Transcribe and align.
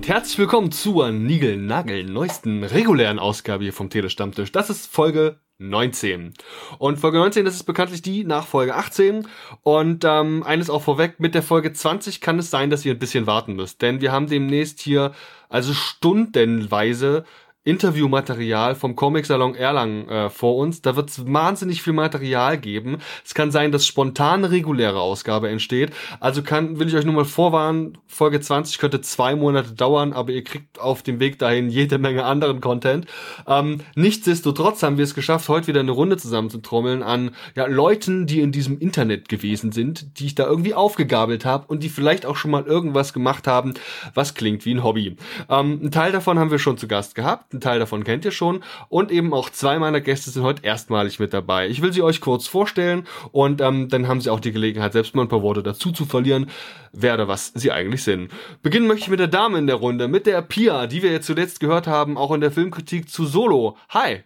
und 0.00 0.08
herzlich 0.08 0.38
willkommen 0.38 0.72
zur 0.72 1.10
Nigel-Nagel 1.10 2.04
neuesten 2.04 2.64
regulären 2.64 3.18
Ausgabe 3.18 3.64
hier 3.64 3.74
vom 3.74 3.90
Telestammtisch. 3.90 4.50
Das 4.50 4.70
ist 4.70 4.86
Folge 4.86 5.40
19. 5.58 6.32
Und 6.78 6.98
Folge 6.98 7.18
19, 7.18 7.44
das 7.44 7.56
ist 7.56 7.64
bekanntlich 7.64 8.00
die 8.00 8.24
nach 8.24 8.46
Folge 8.46 8.74
18. 8.74 9.28
Und 9.62 10.06
ähm, 10.06 10.42
eines 10.42 10.70
auch 10.70 10.80
vorweg, 10.80 11.20
mit 11.20 11.34
der 11.34 11.42
Folge 11.42 11.74
20 11.74 12.22
kann 12.22 12.38
es 12.38 12.48
sein, 12.48 12.70
dass 12.70 12.86
ihr 12.86 12.94
ein 12.94 12.98
bisschen 12.98 13.26
warten 13.26 13.56
müsst. 13.56 13.82
Denn 13.82 14.00
wir 14.00 14.10
haben 14.10 14.26
demnächst 14.26 14.80
hier 14.80 15.12
also 15.50 15.74
stundenweise 15.74 17.24
Interviewmaterial 17.62 18.74
vom 18.74 18.96
Comic-Salon 18.96 19.54
Erlangen 19.54 20.08
äh, 20.08 20.30
vor 20.30 20.56
uns. 20.56 20.80
Da 20.80 20.96
wird 20.96 21.10
es 21.10 21.30
wahnsinnig 21.30 21.82
viel 21.82 21.92
Material 21.92 22.56
geben. 22.56 22.98
Es 23.22 23.34
kann 23.34 23.50
sein, 23.50 23.70
dass 23.70 23.86
spontan 23.86 24.44
eine 24.44 24.50
reguläre 24.50 24.98
Ausgabe 24.98 25.50
entsteht. 25.50 25.90
Also 26.20 26.42
kann, 26.42 26.78
will 26.78 26.88
ich 26.88 26.96
euch 26.96 27.04
nur 27.04 27.12
mal 27.12 27.26
vorwarnen, 27.26 27.98
Folge 28.06 28.40
20 28.40 28.78
könnte 28.78 29.02
zwei 29.02 29.36
Monate 29.36 29.72
dauern, 29.72 30.14
aber 30.14 30.32
ihr 30.32 30.42
kriegt 30.42 30.80
auf 30.80 31.02
dem 31.02 31.20
Weg 31.20 31.38
dahin 31.38 31.68
jede 31.68 31.98
Menge 31.98 32.24
anderen 32.24 32.62
Content. 32.62 33.06
Ähm, 33.46 33.80
nichtsdestotrotz 33.94 34.82
haben 34.82 34.96
wir 34.96 35.04
es 35.04 35.14
geschafft, 35.14 35.50
heute 35.50 35.66
wieder 35.66 35.80
eine 35.80 35.90
Runde 35.90 36.16
zusammenzutrommeln 36.16 37.02
an 37.02 37.32
ja, 37.56 37.66
Leuten, 37.66 38.26
die 38.26 38.40
in 38.40 38.52
diesem 38.52 38.78
Internet 38.78 39.28
gewesen 39.28 39.70
sind, 39.70 40.18
die 40.18 40.24
ich 40.24 40.34
da 40.34 40.46
irgendwie 40.46 40.72
aufgegabelt 40.72 41.44
habe 41.44 41.66
und 41.66 41.82
die 41.82 41.90
vielleicht 41.90 42.24
auch 42.24 42.36
schon 42.36 42.52
mal 42.52 42.64
irgendwas 42.64 43.12
gemacht 43.12 43.46
haben, 43.46 43.74
was 44.14 44.34
klingt 44.34 44.64
wie 44.64 44.74
ein 44.74 44.82
Hobby. 44.82 45.16
Ähm, 45.50 45.80
ein 45.82 45.90
Teil 45.90 46.10
davon 46.10 46.38
haben 46.38 46.50
wir 46.50 46.58
schon 46.58 46.78
zu 46.78 46.88
Gast 46.88 47.14
gehabt. 47.14 47.49
Ein 47.52 47.60
Teil 47.60 47.80
davon 47.80 48.04
kennt 48.04 48.24
ihr 48.24 48.30
schon. 48.30 48.62
Und 48.88 49.10
eben 49.10 49.34
auch 49.34 49.50
zwei 49.50 49.78
meiner 49.80 50.00
Gäste 50.00 50.30
sind 50.30 50.44
heute 50.44 50.64
erstmalig 50.64 51.18
mit 51.18 51.32
dabei. 51.32 51.68
Ich 51.68 51.82
will 51.82 51.92
sie 51.92 52.02
euch 52.02 52.20
kurz 52.20 52.46
vorstellen 52.46 53.08
und 53.32 53.60
ähm, 53.60 53.88
dann 53.88 54.06
haben 54.06 54.20
sie 54.20 54.30
auch 54.30 54.38
die 54.38 54.52
Gelegenheit, 54.52 54.92
selbst 54.92 55.16
mal 55.16 55.22
ein 55.22 55.28
paar 55.28 55.42
Worte 55.42 55.64
dazu 55.64 55.90
zu 55.90 56.04
verlieren, 56.04 56.48
wer 56.92 57.14
oder 57.14 57.26
was 57.26 57.48
sie 57.54 57.72
eigentlich 57.72 58.04
sind. 58.04 58.30
Beginnen 58.62 58.86
möchte 58.86 59.04
ich 59.04 59.10
mit 59.10 59.18
der 59.18 59.26
Dame 59.26 59.58
in 59.58 59.66
der 59.66 59.76
Runde, 59.76 60.06
mit 60.06 60.26
der 60.26 60.42
Pia, 60.42 60.86
die 60.86 61.02
wir 61.02 61.10
jetzt 61.10 61.26
zuletzt 61.26 61.58
gehört 61.58 61.88
haben, 61.88 62.16
auch 62.16 62.30
in 62.30 62.40
der 62.40 62.52
Filmkritik 62.52 63.10
zu 63.10 63.26
Solo. 63.26 63.76
Hi. 63.88 64.22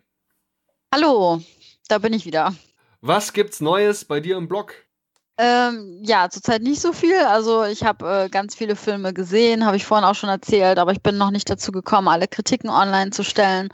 Hallo, 0.92 1.41
da 1.88 1.98
bin 1.98 2.12
ich 2.12 2.27
wieder. 2.27 2.55
Was 3.00 3.33
gibt's 3.33 3.61
Neues 3.61 4.05
bei 4.05 4.20
dir 4.20 4.36
im 4.36 4.48
Blog? 4.48 4.84
Ähm, 5.37 5.99
ja, 6.05 6.31
zurzeit 6.31 6.63
nicht 6.63 6.81
so 6.81 6.93
viel. 6.93 7.19
Also 7.19 7.65
ich 7.65 7.83
habe 7.83 8.27
äh, 8.27 8.29
ganz 8.29 8.55
viele 8.55 8.77
Filme 8.77 9.13
gesehen, 9.13 9.67
habe 9.67 9.77
ich 9.77 9.85
vorhin 9.85 10.05
auch 10.05 10.15
schon 10.15 10.31
erzählt, 10.31 10.79
aber 10.79 10.93
ich 10.93 11.03
bin 11.03 11.19
noch 11.19 11.33
nicht 11.33 11.51
dazu 11.51 11.73
gekommen, 11.73 12.07
alle 12.07 12.29
Kritiken 12.29 12.71
online 12.71 13.11
zu 13.11 13.25
stellen. 13.25 13.69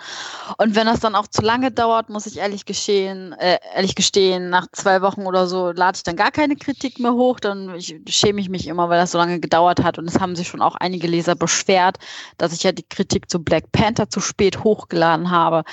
Und 0.56 0.74
wenn 0.74 0.86
das 0.86 1.00
dann 1.00 1.14
auch 1.14 1.26
zu 1.26 1.42
lange 1.42 1.70
dauert, 1.70 2.08
muss 2.08 2.24
ich 2.24 2.38
ehrlich 2.38 2.64
geschehen, 2.64 3.34
äh, 3.34 3.58
ehrlich 3.74 3.94
gestehen, 3.94 4.48
nach 4.48 4.68
zwei 4.72 5.02
Wochen 5.02 5.26
oder 5.26 5.46
so 5.46 5.70
lade 5.70 5.96
ich 5.96 6.02
dann 6.02 6.16
gar 6.16 6.30
keine 6.30 6.56
Kritik 6.56 6.98
mehr 6.98 7.12
hoch. 7.12 7.40
Dann 7.40 7.74
ich, 7.74 7.94
schäme 8.08 8.40
ich 8.40 8.48
mich 8.48 8.66
immer, 8.66 8.88
weil 8.88 8.98
das 8.98 9.10
so 9.10 9.18
lange 9.18 9.38
gedauert 9.38 9.82
hat. 9.82 9.98
Und 9.98 10.08
es 10.08 10.18
haben 10.18 10.36
sich 10.36 10.48
schon 10.48 10.62
auch 10.62 10.76
einige 10.76 11.08
Leser 11.08 11.34
beschwert, 11.34 11.98
dass 12.38 12.54
ich 12.54 12.62
ja 12.62 12.72
die 12.72 12.88
Kritik 12.88 13.28
zu 13.28 13.38
Black 13.38 13.70
Panther 13.70 14.08
zu 14.08 14.20
spät 14.20 14.64
hochgeladen 14.64 15.30
habe. 15.30 15.64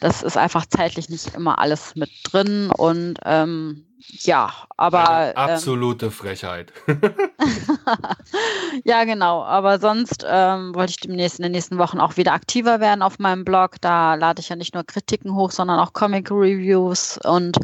Das 0.00 0.24
ist 0.24 0.36
einfach 0.36 0.66
zeitlich 0.66 1.08
nicht 1.08 1.36
immer 1.36 1.60
alles 1.60 1.94
mit 1.94 2.10
drin 2.24 2.72
und 2.76 3.18
ähm, 3.24 3.86
ja, 3.98 4.52
aber. 4.76 5.08
Eine 5.08 5.30
ähm, 5.30 5.36
absolute 5.36 6.06
ähm, 6.06 6.12
Frechheit. 6.12 6.72
ja, 8.84 9.04
genau. 9.04 9.42
Aber 9.42 9.78
sonst 9.78 10.24
ähm, 10.28 10.74
wollte 10.74 10.90
ich 10.90 11.00
demnächst 11.00 11.38
in 11.38 11.44
den 11.44 11.52
nächsten 11.52 11.78
Wochen 11.78 12.00
auch 12.00 12.16
wieder 12.16 12.32
aktiver 12.32 12.80
werden 12.80 13.02
auf 13.02 13.18
meinem 13.18 13.44
Blog. 13.44 13.76
Da 13.80 14.14
lade 14.14 14.40
ich 14.40 14.48
ja 14.48 14.56
nicht 14.56 14.74
nur 14.74 14.84
Kritiken 14.84 15.34
hoch, 15.34 15.50
sondern 15.50 15.78
auch 15.78 15.92
Comic-Reviews 15.92 17.18
und 17.24 17.58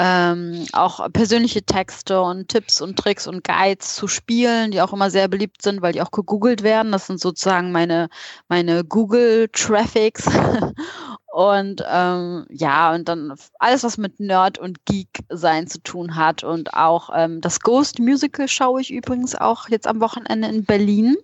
ähm, 0.00 0.64
auch 0.72 1.12
persönliche 1.12 1.62
Texte 1.62 2.20
und 2.22 2.46
Tipps 2.48 2.80
und 2.80 2.96
Tricks 2.96 3.26
und 3.26 3.42
Guides 3.42 3.96
zu 3.96 4.06
Spielen, 4.06 4.70
die 4.70 4.80
auch 4.80 4.92
immer 4.92 5.10
sehr 5.10 5.26
beliebt 5.26 5.60
sind, 5.60 5.82
weil 5.82 5.92
die 5.92 6.00
auch 6.02 6.12
gegoogelt 6.12 6.62
werden. 6.62 6.92
Das 6.92 7.08
sind 7.08 7.18
sozusagen 7.18 7.72
meine, 7.72 8.08
meine 8.48 8.84
Google-Traffics. 8.84 10.30
Und 11.38 11.84
ähm, 11.88 12.46
ja, 12.50 12.92
und 12.92 13.08
dann 13.08 13.32
alles, 13.60 13.84
was 13.84 13.96
mit 13.96 14.18
Nerd 14.18 14.58
und 14.58 14.84
Geek 14.86 15.20
sein 15.28 15.68
zu 15.68 15.80
tun 15.80 16.16
hat. 16.16 16.42
Und 16.42 16.74
auch 16.74 17.10
ähm, 17.14 17.40
das 17.40 17.60
Ghost 17.60 18.00
Musical 18.00 18.48
schaue 18.48 18.80
ich 18.80 18.92
übrigens 18.92 19.36
auch 19.36 19.68
jetzt 19.68 19.86
am 19.86 20.00
Wochenende 20.00 20.48
in 20.48 20.64
Berlin. 20.64 21.14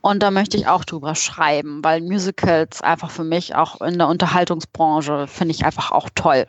Und 0.00 0.22
da 0.22 0.30
möchte 0.30 0.56
ich 0.56 0.68
auch 0.68 0.84
drüber 0.84 1.16
schreiben, 1.16 1.82
weil 1.82 2.02
Musicals 2.02 2.82
einfach 2.82 3.10
für 3.10 3.24
mich 3.24 3.56
auch 3.56 3.80
in 3.80 3.98
der 3.98 4.06
Unterhaltungsbranche 4.06 5.26
finde 5.26 5.54
ich 5.56 5.64
einfach 5.64 5.90
auch 5.90 6.08
toll. 6.14 6.46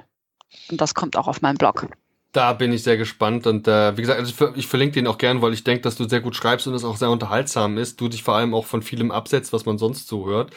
Und 0.70 0.80
das 0.80 0.94
kommt 0.94 1.18
auch 1.18 1.28
auf 1.28 1.42
meinen 1.42 1.58
Blog. 1.58 1.88
Da 2.32 2.54
bin 2.54 2.72
ich 2.72 2.84
sehr 2.84 2.98
gespannt 2.98 3.48
und 3.48 3.68
äh, 3.68 3.98
wie 3.98 4.02
gesagt, 4.02 4.20
also 4.20 4.54
ich 4.54 4.68
verlinke 4.68 4.94
den 4.94 5.08
auch 5.08 5.18
gern, 5.18 5.42
weil 5.42 5.54
ich 5.54 5.64
denke, 5.64 5.82
dass 5.82 5.96
du 5.96 6.08
sehr 6.08 6.22
gut 6.22 6.36
schreibst 6.36 6.68
und 6.68 6.76
es 6.76 6.86
auch 6.86 6.98
sehr 6.98 7.10
unterhaltsam 7.10 7.80
ist. 7.80 8.00
Du 8.00 8.08
dich 8.08 8.22
vor 8.22 8.36
allem 8.36 8.54
auch 8.54 8.66
von 8.66 8.84
vielem 8.84 9.10
absetzt, 9.10 9.52
was 9.52 9.66
man 9.66 9.80
sonst 9.80 10.08
so 10.08 10.28
hört. 10.28 10.52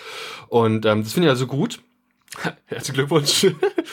Und 0.48 0.84
ähm, 0.84 1.02
das 1.02 1.14
finde 1.14 1.28
ich 1.28 1.30
also 1.30 1.46
gut. 1.46 1.80
Herzlichen 2.66 2.94
Glückwunsch. 2.94 3.44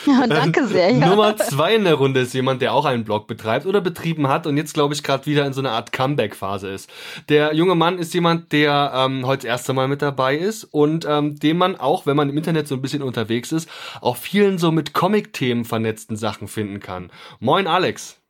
Ja, 0.06 0.26
danke 0.26 0.66
sehr. 0.66 0.90
Ja. 0.90 1.08
Nummer 1.08 1.36
zwei 1.36 1.74
in 1.74 1.84
der 1.84 1.94
Runde 1.94 2.20
ist 2.20 2.34
jemand, 2.34 2.62
der 2.62 2.74
auch 2.74 2.84
einen 2.84 3.04
Blog 3.04 3.26
betreibt 3.26 3.66
oder 3.66 3.80
betrieben 3.80 4.28
hat 4.28 4.46
und 4.46 4.56
jetzt, 4.56 4.74
glaube 4.74 4.94
ich, 4.94 5.02
gerade 5.02 5.26
wieder 5.26 5.46
in 5.46 5.52
so 5.52 5.60
einer 5.60 5.72
Art 5.72 5.92
Comeback-Phase 5.92 6.68
ist. 6.68 6.90
Der 7.28 7.54
junge 7.54 7.74
Mann 7.74 7.98
ist 7.98 8.12
jemand, 8.14 8.52
der 8.52 8.92
ähm, 8.94 9.26
heute 9.26 9.46
das 9.46 9.60
erste 9.60 9.72
Mal 9.72 9.88
mit 9.88 10.02
dabei 10.02 10.36
ist 10.36 10.64
und 10.64 11.06
ähm, 11.08 11.38
dem 11.38 11.58
man 11.58 11.76
auch, 11.76 12.06
wenn 12.06 12.16
man 12.16 12.28
im 12.28 12.36
Internet 12.36 12.68
so 12.68 12.74
ein 12.74 12.82
bisschen 12.82 13.02
unterwegs 13.02 13.52
ist, 13.52 13.68
auch 14.00 14.16
vielen 14.16 14.58
so 14.58 14.70
mit 14.72 14.92
Comic-Themen 14.92 15.64
vernetzten 15.64 16.16
Sachen 16.16 16.48
finden 16.48 16.80
kann. 16.80 17.10
Moin, 17.40 17.66
Alex. 17.66 18.20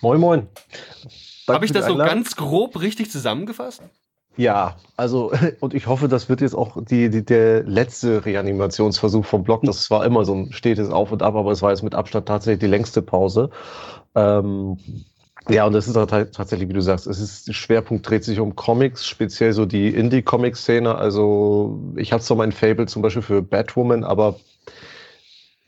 Moin, 0.00 0.20
moin. 0.20 0.48
Habe 1.48 1.64
ich 1.64 1.72
das 1.72 1.86
so 1.86 1.96
ganz 1.96 2.36
grob 2.36 2.80
richtig 2.80 3.10
zusammengefasst? 3.10 3.82
Ja, 4.40 4.76
also, 4.96 5.32
und 5.60 5.74
ich 5.74 5.86
hoffe, 5.86 6.08
das 6.08 6.30
wird 6.30 6.40
jetzt 6.40 6.54
auch 6.54 6.82
die, 6.82 7.10
die, 7.10 7.22
der 7.22 7.62
letzte 7.64 8.24
Reanimationsversuch 8.24 9.26
vom 9.26 9.44
Blog. 9.44 9.62
Das 9.64 9.90
war 9.90 10.02
immer 10.06 10.24
so 10.24 10.34
ein 10.34 10.52
stetes 10.52 10.88
Auf 10.88 11.12
und 11.12 11.22
Ab, 11.22 11.34
aber 11.34 11.52
es 11.52 11.60
war 11.60 11.70
jetzt 11.70 11.82
mit 11.82 11.94
Abstand 11.94 12.26
tatsächlich 12.26 12.60
die 12.60 12.66
längste 12.66 13.02
Pause. 13.02 13.50
Ähm, 14.14 14.78
ja, 15.50 15.66
und 15.66 15.74
das 15.74 15.88
ist 15.88 15.94
tatsächlich, 15.94 16.70
wie 16.70 16.72
du 16.72 16.80
sagst, 16.80 17.06
es 17.06 17.20
ist, 17.20 17.48
der 17.48 17.52
Schwerpunkt 17.52 18.08
dreht 18.08 18.24
sich 18.24 18.40
um 18.40 18.56
Comics, 18.56 19.06
speziell 19.06 19.52
so 19.52 19.66
die 19.66 19.88
Indie-Comic-Szene. 19.88 20.94
Also, 20.94 21.78
ich 21.96 22.12
habe 22.12 22.22
zwar 22.22 22.38
mein 22.38 22.52
Fable 22.52 22.86
zum 22.86 23.02
Beispiel 23.02 23.22
für 23.22 23.42
Batwoman, 23.42 24.04
aber 24.04 24.36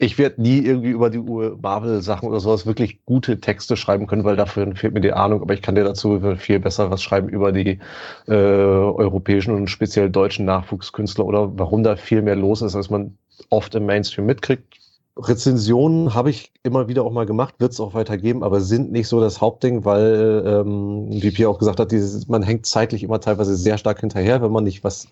ich 0.03 0.19
werde 0.19 0.43
nie 0.43 0.59
irgendwie 0.59 0.91
über 0.91 1.11
die 1.11 1.19
Marvel-Sachen 1.19 2.29
oder 2.29 2.41
sowas 2.41 2.67
wirklich 2.67 3.05
gute 3.07 3.41
Texte 3.41 3.77
schreiben 3.77 4.09
können, 4.09 4.25
weil 4.25 4.35
dafür 4.35 4.75
fehlt 4.75 4.95
mir 4.95 5.01
die 5.01 5.13
Ahnung. 5.13 5.43
Aber 5.43 5.55
ich 5.55 5.63
kann 5.63 5.77
dir 5.77 5.85
dazu 5.85 6.21
viel 6.39 6.59
besser 6.59 6.91
was 6.91 7.03
schreiben 7.03 7.29
über 7.29 7.53
die 7.53 7.79
äh, 8.27 8.33
europäischen 8.33 9.55
und 9.55 9.69
speziell 9.69 10.11
deutschen 10.11 10.45
Nachwuchskünstler 10.45 11.25
oder 11.25 11.57
warum 11.57 11.85
da 11.85 11.95
viel 11.95 12.21
mehr 12.21 12.35
los 12.35 12.63
ist, 12.63 12.75
als 12.75 12.91
man 12.91 13.17
oft 13.49 13.77
im 13.77 13.87
Mainstream 13.87 14.27
mitkriegt. 14.27 14.65
Rezensionen 15.17 16.15
habe 16.15 16.31
ich 16.31 16.51
immer 16.65 16.89
wieder 16.89 17.05
auch 17.05 17.13
mal 17.13 17.27
gemacht, 17.27 17.55
wird 17.59 17.71
es 17.71 17.79
auch 17.79 17.95
weitergeben, 17.95 18.43
aber 18.43 18.61
sind 18.61 18.91
nicht 18.91 19.07
so 19.07 19.21
das 19.21 19.41
Hauptding, 19.41 19.85
weil, 19.85 20.43
ähm, 20.45 21.07
wie 21.11 21.31
Pia 21.31 21.47
auch 21.47 21.59
gesagt 21.59 21.79
hat, 21.79 21.93
dieses, 21.93 22.27
man 22.27 22.43
hängt 22.43 22.67
zeitlich 22.67 23.05
immer 23.05 23.21
teilweise 23.21 23.55
sehr 23.55 23.79
stark 23.79 24.01
hinterher, 24.01 24.43
wenn 24.43 24.51
man 24.51 24.65
nicht 24.65 24.83
was 24.83 25.07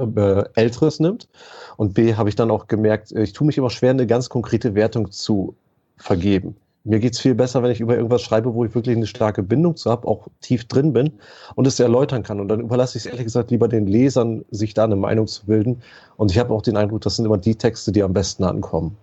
äh, 0.00 0.44
Älteres 0.54 1.00
nimmt. 1.00 1.28
Und 1.76 1.94
B, 1.94 2.14
habe 2.14 2.28
ich 2.28 2.36
dann 2.36 2.50
auch 2.50 2.66
gemerkt, 2.66 3.12
ich 3.12 3.32
tue 3.32 3.46
mich 3.46 3.58
immer 3.58 3.70
schwer, 3.70 3.90
eine 3.90 4.06
ganz 4.06 4.28
konkrete 4.28 4.74
Wertung 4.74 5.10
zu 5.10 5.54
vergeben. 5.96 6.56
Mir 6.84 6.98
geht 6.98 7.12
es 7.12 7.20
viel 7.20 7.34
besser, 7.34 7.62
wenn 7.62 7.70
ich 7.70 7.80
über 7.80 7.94
irgendwas 7.94 8.22
schreibe, 8.22 8.54
wo 8.54 8.64
ich 8.64 8.74
wirklich 8.74 8.96
eine 8.96 9.06
starke 9.06 9.42
Bindung 9.42 9.76
zu 9.76 9.90
habe, 9.90 10.08
auch 10.08 10.28
tief 10.40 10.66
drin 10.66 10.94
bin 10.94 11.12
und 11.54 11.66
es 11.66 11.78
erläutern 11.78 12.22
kann. 12.22 12.40
Und 12.40 12.48
dann 12.48 12.60
überlasse 12.60 12.96
ich 12.96 13.04
es 13.04 13.10
ehrlich 13.10 13.24
gesagt 13.24 13.50
lieber 13.50 13.68
den 13.68 13.86
Lesern, 13.86 14.44
sich 14.50 14.72
da 14.72 14.84
eine 14.84 14.96
Meinung 14.96 15.26
zu 15.26 15.44
bilden. 15.44 15.82
Und 16.16 16.30
ich 16.30 16.38
habe 16.38 16.54
auch 16.54 16.62
den 16.62 16.78
Eindruck, 16.78 17.02
das 17.02 17.16
sind 17.16 17.26
immer 17.26 17.36
die 17.36 17.54
Texte, 17.54 17.92
die 17.92 18.02
am 18.02 18.14
besten 18.14 18.44
ankommen. 18.44 18.96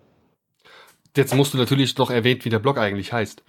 Jetzt 1.15 1.35
musst 1.35 1.53
du 1.53 1.57
natürlich 1.57 1.97
noch 1.97 2.09
erwähnen, 2.09 2.43
wie 2.43 2.49
der 2.49 2.59
Blog 2.59 2.79
eigentlich 2.79 3.13
heißt. 3.13 3.43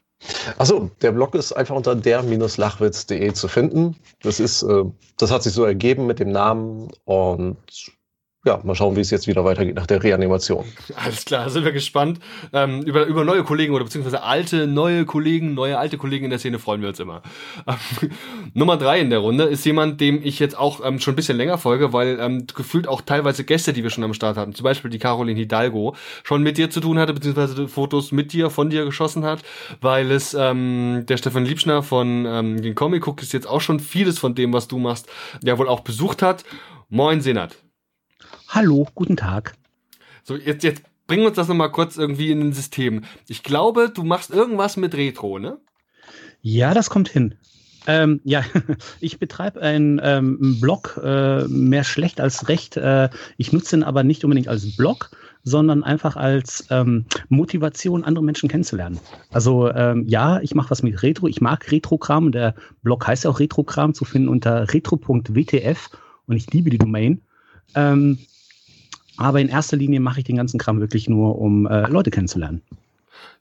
Achso, 0.57 0.91
der 1.03 1.13
Blog 1.13 1.35
ist 1.35 1.53
einfach 1.53 1.77
unter 1.77 1.95
der-lachwitz.de 1.95 3.33
zu 3.33 3.49
finden. 3.49 3.97
Das 4.23 4.41
ist, 4.41 4.63
äh, 4.63 4.85
das 5.17 5.31
hat 5.31 5.43
sich 5.43 5.53
so 5.53 5.65
ergeben 5.65 6.07
mit 6.07 6.19
dem 6.19 6.31
Namen 6.31 6.89
und 7.05 7.57
ja, 8.45 8.61
mal 8.63 8.77
schauen, 8.77 8.95
wie 8.95 9.01
es 9.01 9.11
jetzt 9.11 9.27
wieder 9.27 9.45
weitergeht 9.45 9.75
nach 9.75 9.87
der 9.87 10.03
Reanimation. 10.03 10.65
Alles 10.95 11.25
klar, 11.25 11.51
sind 11.51 11.65
wir 11.65 11.73
gespannt. 11.73 12.21
Ähm, 12.53 12.83
über, 12.83 13.05
über 13.07 13.25
neue 13.25 13.43
Kollegen 13.43 13.75
oder 13.75 13.83
beziehungsweise 13.83 14.23
alte, 14.23 14.69
neue 14.69 15.05
Kollegen, 15.07 15.55
neue, 15.55 15.77
alte 15.77 15.99
Kollegen 15.99 16.25
in 16.25 16.31
der 16.31 16.39
Szene 16.39 16.61
freuen 16.61 16.81
wir 16.81 16.89
uns 16.89 17.01
immer. 17.01 17.23
Ähm, 17.67 18.11
Nummer 18.55 18.77
drei 18.77 19.01
in 19.01 19.11
der 19.11 19.19
Runde 19.19 19.45
ist 19.45 19.67
jemand, 19.67 20.01
dem 20.01 20.23
ich 20.23 20.39
jetzt 20.39 20.57
auch 20.57 20.85
ähm, 20.85 21.01
schon 21.01 21.15
ein 21.15 21.17
bisschen 21.17 21.37
länger 21.37 21.59
folge, 21.59 21.93
weil 21.93 22.19
ähm, 22.21 22.47
gefühlt 22.47 22.87
auch 22.87 23.01
teilweise 23.01 23.43
Gäste, 23.43 23.73
die 23.73 23.83
wir 23.83 23.91
schon 23.91 24.05
am 24.05 24.15
Start 24.15 24.37
hatten, 24.37 24.55
zum 24.55 24.63
Beispiel 24.63 24.91
die 24.91 25.01
Caroline 25.01 25.39
Hidalgo, 25.39 25.97
schon 26.23 26.45
mit 26.45 26.59
dir 26.59 26.71
zu 26.71 26.81
tun 26.81 26.99
hatte, 27.01 27.15
beziehungsweise 27.15 27.67
Fotos 27.67 28.13
mit 28.13 28.33
dir, 28.33 28.51
von 28.51 28.71
dir 28.71 28.85
geschossen 28.85 29.25
hat, 29.25 29.43
weil 29.81 30.13
es 30.13 30.35
ähm, 30.35 31.05
der 31.09 31.17
Stefan 31.17 31.45
Liebschner 31.45 31.83
von 31.83 32.25
ähm, 32.25 32.63
den 32.63 32.77
Comic 32.77 33.07
Cookies 33.09 33.33
jetzt 33.33 33.49
auch 33.49 33.61
schon 33.61 33.81
vieles 33.81 34.21
von 34.21 34.37
dem, 34.37 34.53
was 34.53 34.69
du 34.69 34.79
machst, 34.79 35.09
ja 35.43 35.59
wohl 35.59 35.69
auch 35.69 35.81
besucht 35.81 36.23
hat. 36.23 36.45
Moin, 36.89 37.21
Senat. 37.21 37.68
Hallo, 38.51 38.89
guten 38.95 39.19
Tag. 39.19 39.53
So, 40.25 40.35
jetzt, 40.35 40.65
jetzt 40.65 40.83
bringen 41.07 41.23
wir 41.23 41.29
uns 41.29 41.37
das 41.37 41.49
nochmal 41.49 41.71
kurz 41.71 41.99
irgendwie 41.99 42.31
in 42.31 42.41
ein 42.41 42.53
System. 42.55 43.05
Ich 43.29 43.43
glaube, 43.43 43.91
du 43.91 44.05
machst 44.05 44.31
irgendwas 44.31 44.79
mit 44.79 44.95
Retro, 44.95 45.39
ne? 45.39 45.59
Ja, 46.41 46.73
das 46.73 46.89
kommt 46.89 47.11
hin. 47.11 47.35
Ähm, 47.87 48.23
ja, 48.25 48.43
ich 49.01 49.19
betreibe 49.19 49.61
einen 49.61 50.01
ähm, 50.03 50.61
Blog, 50.63 50.99
äh, 51.05 51.47
mehr 51.47 51.85
schlecht 51.85 52.23
als 52.23 52.49
recht. 52.49 52.79
Äh, 52.79 53.11
ich 53.37 53.53
nutze 53.53 53.77
ihn 53.77 53.83
aber 53.83 54.03
nicht 54.03 54.25
unbedingt 54.25 54.49
als 54.49 54.75
Blog, 54.79 55.11
sondern 55.45 55.85
einfach 55.85 56.17
als 56.17 56.67
ähm, 56.71 57.05
Motivation, 57.29 58.03
andere 58.03 58.25
Menschen 58.25 58.49
kennenzulernen. 58.49 58.99
Also 59.31 59.71
ähm, 59.71 60.09
ja, 60.09 60.41
ich 60.41 60.55
mache 60.55 60.71
was 60.71 60.83
mit 60.83 61.03
Retro. 61.03 61.29
Ich 61.29 61.43
mag 61.43 61.71
Retrokram. 61.71 62.33
Der 62.33 62.55
Blog 62.83 63.07
heißt 63.07 63.25
ja 63.25 63.31
auch 63.31 63.41
Retrokram, 63.41 63.93
zu 63.93 64.07
finden 64.07 64.31
unter 64.31 64.73
retro.wtf 64.73 65.91
und 66.27 66.37
ich 66.37 66.51
liebe 66.51 66.71
die 66.71 66.79
Domain. 66.79 67.21
Ähm, 67.75 68.19
aber 69.19 69.41
in 69.41 69.49
erster 69.49 69.77
Linie 69.77 70.01
mache 70.01 70.21
ich 70.21 70.25
den 70.25 70.37
ganzen 70.37 70.59
Kram 70.59 70.81
wirklich 70.81 71.09
nur, 71.09 71.39
um 71.39 71.67
äh, 71.67 71.89
Leute 71.89 72.11
kennenzulernen. 72.11 72.63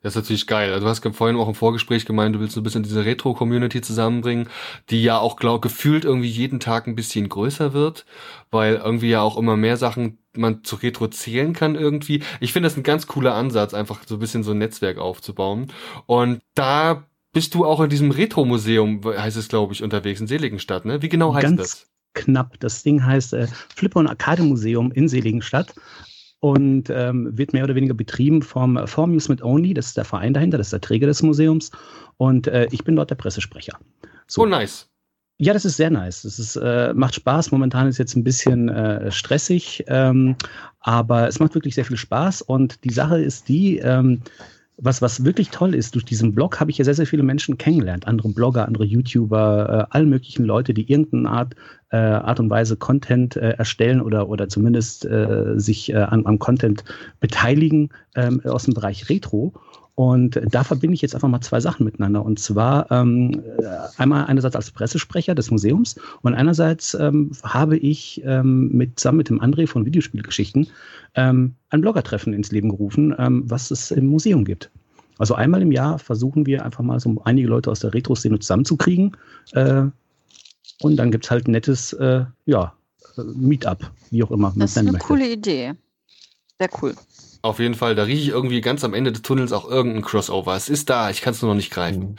Das 0.02 0.16
ist 0.16 0.22
natürlich 0.22 0.48
geil. 0.48 0.72
Also 0.72 0.86
du 0.86 0.90
hast 0.90 1.16
vorhin 1.16 1.38
auch 1.38 1.48
im 1.48 1.56
Vorgespräch 1.56 2.06
gemeint, 2.06 2.36
du 2.36 2.40
willst 2.40 2.54
so 2.54 2.62
ein 2.62 2.64
bisschen 2.64 2.84
diese 2.84 3.04
Retro-Community 3.04 3.82
zusammenbringen, 3.82 4.48
die 4.90 5.02
ja 5.02 5.18
auch, 5.18 5.38
glaub, 5.38 5.62
gefühlt 5.62 6.06
irgendwie 6.06 6.30
jeden 6.30 6.60
Tag 6.60 6.88
ein 6.88 6.96
bisschen 6.96 7.28
größer 7.30 7.74
wird, 7.74 8.06
weil 8.52 8.76
irgendwie 8.76 9.10
ja 9.10 9.22
auch 9.22 9.38
immer 9.38 9.58
mehr 9.58 9.78
Sachen 9.78 10.20
man 10.36 10.64
zu 10.64 10.76
Retro 10.76 11.08
zählen 11.08 11.54
kann 11.54 11.76
irgendwie. 11.76 12.22
Ich 12.40 12.54
finde 12.54 12.68
das 12.68 12.78
ein 12.78 12.84
ganz 12.84 13.08
cooler 13.08 13.34
Ansatz, 13.34 13.74
einfach 13.74 14.02
so 14.06 14.16
ein 14.16 14.20
bisschen 14.20 14.44
so 14.44 14.52
ein 14.52 14.60
Netzwerk 14.60 15.00
aufzubauen. 15.00 15.74
Und 16.06 16.42
da 16.54 17.04
bist 17.34 17.56
du 17.56 17.66
auch 17.66 17.82
in 17.82 17.90
diesem 17.90 18.12
Retro-Museum, 18.12 19.04
heißt 19.04 19.38
es, 19.38 19.48
glaube 19.48 19.74
ich, 19.74 19.84
unterwegs 19.84 20.22
in 20.22 20.28
Seligenstadt, 20.28 20.86
ne? 20.86 21.02
Wie 21.02 21.10
genau 21.10 21.34
heißt 21.34 21.44
Ganz 21.44 21.58
das? 21.58 21.88
Knapp. 22.18 22.60
Das 22.60 22.84
Ding 22.84 23.04
heißt 23.04 23.34
äh, 23.34 23.48
Flipper 23.76 24.00
und 24.00 24.08
Arcade 24.08 24.44
Museum 24.44 24.92
in 24.92 25.08
Seligenstadt 25.08 25.74
und 26.40 26.90
ähm, 26.90 27.36
wird 27.38 27.54
mehr 27.54 27.64
oder 27.64 27.76
weniger 27.76 27.94
betrieben 27.94 28.42
vom 28.42 28.88
Formuse 28.88 29.36
Only. 29.42 29.74
Das 29.74 29.88
ist 29.88 29.98
der 29.98 30.06
Verein 30.06 30.34
dahinter, 30.34 30.58
das 30.58 30.68
ist 30.68 30.74
der 30.74 30.82
Träger 30.82 31.08
des 31.08 31.24
Museums. 31.24 31.72
Und 32.18 32.48
äh, 32.48 32.68
ich 32.72 32.84
bin 32.84 32.96
dort 32.96 33.10
der 33.10 33.16
Pressesprecher. 33.16 33.78
So 34.28 34.44
oh, 34.44 34.46
nice. 34.46 34.90
Ja, 35.40 35.54
das 35.54 35.66
ist 35.66 35.78
sehr 35.78 35.92
nice. 35.92 36.24
Das 36.24 36.40
ist, 36.40 36.56
äh, 36.56 36.94
macht 36.94 37.16
Spaß. 37.16 37.52
Momentan 37.52 37.88
ist 37.88 38.00
jetzt 38.00 38.16
ein 38.16 38.24
bisschen 38.24 38.70
äh, 38.70 39.12
stressig, 39.12 39.84
ähm, 39.88 40.36
aber 40.80 41.28
es 41.28 41.40
macht 41.40 41.54
wirklich 41.54 41.76
sehr 41.76 41.86
viel 41.86 41.98
Spaß. 41.98 42.42
Und 42.42 42.84
die 42.84 42.92
Sache 42.92 43.22
ist 43.22 43.48
die, 43.48 43.78
ähm, 43.78 44.22
was, 44.78 45.02
was 45.02 45.26
wirklich 45.26 45.50
toll 45.50 45.76
ist, 45.76 45.96
durch 45.96 46.06
diesen 46.06 46.34
Blog 46.34 46.60
habe 46.60 46.72
ich 46.72 46.78
ja 46.78 46.86
sehr, 46.86 46.94
sehr 46.94 47.08
viele 47.08 47.24
Menschen 47.24 47.58
kennengelernt. 47.58 48.08
Andere 48.08 48.30
Blogger, 48.30 48.68
andere 48.68 48.86
YouTuber, 48.86 49.88
äh, 49.92 49.96
alle 49.96 50.06
möglichen 50.06 50.46
Leute, 50.46 50.74
die 50.74 50.90
irgendeine 50.92 51.30
Art, 51.30 51.56
äh, 51.92 51.98
Art 51.98 52.40
und 52.40 52.50
Weise 52.50 52.76
Content 52.76 53.36
äh, 53.36 53.52
erstellen 53.52 54.02
oder, 54.02 54.30
oder 54.30 54.50
zumindest 54.50 55.06
äh, 55.06 55.54
sich 55.56 55.92
äh, 55.92 55.98
an, 55.98 56.26
am 56.26 56.40
Content 56.40 56.84
beteiligen 57.20 57.90
ähm, 58.16 58.42
aus 58.46 58.64
dem 58.64 58.74
Bereich 58.74 59.10
Retro. 59.10 59.54
Und 59.96 60.40
da 60.52 60.64
verbinde 60.64 60.94
ich 60.94 61.02
jetzt 61.02 61.16
einfach 61.16 61.28
mal 61.28 61.42
zwei 61.42 61.60
Sachen 61.60 61.84
miteinander. 61.84 62.24
Und 62.24 62.38
zwar 62.38 62.92
ähm, 62.92 63.42
einmal 63.98 64.26
einerseits 64.28 64.56
als 64.56 64.70
Pressesprecher 64.70 65.34
des 65.34 65.50
Museums 65.50 65.96
und 66.22 66.36
einerseits 66.36 66.94
ähm, 66.94 67.32
habe 67.42 67.78
ich 67.78 68.22
ähm, 68.24 68.70
mit, 68.72 69.00
zusammen 69.00 69.18
mit 69.18 69.30
dem 69.30 69.42
André 69.42 69.66
von 69.66 69.88
Videospielgeschichten 69.88 70.68
ähm, 71.16 71.56
ein 71.72 71.82
Bloggertreffen 71.82 72.32
ins 72.34 72.52
Leben 72.52 72.70
gerufen, 72.70 73.16
ähm, 73.18 73.44
was 73.48 73.72
es 73.72 73.90
im 73.90 74.06
Museum 74.06 74.46
gibt. 74.46 74.70
Also 75.18 75.34
einmal 75.34 75.64
im 75.64 75.72
Jahr 75.72 75.98
versuchen 75.98 76.46
wir 76.46 76.64
einfach 76.64 76.84
mal 76.84 77.00
so 77.00 77.20
einige 77.26 77.48
Leute 77.48 77.72
aus 77.72 77.80
der 77.80 77.92
Retro-Szene 77.92 78.38
zusammenzukriegen. 78.38 79.18
Äh, 79.54 79.86
und 80.82 80.98
dann 80.98 81.12
gibt 81.12 81.26
es 81.26 81.32
halt 81.32 81.48
ein 81.48 81.52
nettes 81.52 81.94
äh, 81.94 82.26
ja, 82.46 82.74
Meetup, 83.18 83.92
wie 84.12 84.24
auch 84.24 84.32
immer. 84.32 84.54
Das 84.56 84.72
ist 84.72 84.78
eine 84.78 84.92
möchte. 84.92 85.08
coole 85.08 85.28
Idee. 85.28 85.74
Sehr 86.60 86.70
cool. 86.82 86.96
Auf 87.44 87.60
jeden 87.60 87.76
Fall, 87.76 87.96
da 87.96 88.04
rieche 88.04 88.22
ich 88.22 88.30
irgendwie 88.30 88.62
ganz 88.62 88.84
am 88.84 88.94
Ende 88.94 89.12
des 89.12 89.22
Tunnels 89.22 89.54
auch 89.54 89.70
irgendein 89.70 90.02
Crossover. 90.02 90.56
Es 90.56 90.70
ist 90.70 90.90
da, 90.90 91.10
ich 91.10 91.22
kann 91.22 91.34
es 91.34 91.42
nur 91.42 91.52
noch 91.52 91.56
nicht 91.56 91.72
greifen. 91.72 92.16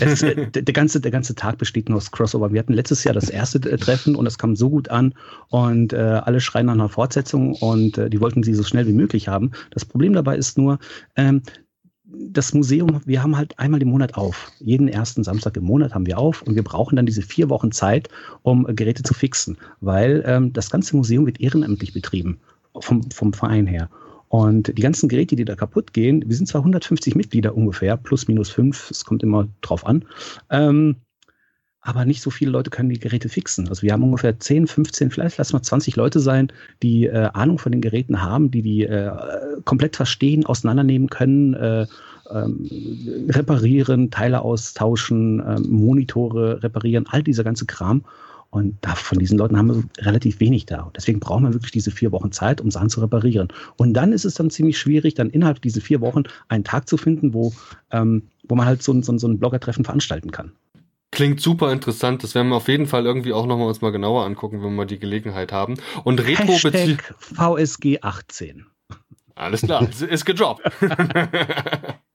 Es, 0.00 0.22
äh, 0.22 0.50
der, 0.50 0.74
ganze, 0.74 1.00
der 1.00 1.12
ganze 1.12 1.34
Tag 1.34 1.58
besteht 1.58 1.88
nur 1.88 1.98
aus 1.98 2.10
Crossover. 2.10 2.52
Wir 2.52 2.58
hatten 2.58 2.72
letztes 2.72 3.04
Jahr 3.04 3.14
das 3.14 3.30
erste 3.30 3.58
äh, 3.70 3.76
Treffen 3.78 4.16
und 4.16 4.26
es 4.26 4.38
kam 4.38 4.56
so 4.56 4.68
gut 4.68 4.88
an 4.88 5.14
und 5.48 5.92
äh, 5.92 5.96
alle 5.96 6.40
schreien 6.40 6.66
nach 6.66 6.74
einer 6.74 6.88
Fortsetzung 6.88 7.54
und 7.54 7.96
äh, 7.96 8.10
die 8.10 8.20
wollten 8.20 8.42
sie 8.42 8.54
so 8.54 8.64
schnell 8.64 8.86
wie 8.86 8.92
möglich 8.92 9.28
haben. 9.28 9.52
Das 9.70 9.84
Problem 9.84 10.12
dabei 10.12 10.36
ist 10.36 10.58
nur, 10.58 10.78
ähm, 11.14 11.42
das 12.08 12.54
Museum, 12.54 13.00
wir 13.04 13.22
haben 13.22 13.36
halt 13.36 13.58
einmal 13.58 13.82
im 13.82 13.88
Monat 13.88 14.16
auf. 14.16 14.52
Jeden 14.60 14.88
ersten 14.88 15.24
Samstag 15.24 15.56
im 15.56 15.64
Monat 15.64 15.94
haben 15.94 16.06
wir 16.06 16.18
auf 16.18 16.42
und 16.42 16.54
wir 16.54 16.62
brauchen 16.62 16.96
dann 16.96 17.06
diese 17.06 17.22
vier 17.22 17.50
Wochen 17.50 17.72
Zeit, 17.72 18.08
um 18.42 18.64
Geräte 18.64 19.02
zu 19.02 19.14
fixen, 19.14 19.56
weil 19.80 20.22
ähm, 20.26 20.52
das 20.52 20.70
ganze 20.70 20.96
Museum 20.96 21.26
wird 21.26 21.40
ehrenamtlich 21.40 21.92
betrieben, 21.92 22.38
vom, 22.78 23.10
vom 23.10 23.32
Verein 23.32 23.66
her. 23.66 23.90
Und 24.28 24.76
die 24.76 24.82
ganzen 24.82 25.08
Geräte, 25.08 25.36
die 25.36 25.44
da 25.44 25.54
kaputt 25.54 25.92
gehen, 25.92 26.22
wir 26.26 26.36
sind 26.36 26.46
zwar 26.46 26.60
150 26.60 27.14
Mitglieder 27.14 27.56
ungefähr, 27.56 27.96
plus 27.96 28.28
minus 28.28 28.50
fünf, 28.50 28.90
es 28.90 29.04
kommt 29.04 29.22
immer 29.22 29.48
drauf 29.60 29.86
an, 29.86 30.04
ähm, 30.50 30.96
aber 31.86 32.04
nicht 32.04 32.20
so 32.20 32.30
viele 32.30 32.50
Leute 32.50 32.70
können 32.70 32.88
die 32.88 32.98
Geräte 32.98 33.28
fixen. 33.28 33.68
Also 33.68 33.82
wir 33.82 33.92
haben 33.92 34.02
ungefähr 34.02 34.38
10, 34.38 34.66
15, 34.66 35.12
vielleicht 35.12 35.38
lass 35.38 35.52
mal 35.52 35.62
20 35.62 35.94
Leute 35.94 36.18
sein, 36.18 36.52
die 36.82 37.06
äh, 37.06 37.28
Ahnung 37.32 37.58
von 37.58 37.70
den 37.70 37.80
Geräten 37.80 38.20
haben, 38.22 38.50
die 38.50 38.60
die 38.60 38.82
äh, 38.82 39.12
komplett 39.64 39.94
verstehen, 39.94 40.44
auseinandernehmen 40.44 41.08
können, 41.08 41.54
äh, 41.54 41.86
ähm, 42.32 42.68
reparieren, 43.28 44.10
Teile 44.10 44.42
austauschen, 44.42 45.40
ähm, 45.46 45.70
Monitore 45.70 46.60
reparieren, 46.60 47.06
all 47.08 47.22
dieser 47.22 47.44
ganze 47.44 47.66
Kram. 47.66 48.04
Und 48.50 48.76
da, 48.80 48.96
von 48.96 49.20
diesen 49.20 49.38
Leuten 49.38 49.56
haben 49.56 49.68
wir 49.68 50.04
relativ 50.04 50.40
wenig 50.40 50.66
da. 50.66 50.82
Und 50.82 50.96
deswegen 50.96 51.20
braucht 51.20 51.42
man 51.42 51.52
wirklich 51.54 51.72
diese 51.72 51.92
vier 51.92 52.10
Wochen 52.10 52.32
Zeit, 52.32 52.60
um 52.60 52.72
Sachen 52.72 52.88
zu 52.88 53.00
reparieren. 53.00 53.48
Und 53.76 53.94
dann 53.94 54.12
ist 54.12 54.24
es 54.24 54.34
dann 54.34 54.50
ziemlich 54.50 54.76
schwierig, 54.76 55.14
dann 55.14 55.30
innerhalb 55.30 55.62
dieser 55.62 55.80
vier 55.80 56.00
Wochen 56.00 56.24
einen 56.48 56.64
Tag 56.64 56.88
zu 56.88 56.96
finden, 56.96 57.32
wo, 57.32 57.52
ähm, 57.92 58.22
wo 58.48 58.56
man 58.56 58.66
halt 58.66 58.82
so, 58.82 59.00
so, 59.02 59.16
so 59.18 59.28
ein 59.28 59.38
Blogger-Treffen 59.38 59.84
veranstalten 59.84 60.32
kann. 60.32 60.50
Klingt 61.16 61.40
super 61.40 61.72
interessant. 61.72 62.22
Das 62.22 62.34
werden 62.34 62.50
wir 62.50 62.56
auf 62.56 62.68
jeden 62.68 62.86
Fall 62.86 63.06
irgendwie 63.06 63.32
auch 63.32 63.46
nochmal 63.46 63.68
uns 63.68 63.80
mal 63.80 63.90
genauer 63.90 64.26
angucken, 64.26 64.62
wenn 64.62 64.74
wir 64.74 64.84
die 64.84 64.98
Gelegenheit 64.98 65.50
haben. 65.50 65.76
Und 66.04 66.20
Retro 66.20 66.58
VSG 66.58 68.00
18. 68.02 68.66
Alles 69.34 69.62
klar, 69.62 69.88
ist 70.10 70.26
gedroppt. 70.26 70.70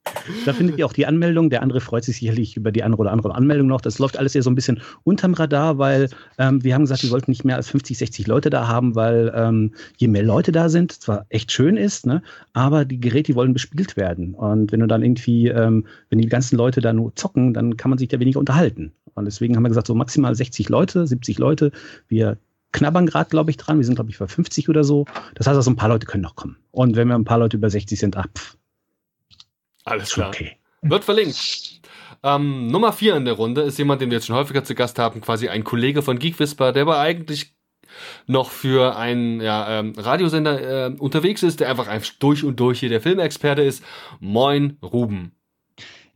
Da 0.46 0.54
findet 0.54 0.78
ihr 0.78 0.86
auch 0.86 0.94
die 0.94 1.08
Anmeldung. 1.08 1.50
Der 1.50 1.64
andere 1.64 1.82
freut 1.82 2.04
sich 2.04 2.18
sicherlich 2.18 2.58
über 2.58 2.72
die 2.72 2.84
andere 2.84 3.02
oder 3.02 3.12
andere 3.12 3.34
Anmeldung 3.34 3.68
noch. 3.68 3.82
Das 3.82 3.98
läuft 3.98 4.18
alles 4.18 4.36
eher 4.36 4.44
so 4.44 4.52
ein 4.52 4.56
bisschen 4.56 4.82
unterm 5.04 5.34
Radar, 5.34 5.78
weil 5.78 6.10
ähm, 6.38 6.64
wir 6.64 6.76
haben 6.76 6.84
gesagt, 6.84 7.04
wir 7.04 7.12
wollten 7.12 7.32
nicht 7.32 7.44
mehr 7.44 7.56
als 7.56 7.70
50, 7.70 7.98
60 7.98 8.28
Leute 8.28 8.50
da 8.50 8.68
haben, 8.68 8.96
weil 8.96 9.32
ähm, 9.36 9.74
je 9.98 10.08
mehr 10.08 10.24
Leute 10.24 10.52
da 10.52 10.70
sind, 10.70 10.92
zwar 10.92 11.26
echt 11.30 11.52
schön 11.52 11.76
ist, 11.76 12.06
ne, 12.06 12.22
aber 12.54 12.86
die 12.86 13.00
Geräte 13.00 13.32
die 13.32 13.36
wollen 13.36 13.54
bespielt 13.54 13.96
werden. 13.96 14.34
Und 14.34 14.72
wenn 14.72 14.82
du 14.82 14.88
dann 14.88 15.04
irgendwie, 15.04 15.48
ähm, 15.48 15.86
wenn 16.10 16.20
die 16.20 16.28
ganzen 16.28 16.58
Leute 16.58 16.82
da 16.82 16.92
nur 16.92 17.16
zocken, 17.16 17.54
dann 17.54 17.78
kann 17.78 17.90
man 17.90 17.98
sich 17.98 18.10
da 18.10 18.20
weniger 18.20 18.40
unterhalten. 18.40 18.92
Und 19.14 19.26
deswegen 19.26 19.56
haben 19.56 19.64
wir 19.64 19.70
gesagt, 19.70 19.88
so 19.88 19.96
maximal 19.96 20.36
60 20.36 20.70
Leute, 20.70 21.08
70 21.08 21.40
Leute. 21.40 21.72
Wir 22.08 22.38
knabbern 22.74 23.06
gerade, 23.06 23.30
glaube 23.30 23.52
ich, 23.52 23.58
dran. 23.58 23.78
Wir 23.78 23.86
sind, 23.86 23.96
glaube 23.96 24.10
ich, 24.10 24.20
bei 24.20 24.28
50 24.28 24.70
oder 24.70 24.84
so. 24.84 25.06
Das 25.36 25.48
heißt 25.48 25.56
also, 25.56 25.72
ein 25.72 25.76
paar 25.76 25.90
Leute 25.90 26.06
können 26.06 26.24
noch 26.24 26.36
kommen. 26.36 26.58
Und 26.72 26.96
wenn 26.96 27.08
wir 27.08 27.16
ein 27.16 27.26
paar 27.26 27.40
Leute 27.40 27.58
über 27.58 27.70
60 27.70 28.00
sind, 28.00 28.18
ach, 28.18 28.28
pff, 28.38 28.58
alles 29.86 30.14
klar. 30.14 30.30
Okay. 30.30 30.58
Wird 30.82 31.04
verlinkt. 31.04 31.82
Ähm, 32.24 32.68
Nummer 32.68 32.94
vier 32.94 33.16
in 33.16 33.26
der 33.26 33.34
Runde 33.36 33.62
ist 33.62 33.78
jemand, 33.78 34.02
den 34.02 34.10
wir 34.10 34.18
jetzt 34.18 34.28
schon 34.28 34.36
häufiger 34.36 34.64
zu 34.64 34.76
Gast 34.76 35.00
haben, 35.00 35.22
quasi 35.22 35.50
ein 35.50 35.64
Kollege 35.64 36.02
von 36.02 36.20
Geek 36.20 36.40
Whisper, 36.40 36.72
der 36.72 36.84
aber 36.84 37.00
eigentlich 37.00 37.56
noch 38.28 38.50
für 38.50 38.96
einen 38.96 39.42
ja, 39.42 39.80
ähm, 39.80 39.94
Radiosender 39.98 40.88
äh, 40.88 40.94
unterwegs 40.98 41.44
ist, 41.44 41.60
der 41.60 41.70
einfach, 41.70 41.88
einfach 41.88 42.14
durch 42.20 42.44
und 42.44 42.60
durch 42.60 42.80
hier 42.80 42.90
der 42.90 43.02
Filmexperte 43.02 43.62
ist. 43.62 43.84
Moin, 44.20 44.78
Ruben. 44.82 45.34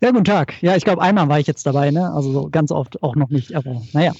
Ja, 0.02 0.12
guten 0.12 0.26
Tag. 0.26 0.62
Ja, 0.62 0.76
ich 0.76 0.84
glaube, 0.84 1.02
einmal 1.02 1.30
war 1.30 1.40
ich 1.40 1.48
jetzt 1.48 1.66
dabei, 1.66 1.92
ne? 1.92 2.12
Also 2.14 2.32
so 2.32 2.50
ganz 2.50 2.72
oft 2.72 3.02
auch 3.02 3.16
noch 3.16 3.30
nicht, 3.30 3.56
aber 3.56 3.82
naja. 3.94 4.14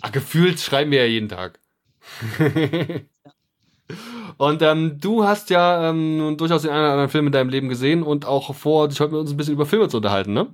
Ach, 0.00 0.12
gefühlt 0.12 0.58
schreiben 0.60 0.90
wir 0.90 1.00
ja 1.00 1.06
jeden 1.06 1.28
Tag. 1.28 1.60
Und 4.36 4.62
ähm, 4.62 4.98
du 5.00 5.24
hast 5.24 5.50
ja 5.50 5.90
ähm, 5.90 6.36
durchaus 6.38 6.62
den 6.62 6.70
einen 6.70 6.80
oder 6.80 6.92
anderen 6.92 7.10
Film 7.10 7.26
in 7.26 7.32
deinem 7.32 7.50
Leben 7.50 7.68
gesehen 7.68 8.02
und 8.02 8.26
auch 8.26 8.54
vor, 8.54 8.88
dich 8.88 9.00
heute 9.00 9.12
mit 9.12 9.20
uns 9.20 9.30
ein 9.30 9.36
bisschen 9.36 9.54
über 9.54 9.66
Filme 9.66 9.88
zu 9.88 9.98
unterhalten, 9.98 10.32
ne? 10.32 10.48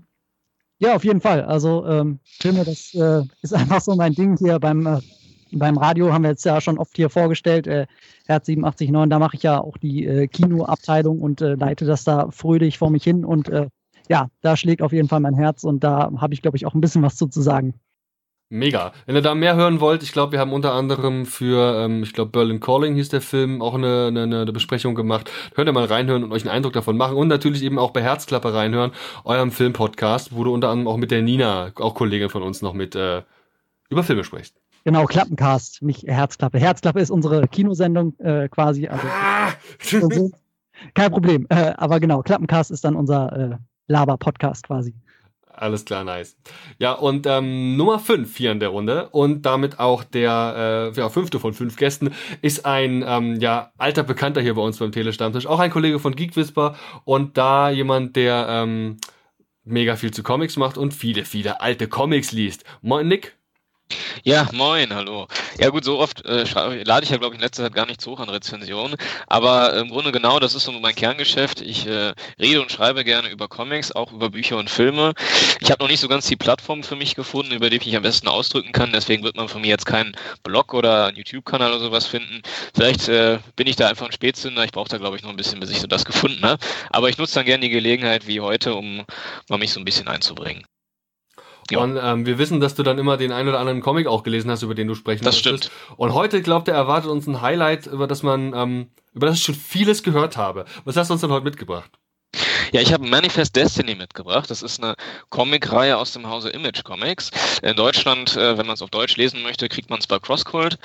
Ja, 0.79 0.95
auf 0.95 1.05
jeden 1.05 1.21
Fall. 1.21 1.43
Also 1.43 1.87
ähm, 1.87 2.19
Filme, 2.25 2.65
das 2.65 2.93
äh, 2.95 3.23
ist 3.43 3.55
einfach 3.55 3.81
so 3.81 3.95
mein 3.95 4.13
Ding 4.13 4.37
hier 4.37 4.59
beim, 4.59 4.87
äh, 4.87 5.01
beim 5.53 5.79
Radio, 5.79 6.13
haben 6.13 6.23
wir 6.23 6.31
jetzt 6.31 6.45
ja 6.45 6.61
schon 6.61 6.79
oft 6.79 6.97
hier 6.97 7.09
vorgestellt. 7.09 7.67
Äh, 7.67 7.87
Herz 8.27 8.49
879, 8.49 9.09
da 9.09 9.19
mache 9.19 9.37
ich 9.37 9.43
ja 9.43 9.61
auch 9.61 9.77
die 9.79 10.05
äh, 10.05 10.27
Kinoabteilung 10.27 11.21
und 11.21 11.41
äh, 11.41 11.55
leite 11.55 11.85
das 11.85 12.05
da 12.05 12.31
fröhlich 12.31 12.79
vor 12.79 12.91
mich 12.91 13.05
hin. 13.05 13.25
Und 13.25 13.49
äh, 13.49 13.69
ja, 14.09 14.29
da 14.43 14.57
schlägt 14.57 14.83
auf 14.83 14.93
jeden 14.93 15.09
Fall 15.09 15.21
mein 15.21 15.35
Herz 15.35 15.65
und 15.65 15.83
da 15.83 16.11
habe 16.19 16.35
ich, 16.35 16.43
glaube 16.43 16.57
ich, 16.57 16.67
auch 16.67 16.75
ein 16.75 16.81
bisschen 16.81 17.03
was 17.03 17.17
zu, 17.17 17.27
zu 17.29 17.41
sagen. 17.41 17.75
Mega. 18.49 18.93
Wenn 19.07 19.17
ihr 19.17 19.23
da 19.23 19.35
mehr 19.35 19.57
hören 19.57 19.81
wollt, 19.81 20.05
ich 20.05 20.13
glaube, 20.13 20.31
wir 20.31 20.39
haben 20.39 20.53
unter 20.53 20.73
anderem 20.73 21.27
für, 21.27 21.85
ähm, 21.85 22.05
ich 22.05 22.13
glaube, 22.13 22.31
Berlin 22.31 22.61
Calling 22.61 22.95
hieß 22.95 23.09
der 23.09 23.21
Film, 23.21 23.61
auch 23.61 23.75
eine, 23.75 24.07
eine, 24.07 24.23
eine 24.23 24.53
Besprechung 24.53 24.95
gemacht. 24.95 25.33
Könnt 25.55 25.69
ihr 25.69 25.73
mal 25.73 25.85
reinhören 25.85 26.23
und 26.23 26.31
euch 26.31 26.43
einen 26.43 26.55
Eindruck 26.55 26.73
davon 26.73 26.97
machen 26.97 27.17
und 27.17 27.27
natürlich 27.27 27.65
eben 27.65 27.77
auch 27.77 27.91
bei 27.91 28.03
Herzklappe 28.03 28.55
reinhören, 28.55 28.93
eurem 29.25 29.51
Filmpodcast, 29.51 30.37
wo 30.37 30.45
du 30.45 30.55
unter 30.55 30.69
anderem 30.69 30.87
auch 30.87 30.97
mit 30.97 31.11
der 31.11 31.23
Nina, 31.23 31.73
auch 31.75 31.97
Kollegin 31.97 32.29
von 32.29 32.45
uns, 32.45 32.63
noch 32.63 32.73
mit 32.73 32.95
äh, 32.95 33.23
über 33.89 34.05
Filme 34.05 34.23
sprichst. 34.23 34.55
Genau, 34.85 35.07
Klappencast, 35.07 35.83
nicht 35.83 36.05
Herzklappe. 36.05 36.61
Herzklappe 36.61 37.01
ist 37.01 37.11
unsere 37.11 37.49
Kinosendung 37.49 38.17
äh, 38.21 38.49
quasi. 38.49 38.87
Also, 38.87 39.09
ah! 39.09 39.49
also, 39.93 40.31
kein 40.95 41.11
Problem. 41.11 41.47
Äh, 41.49 41.73
aber 41.77 41.99
genau, 41.99 42.23
Klappencast 42.23 42.71
ist 42.71 42.85
dann 42.85 42.95
unser 42.95 43.33
äh, 43.33 43.57
Laber-Podcast 43.89 44.69
quasi. 44.69 44.95
Alles 45.57 45.87
klar, 45.87 46.05
nice. 46.05 46.37
Ja, 46.79 46.93
und 46.93 47.27
ähm, 47.27 47.77
Nummer 47.77 47.99
5 47.99 48.37
hier 48.37 48.53
in 48.53 48.61
der 48.61 48.69
Runde 48.69 49.09
und 49.09 49.43
damit 49.47 49.79
auch 49.79 50.05
der 50.05 50.93
äh, 50.95 51.01
ja, 51.01 51.09
fünfte 51.09 51.41
von 51.41 51.55
fünf 51.55 51.77
Gästen 51.77 52.11
ist 52.43 52.67
ein 52.67 53.03
ähm, 53.07 53.41
ja, 53.41 53.73
alter 53.79 54.03
Bekannter 54.03 54.43
hier 54.43 54.55
bei 54.55 54.61
uns 54.61 54.79
beim 54.79 54.93
Telestammtisch, 54.93 55.47
auch 55.47 55.59
ein 55.59 55.71
Kollege 55.71 55.99
von 55.99 56.15
Geek 56.15 56.37
Whisper 56.37 56.77
und 57.05 57.39
da 57.39 57.71
jemand, 57.71 58.17
der 58.17 58.47
ähm, 58.51 58.99
mega 59.65 59.97
viel 59.97 60.13
zu 60.13 60.23
Comics 60.23 60.57
macht 60.57 60.77
und 60.77 60.93
viele, 60.93 61.25
viele 61.25 61.61
alte 61.63 61.89
Comics 61.89 62.33
liest. 62.33 62.65
Moin 62.83 63.09
Nick. 63.09 63.37
Ja, 64.25 64.49
moin, 64.53 64.93
hallo. 64.93 65.29
Ja 65.59 65.69
gut, 65.69 65.85
so 65.85 65.99
oft 65.99 66.25
äh, 66.25 66.45
lade 66.83 67.05
ich 67.05 67.11
ja, 67.11 67.17
glaube 67.17 67.35
ich, 67.35 67.39
in 67.39 67.45
letzter 67.45 67.63
Zeit 67.63 67.75
gar 67.75 67.87
nicht 67.87 68.01
so 68.01 68.13
hoch 68.13 68.21
an 68.21 68.29
Rezensionen, 68.29 68.97
aber 69.29 69.75
im 69.75 69.89
Grunde 69.89 70.11
genau, 70.11 70.41
das 70.41 70.55
ist 70.55 70.65
so 70.65 70.73
mein 70.73 70.95
Kerngeschäft. 70.95 71.61
Ich 71.61 71.87
äh, 71.87 72.13
rede 72.41 72.61
und 72.61 72.73
schreibe 72.73 73.05
gerne 73.05 73.29
über 73.29 73.47
Comics, 73.47 73.93
auch 73.93 74.13
über 74.13 74.31
Bücher 74.31 74.57
und 74.57 74.69
Filme. 74.69 75.15
Ich 75.61 75.71
habe 75.71 75.83
noch 75.83 75.89
nicht 75.89 76.01
so 76.01 76.09
ganz 76.09 76.27
die 76.27 76.37
Plattform 76.37 76.83
für 76.83 76.97
mich 76.97 77.15
gefunden, 77.15 77.53
über 77.53 77.71
die 77.71 77.77
ich 77.77 77.87
mich 77.87 77.97
am 77.97 78.03
besten 78.03 78.27
ausdrücken 78.29 78.73
kann, 78.73 78.93
deswegen 78.93 79.23
wird 79.23 79.37
man 79.37 79.49
von 79.49 79.61
mir 79.61 79.69
jetzt 79.69 79.87
keinen 79.87 80.17
Blog 80.43 80.75
oder 80.75 81.07
einen 81.07 81.17
YouTube-Kanal 81.19 81.71
oder 81.71 81.81
sowas 81.81 82.07
finden. 82.07 82.43
Vielleicht 82.75 83.09
äh, 83.09 83.39
bin 83.55 83.69
ich 83.69 83.77
da 83.77 83.89
einfach 83.89 84.07
ein 84.07 84.13
Spätzünder, 84.13 84.65
ich 84.65 84.73
brauche 84.73 84.89
da, 84.89 84.99
glaube 84.99 85.17
ich, 85.17 85.23
noch 85.23 85.31
ein 85.31 85.37
bisschen, 85.37 85.61
bis 85.61 85.71
ich 85.71 85.81
so 85.81 85.87
das 85.87 86.05
gefunden 86.05 86.45
habe. 86.45 86.59
Aber 86.91 87.09
ich 87.09 87.19
nutze 87.19 87.37
dann 87.37 87.47
gerne 87.47 87.63
die 87.63 87.71
Gelegenheit 87.71 88.27
wie 88.27 88.41
heute, 88.41 88.75
um 88.75 89.05
mal 89.49 89.59
mich 89.59 89.73
so 89.73 89.81
ein 89.81 89.85
bisschen 89.85 90.09
einzubringen. 90.09 90.65
Ja. 91.71 91.81
Und 91.81 91.99
ähm, 92.01 92.27
wir 92.27 92.39
wissen, 92.39 92.61
dass 92.61 92.75
du 92.75 92.83
dann 92.83 92.99
immer 92.99 93.17
den 93.17 93.33
einen 93.33 93.49
oder 93.49 93.59
anderen 93.59 93.81
Comic 93.81 94.07
auch 94.07 94.23
gelesen 94.23 94.51
hast, 94.51 94.63
über 94.63 94.75
den 94.75 94.89
du 94.89 94.95
sprechen 94.95 95.25
Das 95.25 95.39
stimmt. 95.39 95.71
Und 95.97 96.15
heute, 96.15 96.43
glaubt 96.43 96.69
er, 96.69 96.75
erwartet 96.75 97.11
uns 97.11 97.27
ein 97.27 97.41
Highlight, 97.41 97.87
über 97.87 98.07
das 98.07 98.23
man, 98.23 98.53
ähm, 98.55 98.87
über 99.15 99.27
das 99.27 99.37
ich 99.37 99.43
schon 99.43 99.55
vieles 99.55 100.03
gehört 100.03 100.37
habe. 100.37 100.65
Was 100.85 100.97
hast 100.97 101.09
du 101.09 101.15
uns 101.15 101.21
denn 101.21 101.31
heute 101.31 101.45
mitgebracht? 101.45 101.91
Ja, 102.77 102.83
ich 102.83 102.93
habe 102.93 103.09
Manifest 103.09 103.57
Destiny 103.57 103.95
mitgebracht. 103.95 104.51
Das 104.51 104.61
ist 104.61 104.83
eine 104.83 104.97
Comicreihe 105.31 105.97
aus 105.97 106.13
dem 106.13 106.29
Hause 106.29 106.51
Image 106.51 106.85
Comics. 106.85 107.31
In 107.63 107.75
Deutschland, 107.75 108.37
äh, 108.37 108.59
wenn 108.59 108.67
man 108.67 108.75
es 108.75 108.83
auf 108.83 108.91
Deutsch 108.91 109.17
lesen 109.17 109.43
möchte, 109.43 109.71
kriegt 109.71 109.89
man 109.89 109.99
es 109.99 110.07
bei 110.07 110.19
Crosscult. 110.19 110.79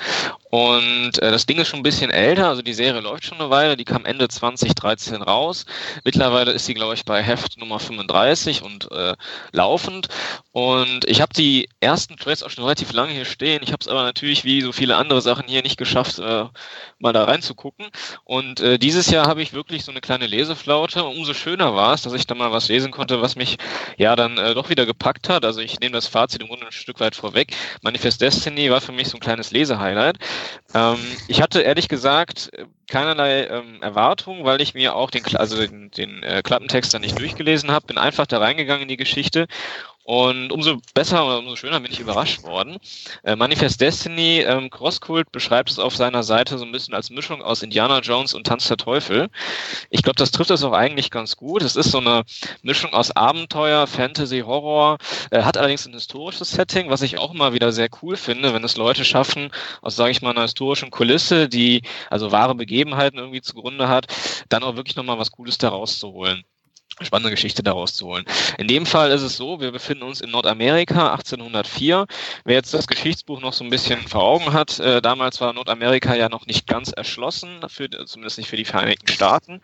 Und 0.48 1.18
äh, 1.18 1.30
das 1.30 1.44
Ding 1.44 1.58
ist 1.58 1.68
schon 1.68 1.80
ein 1.80 1.82
bisschen 1.82 2.10
älter, 2.10 2.48
also 2.48 2.62
die 2.62 2.72
Serie 2.72 3.02
läuft 3.02 3.26
schon 3.26 3.38
eine 3.38 3.50
Weile. 3.50 3.76
Die 3.76 3.84
kam 3.84 4.06
Ende 4.06 4.26
2013 4.26 5.20
raus. 5.20 5.66
Mittlerweile 6.02 6.52
ist 6.52 6.64
sie, 6.64 6.72
glaube 6.72 6.94
ich, 6.94 7.04
bei 7.04 7.22
Heft 7.22 7.58
Nummer 7.58 7.78
35 7.78 8.62
und 8.62 8.90
äh, 8.90 9.14
laufend. 9.52 10.08
Und 10.52 11.04
ich 11.04 11.20
habe 11.20 11.34
die 11.34 11.68
ersten 11.80 12.16
Trades 12.16 12.42
auch 12.42 12.48
schon 12.48 12.64
relativ 12.64 12.94
lange 12.94 13.12
hier 13.12 13.26
stehen. 13.26 13.62
Ich 13.62 13.70
habe 13.70 13.82
es 13.82 13.88
aber 13.88 14.02
natürlich 14.02 14.44
wie 14.44 14.62
so 14.62 14.72
viele 14.72 14.96
andere 14.96 15.20
Sachen 15.20 15.46
hier 15.46 15.62
nicht 15.62 15.76
geschafft, 15.76 16.18
äh, 16.20 16.46
mal 16.98 17.12
da 17.12 17.24
reinzugucken. 17.24 17.88
Und 18.24 18.60
äh, 18.60 18.78
dieses 18.78 19.10
Jahr 19.10 19.26
habe 19.26 19.42
ich 19.42 19.52
wirklich 19.52 19.84
so 19.84 19.90
eine 19.90 20.00
kleine 20.00 20.26
Leseflaute. 20.26 21.04
Umso 21.04 21.34
schöner 21.34 21.74
war 21.74 21.81
es, 21.94 22.02
dass 22.02 22.12
ich 22.12 22.26
da 22.26 22.34
mal 22.34 22.52
was 22.52 22.68
lesen 22.68 22.90
konnte, 22.92 23.22
was 23.22 23.36
mich 23.36 23.56
ja 23.96 24.16
dann 24.16 24.38
äh, 24.38 24.54
doch 24.54 24.68
wieder 24.68 24.86
gepackt 24.86 25.28
hat. 25.28 25.44
Also 25.44 25.60
ich 25.60 25.80
nehme 25.80 25.92
das 25.92 26.06
Fazit 26.06 26.42
im 26.42 26.48
Grunde 26.48 26.66
ein 26.66 26.72
Stück 26.72 27.00
weit 27.00 27.16
vorweg. 27.16 27.54
Manifest 27.82 28.20
Destiny 28.20 28.70
war 28.70 28.80
für 28.80 28.92
mich 28.92 29.08
so 29.08 29.16
ein 29.16 29.20
kleines 29.20 29.50
Lesehighlight. 29.50 30.18
Ähm, 30.74 30.98
ich 31.28 31.42
hatte 31.42 31.60
ehrlich 31.60 31.88
gesagt 31.88 32.50
keinerlei 32.88 33.46
ähm, 33.46 33.82
Erwartung, 33.82 34.44
weil 34.44 34.60
ich 34.60 34.74
mir 34.74 34.94
auch 34.94 35.10
den, 35.10 35.24
also 35.36 35.56
den, 35.56 35.90
den 35.90 36.22
äh, 36.22 36.42
Klappentext 36.42 36.92
dann 36.92 37.02
nicht 37.02 37.18
durchgelesen 37.18 37.70
habe, 37.70 37.86
bin 37.86 37.98
einfach 37.98 38.26
da 38.26 38.38
reingegangen 38.38 38.82
in 38.82 38.88
die 38.88 38.96
Geschichte 38.96 39.46
und 40.12 40.52
umso 40.52 40.76
besser 40.92 41.24
oder 41.24 41.38
umso 41.38 41.56
schöner 41.56 41.80
bin 41.80 41.90
ich 41.90 41.98
überrascht 41.98 42.42
worden. 42.42 42.76
Äh, 43.24 43.34
Manifest 43.34 43.80
Destiny, 43.80 44.40
ähm, 44.40 44.68
Crosskult 44.68 45.32
beschreibt 45.32 45.70
es 45.70 45.78
auf 45.78 45.96
seiner 45.96 46.22
Seite 46.22 46.58
so 46.58 46.66
ein 46.66 46.72
bisschen 46.72 46.92
als 46.92 47.08
Mischung 47.08 47.40
aus 47.40 47.62
Indiana 47.62 48.00
Jones 48.00 48.34
und 48.34 48.46
Tanz 48.46 48.68
der 48.68 48.76
Teufel. 48.76 49.30
Ich 49.88 50.02
glaube, 50.02 50.16
das 50.16 50.30
trifft 50.30 50.50
das 50.50 50.64
auch 50.64 50.74
eigentlich 50.74 51.10
ganz 51.10 51.36
gut. 51.36 51.62
Es 51.62 51.76
ist 51.76 51.92
so 51.92 51.96
eine 51.96 52.24
Mischung 52.60 52.92
aus 52.92 53.10
Abenteuer, 53.10 53.86
Fantasy, 53.86 54.40
Horror, 54.40 54.98
äh, 55.30 55.44
hat 55.44 55.56
allerdings 55.56 55.86
ein 55.86 55.94
historisches 55.94 56.50
Setting, 56.50 56.90
was 56.90 57.00
ich 57.00 57.16
auch 57.16 57.32
immer 57.32 57.54
wieder 57.54 57.72
sehr 57.72 57.88
cool 58.02 58.18
finde, 58.18 58.52
wenn 58.52 58.64
es 58.64 58.76
Leute 58.76 59.06
schaffen, 59.06 59.50
aus, 59.80 59.96
sage 59.96 60.10
ich 60.10 60.20
mal, 60.20 60.32
einer 60.32 60.42
historischen 60.42 60.90
Kulisse, 60.90 61.48
die 61.48 61.80
also 62.10 62.32
wahre 62.32 62.54
Begebenheiten 62.54 63.18
irgendwie 63.18 63.40
zugrunde 63.40 63.88
hat, 63.88 64.08
dann 64.50 64.62
auch 64.62 64.76
wirklich 64.76 64.96
nochmal 64.96 65.18
was 65.18 65.30
Cooles 65.30 65.56
daraus 65.56 65.98
zu 65.98 66.12
holen 66.12 66.44
spannende 67.04 67.30
Geschichte 67.30 67.62
daraus 67.62 67.94
zu 67.94 68.06
holen. 68.06 68.24
In 68.58 68.68
dem 68.68 68.86
Fall 68.86 69.10
ist 69.10 69.22
es 69.22 69.36
so, 69.36 69.60
wir 69.60 69.72
befinden 69.72 70.04
uns 70.04 70.20
in 70.20 70.30
Nordamerika 70.30 71.12
1804. 71.12 72.06
Wer 72.44 72.54
jetzt 72.54 72.74
das 72.74 72.86
Geschichtsbuch 72.86 73.40
noch 73.40 73.52
so 73.52 73.64
ein 73.64 73.70
bisschen 73.70 74.00
vor 74.06 74.22
Augen 74.22 74.52
hat, 74.52 74.78
äh, 74.80 75.00
damals 75.02 75.40
war 75.40 75.52
Nordamerika 75.52 76.14
ja 76.14 76.28
noch 76.28 76.46
nicht 76.46 76.66
ganz 76.66 76.92
erschlossen, 76.92 77.60
für, 77.68 77.88
zumindest 78.06 78.38
nicht 78.38 78.48
für 78.48 78.56
die 78.56 78.64
Vereinigten 78.64 79.08
Staaten. 79.08 79.60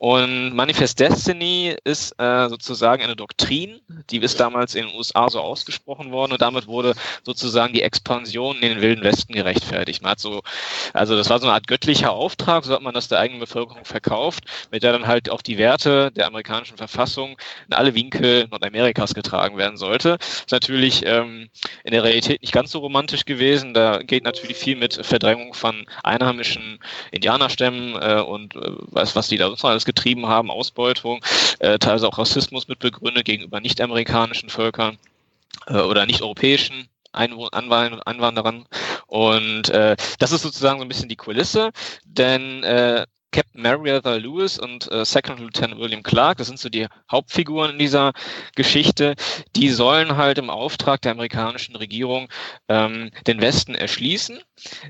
Und 0.00 0.54
Manifest 0.54 0.98
Destiny 0.98 1.76
ist 1.84 2.18
äh, 2.18 2.48
sozusagen 2.48 3.02
eine 3.02 3.16
Doktrin, 3.16 3.82
die 4.08 4.16
ist 4.16 4.40
damals 4.40 4.74
in 4.74 4.86
den 4.86 4.96
USA 4.96 5.28
so 5.28 5.40
ausgesprochen 5.40 6.10
worden 6.10 6.32
und 6.32 6.40
damit 6.40 6.66
wurde 6.66 6.94
sozusagen 7.22 7.74
die 7.74 7.82
Expansion 7.82 8.56
in 8.56 8.70
den 8.70 8.80
Wilden 8.80 9.04
Westen 9.04 9.34
gerechtfertigt. 9.34 10.00
Man 10.00 10.12
hat 10.12 10.20
so, 10.20 10.40
also 10.94 11.16
das 11.16 11.28
war 11.28 11.38
so 11.38 11.46
eine 11.46 11.52
Art 11.52 11.66
göttlicher 11.66 12.12
Auftrag, 12.12 12.64
so 12.64 12.72
hat 12.72 12.80
man 12.80 12.94
das 12.94 13.08
der 13.08 13.18
eigenen 13.18 13.40
Bevölkerung 13.40 13.84
verkauft, 13.84 14.44
mit 14.70 14.82
der 14.82 14.92
dann 14.92 15.06
halt 15.06 15.28
auch 15.28 15.42
die 15.42 15.58
Werte 15.58 16.10
der 16.12 16.28
amerikanischen 16.28 16.69
Verfassung 16.76 17.36
in 17.68 17.74
alle 17.74 17.94
Winkel 17.94 18.46
Nordamerikas 18.50 19.14
getragen 19.14 19.56
werden 19.56 19.76
sollte. 19.76 20.18
Ist 20.20 20.52
natürlich 20.52 21.04
ähm, 21.06 21.48
in 21.84 21.92
der 21.92 22.04
Realität 22.04 22.40
nicht 22.40 22.52
ganz 22.52 22.70
so 22.70 22.80
romantisch 22.80 23.24
gewesen. 23.24 23.74
Da 23.74 23.98
geht 23.98 24.24
natürlich 24.24 24.56
viel 24.56 24.76
mit 24.76 24.94
Verdrängung 25.06 25.54
von 25.54 25.86
einheimischen 26.02 26.78
Indianerstämmen 27.12 27.94
äh, 28.00 28.20
und 28.20 28.56
äh, 28.56 28.60
was, 28.90 29.16
was 29.16 29.28
die 29.28 29.36
da 29.36 29.48
sonst 29.48 29.64
alles 29.64 29.84
getrieben 29.84 30.26
haben, 30.26 30.50
Ausbeutung, 30.50 31.24
äh, 31.58 31.78
teilweise 31.78 32.08
auch 32.08 32.18
Rassismus 32.18 32.68
mit 32.68 32.78
begründet 32.78 33.24
gegenüber 33.24 33.60
nicht-amerikanischen 33.60 34.48
Völkern 34.48 34.98
äh, 35.66 35.74
oder 35.74 36.06
nicht-europäischen 36.06 36.88
Einwanderern. 37.12 38.66
Und 39.06 39.68
äh, 39.70 39.96
das 40.18 40.32
ist 40.32 40.42
sozusagen 40.42 40.78
so 40.78 40.84
ein 40.84 40.88
bisschen 40.88 41.08
die 41.08 41.16
Kulisse, 41.16 41.70
denn 42.04 42.62
äh, 42.62 43.04
Captain 43.30 43.62
Meriwether 43.62 44.18
Lewis 44.18 44.58
und 44.58 44.90
äh, 44.90 45.04
Second 45.04 45.40
Lieutenant 45.40 45.78
William 45.80 46.02
Clark, 46.02 46.38
das 46.38 46.48
sind 46.48 46.58
so 46.58 46.68
die 46.68 46.86
Hauptfiguren 47.10 47.72
in 47.72 47.78
dieser 47.78 48.12
Geschichte, 48.56 49.14
die 49.56 49.70
sollen 49.70 50.16
halt 50.16 50.38
im 50.38 50.50
Auftrag 50.50 51.02
der 51.02 51.12
amerikanischen 51.12 51.76
Regierung 51.76 52.28
ähm, 52.68 53.10
den 53.26 53.40
Westen 53.40 53.74
erschließen. 53.74 54.40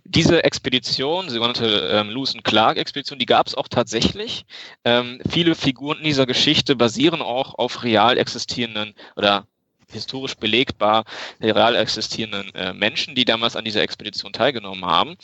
Diese 0.04 0.44
Expedition, 0.44 1.26
die 1.26 1.32
sogenannte 1.32 1.90
ähm, 1.92 2.10
Lewis 2.10 2.34
und 2.34 2.44
Clark 2.44 2.78
Expedition, 2.78 3.18
die 3.18 3.26
gab 3.26 3.46
es 3.46 3.54
auch 3.54 3.68
tatsächlich. 3.68 4.44
Ähm, 4.84 5.20
viele 5.28 5.54
Figuren 5.54 5.98
in 5.98 6.04
dieser 6.04 6.26
Geschichte 6.26 6.76
basieren 6.76 7.22
auch 7.22 7.54
auf 7.54 7.82
real 7.82 8.18
existierenden 8.18 8.94
oder 9.16 9.46
historisch 9.92 10.34
belegbar 10.36 11.04
real 11.40 11.74
existierenden 11.74 12.54
äh, 12.54 12.72
Menschen, 12.72 13.14
die 13.14 13.24
damals 13.24 13.56
an 13.56 13.64
dieser 13.64 13.82
Expedition 13.82 14.32
teilgenommen 14.32 14.84
haben. 14.84 15.16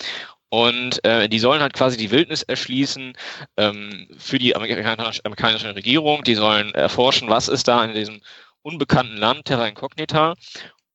Und 0.48 1.04
äh, 1.04 1.28
die 1.28 1.38
sollen 1.38 1.60
halt 1.60 1.74
quasi 1.74 1.96
die 1.96 2.10
Wildnis 2.10 2.42
erschließen 2.42 3.16
ähm, 3.56 4.08
für 4.16 4.38
die 4.38 4.54
amerikanische, 4.54 5.24
amerikanische 5.24 5.74
Regierung. 5.74 6.22
Die 6.24 6.34
sollen 6.34 6.72
erforschen, 6.74 7.28
was 7.28 7.48
ist 7.48 7.66
da 7.68 7.84
in 7.84 7.94
diesem 7.94 8.20
unbekannten 8.62 9.16
Land, 9.16 9.46
Terra 9.46 9.66
Incognita. 9.66 10.34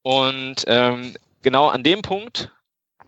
Und 0.03 0.63
ähm, 0.67 1.15
genau 1.41 1.67
an 1.67 1.83
dem 1.83 2.01
Punkt 2.01 2.51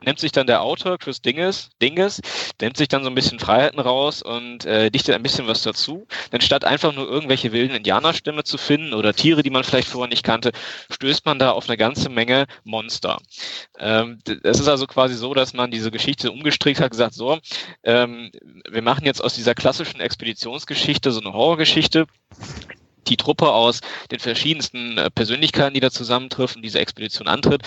nimmt 0.05 0.19
sich 0.19 0.31
dann 0.31 0.47
der 0.47 0.61
Autor, 0.61 0.97
Chris 0.97 1.21
Dinges, 1.21 1.69
Dinges, 1.81 2.21
nimmt 2.61 2.77
sich 2.77 2.87
dann 2.87 3.03
so 3.03 3.09
ein 3.09 3.15
bisschen 3.15 3.39
Freiheiten 3.39 3.79
raus 3.79 4.21
und 4.21 4.65
äh, 4.65 4.89
dichtet 4.89 5.15
ein 5.15 5.23
bisschen 5.23 5.47
was 5.47 5.63
dazu. 5.63 6.07
Denn 6.31 6.41
statt 6.41 6.65
einfach 6.65 6.93
nur 6.93 7.07
irgendwelche 7.07 7.51
wilden 7.51 7.75
Indianerstämme 7.75 8.43
zu 8.43 8.57
finden 8.57 8.93
oder 8.93 9.13
Tiere, 9.13 9.43
die 9.43 9.49
man 9.49 9.63
vielleicht 9.63 9.87
vorher 9.87 10.09
nicht 10.09 10.23
kannte, 10.23 10.51
stößt 10.89 11.25
man 11.25 11.39
da 11.39 11.51
auf 11.51 11.67
eine 11.67 11.77
ganze 11.77 12.09
Menge 12.09 12.45
Monster. 12.63 13.19
Ähm, 13.79 14.19
es 14.43 14.59
ist 14.59 14.67
also 14.67 14.87
quasi 14.87 15.15
so, 15.15 15.33
dass 15.33 15.53
man 15.53 15.71
diese 15.71 15.91
Geschichte 15.91 16.31
umgestrickt 16.31 16.79
hat, 16.79 16.91
gesagt, 16.91 17.13
so, 17.13 17.39
ähm, 17.83 18.31
wir 18.69 18.81
machen 18.81 19.05
jetzt 19.05 19.23
aus 19.23 19.35
dieser 19.35 19.55
klassischen 19.55 19.99
Expeditionsgeschichte 19.99 21.11
so 21.11 21.21
eine 21.21 21.33
Horrorgeschichte 21.33 22.07
die 23.07 23.17
Truppe 23.17 23.51
aus 23.51 23.81
den 24.11 24.19
verschiedensten 24.19 24.97
äh, 24.97 25.09
Persönlichkeiten, 25.11 25.73
die 25.73 25.79
da 25.79 25.91
zusammentreffen, 25.91 26.61
diese 26.61 26.79
Expedition 26.79 27.27
antritt, 27.27 27.63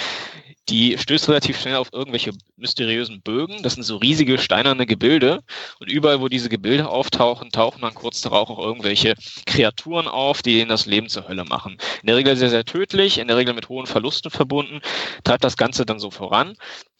die 0.68 0.98
stößt 0.98 1.28
relativ 1.28 1.60
schnell 1.60 1.76
auf 1.76 1.92
irgendwelche 1.92 2.32
mysteriösen 2.56 3.22
Bögen. 3.22 3.62
Das 3.62 3.74
sind 3.74 3.84
so 3.84 3.96
riesige 3.96 4.38
steinerne 4.38 4.86
Gebilde. 4.86 5.42
Und 5.78 5.90
überall, 5.90 6.20
wo 6.20 6.28
diese 6.28 6.48
Gebilde 6.48 6.88
auftauchen, 6.88 7.50
tauchen 7.50 7.82
dann 7.82 7.94
kurz 7.94 8.20
darauf 8.20 8.50
auch 8.50 8.58
irgendwelche 8.58 9.14
Kreaturen 9.46 10.08
auf, 10.08 10.42
die 10.42 10.58
ihnen 10.58 10.68
das 10.68 10.86
Leben 10.86 11.08
zur 11.08 11.28
Hölle 11.28 11.44
machen. 11.44 11.78
In 12.02 12.08
der 12.08 12.16
Regel 12.16 12.36
sehr, 12.36 12.50
sehr 12.50 12.64
tödlich, 12.64 13.18
in 13.18 13.28
der 13.28 13.36
Regel 13.36 13.54
mit 13.54 13.68
hohen 13.68 13.86
Verlusten 13.86 14.30
verbunden, 14.30 14.80
treibt 15.22 15.44
das 15.44 15.56
Ganze 15.56 15.86
dann 15.86 16.00
so 16.00 16.10
voran. 16.10 16.56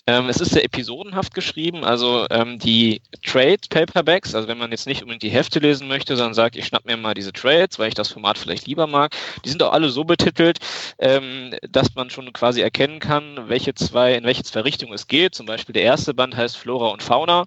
Ähm, 0.09 0.29
es 0.29 0.41
ist 0.41 0.51
sehr 0.51 0.65
episodenhaft 0.65 1.35
geschrieben, 1.35 1.83
also 1.83 2.27
ähm, 2.31 2.61
die 2.61 3.03
Trade-Paperbacks, 3.25 4.37
also 4.37 4.47
wenn 4.47 4.57
man 4.57 4.71
jetzt 4.71 4.87
nicht 4.87 5.03
unbedingt 5.03 5.25
die 5.25 5.31
Hefte 5.31 5.59
lesen 5.59 5.89
möchte, 5.89 6.17
sondern 6.17 6.35
sagt, 6.35 6.55
ich 6.55 6.65
schnapp 6.67 6.85
mir 6.85 6.97
mal 6.97 7.15
diese 7.15 7.33
Trades, 7.33 7.81
weil 7.81 7.89
ich 7.89 7.95
das 7.95 8.13
Format 8.13 8.39
vielleicht 8.39 8.69
lieber 8.69 8.87
mag, 8.87 9.17
die 9.45 9.49
sind 9.49 9.61
auch 9.65 9.73
alle 9.73 9.89
so 9.89 10.05
betitelt, 10.05 10.61
ähm, 11.01 11.57
dass 11.69 11.97
man 11.97 12.09
schon 12.11 12.33
quasi 12.33 12.61
erkennen 12.61 13.01
kann, 13.01 13.49
welche 13.49 13.75
zwei, 13.75 14.15
in 14.15 14.23
welche 14.23 14.45
zwei 14.45 14.61
Richtungen 14.61 14.93
es 14.93 15.09
geht. 15.09 15.35
Zum 15.35 15.47
Beispiel 15.47 15.73
der 15.73 15.83
erste 15.83 16.15
Band 16.15 16.37
heißt 16.37 16.57
Flora 16.57 16.91
und 16.91 17.03
Fauna 17.03 17.47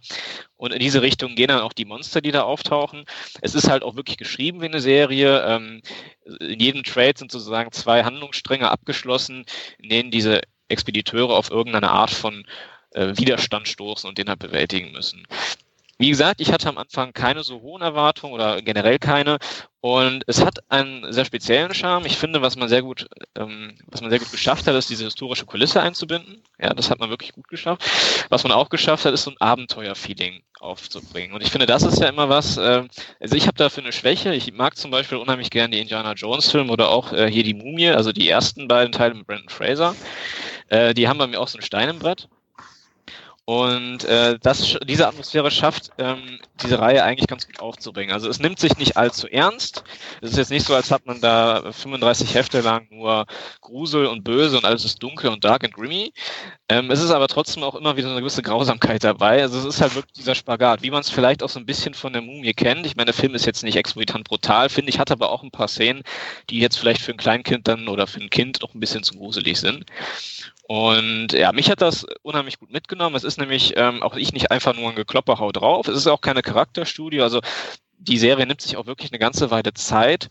und 0.58 0.74
in 0.74 0.80
diese 0.80 1.01
Richtung 1.01 1.36
gehen 1.36 1.48
dann 1.48 1.62
auch 1.62 1.72
die 1.72 1.86
Monster, 1.86 2.20
die 2.20 2.32
da 2.32 2.42
auftauchen. 2.42 3.06
Es 3.42 3.56
ist 3.56 3.70
halt 3.70 3.84
auch 3.84 3.96
wirklich 3.96 4.18
geschrieben 4.18 4.60
wie 4.60 4.66
eine 4.66 4.82
Serie. 4.82 5.46
Ähm, 5.48 5.82
in 6.42 6.60
jedem 6.60 6.84
Trade 6.84 7.13
sind 7.16 7.32
sozusagen 7.32 7.72
zwei 7.72 8.04
Handlungsstränge 8.04 8.70
abgeschlossen, 8.70 9.46
in 9.78 9.88
denen 9.88 10.12
diese 10.12 10.42
Expediteure 10.70 11.36
auf 11.36 11.52
irgendeine 11.52 11.92
Art 11.92 12.12
von 12.12 12.46
äh, 12.92 13.14
Widerstand 13.18 13.68
stoßen 13.68 14.08
und 14.08 14.18
den 14.18 14.30
halt 14.30 14.40
bewältigen 14.40 14.92
müssen. 14.92 15.28
Wie 16.01 16.10
gesagt, 16.10 16.39
ich 16.39 16.53
hatte 16.53 16.70
am 16.70 16.77
Anfang 16.77 17.12
keine 17.12 17.44
so 17.44 17.60
hohen 17.60 17.82
Erwartungen 17.82 18.34
oder 18.34 18.62
generell 18.62 19.00
keine. 19.00 19.38
Und 19.82 20.24
es 20.27 20.44
hat 20.46 20.60
einen 20.70 21.12
sehr 21.12 21.25
speziellen 21.25 21.74
Charme. 21.74 22.06
Ich 22.06 22.18
finde, 22.18 22.41
was 22.41 22.56
man 22.56 22.70
sehr 22.70 22.82
gut, 22.82 23.10
ähm, 23.36 23.77
was 23.88 24.00
man 24.00 24.10
sehr 24.10 24.20
gut 24.20 24.32
geschafft 24.32 24.65
hat, 24.65 24.75
ist 24.75 24.89
diese 24.89 25.03
historische 25.03 25.46
Kulisse 25.46 25.82
einzubinden. 25.82 26.41
Ja, 26.58 26.74
das 26.74 26.89
hat 26.89 27.00
man 27.00 27.10
wirklich 27.10 27.34
gut 27.34 27.50
geschafft. 27.50 27.84
Was 28.29 28.44
man 28.44 28.53
auch 28.53 28.70
geschafft 28.70 29.03
hat, 29.03 29.13
ist 29.13 29.24
so 29.24 29.32
ein 29.32 29.41
Abenteuerfeeling 29.41 30.41
aufzubringen. 30.62 31.34
Und 31.34 31.41
ich 31.41 31.51
finde, 31.51 31.65
das 31.65 31.84
ist 31.84 32.00
ja 32.00 32.08
immer 32.08 32.29
was. 32.29 32.56
Äh, 32.56 32.88
also 33.20 33.36
ich 33.36 33.46
habe 33.46 33.58
dafür 33.58 33.84
eine 33.84 33.91
Schwäche. 33.91 34.34
Ich 34.34 34.53
mag 34.53 34.77
zum 34.77 34.91
Beispiel 34.91 35.18
unheimlich 35.18 35.50
gerne 35.50 35.75
die 35.75 35.82
Indiana 35.82 36.13
Jones 36.13 36.50
Filme 36.50 36.72
oder 36.72 36.91
auch 36.91 37.12
äh, 37.12 37.29
hier 37.29 37.44
die 37.44 37.53
Mumie, 37.53 37.89
also 37.89 38.13
die 38.13 38.29
ersten 38.29 38.70
beiden 38.70 38.94
Teile 38.94 39.15
mit 39.15 39.27
Brandon 39.27 39.50
Fraser. 39.50 39.96
Äh, 40.70 40.94
die 40.94 41.10
haben 41.10 41.18
bei 41.18 41.27
mir 41.27 41.41
auch 41.41 41.50
so 41.50 41.58
ein 41.58 41.62
Stein 41.62 41.89
im 41.89 42.00
Brett. 42.00 42.29
Und 43.50 44.03
äh, 44.03 44.38
das, 44.39 44.77
diese 44.84 45.08
Atmosphäre 45.08 45.50
schafft 45.50 45.89
ähm, 45.98 46.39
diese 46.62 46.77
Reihe 46.77 47.03
eigentlich 47.03 47.25
ganz 47.25 47.48
gut 47.48 47.60
aufzubringen. 47.60 48.13
Also 48.13 48.29
es 48.29 48.39
nimmt 48.39 48.60
sich 48.60 48.77
nicht 48.77 48.96
allzu 48.96 49.25
ernst. 49.25 49.84
Es 50.22 50.29
ist 50.29 50.38
jetzt 50.38 50.51
nicht 50.51 50.68
so, 50.68 50.75
als 50.75 50.91
hat 50.91 51.08
man 51.08 51.20
da 51.20 51.72
35 51.72 52.36
Hefte 52.36 52.62
lang 52.62 52.86
nur 52.91 53.25
Grusel 53.62 54.06
und 54.06 54.24
Böse 54.24 54.56
und 54.56 54.65
alles 54.65 54.86
ist 54.86 55.01
dunkel 55.01 55.32
und 55.32 55.44
dark 55.44 55.63
and 55.63 55.74
grimmy. 55.74 56.13
Ähm, 56.72 56.92
es 56.92 57.02
ist 57.02 57.10
aber 57.10 57.28
trotzdem 57.28 57.64
auch 57.64 57.74
immer 57.74 57.98
wieder 57.98 58.12
eine 58.12 58.20
gewisse 58.20 58.44
Grausamkeit 58.44 59.04
dabei. 59.04 59.42
Also 59.42 59.58
es 59.58 59.66
ist 59.66 59.82
halt 59.82 59.96
wirklich 59.96 60.14
dieser 60.14 60.36
Spagat, 60.36 60.84
wie 60.84 60.92
man 60.92 61.02
es 61.02 61.10
vielleicht 61.10 61.42
auch 61.42 61.50
so 61.50 61.60
ein 61.60 61.66
bisschen 61.66 61.96
von 61.96 62.14
der 62.14 62.22
Mumie 62.22 62.54
kennt. 62.54 62.86
Ich 62.86 62.96
meine, 62.96 63.06
der 63.06 63.16
Film 63.16 63.34
ist 63.34 63.48
jetzt 63.48 63.64
nicht 63.64 63.76
exorbitant 63.76 64.26
brutal, 64.26 64.70
finde 64.70 64.92
ich, 64.92 65.00
hat 65.00 65.10
aber 65.10 65.32
auch 65.32 65.42
ein 65.42 65.50
paar 65.50 65.68
Szenen, 65.68 66.04
die 66.52 66.60
jetzt 66.60 66.78
vielleicht 66.78 67.02
für 67.02 67.12
ein 67.12 67.18
Kleinkind 67.18 67.68
dann 67.68 67.88
oder 67.88 68.06
für 68.06 68.22
ein 68.22 68.30
Kind 68.30 68.62
noch 68.62 68.76
ein 68.76 68.80
bisschen 68.80 69.02
zu 69.02 69.16
gruselig 69.16 69.60
sind. 69.60 69.86
Und 70.68 71.34
ja, 71.34 71.52
mich 71.54 71.72
hat 71.72 71.82
das 71.82 72.06
unheimlich 72.22 72.60
gut 72.60 72.72
mitgenommen. 72.72 73.16
Es 73.16 73.24
ist 73.24 73.40
nämlich 73.40 73.74
ähm, 73.76 74.04
auch 74.04 74.16
ich 74.16 74.32
nicht 74.34 74.52
einfach 74.52 74.76
nur 74.76 74.90
ein 74.90 74.96
Geklopper 74.96 75.40
hau 75.40 75.52
drauf. 75.52 75.88
Es 75.88 75.98
ist 75.98 76.06
auch 76.06 76.22
keine 76.22 76.44
Charakterstudie. 76.44 77.22
Also 77.22 77.42
die 77.98 78.20
Serie 78.20 78.46
nimmt 78.46 78.62
sich 78.62 78.78
auch 78.78 78.86
wirklich 78.86 79.12
eine 79.12 79.18
ganze 79.18 79.50
Weile 79.50 79.74
Zeit, 79.74 80.30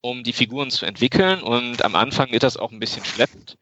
um 0.00 0.24
die 0.24 0.32
Figuren 0.32 0.70
zu 0.70 0.86
entwickeln. 0.86 1.42
Und 1.42 1.84
am 1.84 1.96
Anfang 1.96 2.32
wird 2.32 2.44
das 2.44 2.56
auch 2.56 2.72
ein 2.72 2.80
bisschen 2.80 3.04
schleppend. 3.04 3.58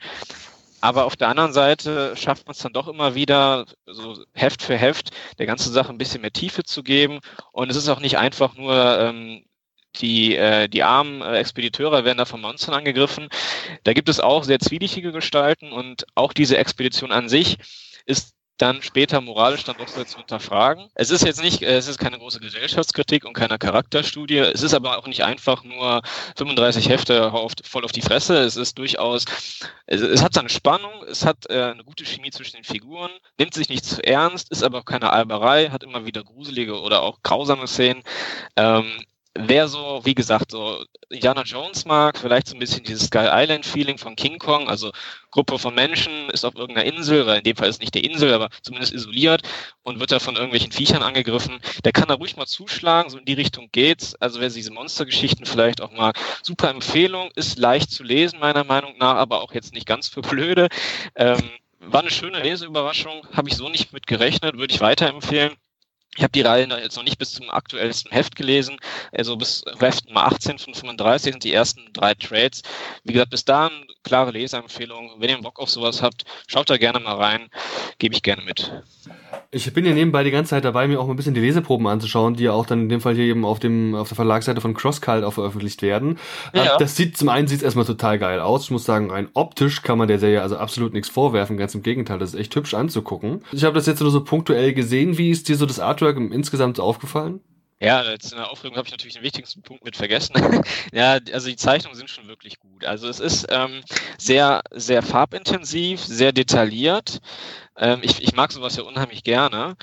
Aber 0.84 1.06
auf 1.06 1.16
der 1.16 1.28
anderen 1.28 1.54
Seite 1.54 2.14
schafft 2.14 2.46
man 2.46 2.52
es 2.52 2.58
dann 2.58 2.74
doch 2.74 2.88
immer 2.88 3.14
wieder, 3.14 3.64
so 3.86 4.22
Heft 4.34 4.60
für 4.60 4.76
Heft, 4.76 5.12
der 5.38 5.46
ganzen 5.46 5.72
Sache 5.72 5.88
ein 5.88 5.96
bisschen 5.96 6.20
mehr 6.20 6.30
Tiefe 6.30 6.62
zu 6.62 6.82
geben. 6.82 7.20
Und 7.52 7.70
es 7.70 7.76
ist 7.78 7.88
auch 7.88 8.00
nicht 8.00 8.18
einfach 8.18 8.54
nur 8.54 8.98
ähm, 8.98 9.46
die, 9.96 10.36
äh, 10.36 10.68
die 10.68 10.82
armen 10.82 11.22
äh, 11.22 11.38
Expediteure 11.38 12.04
werden 12.04 12.18
da 12.18 12.26
von 12.26 12.42
Monstern 12.42 12.74
angegriffen. 12.74 13.30
Da 13.84 13.94
gibt 13.94 14.10
es 14.10 14.20
auch 14.20 14.44
sehr 14.44 14.58
zwielichtige 14.58 15.10
Gestalten 15.10 15.72
und 15.72 16.04
auch 16.14 16.34
diese 16.34 16.58
Expedition 16.58 17.12
an 17.12 17.30
sich 17.30 17.56
ist 18.04 18.34
dann 18.58 18.82
später 18.82 19.20
moralisch 19.20 19.64
dann 19.64 19.76
doch 19.76 19.88
sehr 19.88 20.06
zu 20.06 20.18
hinterfragen. 20.18 20.88
Es 20.94 21.10
ist 21.10 21.24
jetzt 21.24 21.42
nicht, 21.42 21.62
äh, 21.62 21.76
es 21.76 21.88
ist 21.88 21.98
keine 21.98 22.18
große 22.18 22.40
Gesellschaftskritik 22.40 23.24
und 23.24 23.32
keine 23.32 23.58
Charakterstudie. 23.58 24.38
Es 24.38 24.62
ist 24.62 24.74
aber 24.74 24.98
auch 24.98 25.06
nicht 25.06 25.24
einfach 25.24 25.64
nur 25.64 26.02
35 26.36 26.88
Hefte 26.88 27.32
auf, 27.32 27.52
voll 27.64 27.84
auf 27.84 27.92
die 27.92 28.02
Fresse. 28.02 28.38
Es 28.38 28.56
ist 28.56 28.78
durchaus, 28.78 29.24
es, 29.86 30.00
es 30.00 30.22
hat 30.22 30.34
seine 30.34 30.48
Spannung, 30.50 31.02
es 31.08 31.26
hat 31.26 31.50
äh, 31.50 31.62
eine 31.62 31.84
gute 31.84 32.04
Chemie 32.04 32.30
zwischen 32.30 32.56
den 32.56 32.64
Figuren, 32.64 33.10
nimmt 33.38 33.54
sich 33.54 33.68
nicht 33.68 33.84
zu 33.84 34.04
ernst, 34.04 34.50
ist 34.50 34.62
aber 34.62 34.80
auch 34.80 34.84
keine 34.84 35.12
Alberei, 35.12 35.70
hat 35.70 35.82
immer 35.82 36.06
wieder 36.06 36.22
gruselige 36.22 36.80
oder 36.80 37.02
auch 37.02 37.22
grausame 37.22 37.66
Szenen. 37.66 38.02
Ähm, 38.56 39.04
wer 39.34 39.68
so, 39.68 40.00
wie 40.04 40.14
gesagt, 40.14 40.52
so 40.52 40.84
Indiana 41.08 41.42
Jones 41.42 41.84
mag, 41.84 42.18
vielleicht 42.18 42.48
so 42.48 42.54
ein 42.56 42.60
bisschen 42.60 42.84
dieses 42.84 43.06
Sky 43.06 43.28
Island 43.30 43.66
Feeling 43.66 43.98
von 43.98 44.16
King 44.16 44.38
Kong, 44.38 44.68
also 44.68 44.92
Gruppe 45.30 45.58
von 45.58 45.74
Menschen 45.74 46.30
ist 46.30 46.44
auf 46.44 46.54
irgendeiner 46.54 46.86
Insel, 46.86 47.26
weil 47.26 47.38
in 47.38 47.44
dem 47.44 47.56
Fall 47.56 47.68
ist 47.68 47.80
nicht 47.80 47.94
der 47.94 48.04
Insel, 48.04 48.32
aber 48.32 48.48
zumindest 48.62 48.92
isoliert 48.92 49.42
und 49.82 49.98
wird 49.98 50.12
da 50.12 50.20
von 50.20 50.36
irgendwelchen 50.36 50.72
Viechern 50.72 51.02
angegriffen, 51.02 51.58
der 51.84 51.92
kann 51.92 52.08
da 52.08 52.14
ruhig 52.14 52.36
mal 52.36 52.46
zuschlagen, 52.46 53.10
so 53.10 53.18
in 53.18 53.24
die 53.24 53.32
Richtung 53.32 53.68
geht's. 53.72 54.14
Also 54.16 54.40
wer 54.40 54.48
diese 54.48 54.72
Monstergeschichten 54.72 55.46
vielleicht 55.46 55.80
auch 55.80 55.92
mag, 55.92 56.18
super 56.42 56.70
Empfehlung, 56.70 57.30
ist 57.34 57.58
leicht 57.58 57.90
zu 57.90 58.04
lesen 58.04 58.38
meiner 58.38 58.64
Meinung 58.64 58.96
nach, 58.98 59.16
aber 59.16 59.42
auch 59.42 59.52
jetzt 59.52 59.74
nicht 59.74 59.86
ganz 59.86 60.08
für 60.08 60.22
blöde. 60.22 60.68
Ähm, 61.16 61.50
war 61.80 62.00
eine 62.00 62.10
schöne 62.10 62.40
Leseüberraschung, 62.40 63.26
habe 63.32 63.48
ich 63.48 63.56
so 63.56 63.68
nicht 63.68 63.92
mit 63.92 64.06
gerechnet, 64.06 64.56
würde 64.56 64.72
ich 64.72 64.80
weiterempfehlen. 64.80 65.54
Ich 66.16 66.22
habe 66.22 66.32
die 66.32 66.42
Reihe 66.42 66.68
jetzt 66.80 66.96
noch 66.96 67.02
nicht 67.02 67.18
bis 67.18 67.32
zum 67.32 67.50
aktuellsten 67.50 68.10
Heft 68.12 68.36
gelesen. 68.36 68.76
Also 69.12 69.36
bis 69.36 69.64
Heft 69.78 70.06
Nummer 70.06 70.26
18 70.26 70.58
von 70.58 70.74
35 70.74 71.32
sind 71.32 71.44
die 71.44 71.52
ersten 71.52 71.92
drei 71.92 72.14
Trades. 72.14 72.62
Wie 73.02 73.12
gesagt, 73.12 73.30
bis 73.30 73.44
dahin 73.44 73.86
klare 74.04 74.30
Leserempfehlung. 74.30 75.12
Wenn 75.18 75.30
ihr 75.30 75.40
Bock 75.42 75.58
auf 75.58 75.70
sowas 75.70 76.02
habt, 76.02 76.24
schaut 76.46 76.70
da 76.70 76.76
gerne 76.76 77.00
mal 77.00 77.16
rein. 77.16 77.48
Gebe 77.98 78.14
ich 78.14 78.22
gerne 78.22 78.42
mit. 78.42 78.72
Ich 79.50 79.72
bin 79.72 79.86
ja 79.86 79.92
nebenbei 79.92 80.24
die 80.24 80.30
ganze 80.30 80.50
Zeit 80.50 80.64
dabei, 80.64 80.86
mir 80.88 81.00
auch 81.00 81.08
ein 81.08 81.16
bisschen 81.16 81.34
die 81.34 81.40
Leseproben 81.40 81.86
anzuschauen, 81.86 82.34
die 82.34 82.44
ja 82.44 82.52
auch 82.52 82.66
dann 82.66 82.82
in 82.82 82.88
dem 82.88 83.00
Fall 83.00 83.14
hier 83.14 83.24
eben 83.24 83.44
auf 83.44 83.60
dem 83.60 83.94
auf 83.94 84.08
der 84.08 84.16
Verlagsseite 84.16 84.60
von 84.60 84.74
Crosscult 84.74 85.24
auch 85.24 85.32
veröffentlicht 85.32 85.82
werden. 85.82 86.18
Ja. 86.52 86.76
Das 86.76 86.96
sieht 86.96 87.16
zum 87.16 87.28
einen 87.28 87.46
sieht 87.46 87.62
erstmal 87.62 87.84
total 87.84 88.18
geil 88.18 88.40
aus. 88.40 88.64
Ich 88.64 88.70
muss 88.70 88.84
sagen, 88.84 89.10
rein 89.10 89.28
optisch 89.34 89.82
kann 89.82 89.98
man 89.98 90.08
der 90.08 90.18
Serie 90.18 90.42
also 90.42 90.56
absolut 90.56 90.92
nichts 90.92 91.08
vorwerfen. 91.08 91.56
Ganz 91.56 91.74
im 91.74 91.82
Gegenteil, 91.82 92.18
das 92.18 92.34
ist 92.34 92.40
echt 92.40 92.54
hübsch 92.54 92.74
anzugucken. 92.74 93.44
Ich 93.52 93.64
habe 93.64 93.74
das 93.74 93.86
jetzt 93.86 94.00
nur 94.00 94.10
so 94.10 94.24
punktuell 94.24 94.74
gesehen. 94.74 95.18
Wie 95.18 95.30
ist 95.30 95.48
dir 95.48 95.56
so 95.56 95.66
das 95.66 95.80
Artwork 95.80 96.16
insgesamt 96.16 96.80
aufgefallen? 96.80 97.40
Ja, 97.80 98.02
jetzt 98.04 98.32
in 98.32 98.38
der 98.38 98.50
Aufregung 98.50 98.76
habe 98.76 98.86
ich 98.86 98.92
natürlich 98.92 99.14
den 99.14 99.22
wichtigsten 99.22 99.62
Punkt 99.62 99.84
mit 99.84 99.96
vergessen. 99.96 100.34
ja, 100.92 101.18
also 101.32 101.48
die 101.48 101.56
Zeichnungen 101.56 101.96
sind 101.96 102.08
schon 102.08 102.28
wirklich 102.28 102.58
gut. 102.60 102.84
Also 102.84 103.08
es 103.08 103.20
ist 103.20 103.46
ähm, 103.50 103.82
sehr, 104.16 104.62
sehr 104.70 105.02
farbintensiv, 105.02 106.00
sehr 106.00 106.32
detailliert. 106.32 107.20
Ähm, 107.76 108.00
ich, 108.02 108.22
ich 108.22 108.34
mag 108.34 108.52
sowas 108.52 108.76
ja 108.76 108.84
unheimlich 108.84 109.24
gerne. 109.24 109.76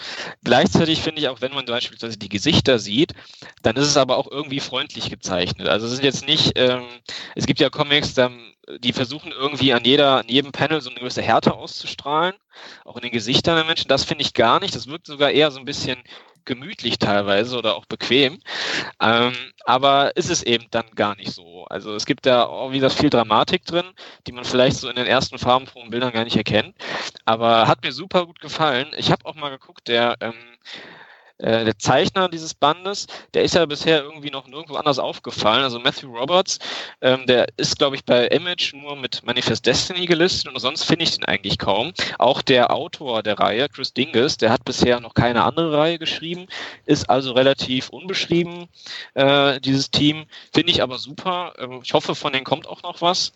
Gleichzeitig 0.44 1.02
finde 1.02 1.22
ich 1.22 1.28
auch, 1.28 1.42
wenn 1.42 1.54
man 1.54 1.66
beispielsweise 1.66 2.18
die 2.18 2.30
Gesichter 2.30 2.80
sieht, 2.80 3.14
dann 3.62 3.76
ist 3.76 3.88
es 3.88 3.98
aber 3.98 4.18
auch 4.18 4.32
irgendwie 4.32 4.62
freundlich 4.62 5.10
gezeichnet. 5.10 5.68
Also 5.68 5.86
es 5.86 5.94
sind 5.94 6.04
jetzt 6.04 6.26
nicht, 6.26 6.54
ähm, 6.56 6.86
es 7.36 7.46
gibt 7.46 7.60
ja 7.60 7.70
Comics, 7.70 8.16
die 8.80 8.94
versuchen 8.94 9.32
irgendwie 9.32 9.74
an 9.74 9.84
jeder, 9.84 10.20
an 10.20 10.28
jedem 10.28 10.54
Panel 10.54 10.80
so 10.80 10.90
eine 10.90 11.00
gewisse 11.00 11.22
Härte 11.22 11.54
auszustrahlen, 11.54 12.36
auch 12.86 12.96
in 12.96 13.02
den 13.02 13.12
Gesichtern 13.12 13.56
der 13.56 13.66
Menschen. 13.66 13.90
Das 13.90 14.06
finde 14.06 14.24
ich 14.24 14.34
gar 14.34 14.62
nicht. 14.62 14.76
Das 14.76 14.88
wirkt 14.88 15.08
sogar 15.08 15.32
eher 15.32 15.52
so 15.52 15.60
ein 15.60 15.66
bisschen 15.66 16.02
gemütlich 16.46 17.00
teilweise 17.00 17.58
oder 17.58 17.76
auch 17.76 17.86
bequem. 17.86 18.40
Ähm, 19.02 19.34
aber 19.66 20.16
ist 20.16 20.30
es 20.30 20.44
eben 20.44 20.66
dann 20.72 20.86
gar 20.96 21.16
nicht 21.16 21.32
so. 21.32 21.66
Also 21.66 21.96
es 21.96 22.06
gibt 22.06 22.26
da 22.26 22.46
auch 22.46 22.72
wieder 22.72 22.90
viel 22.90 23.10
Dramatik 23.10 23.66
drin, 23.66 23.86
die 24.28 24.32
man 24.32 24.46
vielleicht 24.46 24.78
so 24.78 24.90
in 24.90 24.96
den 24.96 25.08
ersten 25.08 25.38
farbenfrohen 25.38 25.90
Bildern 25.90 26.14
gar 26.14 26.24
nicht 26.24 26.38
erkennt. 26.38 26.76
Aber 27.26 27.68
hat 27.68 27.84
mir 27.84 27.92
super 27.92 28.26
gut 28.26 28.40
gefallen. 28.40 28.88
Ich 28.98 29.12
habe 29.12 29.26
auch 29.26 29.36
mal 29.36 29.50
geguckt, 29.50 29.88
der 29.88 30.18
ähm, 30.22 30.34
äh, 31.42 31.66
der 31.66 31.78
Zeichner 31.78 32.30
dieses 32.30 32.54
Bandes, 32.54 33.08
der 33.34 33.44
ist 33.44 33.56
ja 33.56 33.66
bisher 33.66 34.04
irgendwie 34.04 34.30
noch 34.30 34.48
nirgendwo 34.48 34.76
anders 34.76 35.00
aufgefallen. 35.00 35.64
Also 35.64 35.80
Matthew 35.80 36.16
Roberts, 36.16 36.60
ähm, 37.02 37.26
der 37.26 37.48
ist, 37.58 37.78
glaube 37.78 37.96
ich, 37.96 38.06
bei 38.06 38.28
Image 38.28 38.74
nur 38.74 38.96
mit 38.96 39.24
Manifest 39.26 39.66
Destiny 39.66 40.06
gelistet 40.06 40.54
und 40.54 40.60
sonst 40.60 40.84
finde 40.84 41.04
ich 41.04 41.16
den 41.16 41.26
eigentlich 41.26 41.58
kaum. 41.58 41.94
Auch 42.20 42.42
der 42.42 42.72
Autor 42.72 43.24
der 43.24 43.40
Reihe, 43.40 43.68
Chris 43.70 43.94
Dingus, 43.94 44.38
der 44.38 44.52
hat 44.52 44.66
bisher 44.66 45.00
noch 45.00 45.14
keine 45.14 45.44
andere 45.44 45.78
Reihe 45.78 46.00
geschrieben, 46.00 46.48
ist 46.86 47.10
also 47.10 47.32
relativ 47.34 47.90
unbeschrieben, 47.90 48.68
äh, 49.16 49.60
dieses 49.62 49.92
Team. 49.92 50.26
Finde 50.54 50.72
ich 50.72 50.84
aber 50.84 51.00
super. 51.00 51.54
Ähm, 51.58 51.82
ich 51.84 51.94
hoffe, 51.94 52.16
von 52.16 52.34
denen 52.34 52.46
kommt 52.46 52.68
auch 52.68 52.84
noch 52.84 53.02
was. 53.02 53.34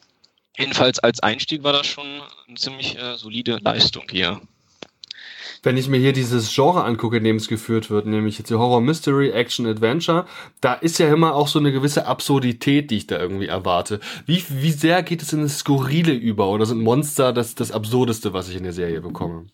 Jedenfalls 0.57 0.99
als 0.99 1.19
Einstieg 1.19 1.63
war 1.63 1.73
das 1.73 1.87
schon 1.87 2.05
eine 2.47 2.55
ziemlich 2.55 2.97
äh, 2.97 3.17
solide 3.17 3.59
Leistung 3.61 4.05
hier. 4.09 4.39
Wenn 5.65 5.77
ich 5.77 5.87
mir 5.87 5.97
hier 5.97 6.13
dieses 6.13 6.53
Genre 6.53 6.83
angucke, 6.83 7.17
in 7.17 7.23
dem 7.23 7.37
es 7.37 7.47
geführt 7.47 7.89
wird, 7.89 8.05
nämlich 8.05 8.37
jetzt 8.37 8.49
die 8.49 8.55
Horror 8.55 8.81
Mystery, 8.81 9.31
Action 9.31 9.65
Adventure, 9.65 10.25
da 10.61 10.75
ist 10.75 10.99
ja 10.99 11.11
immer 11.11 11.33
auch 11.33 11.47
so 11.47 11.59
eine 11.59 11.71
gewisse 11.71 12.05
Absurdität, 12.05 12.91
die 12.91 12.97
ich 12.97 13.07
da 13.07 13.19
irgendwie 13.19 13.47
erwarte. 13.47 13.99
Wie, 14.25 14.43
wie 14.49 14.71
sehr 14.71 15.01
geht 15.03 15.21
es 15.21 15.33
in 15.33 15.41
das 15.41 15.59
Skurrile 15.59 16.13
über 16.13 16.49
oder 16.49 16.65
sind 16.65 16.81
Monster 16.81 17.33
das, 17.33 17.55
das 17.55 17.71
Absurdeste, 17.71 18.33
was 18.33 18.49
ich 18.49 18.55
in 18.55 18.63
der 18.63 18.73
Serie 18.73 19.01
bekomme? 19.01 19.47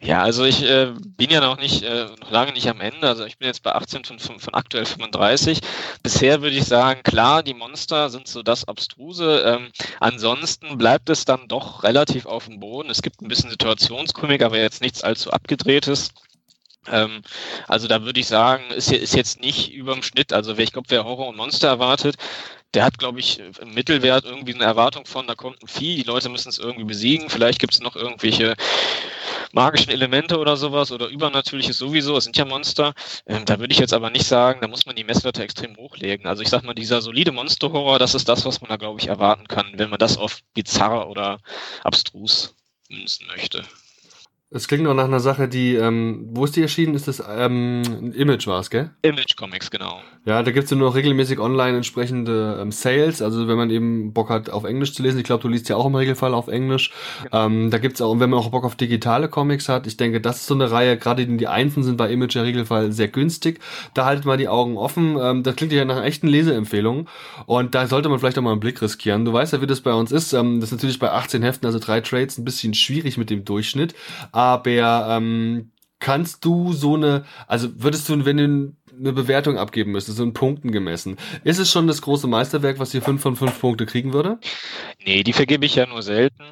Ja, 0.00 0.22
also 0.22 0.44
ich 0.44 0.62
äh, 0.62 0.92
bin 1.16 1.30
ja 1.30 1.40
noch 1.40 1.58
nicht, 1.58 1.82
äh, 1.82 2.06
noch 2.20 2.30
lange 2.30 2.52
nicht 2.52 2.68
am 2.68 2.80
Ende. 2.80 3.08
Also 3.08 3.24
ich 3.24 3.38
bin 3.38 3.46
jetzt 3.46 3.62
bei 3.62 3.74
18 3.74 4.04
von, 4.04 4.18
von, 4.18 4.38
von 4.38 4.54
aktuell 4.54 4.84
35. 4.84 5.60
Bisher 6.02 6.40
würde 6.40 6.56
ich 6.56 6.64
sagen, 6.64 7.02
klar, 7.02 7.42
die 7.42 7.54
Monster 7.54 8.08
sind 8.08 8.28
so 8.28 8.42
das 8.42 8.66
Abstruse. 8.66 9.42
Ähm, 9.44 9.68
ansonsten 10.00 10.78
bleibt 10.78 11.10
es 11.10 11.24
dann 11.24 11.48
doch 11.48 11.82
relativ 11.82 12.26
auf 12.26 12.46
dem 12.46 12.60
Boden. 12.60 12.90
Es 12.90 13.02
gibt 13.02 13.20
ein 13.20 13.28
bisschen 13.28 13.50
Situationskomik, 13.50 14.42
aber 14.42 14.58
jetzt 14.58 14.80
nichts 14.88 15.04
allzu 15.04 15.30
abgedrehtes. 15.30 16.10
Ähm, 16.90 17.22
also 17.66 17.86
da 17.88 18.02
würde 18.04 18.20
ich 18.20 18.26
sagen, 18.26 18.70
ist, 18.70 18.90
ist 18.90 19.14
jetzt 19.14 19.40
nicht 19.40 19.72
überm 19.72 20.02
Schnitt. 20.02 20.32
Also 20.32 20.56
ich 20.56 20.72
glaube, 20.72 20.88
wer 20.90 21.04
Horror 21.04 21.28
und 21.28 21.36
Monster 21.36 21.68
erwartet, 21.68 22.16
der 22.74 22.84
hat, 22.84 22.98
glaube 22.98 23.20
ich, 23.20 23.40
im 23.60 23.74
Mittelwert 23.74 24.24
irgendwie 24.24 24.54
eine 24.54 24.64
Erwartung 24.64 25.06
von, 25.06 25.26
da 25.26 25.34
kommt 25.34 25.62
ein 25.62 25.68
Vieh, 25.68 25.96
die 25.96 26.02
Leute 26.02 26.28
müssen 26.28 26.48
es 26.48 26.58
irgendwie 26.58 26.84
besiegen. 26.84 27.30
Vielleicht 27.30 27.60
gibt 27.60 27.74
es 27.74 27.80
noch 27.80 27.96
irgendwelche 27.96 28.54
magischen 29.52 29.90
Elemente 29.90 30.38
oder 30.38 30.56
sowas 30.56 30.92
oder 30.92 31.08
übernatürliches 31.08 31.78
sowieso, 31.78 32.16
es 32.16 32.24
sind 32.24 32.36
ja 32.36 32.44
Monster. 32.44 32.94
Ähm, 33.26 33.44
da 33.44 33.58
würde 33.58 33.72
ich 33.72 33.78
jetzt 33.78 33.94
aber 33.94 34.10
nicht 34.10 34.26
sagen, 34.26 34.60
da 34.60 34.68
muss 34.68 34.86
man 34.86 34.96
die 34.96 35.04
Messlatte 35.04 35.42
extrem 35.42 35.76
hochlegen. 35.76 36.26
Also 36.26 36.42
ich 36.42 36.48
sag 36.48 36.62
mal, 36.64 36.74
dieser 36.74 37.00
solide 37.00 37.32
Monsterhorror, 37.32 37.98
das 37.98 38.14
ist 38.14 38.28
das, 38.28 38.44
was 38.44 38.60
man 38.60 38.68
da, 38.68 38.76
glaube 38.76 39.00
ich, 39.00 39.08
erwarten 39.08 39.48
kann, 39.48 39.72
wenn 39.76 39.90
man 39.90 39.98
das 39.98 40.18
auf 40.18 40.40
bizarr 40.54 41.08
oder 41.08 41.40
abstrus 41.84 42.54
münzen 42.90 43.26
möchte. 43.28 43.64
Es 44.50 44.66
klingt 44.66 44.84
noch 44.84 44.94
nach 44.94 45.04
einer 45.04 45.20
Sache, 45.20 45.46
die, 45.46 45.74
ähm, 45.74 46.26
wo 46.30 46.46
ist 46.46 46.56
die 46.56 46.62
erschienen? 46.62 46.94
Ist 46.94 47.06
das 47.06 47.22
ähm, 47.28 48.12
Image 48.14 48.46
war 48.46 48.60
es, 48.60 48.70
gell? 48.70 48.90
Image 49.02 49.36
Comics, 49.36 49.70
genau. 49.70 50.00
Ja, 50.24 50.42
da 50.42 50.50
gibt's 50.52 50.70
ja 50.70 50.76
nur 50.78 50.88
noch 50.88 50.96
regelmäßig 50.96 51.38
online 51.38 51.76
entsprechende 51.76 52.58
ähm, 52.58 52.72
Sales, 52.72 53.20
also 53.20 53.46
wenn 53.46 53.58
man 53.58 53.68
eben 53.68 54.14
Bock 54.14 54.30
hat, 54.30 54.48
auf 54.48 54.64
Englisch 54.64 54.94
zu 54.94 55.02
lesen. 55.02 55.18
Ich 55.18 55.24
glaube, 55.24 55.42
du 55.42 55.48
liest 55.48 55.68
ja 55.68 55.76
auch 55.76 55.84
im 55.84 55.94
Regelfall 55.94 56.32
auf 56.32 56.48
Englisch. 56.48 56.92
Genau. 57.24 57.44
Ähm, 57.44 57.70
da 57.70 57.76
gibt's 57.76 58.00
auch, 58.00 58.18
wenn 58.20 58.30
man 58.30 58.38
auch 58.38 58.48
Bock 58.48 58.64
auf 58.64 58.74
digitale 58.74 59.28
Comics 59.28 59.68
hat, 59.68 59.86
ich 59.86 59.98
denke, 59.98 60.22
das 60.22 60.38
ist 60.38 60.46
so 60.46 60.54
eine 60.54 60.70
Reihe, 60.70 60.96
gerade 60.96 61.26
die, 61.26 61.36
die 61.36 61.46
Einzelnen 61.46 61.84
sind 61.84 61.98
bei 61.98 62.10
Image 62.10 62.36
im 62.36 62.42
Regelfall 62.42 62.90
sehr 62.90 63.08
günstig. 63.08 63.60
Da 63.92 64.06
haltet 64.06 64.24
mal 64.24 64.38
die 64.38 64.48
Augen 64.48 64.78
offen. 64.78 65.18
Ähm, 65.20 65.42
das 65.42 65.56
klingt 65.56 65.74
ja 65.74 65.84
nach 65.84 65.96
einer 65.96 66.06
echten 66.06 66.26
Leseempfehlung. 66.26 67.06
Und 67.44 67.74
da 67.74 67.86
sollte 67.86 68.08
man 68.08 68.18
vielleicht 68.18 68.38
auch 68.38 68.42
mal 68.42 68.52
einen 68.52 68.60
Blick 68.60 68.80
riskieren. 68.80 69.26
Du 69.26 69.34
weißt 69.34 69.52
ja, 69.52 69.60
wie 69.60 69.66
das 69.66 69.82
bei 69.82 69.92
uns 69.92 70.10
ist. 70.10 70.32
Ähm, 70.32 70.60
das 70.60 70.70
ist 70.70 70.78
natürlich 70.78 70.98
bei 70.98 71.10
18 71.10 71.42
Heften, 71.42 71.66
also 71.66 71.78
drei 71.78 72.00
Trades, 72.00 72.38
ein 72.38 72.46
bisschen 72.46 72.72
schwierig 72.72 73.18
mit 73.18 73.28
dem 73.28 73.44
Durchschnitt 73.44 73.94
aber 74.38 75.16
ähm, 75.16 75.72
kannst 75.98 76.44
du 76.44 76.72
so 76.72 76.94
eine, 76.94 77.24
also 77.48 77.70
würdest 77.82 78.08
du, 78.08 78.24
wenn 78.24 78.36
du 78.36 78.76
eine 78.96 79.12
Bewertung 79.12 79.58
abgeben 79.58 79.90
müsstest, 79.90 80.20
in 80.20 80.32
Punkten 80.32 80.70
gemessen, 80.70 81.16
ist 81.42 81.58
es 81.58 81.72
schon 81.72 81.88
das 81.88 82.02
große 82.02 82.28
Meisterwerk, 82.28 82.78
was 82.78 82.90
dir 82.90 83.02
5 83.02 83.20
von 83.20 83.34
5 83.34 83.60
Punkte 83.60 83.84
kriegen 83.84 84.12
würde? 84.12 84.38
Nee, 85.04 85.24
die 85.24 85.32
vergebe 85.32 85.66
ich 85.66 85.74
ja 85.74 85.86
nur 85.86 86.02
selten, 86.02 86.44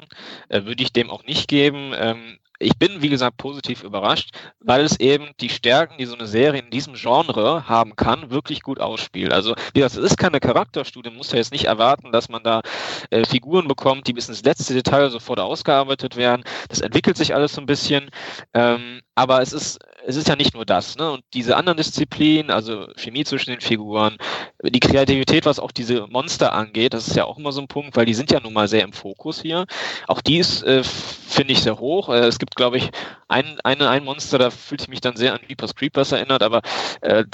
äh, 0.49 0.65
würde 0.65 0.83
ich 0.83 0.91
dem 0.91 1.09
auch 1.09 1.23
nicht 1.23 1.47
geben. 1.47 1.93
Ähm, 1.97 2.39
ich 2.59 2.77
bin, 2.77 3.01
wie 3.01 3.09
gesagt, 3.09 3.37
positiv 3.37 3.83
überrascht, 3.83 4.31
weil 4.59 4.83
es 4.83 4.99
eben 4.99 5.29
die 5.39 5.49
Stärken, 5.49 5.97
die 5.97 6.05
so 6.05 6.15
eine 6.15 6.27
Serie 6.27 6.61
in 6.61 6.69
diesem 6.69 6.95
Genre 6.95 7.67
haben 7.67 7.95
kann, 7.95 8.31
wirklich 8.31 8.61
gut 8.61 8.79
ausspielt. 8.79 9.31
Also, 9.31 9.55
wie 9.73 9.81
gesagt, 9.81 10.03
es 10.03 10.11
ist 10.11 10.17
keine 10.17 10.39
Charakterstudie, 10.39 11.09
man 11.09 11.17
muss 11.17 11.31
ja 11.31 11.37
jetzt 11.37 11.51
nicht 11.51 11.65
erwarten, 11.65 12.11
dass 12.11 12.29
man 12.29 12.43
da 12.43 12.61
äh, 13.09 13.25
Figuren 13.25 13.67
bekommt, 13.67 14.07
die 14.07 14.13
bis 14.13 14.29
ins 14.29 14.43
letzte 14.43 14.73
Detail 14.73 15.09
sofort 15.09 15.39
ausgearbeitet 15.39 16.15
werden. 16.15 16.43
Das 16.69 16.81
entwickelt 16.81 17.17
sich 17.17 17.35
alles 17.35 17.53
so 17.53 17.61
ein 17.61 17.67
bisschen. 17.67 18.09
Ähm, 18.53 19.01
aber 19.15 19.41
es 19.41 19.53
ist, 19.53 19.79
es 20.07 20.15
ist 20.15 20.29
ja 20.29 20.37
nicht 20.37 20.53
nur 20.53 20.65
das, 20.65 20.95
ne? 20.97 21.11
Und 21.11 21.25
diese 21.33 21.57
anderen 21.57 21.75
Disziplinen, 21.75 22.49
also 22.49 22.87
Chemie 22.95 23.25
zwischen 23.25 23.49
den 23.49 23.59
Figuren, 23.59 24.17
die 24.63 24.79
Kreativität, 24.79 25.45
was 25.45 25.59
auch 25.59 25.71
diese 25.71 26.07
Monster 26.07 26.53
angeht, 26.53 26.93
das 26.93 27.09
ist 27.09 27.17
ja 27.17 27.25
auch 27.25 27.37
immer 27.37 27.51
so 27.51 27.59
ein 27.59 27.67
Punkt, 27.67 27.97
weil 27.97 28.05
die 28.05 28.13
sind 28.13 28.31
ja 28.31 28.39
nun 28.39 28.53
mal 28.53 28.69
sehr 28.69 28.85
im 28.85 28.93
Fokus 28.93 29.41
hier. 29.41 29.65
Auch 30.07 30.21
die 30.21 30.37
ist, 30.37 30.63
äh, 30.63 30.81
finde 30.83 31.51
ich, 31.51 31.61
sehr 31.61 31.79
hoch. 31.79 32.07
Äh, 32.07 32.19
es 32.19 32.39
gibt, 32.39 32.55
glaube 32.55 32.77
ich, 32.77 32.89
ein, 33.27 33.59
eine, 33.65 33.89
ein 33.89 34.05
Monster, 34.05 34.37
da 34.37 34.49
fühlt 34.49 34.81
ich 34.81 34.87
mich 34.87 35.01
dann 35.01 35.17
sehr 35.17 35.33
an 35.33 35.41
Reaper's 35.49 35.75
Creep, 35.75 35.97
was 35.97 36.13
erinnert, 36.13 36.41
aber 36.41 36.61
äh, 37.01 37.25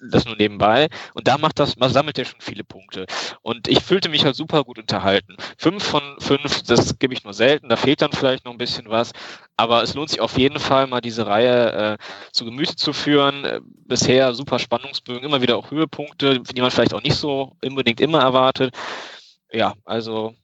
das 0.00 0.24
nur 0.24 0.36
nebenbei. 0.36 0.88
Und 1.14 1.28
da 1.28 1.38
macht 1.38 1.58
das, 1.58 1.76
man 1.76 1.90
sammelt 1.92 2.18
ja 2.18 2.24
schon 2.24 2.40
viele 2.40 2.64
Punkte. 2.64 3.06
Und 3.42 3.68
ich 3.68 3.80
fühlte 3.80 4.08
mich 4.08 4.24
halt 4.24 4.36
super 4.36 4.64
gut 4.64 4.78
unterhalten. 4.78 5.36
Fünf 5.58 5.84
von 5.84 6.02
fünf, 6.18 6.62
das 6.62 6.98
gebe 6.98 7.14
ich 7.14 7.24
nur 7.24 7.34
selten, 7.34 7.68
da 7.68 7.76
fehlt 7.76 8.02
dann 8.02 8.12
vielleicht 8.12 8.44
noch 8.44 8.52
ein 8.52 8.58
bisschen 8.58 8.88
was. 8.88 9.12
Aber 9.56 9.82
es 9.82 9.94
lohnt 9.94 10.10
sich 10.10 10.20
auf 10.20 10.38
jeden 10.38 10.58
Fall 10.58 10.86
mal 10.86 11.00
diese 11.00 11.26
Reihe 11.26 11.72
äh, 11.72 11.98
zu 12.32 12.44
Gemüte 12.44 12.76
zu 12.76 12.92
führen. 12.92 13.44
Äh, 13.44 13.60
bisher 13.64 14.34
super 14.34 14.58
Spannungsbögen, 14.58 15.24
immer 15.24 15.42
wieder 15.42 15.56
auch 15.56 15.70
Höhepunkte, 15.70 16.40
die 16.40 16.60
man 16.60 16.70
vielleicht 16.70 16.94
auch 16.94 17.02
nicht 17.02 17.16
so 17.16 17.56
unbedingt 17.64 18.00
immer 18.00 18.20
erwartet. 18.20 18.74
Ja, 19.52 19.74
also 19.84 20.34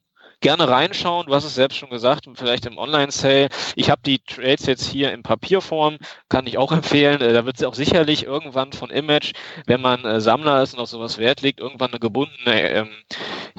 gerne 0.41 0.67
reinschauen. 0.67 1.27
Du 1.27 1.33
hast 1.33 1.45
es 1.45 1.55
selbst 1.55 1.77
schon 1.77 1.89
gesagt, 1.89 2.27
vielleicht 2.35 2.65
im 2.65 2.77
Online-Sale. 2.77 3.49
Ich 3.75 3.89
habe 3.89 4.01
die 4.05 4.19
Trades 4.19 4.65
jetzt 4.65 4.85
hier 4.85 5.11
in 5.11 5.23
Papierform, 5.23 5.97
kann 6.29 6.47
ich 6.47 6.57
auch 6.57 6.71
empfehlen. 6.73 7.21
Äh, 7.21 7.33
da 7.33 7.45
wird 7.45 7.57
es 7.57 7.63
auch 7.63 7.75
sicherlich 7.75 8.23
irgendwann 8.23 8.73
von 8.73 8.89
Image, 8.89 9.33
wenn 9.65 9.81
man 9.81 10.05
äh, 10.05 10.21
Sammler 10.21 10.61
ist 10.61 10.73
und 10.73 10.79
auf 10.79 10.89
sowas 10.89 11.17
Wert 11.17 11.41
legt, 11.41 11.59
irgendwann 11.59 11.91
eine 11.91 11.99
gebundene 11.99 12.69
ähm, 12.69 12.89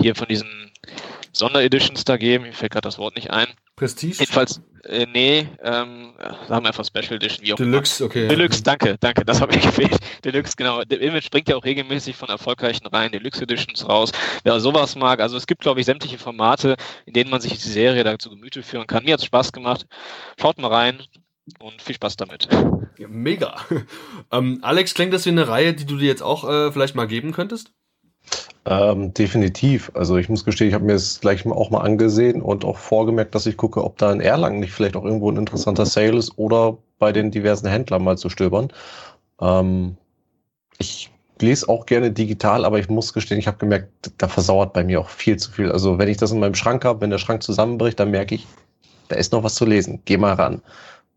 hier 0.01 0.15
von 0.15 0.29
diesen 0.29 0.73
Sondereditions 1.33 2.05
da 2.05 2.17
geben. 2.17 2.45
Mir 2.45 2.53
fällt 2.53 2.73
gerade 2.73 2.87
das 2.87 2.99
Wort 2.99 3.17
nicht 3.17 3.31
ein. 3.31 3.49
Prestige? 3.77 4.19
Jedenfalls, 4.19 4.61
äh, 4.85 5.07
nee, 5.07 5.47
ähm, 5.63 6.13
sagen 6.49 6.65
wir 6.65 6.69
einfach 6.69 6.85
Special 6.85 7.15
Edition, 7.15 7.47
wie 7.47 7.53
auch 7.53 7.57
Deluxe, 7.57 8.03
immer. 8.03 8.11
okay. 8.11 8.29
Deluxe, 8.29 8.63
danke, 8.63 8.97
danke, 8.99 9.25
das 9.25 9.41
habe 9.41 9.55
ich 9.55 9.63
gefehlt. 9.63 9.97
Deluxe, 10.25 10.55
genau. 10.57 10.83
Der 10.83 11.01
Image 11.01 11.31
bringt 11.31 11.49
ja 11.49 11.57
auch 11.57 11.65
regelmäßig 11.65 12.17
von 12.17 12.29
erfolgreichen 12.29 12.87
Reihen 12.89 13.13
Deluxe 13.13 13.43
Editions 13.43 13.89
raus. 13.89 14.11
Wer 14.43 14.59
sowas 14.59 14.97
mag, 14.97 15.21
also 15.21 15.37
es 15.37 15.47
gibt, 15.47 15.61
glaube 15.61 15.81
ich, 15.81 15.87
sämtliche 15.87 16.19
Formate, 16.19 16.77
in 17.07 17.13
denen 17.13 17.31
man 17.31 17.41
sich 17.41 17.53
die 17.53 17.69
Serie 17.69 18.03
da 18.03 18.19
zu 18.19 18.31
Gemüte 18.31 18.63
führen 18.63 18.87
kann. 18.87 19.05
Mir 19.05 19.13
hat 19.13 19.21
es 19.21 19.27
Spaß 19.27 19.53
gemacht. 19.53 19.87
Schaut 20.41 20.59
mal 20.59 20.73
rein 20.73 21.03
und 21.61 21.81
viel 21.81 21.95
Spaß 21.95 22.17
damit. 22.17 22.49
Ja, 22.99 23.07
mega. 23.09 23.57
ähm, 24.33 24.59
Alex, 24.63 24.95
klingt 24.95 25.13
das 25.13 25.25
wie 25.25 25.31
eine 25.31 25.47
Reihe, 25.47 25.75
die 25.75 25.87
du 25.87 25.97
dir 25.97 26.09
jetzt 26.09 26.23
auch 26.23 26.49
äh, 26.49 26.73
vielleicht 26.73 26.95
mal 26.95 27.07
geben 27.07 27.33
könntest? 27.33 27.73
Ähm, 28.71 29.15
definitiv. 29.15 29.91
Also 29.95 30.19
ich 30.19 30.29
muss 30.29 30.45
gestehen, 30.45 30.69
ich 30.69 30.75
habe 30.75 30.85
mir 30.85 30.93
es 30.93 31.21
gleich 31.21 31.47
auch 31.47 31.71
mal 31.71 31.81
angesehen 31.81 32.43
und 32.43 32.67
auch 32.67 32.77
vorgemerkt, 32.77 33.35
dass 33.35 33.47
ich 33.47 33.57
gucke, 33.57 33.83
ob 33.83 33.97
da 33.97 34.13
in 34.13 34.21
Erlangen 34.21 34.61
nicht 34.61 34.73
vielleicht 34.73 34.95
auch 34.95 35.05
irgendwo 35.05 35.31
ein 35.31 35.39
interessanter 35.39 35.87
Sale 35.87 36.19
ist 36.19 36.37
oder 36.37 36.77
bei 36.99 37.11
den 37.13 37.31
diversen 37.31 37.67
Händlern 37.67 38.05
mal 38.05 38.19
zu 38.19 38.29
stöbern. 38.29 38.69
Ähm, 39.41 39.97
ich 40.77 41.11
lese 41.41 41.67
auch 41.71 41.87
gerne 41.87 42.11
digital, 42.11 42.67
aber 42.67 42.79
ich 42.79 42.91
muss 42.91 43.15
gestehen, 43.15 43.39
ich 43.39 43.47
habe 43.47 43.57
gemerkt, 43.57 44.11
da 44.19 44.29
versauert 44.29 44.75
bei 44.75 44.85
mir 44.85 45.01
auch 45.01 45.09
viel 45.09 45.39
zu 45.39 45.51
viel. 45.51 45.73
Also 45.73 45.99
wenn 45.99 46.09
ich 46.09 46.19
das 46.19 46.33
in 46.33 46.41
meinem 46.41 46.55
Schrank 46.55 46.85
habe, 46.85 47.01
wenn 47.01 47.11
der 47.11 47.19
Schrank 47.19 47.43
zusammenbricht, 47.43 47.99
dann 47.99 48.11
merke 48.11 48.35
ich, 48.35 48.47
da 49.09 49.17
ist 49.17 49.33
noch 49.33 49.45
was 49.45 49.55
zu 49.55 49.65
lesen. 49.65 50.03
Geh 50.05 50.19
mal 50.19 50.35
ran. 50.35 50.61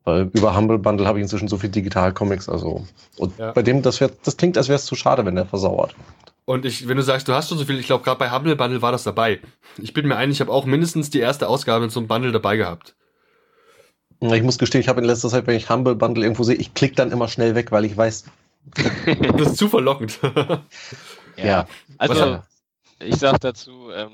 Weil 0.04 0.30
über 0.34 0.56
Humble 0.56 0.80
Bundle 0.80 1.08
habe 1.08 1.20
ich 1.20 1.24
inzwischen 1.24 1.48
so 1.48 1.58
viel 1.58 1.70
Digital-Comics, 1.70 2.50
also 2.50 2.86
und 3.18 3.38
ja. 3.38 3.52
bei 3.52 3.62
dem, 3.62 3.82
das, 3.84 4.02
wär, 4.02 4.10
das 4.24 4.36
klingt, 4.36 4.58
als 4.58 4.68
wäre 4.68 4.78
es 4.78 4.86
zu 4.86 4.96
schade, 4.96 5.26
wenn 5.26 5.36
der 5.36 5.46
versauert. 5.46 5.96
Und 6.46 6.66
ich, 6.66 6.88
wenn 6.88 6.98
du 6.98 7.04
sagst, 7.04 7.28
du 7.28 7.34
hast 7.34 7.50
schon 7.50 7.60
so 7.60 7.66
viel, 7.66 7.80
ich 7.80 7.86
glaube, 7.86 8.04
gerade 8.04 8.18
bei 8.18 8.32
Humble 8.32 8.56
Bundle 8.56 8.82
war 8.82 8.92
das 8.92 9.04
dabei. 9.04 9.40
Ich 9.78 9.94
bin 9.94 10.08
mir 10.08 10.18
ein, 10.18 10.32
ich 10.32 10.42
habe 10.42 10.52
auch 10.52 10.66
mindestens 10.66 11.12
die 11.12 11.20
erste 11.20 11.48
Ausgabe 11.48 11.86
in 11.86 11.92
so 11.92 12.00
einem 12.00 12.08
Bundle 12.08 12.32
dabei 12.32 12.58
gehabt. 12.58 12.96
Ich 14.22 14.44
muss 14.44 14.58
gestehen, 14.58 14.82
ich 14.82 14.88
habe 14.88 15.02
in 15.02 15.08
letzter 15.08 15.30
Zeit, 15.30 15.48
wenn 15.48 15.56
ich 15.56 15.70
Humble 15.70 15.96
Bundle 15.96 16.24
irgendwo 16.24 16.44
sehe, 16.44 16.56
ich 16.56 16.74
klicke 16.74 16.96
dann 16.96 17.12
immer 17.12 17.28
schnell 17.28 17.56
weg, 17.56 17.72
weil 17.72 17.86
ich 17.86 17.96
weiß. 17.96 18.26
das 19.38 19.48
ist 19.48 19.58
zu 19.58 19.68
verlockend. 19.68 20.20
ja. 21.38 21.46
ja. 21.46 21.68
Also, 21.98 22.40
ich 23.00 23.16
sag 23.16 23.40
dazu, 23.40 23.90
ähm, 23.96 24.12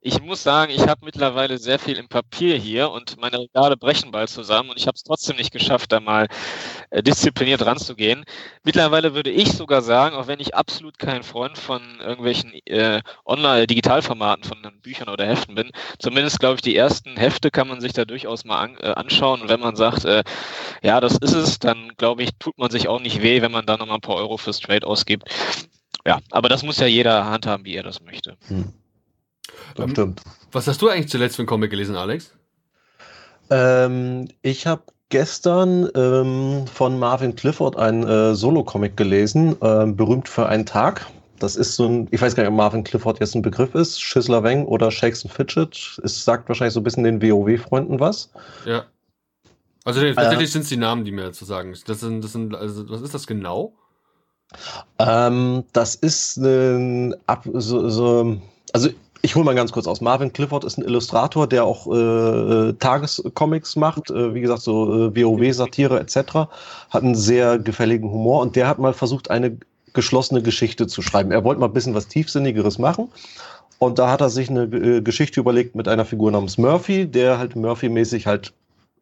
ich 0.00 0.22
muss 0.22 0.44
sagen, 0.44 0.70
ich 0.72 0.86
habe 0.86 1.04
mittlerweile 1.04 1.58
sehr 1.58 1.78
viel 1.78 1.98
im 1.98 2.08
Papier 2.08 2.56
hier 2.56 2.90
und 2.90 3.20
meine 3.20 3.40
Regale 3.40 3.76
brechen 3.76 4.12
bald 4.12 4.30
zusammen 4.30 4.70
und 4.70 4.78
ich 4.78 4.86
habe 4.86 4.94
es 4.94 5.02
trotzdem 5.02 5.36
nicht 5.36 5.50
geschafft, 5.50 5.90
da 5.90 5.98
mal 5.98 6.28
äh, 6.90 7.02
diszipliniert 7.02 7.66
ranzugehen. 7.66 8.24
Mittlerweile 8.62 9.14
würde 9.14 9.30
ich 9.30 9.52
sogar 9.52 9.82
sagen, 9.82 10.14
auch 10.14 10.28
wenn 10.28 10.38
ich 10.38 10.54
absolut 10.54 10.98
kein 11.00 11.24
Freund 11.24 11.58
von 11.58 11.82
irgendwelchen 12.00 12.52
äh, 12.66 13.02
Online-Digitalformaten 13.26 14.44
von 14.44 14.58
Büchern 14.82 15.08
oder 15.08 15.26
Heften 15.26 15.56
bin, 15.56 15.72
zumindest 15.98 16.38
glaube 16.38 16.54
ich, 16.56 16.62
die 16.62 16.76
ersten 16.76 17.16
Hefte 17.16 17.50
kann 17.50 17.66
man 17.66 17.80
sich 17.80 17.92
da 17.92 18.04
durchaus 18.04 18.44
mal 18.44 18.60
an, 18.60 18.76
äh, 18.78 18.92
anschauen 18.92 19.42
und 19.42 19.48
wenn 19.48 19.60
man 19.60 19.74
sagt, 19.74 20.04
äh, 20.04 20.22
ja, 20.80 21.00
das 21.00 21.18
ist 21.18 21.34
es, 21.34 21.58
dann 21.58 21.92
glaube 21.96 22.22
ich, 22.22 22.30
tut 22.38 22.56
man 22.56 22.70
sich 22.70 22.86
auch 22.86 23.00
nicht 23.00 23.20
weh, 23.22 23.42
wenn 23.42 23.52
man 23.52 23.66
da 23.66 23.76
nochmal 23.76 23.96
ein 23.96 24.00
paar 24.00 24.16
Euro 24.16 24.36
fürs 24.36 24.60
Trade 24.60 24.86
ausgibt. 24.86 25.24
Ja, 26.06 26.20
aber 26.30 26.48
das 26.48 26.62
muss 26.62 26.78
ja 26.78 26.86
jeder 26.86 27.26
handhaben, 27.26 27.64
wie 27.64 27.74
er 27.74 27.82
das 27.82 28.00
möchte. 28.00 28.36
Hm. 28.46 28.72
Das 29.74 29.84
um, 29.84 29.90
stimmt. 29.90 30.22
Was 30.52 30.66
hast 30.66 30.80
du 30.82 30.88
eigentlich 30.88 31.08
zuletzt 31.08 31.36
für 31.36 31.42
einen 31.42 31.48
Comic 31.48 31.70
gelesen, 31.70 31.96
Alex? 31.96 32.32
Ähm, 33.50 34.28
ich 34.42 34.66
habe 34.66 34.82
gestern 35.08 35.88
ähm, 35.94 36.66
von 36.66 36.98
Marvin 36.98 37.34
Clifford 37.34 37.76
einen 37.76 38.06
äh, 38.06 38.34
Solo-Comic 38.34 38.96
gelesen, 38.96 39.56
äh, 39.62 39.86
berühmt 39.86 40.28
für 40.28 40.46
einen 40.46 40.66
Tag. 40.66 41.06
Das 41.38 41.56
ist 41.56 41.76
so 41.76 41.86
ein, 41.86 42.08
ich 42.10 42.20
weiß 42.20 42.34
gar 42.34 42.42
nicht, 42.42 42.50
ob 42.50 42.56
Marvin 42.56 42.84
Clifford 42.84 43.20
jetzt 43.20 43.34
ein 43.34 43.42
Begriff 43.42 43.74
ist, 43.74 44.00
Schissler 44.00 44.42
Weng 44.42 44.66
oder 44.66 44.90
Shakes 44.90 45.24
and 45.24 45.32
Fidget. 45.32 46.00
Es 46.02 46.24
sagt 46.24 46.48
wahrscheinlich 46.48 46.74
so 46.74 46.80
ein 46.80 46.84
bisschen 46.84 47.04
den 47.04 47.22
WoW-Freunden 47.22 48.00
was. 48.00 48.30
Ja. 48.66 48.86
Also 49.84 50.00
tatsächlich 50.00 50.48
äh, 50.48 50.52
sind 50.52 50.62
es 50.62 50.68
die 50.68 50.76
Namen, 50.76 51.04
die 51.04 51.12
mir 51.12 51.32
zu 51.32 51.44
sagen. 51.44 51.74
Das 51.86 52.00
sind, 52.00 52.22
das 52.22 52.32
sind, 52.32 52.54
also 52.54 52.88
was 52.90 53.00
ist 53.00 53.14
das 53.14 53.26
genau? 53.26 53.74
Ähm, 54.98 55.64
das 55.72 55.94
ist 55.94 56.36
ein 56.36 57.14
Ab 57.26 57.48
so, 57.52 57.88
so, 57.88 58.40
also 58.72 58.90
ich 59.22 59.34
hole 59.34 59.44
mal 59.44 59.54
ganz 59.54 59.72
kurz 59.72 59.86
aus. 59.86 60.00
Marvin 60.00 60.32
Clifford 60.32 60.64
ist 60.64 60.78
ein 60.78 60.84
Illustrator, 60.84 61.46
der 61.46 61.64
auch 61.64 61.86
äh, 61.86 62.72
Tagescomics 62.74 63.76
macht, 63.76 64.10
äh, 64.10 64.34
wie 64.34 64.40
gesagt, 64.40 64.62
so 64.62 65.08
äh, 65.08 65.16
WoW-Satire 65.16 65.98
etc. 65.98 66.48
Hat 66.90 67.02
einen 67.02 67.14
sehr 67.14 67.58
gefälligen 67.58 68.10
Humor 68.10 68.40
und 68.42 68.56
der 68.56 68.68
hat 68.68 68.78
mal 68.78 68.94
versucht, 68.94 69.30
eine 69.30 69.58
geschlossene 69.92 70.42
Geschichte 70.42 70.86
zu 70.86 71.02
schreiben. 71.02 71.32
Er 71.32 71.44
wollte 71.44 71.60
mal 71.60 71.66
ein 71.66 71.72
bisschen 71.72 71.94
was 71.94 72.08
Tiefsinnigeres 72.08 72.78
machen. 72.78 73.08
Und 73.78 73.98
da 73.98 74.10
hat 74.10 74.20
er 74.20 74.30
sich 74.30 74.50
eine 74.50 74.64
äh, 74.64 75.00
Geschichte 75.00 75.40
überlegt 75.40 75.74
mit 75.74 75.88
einer 75.88 76.04
Figur 76.04 76.30
namens 76.30 76.58
Murphy, 76.58 77.06
der 77.06 77.38
halt 77.38 77.54
Murphy-mäßig 77.56 78.26
halt 78.26 78.52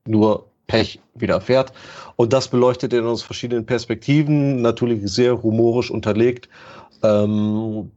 nur 0.07 0.47
Pech 0.67 1.01
widerfährt. 1.15 1.73
Und 2.17 2.33
das 2.33 2.49
beleuchtet 2.49 2.93
er 2.93 3.05
aus 3.05 3.23
verschiedenen 3.23 3.65
Perspektiven, 3.65 4.63
natürlich 4.63 5.01
sehr 5.11 5.43
humorisch 5.43 5.91
unterlegt. 5.91 6.49
Ähm, 7.03 7.91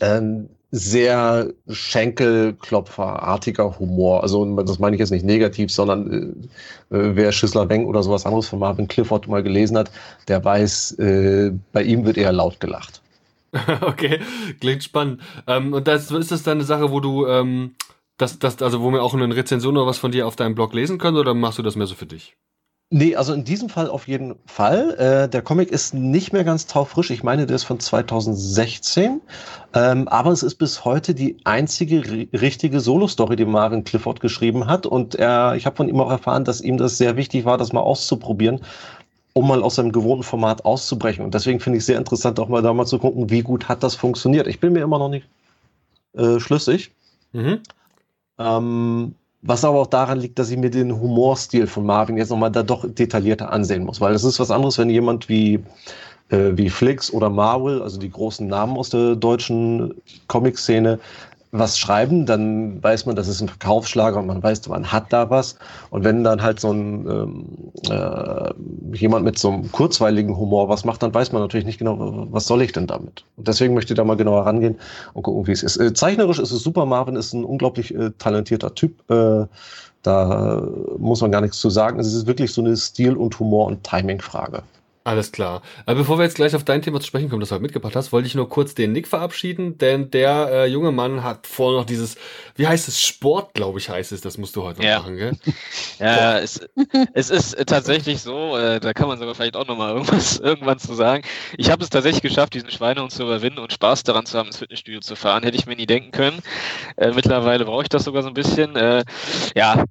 ähm, 0.00 0.48
sehr 0.72 1.52
Schenkelklopferartiger 1.68 3.78
Humor. 3.78 4.22
Also 4.22 4.44
das 4.62 4.78
meine 4.78 4.94
ich 4.94 5.00
jetzt 5.00 5.10
nicht 5.10 5.24
negativ, 5.24 5.72
sondern 5.72 6.48
äh, 6.90 6.96
äh, 6.96 7.16
wer 7.16 7.32
Schissler 7.32 7.68
Weng 7.68 7.86
oder 7.86 8.02
sowas 8.02 8.24
anderes 8.24 8.48
von 8.48 8.60
Marvin 8.60 8.88
Clifford 8.88 9.26
mal 9.26 9.42
gelesen 9.42 9.76
hat, 9.76 9.90
der 10.28 10.44
weiß, 10.44 10.92
äh, 10.98 11.52
bei 11.72 11.82
ihm 11.82 12.04
wird 12.04 12.16
eher 12.16 12.32
laut 12.32 12.60
gelacht. 12.60 13.02
okay, 13.80 14.20
klingt 14.60 14.84
spannend. 14.84 15.20
Ähm, 15.48 15.72
und 15.72 15.88
das 15.88 16.10
ist 16.10 16.30
das 16.30 16.44
dann 16.44 16.58
eine 16.58 16.64
Sache, 16.64 16.92
wo 16.92 17.00
du 17.00 17.26
ähm, 17.26 17.74
das, 18.16 18.38
das, 18.38 18.62
also 18.62 18.80
wo 18.80 18.92
wir 18.92 19.02
auch 19.02 19.14
eine 19.14 19.34
Rezension 19.34 19.76
oder 19.76 19.86
was 19.86 19.98
von 19.98 20.12
dir 20.12 20.26
auf 20.26 20.36
deinem 20.36 20.54
Blog 20.54 20.72
lesen 20.72 20.98
können, 20.98 21.16
oder 21.16 21.34
machst 21.34 21.58
du 21.58 21.62
das 21.62 21.74
mehr 21.74 21.86
so 21.86 21.96
für 21.96 22.06
dich? 22.06 22.36
Nee, 22.92 23.14
also 23.14 23.32
in 23.34 23.44
diesem 23.44 23.68
Fall 23.68 23.88
auf 23.88 24.08
jeden 24.08 24.34
Fall. 24.46 24.94
Äh, 24.98 25.28
der 25.28 25.42
Comic 25.42 25.70
ist 25.70 25.94
nicht 25.94 26.32
mehr 26.32 26.42
ganz 26.42 26.66
taufrisch. 26.66 27.10
Ich 27.10 27.22
meine, 27.22 27.46
der 27.46 27.54
ist 27.54 27.62
von 27.62 27.78
2016. 27.78 29.20
Ähm, 29.74 30.08
aber 30.08 30.32
es 30.32 30.42
ist 30.42 30.56
bis 30.56 30.84
heute 30.84 31.14
die 31.14 31.36
einzige 31.44 32.02
richtige 32.32 32.80
Solo-Story, 32.80 33.36
die 33.36 33.44
Marvin 33.44 33.84
Clifford 33.84 34.18
geschrieben 34.18 34.66
hat. 34.66 34.86
Und 34.86 35.14
er, 35.14 35.54
ich 35.54 35.66
habe 35.66 35.76
von 35.76 35.88
ihm 35.88 36.00
auch 36.00 36.10
erfahren, 36.10 36.44
dass 36.44 36.60
ihm 36.60 36.78
das 36.78 36.98
sehr 36.98 37.16
wichtig 37.16 37.44
war, 37.44 37.58
das 37.58 37.72
mal 37.72 37.78
auszuprobieren, 37.78 38.60
um 39.34 39.46
mal 39.46 39.62
aus 39.62 39.76
seinem 39.76 39.92
gewohnten 39.92 40.24
Format 40.24 40.64
auszubrechen. 40.64 41.24
Und 41.24 41.32
deswegen 41.32 41.60
finde 41.60 41.78
ich 41.78 41.84
sehr 41.84 41.98
interessant, 41.98 42.40
auch 42.40 42.48
mal 42.48 42.60
da 42.60 42.72
mal 42.74 42.86
zu 42.86 42.98
gucken, 42.98 43.30
wie 43.30 43.42
gut 43.42 43.68
hat 43.68 43.84
das 43.84 43.94
funktioniert. 43.94 44.48
Ich 44.48 44.58
bin 44.58 44.72
mir 44.72 44.82
immer 44.82 44.98
noch 44.98 45.10
nicht 45.10 45.28
äh, 46.14 46.40
schlüssig. 46.40 46.90
Mhm. 47.30 47.60
Ähm, 48.36 49.14
was 49.42 49.64
aber 49.64 49.80
auch 49.80 49.86
daran 49.86 50.20
liegt, 50.20 50.38
dass 50.38 50.50
ich 50.50 50.58
mir 50.58 50.70
den 50.70 51.00
Humorstil 51.00 51.66
von 51.66 51.86
Marvin 51.86 52.16
jetzt 52.16 52.30
nochmal 52.30 52.50
da 52.50 52.62
doch 52.62 52.84
detaillierter 52.86 53.50
ansehen 53.50 53.84
muss. 53.84 54.00
Weil 54.00 54.12
das 54.12 54.24
ist 54.24 54.38
was 54.38 54.50
anderes, 54.50 54.76
wenn 54.78 54.90
jemand 54.90 55.28
wie, 55.28 55.60
äh, 56.28 56.50
wie 56.52 56.68
Flix 56.68 57.12
oder 57.12 57.30
Marvel, 57.30 57.82
also 57.82 57.98
die 57.98 58.10
großen 58.10 58.46
Namen 58.46 58.76
aus 58.76 58.90
der 58.90 59.16
deutschen 59.16 59.94
Comic-Szene, 60.28 60.98
was 61.52 61.78
schreiben, 61.78 62.26
dann 62.26 62.82
weiß 62.82 63.06
man, 63.06 63.16
das 63.16 63.26
ist 63.26 63.40
ein 63.40 63.48
Verkaufsschlager 63.48 64.18
und 64.18 64.26
man 64.26 64.42
weiß, 64.42 64.68
man 64.68 64.92
hat 64.92 65.12
da 65.12 65.30
was. 65.30 65.56
Und 65.90 66.04
wenn 66.04 66.22
dann 66.22 66.42
halt 66.42 66.60
so 66.60 66.72
ein 66.72 67.06
ähm, 67.08 67.46
äh, 67.90 68.96
jemand 68.96 69.24
mit 69.24 69.38
so 69.38 69.50
einem 69.50 69.72
kurzweiligen 69.72 70.36
Humor 70.36 70.68
was 70.68 70.84
macht, 70.84 71.02
dann 71.02 71.12
weiß 71.12 71.32
man 71.32 71.42
natürlich 71.42 71.66
nicht 71.66 71.78
genau, 71.78 72.28
was 72.30 72.46
soll 72.46 72.62
ich 72.62 72.72
denn 72.72 72.86
damit. 72.86 73.24
Und 73.36 73.48
deswegen 73.48 73.74
möchte 73.74 73.92
ich 73.92 73.96
da 73.96 74.04
mal 74.04 74.16
genauer 74.16 74.46
rangehen 74.46 74.78
und 75.14 75.22
gucken, 75.22 75.46
wie 75.46 75.52
es 75.52 75.62
ist. 75.62 75.76
Äh, 75.76 75.92
zeichnerisch 75.92 76.38
ist 76.38 76.52
es 76.52 76.62
super. 76.62 76.86
Marvin 76.86 77.16
ist 77.16 77.32
ein 77.32 77.44
unglaublich 77.44 77.94
äh, 77.94 78.10
talentierter 78.18 78.74
Typ. 78.74 79.10
Äh, 79.10 79.46
da 80.02 80.62
muss 80.98 81.20
man 81.20 81.30
gar 81.30 81.42
nichts 81.42 81.60
zu 81.60 81.68
sagen. 81.68 81.98
Es 81.98 82.14
ist 82.14 82.26
wirklich 82.26 82.52
so 82.52 82.62
eine 82.62 82.76
Stil- 82.76 83.16
und 83.16 83.38
Humor- 83.38 83.66
und 83.66 83.84
Timing-Frage. 83.84 84.62
Alles 85.02 85.32
klar. 85.32 85.62
Aber 85.86 86.00
bevor 86.00 86.18
wir 86.18 86.24
jetzt 86.24 86.34
gleich 86.34 86.54
auf 86.54 86.62
dein 86.62 86.82
Thema 86.82 87.00
zu 87.00 87.06
sprechen 87.06 87.30
kommen, 87.30 87.40
das 87.40 87.48
du 87.48 87.54
heute 87.54 87.62
mitgebracht 87.62 87.96
hast, 87.96 88.12
wollte 88.12 88.26
ich 88.26 88.34
nur 88.34 88.50
kurz 88.50 88.74
den 88.74 88.92
Nick 88.92 89.08
verabschieden, 89.08 89.78
denn 89.78 90.10
der 90.10 90.50
äh, 90.52 90.66
junge 90.66 90.92
Mann 90.92 91.24
hat 91.24 91.46
vor 91.46 91.72
noch 91.72 91.86
dieses, 91.86 92.16
wie 92.56 92.66
heißt 92.66 92.86
es, 92.86 93.00
Sport, 93.00 93.54
glaube 93.54 93.78
ich, 93.78 93.88
heißt 93.88 94.12
es, 94.12 94.20
das 94.20 94.36
musst 94.36 94.56
du 94.56 94.62
heute 94.62 94.82
ja. 94.82 94.98
machen, 94.98 95.16
gell? 95.16 95.32
Ja, 95.98 96.38
es, 96.38 96.60
es 97.14 97.30
ist 97.30 97.66
tatsächlich 97.66 98.20
so, 98.20 98.56
äh, 98.56 98.78
da 98.78 98.92
kann 98.92 99.08
man 99.08 99.18
sogar 99.18 99.34
vielleicht 99.34 99.56
auch 99.56 99.66
nochmal 99.66 99.94
irgendwas 99.94 100.36
irgendwann 100.38 100.78
zu 100.78 100.94
sagen. 100.94 101.24
Ich 101.56 101.70
habe 101.70 101.82
es 101.82 101.88
tatsächlich 101.88 102.22
geschafft, 102.22 102.52
diesen 102.52 102.70
Schweinehund 102.70 103.10
zu 103.10 103.22
überwinden 103.22 103.58
und 103.58 103.72
Spaß 103.72 104.02
daran 104.02 104.26
zu 104.26 104.38
haben, 104.38 104.48
ins 104.48 104.58
Fitnessstudio 104.58 105.00
zu 105.00 105.16
fahren. 105.16 105.42
Hätte 105.42 105.56
ich 105.56 105.66
mir 105.66 105.76
nie 105.76 105.86
denken 105.86 106.10
können. 106.10 106.40
Äh, 106.96 107.12
mittlerweile 107.12 107.64
brauche 107.64 107.82
ich 107.82 107.88
das 107.88 108.04
sogar 108.04 108.22
so 108.22 108.28
ein 108.28 108.34
bisschen. 108.34 108.76
Äh, 108.76 109.04
ja, 109.54 109.84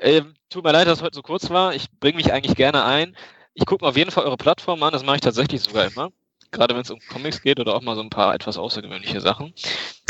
ähm, 0.00 0.34
tut 0.50 0.64
mir 0.64 0.72
leid, 0.72 0.86
dass 0.86 0.98
es 0.98 1.04
heute 1.04 1.16
so 1.16 1.22
kurz 1.22 1.50
war. 1.50 1.74
Ich 1.74 1.90
bringe 2.00 2.16
mich 2.16 2.32
eigentlich 2.32 2.56
gerne 2.56 2.84
ein. 2.84 3.16
Ich 3.58 3.64
gucke 3.64 3.84
mir 3.84 3.88
auf 3.88 3.96
jeden 3.96 4.10
Fall 4.10 4.24
eure 4.24 4.36
Plattform 4.36 4.82
an, 4.82 4.92
das 4.92 5.02
mache 5.02 5.16
ich 5.16 5.22
tatsächlich 5.22 5.62
sogar 5.62 5.86
immer. 5.86 6.10
Gerade 6.50 6.74
wenn 6.74 6.82
es 6.82 6.90
um 6.90 7.00
Comics 7.10 7.40
geht 7.40 7.58
oder 7.58 7.74
auch 7.74 7.80
mal 7.80 7.96
so 7.96 8.02
ein 8.02 8.10
paar 8.10 8.34
etwas 8.34 8.58
außergewöhnliche 8.58 9.20
Sachen. 9.20 9.54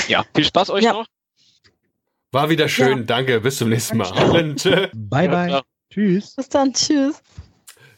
Ja, 0.08 0.24
viel 0.34 0.44
Spaß 0.44 0.70
euch 0.70 0.84
ja. 0.84 0.92
noch. 0.92 1.06
War 2.32 2.50
wieder 2.50 2.68
schön, 2.68 2.98
ja. 2.98 3.04
danke, 3.04 3.40
bis 3.40 3.58
zum 3.58 3.68
nächsten 3.68 3.98
Mal. 3.98 4.12
bye, 4.92 5.28
bye. 5.28 5.62
Tschüss. 5.90 6.34
Bis 6.34 6.48
dann, 6.48 6.72
tschüss. 6.72 7.22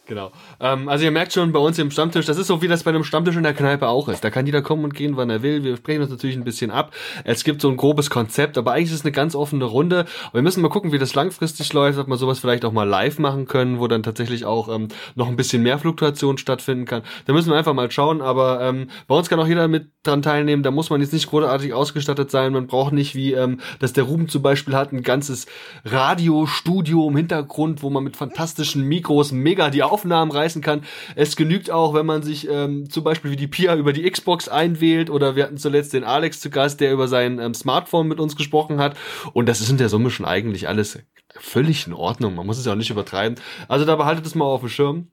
Genau. 0.09 0.33
Ähm, 0.59 0.89
also 0.89 1.05
ihr 1.05 1.11
merkt 1.11 1.35
schon 1.35 1.53
bei 1.53 1.59
uns 1.59 1.79
im 1.79 1.91
Stammtisch, 1.91 2.25
das 2.25 2.39
ist 2.39 2.47
so 2.47 2.63
wie 2.63 2.67
das 2.67 2.83
bei 2.83 2.91
einem 2.91 3.05
Stammtisch 3.05 3.37
in 3.37 3.43
der 3.43 3.53
Kneipe 3.53 3.89
auch 3.89 4.09
ist. 4.09 4.25
Da 4.25 4.31
kann 4.31 4.47
jeder 4.47 4.63
kommen 4.63 4.85
und 4.85 4.95
gehen, 4.95 5.19
wann 5.19 5.29
er 5.29 5.43
will. 5.43 5.63
Wir 5.65 5.77
sprechen 5.77 6.01
uns 6.01 6.11
natürlich 6.11 6.35
ein 6.35 6.45
bisschen 6.45 6.71
ab. 6.71 6.95
Es 7.25 7.45
gibt 7.45 7.61
so 7.61 7.69
ein 7.69 7.77
grobes 7.77 8.09
Konzept, 8.09 8.57
aber 8.57 8.73
eigentlich 8.73 8.89
ist 8.89 9.01
es 9.01 9.05
eine 9.05 9.13
ganz 9.13 9.35
offene 9.35 9.67
Runde. 9.67 10.07
wir 10.33 10.41
müssen 10.41 10.63
mal 10.63 10.71
gucken, 10.71 10.93
wie 10.93 10.99
das 10.99 11.15
langfristig 11.15 11.75
läuft, 11.75 11.99
ob 11.99 12.09
wir 12.09 12.17
sowas 12.17 12.39
vielleicht 12.39 12.65
auch 12.65 12.73
mal 12.73 12.89
live 12.89 13.19
machen 13.19 13.47
können, 13.47 13.81
wo 13.81 13.87
dann 13.87 14.03
tatsächlich 14.03 14.47
auch 14.47 14.75
ähm, 14.75 14.89
noch 15.15 15.29
ein 15.29 15.37
bisschen 15.37 15.63
mehr 15.63 15.79
Fluktuation 15.79 16.39
stattfinden 16.39 16.87
kann. 16.87 17.03
Da 17.27 17.35
müssen 17.35 17.51
wir 17.51 17.59
einfach 17.59 17.75
mal 17.75 17.91
schauen. 17.91 18.23
Aber 18.23 18.63
ähm, 18.63 18.89
bei 19.09 19.15
uns 19.15 19.29
kann 19.29 19.39
auch 19.39 19.47
jeder 19.47 19.69
mit 19.69 19.91
dran 20.05 20.23
teilnehmen. 20.23 20.63
Da 20.63 20.71
muss 20.71 20.89
man 20.89 21.03
jetzt 21.03 21.13
nicht 21.13 21.29
großartig 21.29 21.75
ausgestattet 21.75 22.31
sein. 22.31 22.55
Man 22.55 22.67
braucht 22.67 22.95
nicht 22.95 23.15
wie, 23.15 23.35
ähm, 23.35 23.61
dass 23.79 23.93
der 23.93 24.05
Ruben 24.05 24.31
zum 24.31 24.41
Beispiel 24.41 24.75
hat, 24.75 24.91
ein 24.91 25.03
ganzes 25.03 25.45
Radiostudio 25.85 27.07
im 27.07 27.17
Hintergrund, 27.17 27.83
wo 27.83 27.91
man 27.91 28.05
mit 28.05 28.17
fantastischen 28.17 28.85
Mikros 28.85 29.33
mega 29.33 29.69
die 29.69 29.83
Aufnahmen 29.99 30.31
reißen 30.31 30.63
kann. 30.63 30.83
Es 31.17 31.35
genügt 31.35 31.71
auch, 31.71 31.95
wenn 31.95 32.07
man 32.07 32.23
sich 32.23 32.49
ähm, 32.49 32.89
zum 32.89 33.05
Beispiel 33.05 33.31
wie 33.33 33.37
die 33.37 33.49
Pia 33.49 33.75
über 33.77 33.93
die 33.93 34.09
Xbox 34.09 34.49
einwählt 34.49 35.11
oder 35.11 35.35
wir 35.35 35.45
hatten 35.45 35.57
zuletzt 35.57 35.93
den 35.93 36.05
Alex 36.05 36.41
zu 36.41 36.51
Gast, 36.51 36.81
der 36.81 36.93
über 36.93 37.09
sein 37.09 37.39
ähm, 37.39 37.55
Smartphone 37.55 38.07
mit 38.07 38.21
uns 38.21 38.37
gesprochen 38.37 38.79
hat. 38.79 38.97
Und 39.33 39.49
das 39.49 39.61
ist 39.61 39.71
in 39.71 39.77
der 39.77 39.89
Summe 39.89 40.11
schon 40.11 40.27
eigentlich 40.27 40.69
alles 40.69 41.01
völlig 41.35 41.87
in 41.87 41.93
Ordnung. 41.93 42.35
Man 42.35 42.47
muss 42.47 42.59
es 42.59 42.67
ja 42.67 42.73
auch 42.73 42.77
nicht 42.77 42.91
übertreiben. 42.91 43.39
Also 43.67 43.85
da 43.85 43.97
behaltet 43.97 44.25
es 44.27 44.35
mal 44.35 44.45
auf 44.45 44.61
dem 44.61 44.69
Schirm. 44.69 45.09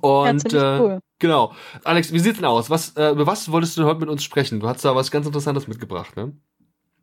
Und 0.00 0.52
ja, 0.52 0.76
äh, 0.76 0.80
cool. 0.80 1.00
genau. 1.18 1.52
Alex, 1.84 2.12
wie 2.12 2.18
sieht's 2.18 2.36
denn 2.36 2.44
aus? 2.44 2.68
Was, 2.68 2.96
äh, 2.96 3.10
über 3.10 3.26
was 3.26 3.50
wolltest 3.50 3.76
du 3.76 3.84
heute 3.84 4.00
mit 4.00 4.08
uns 4.08 4.24
sprechen? 4.24 4.60
Du 4.60 4.68
hast 4.68 4.84
da 4.84 4.94
was 4.94 5.10
ganz 5.10 5.26
Interessantes 5.26 5.68
mitgebracht, 5.68 6.16
ne? 6.16 6.32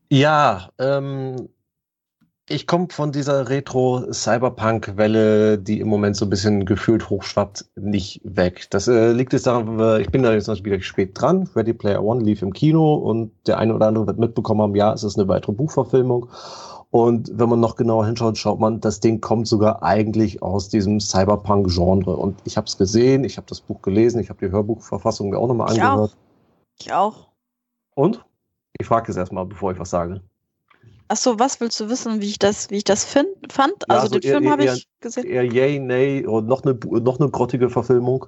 Ja, 0.10 0.70
ähm, 0.78 1.50
ich 2.50 2.66
komme 2.66 2.88
von 2.90 3.12
dieser 3.12 3.50
Retro-Cyberpunk-Welle, 3.50 5.58
die 5.58 5.82
im 5.82 5.90
Moment 5.90 6.16
so 6.16 6.26
ein 6.26 6.30
bisschen 6.30 6.66
gefühlt 6.66 7.10
hochschwappt, 7.10 7.66
nicht 7.76 8.22
weg. 8.24 8.68
Das 8.70 8.88
äh, 8.88 9.12
liegt 9.12 9.34
jetzt 9.34 9.48
daran, 9.48 10.00
ich 10.00 10.10
bin 10.10 10.24
da 10.24 10.32
jetzt 10.32 10.48
natürlich 10.48 10.66
wieder 10.66 10.80
spät 10.82 11.20
dran. 11.20 11.50
Ready 11.56 11.74
Player 11.74 12.02
One 12.02 12.24
lief 12.24 12.42
im 12.42 12.54
Kino 12.54 12.96
und 12.96 13.34
der 13.48 13.58
eine 13.58 13.76
oder 13.76 13.88
andere 13.88 14.08
wird 14.08 14.18
mitbekommen 14.18 14.62
haben, 14.62 14.76
ja, 14.76 14.94
es 14.94 15.04
ist 15.04 15.20
eine 15.20 15.28
weitere 15.28 15.52
Buchverfilmung. 15.52 16.30
Und 16.90 17.30
wenn 17.34 17.50
man 17.50 17.60
noch 17.60 17.76
genauer 17.76 18.06
hinschaut, 18.06 18.38
schaut 18.38 18.62
man, 18.62 18.80
das 18.80 19.02
Ding 19.02 19.20
kommt 19.20 19.50
sogar 19.50 19.84
eigentlich 19.84 20.42
aus 20.42 20.70
diesem 20.70 21.02
Cyberpunk-Genre. 21.02 22.16
Und 22.16 22.40
ich 22.46 22.56
habe 22.56 22.68
es 22.68 22.78
gesehen, 22.78 23.26
ich 23.26 23.36
habe 23.36 23.48
das 23.48 23.60
Buch 23.60 23.82
gelesen, 23.82 24.22
ich 24.22 24.30
habe 24.30 24.40
die 24.46 24.52
Hörbuchverfassung 24.52 25.32
mir 25.32 25.38
auch 25.38 25.50
nochmal 25.50 25.72
angehört. 25.72 26.12
Auch. 26.12 26.16
Ich 26.80 26.94
auch. 26.94 27.28
Und? 27.94 28.24
Ich 28.80 28.88
frage 28.88 29.08
jetzt 29.08 29.18
erstmal, 29.18 29.46
bevor 29.46 29.74
ich 29.74 29.80
was 29.80 29.90
sage. 29.90 30.22
Achso, 31.10 31.40
was 31.40 31.60
willst 31.62 31.80
du 31.80 31.90
wissen, 31.90 32.22
wie 32.22 32.28
ich 32.28 32.40
das, 32.40 32.70
wie 32.70 32.78
ich 32.78 32.84
das 32.84 33.06
find, 33.06 33.28
fand? 33.50 33.74
Ja, 33.90 33.96
also, 33.96 34.02
also, 34.02 34.20
den 34.20 34.22
eher, 34.24 34.38
Film 34.38 34.52
habe 34.52 34.66
ich 34.66 34.88
gesehen. 35.00 35.26
Eher 35.26 35.46
yay, 35.46 35.80
nay, 35.80 36.26
und 36.26 36.48
noch 36.48 36.64
eine, 36.64 36.78
noch 37.02 37.20
eine 37.20 37.30
grottige 37.30 37.70
Verfilmung. 37.70 38.28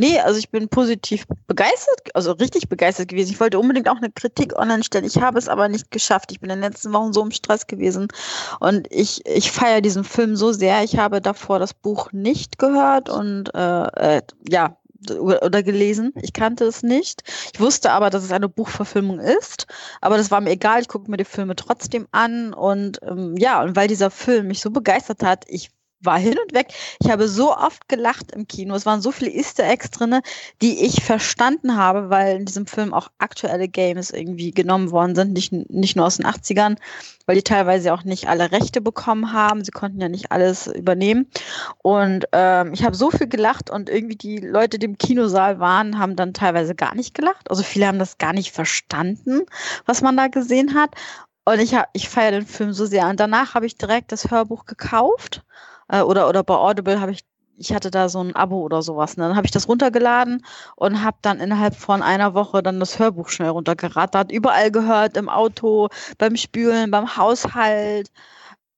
Nee, 0.00 0.18
also 0.18 0.38
ich 0.38 0.48
bin 0.48 0.66
positiv 0.66 1.26
begeistert, 1.46 2.00
also 2.14 2.32
richtig 2.32 2.70
begeistert 2.70 3.08
gewesen. 3.08 3.32
Ich 3.32 3.40
wollte 3.40 3.58
unbedingt 3.58 3.86
auch 3.86 3.98
eine 3.98 4.10
Kritik 4.10 4.58
online 4.58 4.82
stellen. 4.82 5.04
Ich 5.04 5.20
habe 5.20 5.38
es 5.38 5.46
aber 5.46 5.68
nicht 5.68 5.90
geschafft. 5.90 6.32
Ich 6.32 6.40
bin 6.40 6.48
in 6.48 6.56
den 6.56 6.70
letzten 6.70 6.94
Wochen 6.94 7.12
so 7.12 7.22
im 7.22 7.30
Stress 7.30 7.66
gewesen 7.66 8.08
und 8.60 8.86
ich, 8.90 9.20
ich 9.26 9.52
feiere 9.52 9.82
diesen 9.82 10.04
Film 10.04 10.36
so 10.36 10.52
sehr. 10.52 10.82
Ich 10.84 10.96
habe 10.96 11.20
davor 11.20 11.58
das 11.58 11.74
Buch 11.74 12.12
nicht 12.12 12.58
gehört 12.58 13.10
und 13.10 13.54
äh, 13.54 14.16
äh, 14.16 14.22
ja, 14.48 14.74
oder 15.08 15.62
gelesen. 15.62 16.12
Ich 16.22 16.32
kannte 16.32 16.64
es 16.64 16.82
nicht. 16.82 17.22
Ich 17.52 17.60
wusste 17.60 17.92
aber, 17.92 18.10
dass 18.10 18.24
es 18.24 18.32
eine 18.32 18.48
Buchverfilmung 18.48 19.18
ist. 19.18 19.66
Aber 20.00 20.16
das 20.16 20.30
war 20.30 20.40
mir 20.40 20.50
egal. 20.50 20.82
Ich 20.82 20.88
gucke 20.88 21.10
mir 21.10 21.16
die 21.16 21.24
Filme 21.24 21.56
trotzdem 21.56 22.06
an. 22.10 22.52
Und 22.52 23.00
ähm, 23.02 23.36
ja, 23.36 23.62
und 23.62 23.76
weil 23.76 23.88
dieser 23.88 24.10
Film 24.10 24.48
mich 24.48 24.60
so 24.60 24.70
begeistert 24.70 25.22
hat, 25.22 25.44
ich 25.48 25.70
war 26.00 26.18
hin 26.18 26.36
und 26.42 26.54
weg. 26.54 26.68
Ich 27.00 27.10
habe 27.10 27.28
so 27.28 27.54
oft 27.54 27.88
gelacht 27.88 28.32
im 28.32 28.46
Kino. 28.46 28.74
Es 28.74 28.86
waren 28.86 29.00
so 29.00 29.10
viele 29.12 29.30
Easter 29.30 29.64
Eggs 29.64 29.90
drin, 29.90 30.20
die 30.62 30.84
ich 30.84 31.04
verstanden 31.04 31.76
habe, 31.76 32.10
weil 32.10 32.36
in 32.36 32.44
diesem 32.46 32.66
Film 32.66 32.94
auch 32.94 33.08
aktuelle 33.18 33.68
Games 33.68 34.10
irgendwie 34.10 34.50
genommen 34.50 34.90
worden 34.90 35.14
sind, 35.14 35.32
nicht, 35.32 35.52
nicht 35.52 35.96
nur 35.96 36.06
aus 36.06 36.16
den 36.16 36.26
80ern, 36.26 36.76
weil 37.26 37.36
die 37.36 37.42
teilweise 37.42 37.92
auch 37.92 38.04
nicht 38.04 38.28
alle 38.28 38.50
Rechte 38.50 38.80
bekommen 38.80 39.32
haben. 39.32 39.64
Sie 39.64 39.72
konnten 39.72 40.00
ja 40.00 40.08
nicht 40.08 40.32
alles 40.32 40.66
übernehmen. 40.66 41.26
Und 41.82 42.26
ähm, 42.32 42.72
ich 42.72 42.84
habe 42.84 42.96
so 42.96 43.10
viel 43.10 43.28
gelacht 43.28 43.70
und 43.70 43.90
irgendwie 43.90 44.16
die 44.16 44.38
Leute, 44.38 44.78
die 44.78 44.86
im 44.86 44.98
Kinosaal 44.98 45.60
waren, 45.60 45.98
haben 45.98 46.16
dann 46.16 46.34
teilweise 46.34 46.74
gar 46.74 46.94
nicht 46.94 47.14
gelacht. 47.14 47.50
Also 47.50 47.62
viele 47.62 47.86
haben 47.86 47.98
das 47.98 48.18
gar 48.18 48.32
nicht 48.32 48.52
verstanden, 48.52 49.42
was 49.84 50.00
man 50.00 50.16
da 50.16 50.28
gesehen 50.28 50.74
hat. 50.74 50.94
Und 51.44 51.58
ich, 51.58 51.76
ich 51.92 52.08
feiere 52.08 52.32
den 52.32 52.46
Film 52.46 52.72
so 52.72 52.86
sehr. 52.86 53.08
Und 53.08 53.18
danach 53.18 53.54
habe 53.54 53.66
ich 53.66 53.76
direkt 53.76 54.12
das 54.12 54.30
Hörbuch 54.30 54.66
gekauft 54.66 55.42
äh, 55.90 56.02
oder, 56.02 56.28
oder 56.28 56.42
bei 56.42 56.54
Audible 56.54 57.00
habe 57.00 57.12
ich, 57.12 57.20
ich 57.56 57.72
hatte 57.74 57.90
da 57.90 58.08
so 58.08 58.20
ein 58.22 58.34
Abo 58.34 58.60
oder 58.60 58.82
sowas. 58.82 59.16
Ne? 59.16 59.26
Dann 59.28 59.36
habe 59.36 59.46
ich 59.46 59.50
das 59.50 59.68
runtergeladen 59.68 60.44
und 60.76 61.02
habe 61.02 61.18
dann 61.22 61.40
innerhalb 61.40 61.76
von 61.76 62.02
einer 62.02 62.34
Woche 62.34 62.62
dann 62.62 62.80
das 62.80 62.98
Hörbuch 62.98 63.28
schnell 63.28 63.50
runtergerattert. 63.50 64.32
Überall 64.32 64.70
gehört, 64.70 65.16
im 65.16 65.28
Auto, 65.28 65.88
beim 66.18 66.36
Spülen, 66.36 66.90
beim 66.90 67.16
Haushalt. 67.16 68.10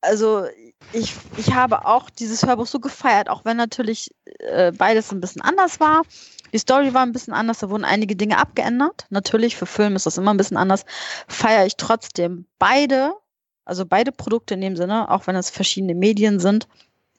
Also 0.01 0.47
ich, 0.93 1.15
ich 1.37 1.55
habe 1.55 1.87
auch 1.87 2.11
dieses 2.11 2.45
Hörbuch 2.45 2.67
so 2.67 2.81
gefeiert, 2.81 3.31
auch 3.31 3.45
wenn 3.45 3.57
natürlich 3.57 4.11
äh, 4.41 4.73
beides 4.73 5.13
ein 5.13 5.21
bisschen 5.21 5.43
anders 5.43 5.79
war. 5.79 6.03
Die 6.53 6.59
Story 6.59 6.93
war 6.93 7.03
ein 7.03 7.13
bisschen 7.13 7.33
anders, 7.33 7.61
da 7.61 7.71
wurden 7.71 7.85
einige 7.85 8.17
Dinge 8.17 8.37
abgeändert. 8.39 9.07
Natürlich, 9.11 9.57
für 9.57 9.67
Film 9.67 9.97
ist 9.97 10.07
das 10.07 10.19
immer 10.19 10.35
ein 10.35 10.37
bisschen 10.37 10.59
anders. 10.59 10.85
Feiere 11.29 11.67
ich 11.67 11.77
trotzdem 11.77 12.47
beide, 12.59 13.15
also 13.65 13.87
beide 13.87 14.13
Produkte 14.13 14.55
in 14.55 14.61
dem 14.61 14.77
Sinne, 14.77 15.11
auch 15.11 15.27
wenn 15.27 15.37
es 15.37 15.49
verschiedene 15.49 15.95
Medien 15.95 16.41
sind, 16.41 16.69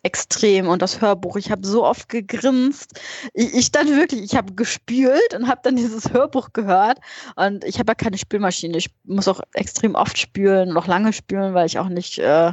extrem 0.03 0.67
und 0.67 0.81
das 0.81 1.01
Hörbuch. 1.01 1.37
Ich 1.37 1.49
habe 1.49 1.65
so 1.65 1.85
oft 1.85 2.09
gegrinst. 2.09 2.99
Ich, 3.33 3.53
ich 3.53 3.65
stand 3.65 3.89
wirklich, 3.89 4.21
ich 4.21 4.35
habe 4.35 4.53
gespült 4.53 5.33
und 5.33 5.47
habe 5.47 5.61
dann 5.63 5.75
dieses 5.77 6.11
Hörbuch 6.11 6.53
gehört. 6.53 6.99
Und 7.35 7.63
ich 7.63 7.79
habe 7.79 7.91
ja 7.91 7.95
keine 7.95 8.17
Spülmaschine. 8.17 8.77
Ich 8.77 8.89
muss 9.05 9.27
auch 9.27 9.41
extrem 9.53 9.95
oft 9.95 10.17
spülen 10.17 10.69
und 10.69 10.77
auch 10.77 10.87
lange 10.87 11.13
spülen, 11.13 11.53
weil 11.53 11.65
ich 11.65 11.79
auch 11.79 11.87
nicht 11.87 12.19
äh, 12.19 12.51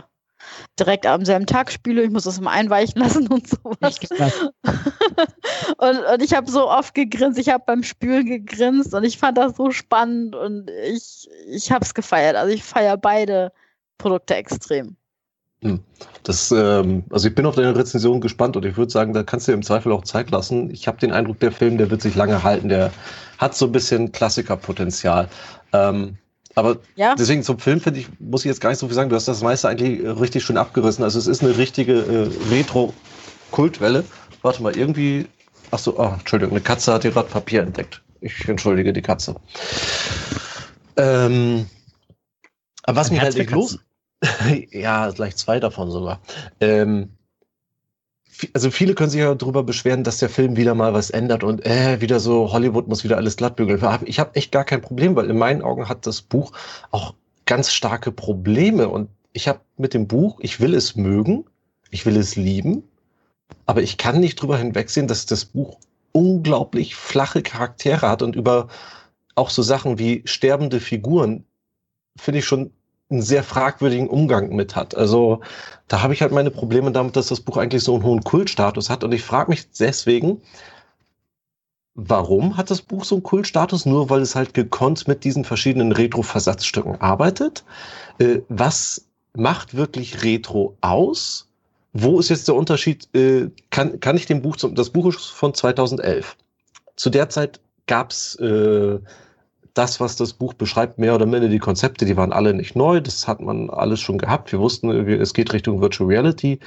direkt 0.78 1.06
am 1.06 1.24
selben 1.24 1.46
Tag 1.46 1.72
spüle. 1.72 2.04
Ich 2.04 2.10
muss 2.10 2.24
das 2.24 2.38
immer 2.38 2.52
einweichen 2.52 3.02
lassen 3.02 3.26
und 3.26 3.48
sowas. 3.48 3.98
und, 5.78 5.98
und 5.98 6.22
ich 6.22 6.32
habe 6.32 6.50
so 6.50 6.70
oft 6.70 6.94
gegrinst. 6.94 7.38
Ich 7.38 7.48
habe 7.48 7.64
beim 7.66 7.82
Spülen 7.82 8.26
gegrinst 8.26 8.94
und 8.94 9.02
ich 9.02 9.18
fand 9.18 9.38
das 9.38 9.56
so 9.56 9.72
spannend 9.72 10.36
und 10.36 10.70
ich, 10.70 11.28
ich 11.48 11.72
habe 11.72 11.84
es 11.84 11.94
gefeiert. 11.94 12.36
Also 12.36 12.54
ich 12.54 12.62
feiere 12.62 12.96
beide 12.96 13.52
Produkte 13.98 14.36
extrem. 14.36 14.96
Hm. 15.62 15.80
Das, 16.22 16.50
ähm, 16.52 17.04
also 17.10 17.28
ich 17.28 17.34
bin 17.34 17.46
auf 17.46 17.54
deine 17.54 17.76
Rezension 17.76 18.20
gespannt 18.20 18.56
und 18.56 18.64
ich 18.64 18.76
würde 18.76 18.90
sagen, 18.90 19.12
da 19.12 19.22
kannst 19.22 19.46
du 19.46 19.52
dir 19.52 19.56
im 19.56 19.62
Zweifel 19.62 19.92
auch 19.92 20.04
Zeit 20.04 20.30
lassen. 20.30 20.70
Ich 20.70 20.86
habe 20.86 20.98
den 20.98 21.12
Eindruck, 21.12 21.40
der 21.40 21.52
Film, 21.52 21.78
der 21.78 21.90
wird 21.90 22.02
sich 22.02 22.14
lange 22.14 22.42
halten, 22.42 22.68
der 22.68 22.92
hat 23.38 23.54
so 23.54 23.66
ein 23.66 23.72
bisschen 23.72 24.12
Klassikerpotenzial. 24.12 25.28
Ähm, 25.72 26.18
aber 26.54 26.78
ja. 26.96 27.14
deswegen 27.14 27.42
zum 27.42 27.58
Film 27.58 27.80
finde 27.80 28.00
ich, 28.00 28.08
muss 28.18 28.42
ich 28.42 28.48
jetzt 28.48 28.60
gar 28.60 28.70
nicht 28.70 28.78
so 28.78 28.86
viel 28.86 28.94
sagen. 28.94 29.08
Du 29.08 29.16
hast 29.16 29.28
das 29.28 29.42
meiste 29.42 29.68
eigentlich 29.68 30.02
richtig 30.02 30.44
schön 30.44 30.56
abgerissen. 30.56 31.04
Also 31.04 31.18
es 31.18 31.26
ist 31.26 31.42
eine 31.42 31.56
richtige 31.56 31.94
äh, 31.94 32.52
Retro-Kultwelle. 32.52 34.04
Warte 34.42 34.62
mal, 34.62 34.76
irgendwie. 34.76 35.26
Ach 35.70 35.78
so, 35.78 35.98
oh, 35.98 36.14
Entschuldigung, 36.18 36.54
eine 36.56 36.62
Katze 36.62 36.92
hat 36.92 37.02
hier 37.02 37.12
gerade 37.12 37.28
Papier 37.28 37.62
entdeckt. 37.62 38.02
Ich 38.20 38.48
entschuldige 38.48 38.92
die 38.92 39.02
Katze. 39.02 39.36
Ähm, 40.96 41.66
aber 42.82 43.00
was 43.00 43.10
mich 43.10 43.20
halt 43.20 43.36
nicht 43.36 43.50
los. 43.52 43.78
ja, 44.70 45.10
gleich 45.10 45.36
zwei 45.36 45.60
davon 45.60 45.90
sogar. 45.90 46.20
Ähm, 46.60 47.10
also 48.54 48.70
viele 48.70 48.94
können 48.94 49.10
sich 49.10 49.20
ja 49.20 49.34
darüber 49.34 49.62
beschweren, 49.62 50.04
dass 50.04 50.18
der 50.18 50.30
Film 50.30 50.56
wieder 50.56 50.74
mal 50.74 50.94
was 50.94 51.10
ändert 51.10 51.44
und 51.44 51.64
äh, 51.66 52.00
wieder 52.00 52.20
so 52.20 52.52
Hollywood 52.52 52.88
muss 52.88 53.04
wieder 53.04 53.16
alles 53.16 53.36
glattbügeln. 53.36 53.82
Ich 54.06 54.18
habe 54.18 54.34
echt 54.34 54.52
gar 54.52 54.64
kein 54.64 54.80
Problem, 54.80 55.16
weil 55.16 55.28
in 55.28 55.38
meinen 55.38 55.62
Augen 55.62 55.88
hat 55.88 56.06
das 56.06 56.22
Buch 56.22 56.52
auch 56.90 57.14
ganz 57.44 57.72
starke 57.72 58.12
Probleme 58.12 58.88
und 58.88 59.10
ich 59.32 59.48
habe 59.48 59.60
mit 59.76 59.94
dem 59.94 60.06
Buch, 60.06 60.38
ich 60.40 60.60
will 60.60 60.74
es 60.74 60.96
mögen, 60.96 61.44
ich 61.90 62.06
will 62.06 62.16
es 62.16 62.36
lieben, 62.36 62.82
aber 63.66 63.82
ich 63.82 63.96
kann 63.96 64.20
nicht 64.20 64.36
drüber 64.36 64.56
hinwegsehen, 64.56 65.08
dass 65.08 65.26
das 65.26 65.44
Buch 65.44 65.78
unglaublich 66.12 66.94
flache 66.94 67.42
Charaktere 67.42 68.08
hat 68.08 68.22
und 68.22 68.36
über 68.36 68.68
auch 69.34 69.50
so 69.50 69.62
Sachen 69.62 69.98
wie 69.98 70.22
sterbende 70.24 70.80
Figuren 70.80 71.44
finde 72.16 72.40
ich 72.40 72.44
schon 72.44 72.72
einen 73.10 73.22
sehr 73.22 73.42
fragwürdigen 73.42 74.08
Umgang 74.08 74.54
mit 74.54 74.76
hat. 74.76 74.96
Also 74.96 75.40
da 75.88 76.02
habe 76.02 76.14
ich 76.14 76.22
halt 76.22 76.32
meine 76.32 76.50
Probleme 76.50 76.92
damit, 76.92 77.16
dass 77.16 77.28
das 77.28 77.40
Buch 77.40 77.56
eigentlich 77.56 77.82
so 77.82 77.94
einen 77.94 78.04
hohen 78.04 78.22
Kultstatus 78.22 78.88
hat. 78.88 79.02
Und 79.02 79.12
ich 79.12 79.22
frage 79.22 79.50
mich 79.50 79.70
deswegen, 79.72 80.40
warum 81.94 82.56
hat 82.56 82.70
das 82.70 82.82
Buch 82.82 83.04
so 83.04 83.16
einen 83.16 83.22
Kultstatus? 83.22 83.86
Nur 83.86 84.10
weil 84.10 84.20
es 84.20 84.36
halt 84.36 84.54
gekonnt 84.54 85.08
mit 85.08 85.24
diesen 85.24 85.44
verschiedenen 85.44 85.92
Retro-Versatzstücken 85.92 87.00
arbeitet. 87.00 87.64
Äh, 88.18 88.40
was 88.48 89.06
macht 89.34 89.74
wirklich 89.74 90.22
Retro 90.22 90.76
aus? 90.80 91.48
Wo 91.92 92.20
ist 92.20 92.28
jetzt 92.28 92.46
der 92.46 92.54
Unterschied? 92.54 93.08
Äh, 93.14 93.50
kann, 93.70 93.98
kann 93.98 94.16
ich 94.16 94.26
dem 94.26 94.42
Buch, 94.42 94.56
zum, 94.56 94.76
das 94.76 94.90
Buch 94.90 95.08
ist 95.08 95.26
von 95.26 95.54
2011. 95.54 96.36
Zu 96.94 97.10
der 97.10 97.28
Zeit 97.28 97.60
gab's 97.86 98.36
äh, 98.36 99.00
das, 99.80 99.98
was 99.98 100.14
das 100.14 100.34
Buch 100.34 100.52
beschreibt, 100.52 100.98
mehr 100.98 101.14
oder 101.14 101.24
minder 101.24 101.48
die 101.48 101.58
Konzepte, 101.58 102.04
die 102.04 102.18
waren 102.18 102.34
alle 102.34 102.52
nicht 102.52 102.76
neu. 102.76 103.00
Das 103.00 103.26
hat 103.26 103.40
man 103.40 103.70
alles 103.70 103.98
schon 103.98 104.18
gehabt. 104.18 104.52
Wir 104.52 104.58
wussten, 104.58 104.90
es 104.90 105.32
geht 105.32 105.54
Richtung 105.54 105.80
Virtual 105.80 106.06
Reality. 106.06 106.58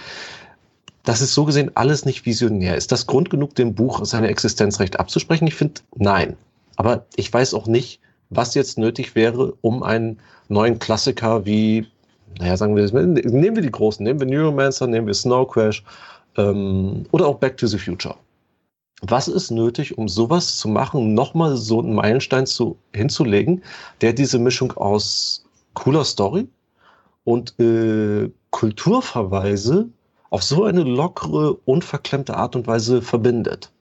Das 1.04 1.22
ist 1.22 1.36
so 1.36 1.46
gesehen 1.46 1.70
alles 1.76 2.06
nicht 2.06 2.26
visionär. 2.26 2.76
Ist 2.76 2.92
das 2.92 3.06
Grund 3.06 3.30
genug, 3.30 3.54
dem 3.54 3.76
Buch 3.76 4.04
seine 4.04 4.30
Existenzrecht 4.30 5.00
abzusprechen? 5.00 5.46
Ich 5.46 5.54
finde, 5.54 5.82
nein. 5.96 6.36
Aber 6.76 7.06
ich 7.16 7.32
weiß 7.32 7.54
auch 7.54 7.68
nicht, 7.68 8.00
was 8.32 8.56
jetzt 8.56 8.80
nötig 8.80 9.14
wäre, 9.14 9.54
um 9.62 9.84
einen 9.84 10.18
neuen 10.50 10.80
Klassiker 10.80 11.46
wie, 11.46 11.86
naja, 12.40 12.58
sagen 12.58 12.76
wir, 12.76 12.84
nehmen 12.92 13.56
wir 13.56 13.62
die 13.62 13.70
großen, 13.70 14.04
nehmen 14.04 14.22
wir 14.22 14.28
Neuromancer, 14.28 14.88
nehmen 14.88 15.06
wir 15.06 15.14
Snow 15.14 15.48
Crash 15.48 15.84
ähm, 16.36 17.06
oder 17.12 17.28
auch 17.28 17.38
Back 17.38 17.58
to 17.58 17.68
the 17.68 17.78
Future 17.78 18.16
was 19.06 19.28
ist 19.28 19.52
nötig, 19.52 19.98
um 19.98 20.08
sowas 20.08 20.58
zu 20.58 20.70
machen, 20.70 21.14
nochmal 21.14 21.58
so 21.58 21.80
einen 21.80 21.94
Meilenstein 21.94 22.46
zu, 22.46 22.78
hinzulegen, 22.94 23.64
der 24.02 24.14
diese 24.14 24.40
Mischung 24.40 24.72
aus 24.74 25.46
cooler 25.74 26.06
Story 26.06 26.48
und 27.26 27.60
äh, 27.60 28.32
Kulturverweise 28.52 29.90
auf 30.30 30.44
so 30.44 30.64
eine 30.64 30.84
lockere, 30.84 31.54
unverklemmte 31.66 32.36
Art 32.38 32.56
und 32.56 32.66
Weise 32.66 33.02
verbindet? 33.02 33.72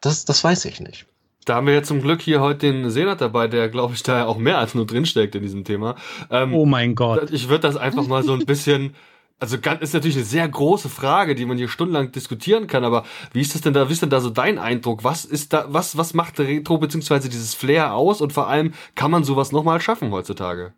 Das, 0.00 0.26
das 0.26 0.44
weiß 0.44 0.66
ich 0.66 0.80
nicht. 0.80 1.06
Da 1.46 1.56
haben 1.56 1.66
wir 1.66 1.74
jetzt 1.74 1.88
zum 1.88 2.00
Glück 2.00 2.20
hier 2.20 2.40
heute 2.40 2.70
den 2.70 2.90
Senat 2.90 3.20
dabei, 3.20 3.48
der, 3.48 3.68
glaube 3.68 3.94
ich, 3.94 4.02
da 4.02 4.26
auch 4.26 4.38
mehr 4.38 4.58
als 4.58 4.74
nur 4.74 4.86
drinsteckt 4.86 5.34
in 5.34 5.42
diesem 5.42 5.64
Thema. 5.64 5.96
Ähm, 6.30 6.54
oh 6.54 6.66
mein 6.66 6.94
Gott. 6.94 7.30
Ich 7.30 7.48
würde 7.48 7.60
das 7.60 7.76
einfach 7.76 8.06
mal 8.06 8.22
so 8.22 8.32
ein 8.34 8.46
bisschen 8.46 8.94
also 9.40 9.56
ist 9.56 9.94
natürlich 9.94 10.16
eine 10.16 10.24
sehr 10.24 10.48
große 10.48 10.88
Frage, 10.88 11.34
die 11.34 11.44
man 11.44 11.58
hier 11.58 11.68
stundenlang 11.68 12.12
diskutieren 12.12 12.66
kann, 12.66 12.84
aber 12.84 13.04
wie 13.32 13.40
ist 13.40 13.54
das 13.54 13.62
denn 13.62 13.74
da, 13.74 13.88
wie 13.88 13.92
ist 13.92 14.02
denn 14.02 14.10
da 14.10 14.20
so 14.20 14.30
dein 14.30 14.58
Eindruck? 14.58 15.04
Was 15.04 15.24
ist 15.24 15.52
da, 15.52 15.66
was, 15.68 15.96
was 15.96 16.14
macht 16.14 16.38
Retro 16.40 16.78
beziehungsweise 16.78 17.28
dieses 17.28 17.54
Flair 17.54 17.94
aus 17.94 18.20
und 18.20 18.32
vor 18.32 18.48
allem 18.48 18.72
kann 18.94 19.10
man 19.10 19.24
sowas 19.24 19.52
nochmal 19.52 19.80
schaffen 19.80 20.10
heutzutage? 20.12 20.72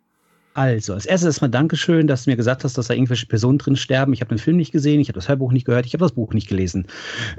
Also, 0.57 0.95
als 0.95 1.05
erstes 1.05 1.27
erstmal 1.27 1.51
Dankeschön, 1.51 2.07
dass 2.07 2.23
du 2.23 2.31
mir 2.31 2.35
gesagt 2.35 2.63
hast, 2.63 2.79
dass 2.79 2.87
da 2.87 2.95
irgendwelche 2.95 3.27
Personen 3.27 3.59
drin 3.59 3.75
sterben. 3.75 4.11
Ich 4.13 4.21
habe 4.21 4.29
den 4.29 4.39
Film 4.39 4.57
nicht 4.57 4.71
gesehen, 4.71 4.99
ich 4.99 5.07
habe 5.07 5.19
das 5.19 5.29
Hörbuch 5.29 5.51
nicht 5.51 5.65
gehört, 5.65 5.85
ich 5.85 5.93
habe 5.93 6.03
das 6.03 6.13
Buch 6.13 6.33
nicht 6.33 6.49
gelesen. 6.49 6.87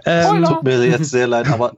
Ähm, 0.06 0.44
Tut 0.44 0.62
mir 0.62 0.86
jetzt 0.86 1.10
sehr 1.10 1.26
leid, 1.26 1.48
aber 1.50 1.76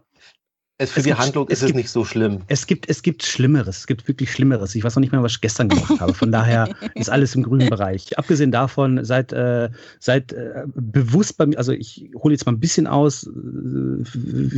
es 0.80 0.92
für 0.92 1.00
es 1.00 1.04
die 1.04 1.10
gibt, 1.10 1.20
Handlung 1.20 1.48
ist 1.48 1.60
es, 1.60 1.66
gibt, 1.66 1.76
nicht 1.76 1.90
so 1.90 2.06
schlimm. 2.06 2.38
Es 2.46 2.66
gibt, 2.66 2.88
es 2.88 3.02
gibt 3.02 3.22
Schlimmeres. 3.22 3.80
Es 3.80 3.86
gibt 3.86 4.08
wirklich 4.08 4.32
Schlimmeres. 4.32 4.74
Ich 4.74 4.82
weiß 4.82 4.96
noch 4.96 5.00
nicht 5.00 5.12
mehr, 5.12 5.22
was 5.22 5.32
ich 5.32 5.40
gestern 5.42 5.68
gemacht 5.68 6.00
habe. 6.00 6.14
Von 6.14 6.32
daher 6.32 6.70
ist 6.94 7.10
alles 7.10 7.34
im 7.34 7.42
grünen 7.42 7.68
Bereich. 7.68 8.18
Abgesehen 8.18 8.50
davon, 8.50 9.04
seid, 9.04 9.30
äh, 9.34 9.68
seid 9.98 10.32
äh, 10.32 10.62
bewusst 10.74 11.36
bei 11.36 11.44
mir, 11.44 11.58
also 11.58 11.72
ich 11.72 12.08
hole 12.14 12.32
jetzt 12.32 12.46
mal 12.46 12.52
ein 12.52 12.60
bisschen 12.60 12.86
aus, 12.86 13.28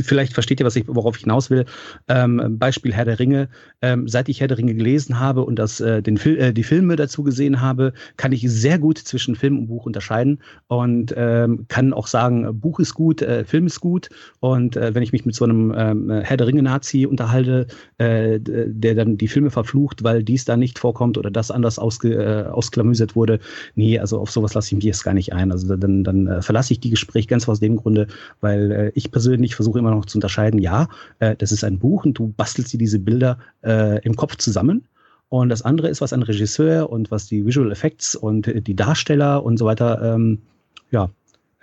vielleicht 0.01 0.33
versteht 0.33 0.61
ihr, 0.61 0.65
was 0.65 0.77
ich, 0.77 0.85
worauf 0.87 1.17
ich 1.17 1.23
hinaus 1.23 1.49
will. 1.49 1.65
Ähm, 2.07 2.57
Beispiel 2.57 2.93
Herr 2.93 3.03
der 3.03 3.19
Ringe. 3.19 3.49
Ähm, 3.81 4.07
seit 4.07 4.29
ich 4.29 4.39
Herr 4.39 4.47
der 4.47 4.57
Ringe 4.57 4.75
gelesen 4.75 5.19
habe 5.19 5.43
und 5.43 5.59
das, 5.59 5.81
äh, 5.81 6.01
den 6.01 6.15
Fil 6.15 6.37
äh, 6.37 6.53
die 6.53 6.63
Filme 6.63 6.95
dazu 6.95 7.23
gesehen 7.23 7.59
habe, 7.59 7.91
kann 8.15 8.31
ich 8.31 8.49
sehr 8.49 8.79
gut 8.79 8.97
zwischen 8.97 9.35
Film 9.35 9.59
und 9.59 9.67
Buch 9.67 9.85
unterscheiden 9.85 10.39
und 10.67 11.13
ähm, 11.17 11.65
kann 11.67 11.91
auch 11.91 12.07
sagen, 12.07 12.61
Buch 12.61 12.79
ist 12.79 12.93
gut, 12.93 13.21
äh, 13.21 13.43
Film 13.43 13.65
ist 13.67 13.81
gut. 13.81 14.07
Und 14.39 14.77
äh, 14.77 14.95
wenn 14.95 15.03
ich 15.03 15.11
mich 15.11 15.25
mit 15.25 15.35
so 15.35 15.43
einem 15.43 15.73
ähm, 15.75 16.09
äh, 16.12 16.12
Herr 16.21 16.37
der 16.37 16.47
Ringe-Nazi 16.47 17.05
unterhalte, 17.05 17.67
äh, 17.97 18.39
der 18.39 18.95
dann 18.95 19.17
die 19.17 19.27
Filme 19.27 19.49
verflucht, 19.49 20.03
weil 20.03 20.23
dies 20.23 20.45
da 20.45 20.57
nicht 20.57 20.79
vorkommt 20.79 21.17
oder 21.17 21.31
das 21.31 21.51
anders 21.51 21.79
ausge, 21.79 22.13
äh, 22.13 22.49
ausklamüsert 22.49 23.15
wurde. 23.15 23.39
Nee, 23.75 23.99
also 23.99 24.19
auf 24.19 24.31
sowas 24.31 24.53
lasse 24.53 24.67
ich 24.67 24.75
mich 24.75 24.83
jetzt 24.83 25.03
gar 25.03 25.13
nicht 25.13 25.33
ein. 25.33 25.51
Also 25.51 25.75
dann, 25.75 26.03
dann 26.03 26.27
äh, 26.27 26.41
verlasse 26.41 26.73
ich 26.73 26.79
die 26.79 26.89
Gespräche 26.89 27.27
ganz 27.27 27.47
aus 27.47 27.59
dem 27.59 27.77
Grunde, 27.77 28.07
weil 28.41 28.71
äh, 28.71 28.91
ich 28.95 29.11
persönlich 29.11 29.55
versuche 29.55 29.79
immer 29.79 29.91
noch 29.91 30.05
zu 30.05 30.17
unterscheiden, 30.17 30.59
ja, 30.59 30.87
äh, 31.19 31.35
das 31.35 31.51
ist 31.51 31.63
ein 31.63 31.79
Buch 31.79 32.05
und 32.05 32.17
du 32.17 32.33
bastelst 32.35 32.73
dir 32.73 32.77
diese 32.77 32.99
Bilder 32.99 33.37
äh, 33.63 34.01
im 34.03 34.15
Kopf 34.15 34.37
zusammen. 34.37 34.87
Und 35.29 35.49
das 35.49 35.63
andere 35.63 35.89
ist, 35.89 36.01
was 36.01 36.13
ein 36.13 36.21
Regisseur 36.21 36.91
und 36.91 37.09
was 37.09 37.25
die 37.25 37.45
Visual 37.45 37.71
Effects 37.71 38.15
und 38.15 38.67
die 38.67 38.75
Darsteller 38.75 39.43
und 39.43 39.57
so 39.57 39.65
weiter, 39.65 40.13
ähm, 40.13 40.39
ja, 40.91 41.09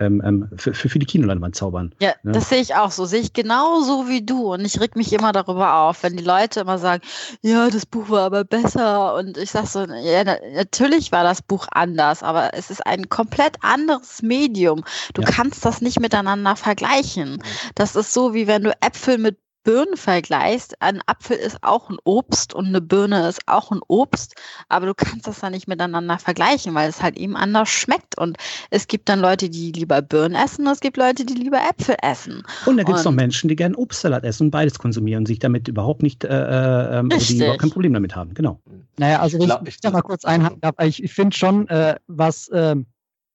ähm, 0.00 0.22
ähm, 0.24 0.48
für, 0.56 0.72
für, 0.72 0.98
die 0.98 1.06
Kinoleinwand 1.06 1.54
zaubern. 1.54 1.94
Ja, 2.00 2.14
ne? 2.22 2.32
das 2.32 2.48
sehe 2.48 2.60
ich 2.60 2.74
auch 2.74 2.90
so. 2.90 3.04
Sehe 3.04 3.20
ich 3.20 3.32
genauso 3.32 4.08
wie 4.08 4.24
du. 4.24 4.52
Und 4.54 4.64
ich 4.64 4.80
reg 4.80 4.96
mich 4.96 5.12
immer 5.12 5.32
darüber 5.32 5.74
auf, 5.74 6.02
wenn 6.02 6.16
die 6.16 6.24
Leute 6.24 6.60
immer 6.60 6.78
sagen, 6.78 7.02
ja, 7.42 7.68
das 7.68 7.86
Buch 7.86 8.08
war 8.08 8.22
aber 8.22 8.44
besser. 8.44 9.14
Und 9.14 9.36
ich 9.36 9.50
sage 9.50 9.66
so, 9.66 9.84
ja, 9.84 10.24
natürlich 10.54 11.12
war 11.12 11.22
das 11.22 11.42
Buch 11.42 11.66
anders, 11.70 12.22
aber 12.22 12.54
es 12.54 12.70
ist 12.70 12.86
ein 12.86 13.08
komplett 13.08 13.56
anderes 13.62 14.22
Medium. 14.22 14.84
Du 15.14 15.22
ja. 15.22 15.28
kannst 15.30 15.64
das 15.64 15.80
nicht 15.82 16.00
miteinander 16.00 16.56
vergleichen. 16.56 17.42
Das 17.74 17.94
ist 17.94 18.12
so, 18.14 18.34
wie 18.34 18.46
wenn 18.46 18.64
du 18.64 18.72
Äpfel 18.80 19.18
mit 19.18 19.36
Birnen 19.62 19.96
vergleichst, 19.96 20.80
ein 20.80 21.00
Apfel 21.06 21.36
ist 21.36 21.58
auch 21.62 21.90
ein 21.90 21.98
Obst 22.04 22.54
und 22.54 22.66
eine 22.66 22.80
Birne 22.80 23.28
ist 23.28 23.40
auch 23.46 23.70
ein 23.70 23.80
Obst, 23.88 24.34
aber 24.68 24.86
du 24.86 24.94
kannst 24.94 25.26
das 25.26 25.40
dann 25.40 25.52
nicht 25.52 25.68
miteinander 25.68 26.18
vergleichen, 26.18 26.74
weil 26.74 26.88
es 26.88 27.02
halt 27.02 27.16
eben 27.16 27.36
anders 27.36 27.68
schmeckt. 27.68 28.16
Und 28.16 28.38
es 28.70 28.88
gibt 28.88 29.08
dann 29.08 29.20
Leute, 29.20 29.50
die 29.50 29.72
lieber 29.72 30.00
Birnen 30.02 30.34
essen, 30.34 30.66
und 30.66 30.72
es 30.72 30.80
gibt 30.80 30.96
Leute, 30.96 31.24
die 31.24 31.34
lieber 31.34 31.58
Äpfel 31.58 31.96
essen. 32.02 32.42
Und 32.66 32.78
da 32.78 32.84
gibt 32.84 32.98
es 32.98 33.04
noch 33.04 33.12
Menschen, 33.12 33.48
die 33.48 33.56
gerne 33.56 33.76
Obstsalat 33.76 34.24
essen 34.24 34.44
und 34.44 34.50
beides 34.50 34.78
konsumieren 34.78 35.22
und 35.22 35.26
sich 35.26 35.38
damit 35.38 35.68
überhaupt 35.68 36.02
nicht, 36.02 36.24
äh, 36.24 36.28
äh, 36.28 36.98
ähm, 36.98 37.10
also 37.12 37.26
die 37.26 37.36
überhaupt 37.36 37.60
kein 37.60 37.70
Problem 37.70 37.92
damit 37.92 38.16
haben. 38.16 38.32
Genau. 38.34 38.60
Naja, 38.98 39.20
also 39.20 39.38
wenn 39.38 39.50
ich, 39.62 39.74
ich 39.74 39.80
da 39.80 39.90
mal 39.90 40.02
kurz 40.02 40.24
einhaken 40.24 40.60
darf, 40.60 40.74
ich, 40.82 41.02
ich 41.02 41.12
finde 41.12 41.36
schon, 41.36 41.68
äh, 41.68 41.96
was 42.06 42.48
äh, 42.48 42.76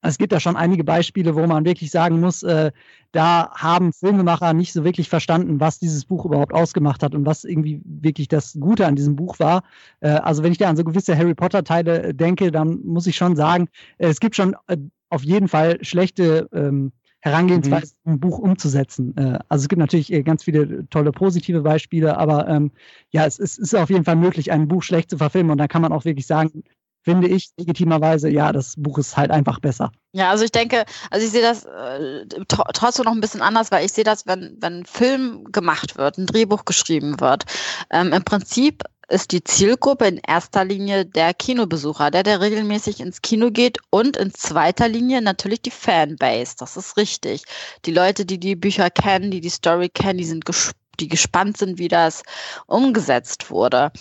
es 0.08 0.18
gibt 0.18 0.32
ja 0.32 0.39
schon 0.39 0.56
einige 0.56 0.84
Beispiele, 0.84 1.36
wo 1.36 1.45
man 1.45 1.66
wirklich 1.66 1.91
sagen 1.91 2.20
muss, 2.20 2.43
äh, 2.43 2.72
da 3.12 3.51
haben 3.56 3.93
Filmemacher 3.93 4.53
nicht 4.53 4.74
so 4.74 4.84
wirklich 4.84 5.10
verstanden, 5.10 5.60
was 5.60 5.80
dieses 5.80 6.06
Buch 6.06 6.26
überhaupt 6.26 6.53
ausgemacht 6.53 7.01
hat 7.03 7.16
und 7.16 7.26
was 7.26 7.43
irgendwie 7.43 7.82
wirklich 7.86 8.28
das 8.28 8.58
Gute 8.60 8.86
an 8.86 8.95
diesem 8.95 9.16
Buch 9.16 9.39
war. 9.39 9.64
Äh, 10.01 10.10
also 10.10 10.43
wenn 10.43 10.51
ich 10.51 10.58
da 10.58 10.70
an 10.70 10.78
so 10.78 10.84
gewisse 10.84 11.18
Harry 11.18 11.34
Potter-Teile 11.34 12.14
denke, 12.14 12.51
dann 12.51 12.80
muss 12.84 13.08
ich 13.08 13.16
schon 13.16 13.36
sagen, 13.36 13.68
äh, 13.97 14.08
es 14.08 14.20
gibt 14.20 14.36
schon 14.36 14.56
äh, 14.68 14.78
auf 15.10 15.24
jeden 15.24 15.47
Fall 15.47 15.78
schlechte 15.82 16.49
ähm, 16.53 16.91
Herangehensweise, 17.26 17.95
mhm. 18.03 18.14
ein 18.14 18.20
Buch 18.20 18.38
umzusetzen. 18.38 19.18
Äh, 19.18 19.39
also 19.49 19.64
es 19.64 19.70
gibt 19.70 19.80
natürlich 19.80 20.14
äh, 20.14 20.22
ganz 20.22 20.43
viele 20.43 20.88
tolle 20.89 21.12
positive 21.12 21.62
Beispiele, 21.62 22.18
aber 22.18 22.47
ähm, 22.47 22.72
ja, 23.12 23.26
es, 23.26 23.39
es, 23.39 23.58
ist 23.58 23.74
auf 23.76 23.89
jeden 23.89 24.03
Fall 24.03 24.16
möglich, 24.16 24.51
ein 24.51 24.68
Buch 24.68 24.84
schlecht 24.84 25.10
zu 25.10 25.18
verfilmen 25.18 25.51
und 25.51 25.58
da 25.58 25.68
kann 25.68 25.82
man 25.82 25.91
auch 25.91 26.06
wirklich 26.06 26.28
sagen, 26.28 26.64
finde 27.06 27.28
ich 27.28 27.51
legitimerweise, 27.58 28.30
ja, 28.30 28.51
das 28.51 28.74
Buch 28.78 28.97
ist 28.97 29.16
halt 29.16 29.32
einfach 29.32 29.60
besser. 29.60 29.91
Ja, 30.12 30.32
also 30.32 30.43
ich 30.43 30.51
denke, 30.51 30.86
also 31.12 31.26
ich 31.26 31.32
sehe 31.32 31.41
das 31.41 31.66
äh, 31.66 32.26
trotzdem 32.47 33.06
noch 33.06 33.12
ein 33.12 33.22
bisschen 33.22 33.41
anders, 33.41 33.72
weil 33.72 33.86
ich 33.86 33.93
sehe 33.93 34.03
das, 34.03 34.26
wenn, 34.26 34.58
wenn 34.60 34.80
ein 34.80 34.86
Film 34.86 35.45
gemacht 35.51 35.97
wird, 35.97 36.18
ein 36.18 36.26
Drehbuch 36.26 36.66
geschrieben 36.66 37.20
wird, 37.20 37.45
ähm, 37.91 38.12
im 38.12 38.24
Prinzip 38.24 38.84
ist 39.08 39.32
die 39.32 39.43
Zielgruppe 39.43 40.08
in 40.08 40.18
erster 40.18 40.66
Linie 40.66 41.06
der 41.06 41.36
Kinobesucher, 41.36 42.10
der, 42.10 42.24
der 42.24 42.41
regelmäßig 42.41 42.99
ins 43.01 43.22
Kino 43.22 43.51
geht 43.51 43.78
und 43.91 44.18
in 44.18 44.34
zweiter 44.34 44.88
Linie 44.88 45.22
natürlich 45.22 45.62
die 45.62 45.70
Fanbase. 45.70 46.56
Das 46.58 46.76
ist 46.76 46.97
richtig. 46.97 47.43
Die 47.86 47.91
Leute, 47.91 48.26
die 48.26 48.39
die 48.39 48.56
Bücher 48.56 48.89
kennen, 48.89 49.30
die 49.30 49.41
die 49.41 49.49
Story 49.49 49.89
kennen, 49.89 50.18
die 50.18 50.26
sind 50.26 50.43
gespannt 50.43 50.85
die 51.00 51.08
gespannt 51.08 51.58
sind, 51.58 51.78
wie 51.80 51.88
das 51.88 52.24
umgesetzt 52.68 53.50
wurde. 53.50 53.91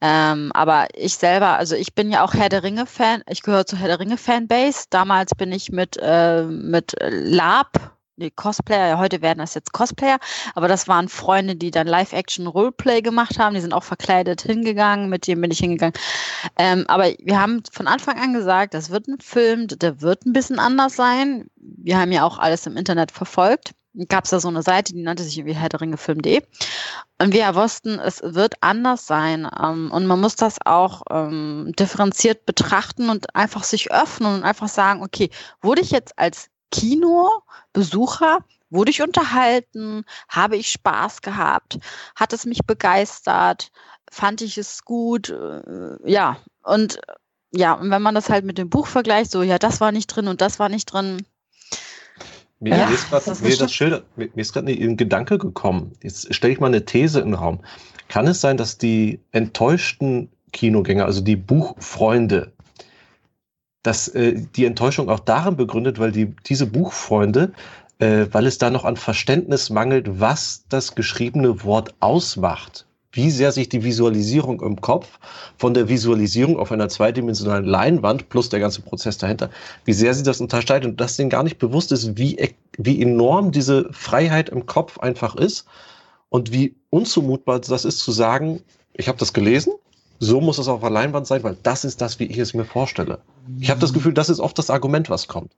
Ähm, 0.00 0.52
aber 0.54 0.88
ich 0.94 1.14
selber, 1.14 1.58
also 1.58 1.74
ich 1.74 1.94
bin 1.94 2.10
ja 2.10 2.24
auch 2.24 2.34
Herr 2.34 2.48
der 2.48 2.62
Ringe-Fan, 2.62 3.22
ich 3.28 3.42
gehöre 3.42 3.66
zur 3.66 3.78
Herr 3.78 3.88
der 3.88 4.00
Ringe-Fanbase. 4.00 4.86
Damals 4.90 5.34
bin 5.34 5.52
ich 5.52 5.70
mit, 5.70 5.98
äh, 6.00 6.42
mit 6.44 6.94
Lab, 7.00 7.94
die 8.16 8.30
Cosplayer, 8.30 8.98
heute 8.98 9.22
werden 9.22 9.40
das 9.40 9.54
jetzt 9.54 9.72
Cosplayer, 9.72 10.18
aber 10.54 10.68
das 10.68 10.86
waren 10.86 11.08
Freunde, 11.08 11.56
die 11.56 11.70
dann 11.70 11.86
Live-Action-Roleplay 11.86 13.02
gemacht 13.02 13.38
haben, 13.38 13.54
die 13.54 13.60
sind 13.60 13.72
auch 13.72 13.82
verkleidet 13.82 14.42
hingegangen, 14.42 15.08
mit 15.08 15.26
dem 15.26 15.40
bin 15.40 15.50
ich 15.50 15.58
hingegangen. 15.58 15.94
Ähm, 16.56 16.84
aber 16.86 17.06
wir 17.18 17.40
haben 17.40 17.62
von 17.72 17.88
Anfang 17.88 18.18
an 18.20 18.32
gesagt, 18.32 18.74
das 18.74 18.90
wird 18.90 19.08
ein 19.08 19.20
Film, 19.20 19.66
der 19.66 20.00
wird 20.00 20.26
ein 20.26 20.32
bisschen 20.32 20.58
anders 20.58 20.94
sein. 20.94 21.48
Wir 21.56 21.98
haben 21.98 22.12
ja 22.12 22.24
auch 22.24 22.38
alles 22.38 22.66
im 22.66 22.76
Internet 22.76 23.10
verfolgt 23.10 23.74
gab 24.08 24.24
es 24.24 24.30
da 24.30 24.40
so 24.40 24.48
eine 24.48 24.62
Seite, 24.62 24.92
die 24.92 25.02
nannte 25.02 25.22
sich 25.22 25.38
irgendwie 25.38 25.56
herrderingefilm.de. 25.56 26.42
Und 27.20 27.32
wir 27.32 27.54
wussten, 27.54 27.98
es 27.98 28.20
wird 28.22 28.54
anders 28.60 29.06
sein. 29.06 29.48
Ähm, 29.60 29.90
und 29.92 30.06
man 30.06 30.20
muss 30.20 30.36
das 30.36 30.58
auch 30.64 31.02
ähm, 31.10 31.72
differenziert 31.78 32.46
betrachten 32.46 33.08
und 33.08 33.34
einfach 33.34 33.64
sich 33.64 33.92
öffnen 33.92 34.34
und 34.34 34.42
einfach 34.42 34.68
sagen, 34.68 35.02
okay, 35.02 35.30
wurde 35.62 35.80
ich 35.80 35.90
jetzt 35.90 36.18
als 36.18 36.48
Kinobesucher, 36.70 38.38
wurde 38.70 38.90
ich 38.90 39.02
unterhalten, 39.02 40.04
habe 40.28 40.56
ich 40.56 40.70
Spaß 40.70 41.22
gehabt, 41.22 41.78
hat 42.16 42.32
es 42.32 42.46
mich 42.46 42.66
begeistert, 42.66 43.70
fand 44.10 44.40
ich 44.42 44.58
es 44.58 44.84
gut, 44.84 45.30
äh, 45.30 45.96
ja. 46.04 46.38
Und 46.62 47.00
ja, 47.56 47.74
und 47.74 47.90
wenn 47.90 48.02
man 48.02 48.16
das 48.16 48.30
halt 48.30 48.44
mit 48.44 48.58
dem 48.58 48.68
Buch 48.68 48.88
vergleicht, 48.88 49.30
so, 49.30 49.42
ja, 49.42 49.60
das 49.60 49.80
war 49.80 49.92
nicht 49.92 50.08
drin 50.08 50.26
und 50.26 50.40
das 50.40 50.58
war 50.58 50.68
nicht 50.68 50.86
drin, 50.86 51.24
mir, 52.64 52.76
ja, 52.76 52.88
mir 52.88 52.94
ist 52.94 53.10
gerade 53.10 54.04
mir, 54.16 54.28
mir 54.34 54.40
ist 54.40 54.52
gerade 54.52 54.72
ein 54.72 54.96
Gedanke 54.96 55.38
gekommen. 55.38 55.92
Jetzt 56.02 56.34
stelle 56.34 56.52
ich 56.52 56.60
mal 56.60 56.66
eine 56.66 56.84
These 56.84 57.20
in 57.20 57.26
den 57.26 57.34
Raum. 57.34 57.60
Kann 58.08 58.26
es 58.26 58.40
sein, 58.40 58.56
dass 58.56 58.78
die 58.78 59.20
enttäuschten 59.32 60.30
Kinogänger, 60.52 61.04
also 61.04 61.20
die 61.20 61.36
Buchfreunde, 61.36 62.52
dass 63.82 64.08
äh, 64.08 64.34
die 64.56 64.64
Enttäuschung 64.64 65.08
auch 65.08 65.20
darin 65.20 65.56
begründet, 65.56 65.98
weil 65.98 66.10
die, 66.10 66.34
diese 66.46 66.66
Buchfreunde, 66.66 67.52
äh, 67.98 68.26
weil 68.32 68.46
es 68.46 68.58
da 68.58 68.70
noch 68.70 68.84
an 68.84 68.96
Verständnis 68.96 69.70
mangelt, 69.70 70.20
was 70.20 70.64
das 70.68 70.94
geschriebene 70.94 71.64
Wort 71.64 71.94
ausmacht 72.00 72.86
wie 73.14 73.30
sehr 73.30 73.52
sich 73.52 73.68
die 73.68 73.84
Visualisierung 73.84 74.60
im 74.60 74.80
Kopf 74.80 75.18
von 75.56 75.72
der 75.72 75.88
Visualisierung 75.88 76.58
auf 76.58 76.72
einer 76.72 76.88
zweidimensionalen 76.88 77.64
Leinwand 77.64 78.28
plus 78.28 78.48
der 78.48 78.60
ganze 78.60 78.82
Prozess 78.82 79.18
dahinter, 79.18 79.50
wie 79.84 79.92
sehr 79.92 80.14
sie 80.14 80.24
das 80.24 80.40
unterscheidet 80.40 80.90
und 80.90 81.00
dass 81.00 81.16
denen 81.16 81.30
gar 81.30 81.44
nicht 81.44 81.58
bewusst 81.58 81.92
ist, 81.92 82.18
wie, 82.18 82.36
e-, 82.36 82.54
wie 82.76 83.00
enorm 83.00 83.52
diese 83.52 83.88
Freiheit 83.92 84.48
im 84.48 84.66
Kopf 84.66 84.98
einfach 84.98 85.36
ist 85.36 85.64
und 86.28 86.52
wie 86.52 86.74
unzumutbar 86.90 87.60
das 87.60 87.84
ist 87.84 88.00
zu 88.00 88.12
sagen, 88.12 88.60
ich 88.92 89.08
habe 89.08 89.18
das 89.18 89.32
gelesen, 89.32 89.72
so 90.18 90.40
muss 90.40 90.58
es 90.58 90.68
auf 90.68 90.80
der 90.80 90.90
Leinwand 90.90 91.26
sein, 91.26 91.42
weil 91.42 91.56
das 91.62 91.84
ist 91.84 92.00
das, 92.00 92.18
wie 92.18 92.24
ich 92.24 92.38
es 92.38 92.54
mir 92.54 92.64
vorstelle. 92.64 93.18
Ich 93.60 93.70
habe 93.70 93.80
das 93.80 93.92
Gefühl, 93.92 94.14
das 94.14 94.28
ist 94.28 94.40
oft 94.40 94.58
das 94.58 94.70
Argument, 94.70 95.10
was 95.10 95.28
kommt. 95.28 95.52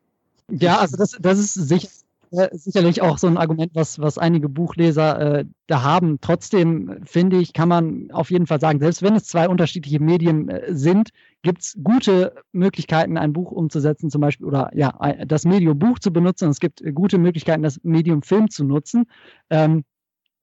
Ja, 0.51 0.79
also 0.79 0.97
das, 0.97 1.17
das 1.21 1.39
ist 1.39 1.55
sicher 1.55 1.89
äh, 2.33 2.49
sicherlich 2.53 3.03
auch 3.03 3.19
so 3.19 3.27
ein 3.27 3.37
Argument, 3.37 3.73
was, 3.75 3.99
was 3.99 4.19
einige 4.19 4.49
Buchleser 4.49 5.39
äh, 5.39 5.45
da 5.67 5.83
haben. 5.83 6.19
Trotzdem 6.21 7.01
finde 7.05 7.39
ich, 7.39 7.53
kann 7.53 7.69
man 7.69 8.11
auf 8.13 8.31
jeden 8.31 8.47
Fall 8.47 8.61
sagen, 8.61 8.79
selbst 8.79 9.03
wenn 9.03 9.15
es 9.15 9.25
zwei 9.25 9.49
unterschiedliche 9.49 10.01
Medien 10.01 10.49
äh, 10.49 10.75
sind, 10.75 11.11
gibt 11.43 11.63
es 11.63 11.77
gute 11.83 12.35
Möglichkeiten, 12.53 13.17
ein 13.17 13.33
Buch 13.33 13.53
umzusetzen, 13.53 14.11
zum 14.11 14.21
Beispiel, 14.21 14.47
oder 14.47 14.71
ja, 14.75 14.93
das 15.27 15.45
Medium 15.45 15.79
Buch 15.79 15.99
zu 15.99 16.13
benutzen. 16.13 16.49
Es 16.49 16.61
gibt 16.61 16.83
gute 16.95 17.19
Möglichkeiten, 17.19 17.63
das 17.63 17.79
Medium 17.83 18.23
Film 18.23 18.51
zu 18.51 18.65
nutzen. 18.65 19.05
Ähm, 19.51 19.85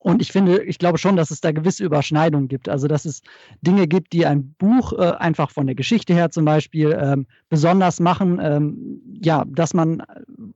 und 0.03 0.21
ich 0.21 0.33
finde, 0.33 0.61
ich 0.63 0.79
glaube 0.79 0.97
schon, 0.97 1.15
dass 1.15 1.31
es 1.31 1.39
da 1.39 1.53
gewisse 1.53 1.85
Überschneidungen 1.85 2.49
gibt. 2.49 2.67
Also, 2.67 2.89
dass 2.89 3.05
es 3.05 3.21
Dinge 3.61 3.87
gibt, 3.87 4.11
die 4.11 4.25
ein 4.25 4.53
Buch 4.59 4.91
äh, 4.91 5.13
einfach 5.17 5.49
von 5.49 5.65
der 5.65 5.75
Geschichte 5.75 6.13
her 6.13 6.29
zum 6.29 6.43
Beispiel 6.43 6.97
ähm, 6.99 7.25
besonders 7.47 8.01
machen. 8.01 8.37
Ähm, 8.43 9.01
ja, 9.21 9.45
dass 9.47 9.73
man, 9.73 10.03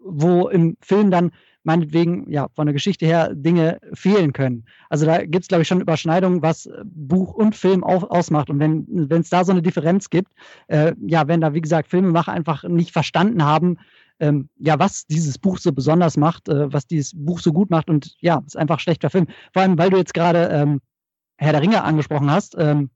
wo 0.02 0.50
im 0.50 0.76
Film 0.82 1.12
dann 1.12 1.32
meinetwegen, 1.64 2.30
ja, 2.30 2.48
von 2.56 2.66
der 2.66 2.74
Geschichte 2.74 3.06
her 3.06 3.34
Dinge 3.34 3.80
fehlen 3.94 4.34
können. 4.34 4.66
Also 4.90 5.06
da 5.06 5.26
gibt 5.26 5.44
es, 5.44 5.48
glaube 5.48 5.62
ich, 5.62 5.68
schon 5.70 5.82
Überschneidungen, 5.82 6.42
was 6.42 6.70
Buch 6.84 7.34
und 7.34 7.56
Film 7.56 7.86
auf, 7.86 8.04
ausmacht. 8.04 8.50
Und 8.50 8.60
wenn 8.60 9.22
es 9.22 9.30
da 9.30 9.46
so 9.46 9.54
eine 9.54 9.62
Differenz 9.62 10.10
gibt, 10.10 10.34
äh, 10.68 10.94
ja, 11.06 11.28
wenn 11.30 11.40
da, 11.40 11.54
wie 11.54 11.62
gesagt, 11.62 11.90
Filmemacher 11.90 12.34
einfach 12.34 12.64
nicht 12.64 12.92
verstanden 12.92 13.46
haben, 13.46 13.78
ähm, 14.20 14.50
ja, 14.58 14.80
was 14.80 15.06
dieses 15.06 15.38
Buch 15.38 15.58
so 15.58 15.72
besonders 15.72 16.18
macht, 16.18 16.50
äh, 16.50 16.72
was 16.72 16.88
dieses 16.88 17.14
Buch 17.16 17.40
so 17.40 17.54
gut 17.54 17.70
macht 17.70 17.90
und 17.90 18.16
ja, 18.20 18.44
ist 18.46 18.58
einfach 18.58 18.80
schlecht 18.80 19.02
verfilmt. 19.02 19.30
Vor 19.54 19.62
allem, 19.62 19.78
weil 19.78 19.90
du 19.90 19.98
jetzt 19.98 20.14
gerade 20.14 20.48
ähm, 20.48 20.82
Herr 21.38 21.52
der 21.52 21.62
Ringe 21.62 21.84
angesprochen 21.84 22.32
hast, 22.32 22.56
ähm, 22.58 22.90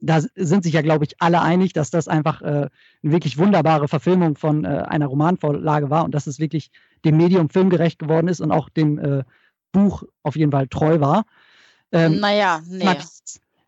da 0.00 0.20
sind 0.36 0.62
sich 0.62 0.74
ja, 0.74 0.82
glaube 0.82 1.04
ich, 1.04 1.20
alle 1.20 1.42
einig, 1.42 1.72
dass 1.72 1.90
das 1.90 2.06
einfach 2.06 2.40
äh, 2.42 2.44
eine 2.44 2.70
wirklich 3.02 3.36
wunderbare 3.36 3.88
Verfilmung 3.88 4.36
von 4.36 4.64
äh, 4.64 4.68
einer 4.68 5.06
Romanvorlage 5.06 5.90
war 5.90 6.04
und 6.04 6.14
dass 6.14 6.28
es 6.28 6.38
wirklich 6.38 6.70
dem 7.04 7.16
Medium 7.16 7.48
filmgerecht 7.48 7.98
geworden 7.98 8.28
ist 8.28 8.40
und 8.40 8.52
auch 8.52 8.68
dem 8.68 8.98
äh, 8.98 9.24
Buch 9.72 10.04
auf 10.22 10.36
jeden 10.36 10.52
Fall 10.52 10.68
treu 10.68 11.00
war. 11.00 11.24
Ähm, 11.90 12.20
naja, 12.20 12.60
nee 12.68 12.84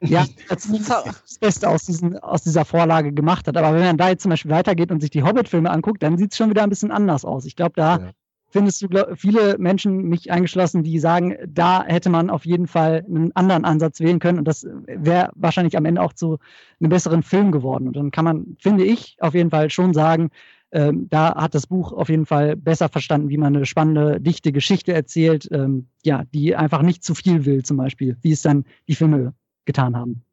ja, 0.01 0.24
das, 0.48 0.68
das 0.68 1.38
Beste 1.38 1.68
aus, 1.68 1.84
diesen, 1.84 2.18
aus 2.18 2.42
dieser 2.42 2.64
Vorlage 2.64 3.12
gemacht 3.12 3.46
hat. 3.46 3.57
Aber 3.57 3.74
wenn 3.74 3.84
man 3.84 3.96
da 3.96 4.09
jetzt 4.09 4.22
zum 4.22 4.30
Beispiel 4.30 4.51
weitergeht 4.51 4.90
und 4.90 5.01
sich 5.01 5.11
die 5.11 5.22
Hobbit-Filme 5.22 5.70
anguckt, 5.70 6.03
dann 6.03 6.18
sieht 6.18 6.32
es 6.32 6.38
schon 6.38 6.51
wieder 6.51 6.62
ein 6.62 6.70
bisschen 6.70 6.90
anders 6.90 7.24
aus. 7.24 7.44
Ich 7.44 7.57
glaube, 7.57 7.72
da 7.76 7.98
ja. 7.98 8.11
findest 8.48 8.82
du 8.82 8.88
glaub, 8.88 9.18
viele 9.18 9.59
Menschen, 9.59 10.09
mich 10.09 10.30
eingeschlossen, 10.30 10.82
die 10.82 10.98
sagen, 10.98 11.36
da 11.46 11.84
hätte 11.84 12.11
man 12.11 12.30
auf 12.30 12.46
jeden 12.46 12.66
Fall 12.66 13.05
einen 13.07 13.34
anderen 13.36 13.64
Ansatz 13.64 14.01
wählen 14.01 14.18
können 14.18 14.38
und 14.38 14.48
das 14.48 14.66
wäre 14.86 15.30
wahrscheinlich 15.34 15.76
am 15.76 15.84
Ende 15.84 16.03
auch 16.03 16.12
zu 16.12 16.38
einem 16.80 16.90
besseren 16.90 17.22
Film 17.22 17.53
geworden. 17.53 17.86
Und 17.86 17.96
dann 17.96 18.11
kann 18.11 18.24
man, 18.24 18.57
finde 18.59 18.84
ich, 18.84 19.16
auf 19.20 19.34
jeden 19.34 19.51
Fall 19.51 19.70
schon 19.70 19.92
sagen, 19.92 20.30
ähm, 20.72 21.09
da 21.11 21.34
hat 21.34 21.55
das 21.55 21.66
Buch 21.66 21.92
auf 21.92 22.09
jeden 22.09 22.26
Fall 22.26 22.57
besser 22.57 22.88
verstanden, 22.88 23.28
wie 23.28 23.36
man 23.36 23.57
eine 23.57 23.66
spannende, 23.66 24.20
dichte 24.20 24.53
Geschichte 24.53 24.92
erzählt, 24.92 25.48
ähm, 25.51 25.88
ja, 26.05 26.22
die 26.32 26.55
einfach 26.55 26.82
nicht 26.82 27.03
zu 27.03 27.16
viel 27.16 27.44
will, 27.44 27.64
zum 27.64 27.76
Beispiel, 27.76 28.16
wie 28.22 28.30
es 28.30 28.42
dann 28.42 28.64
die 28.86 28.94
Filme 28.94 29.34
getan 29.70 29.96
haben. 29.96 30.24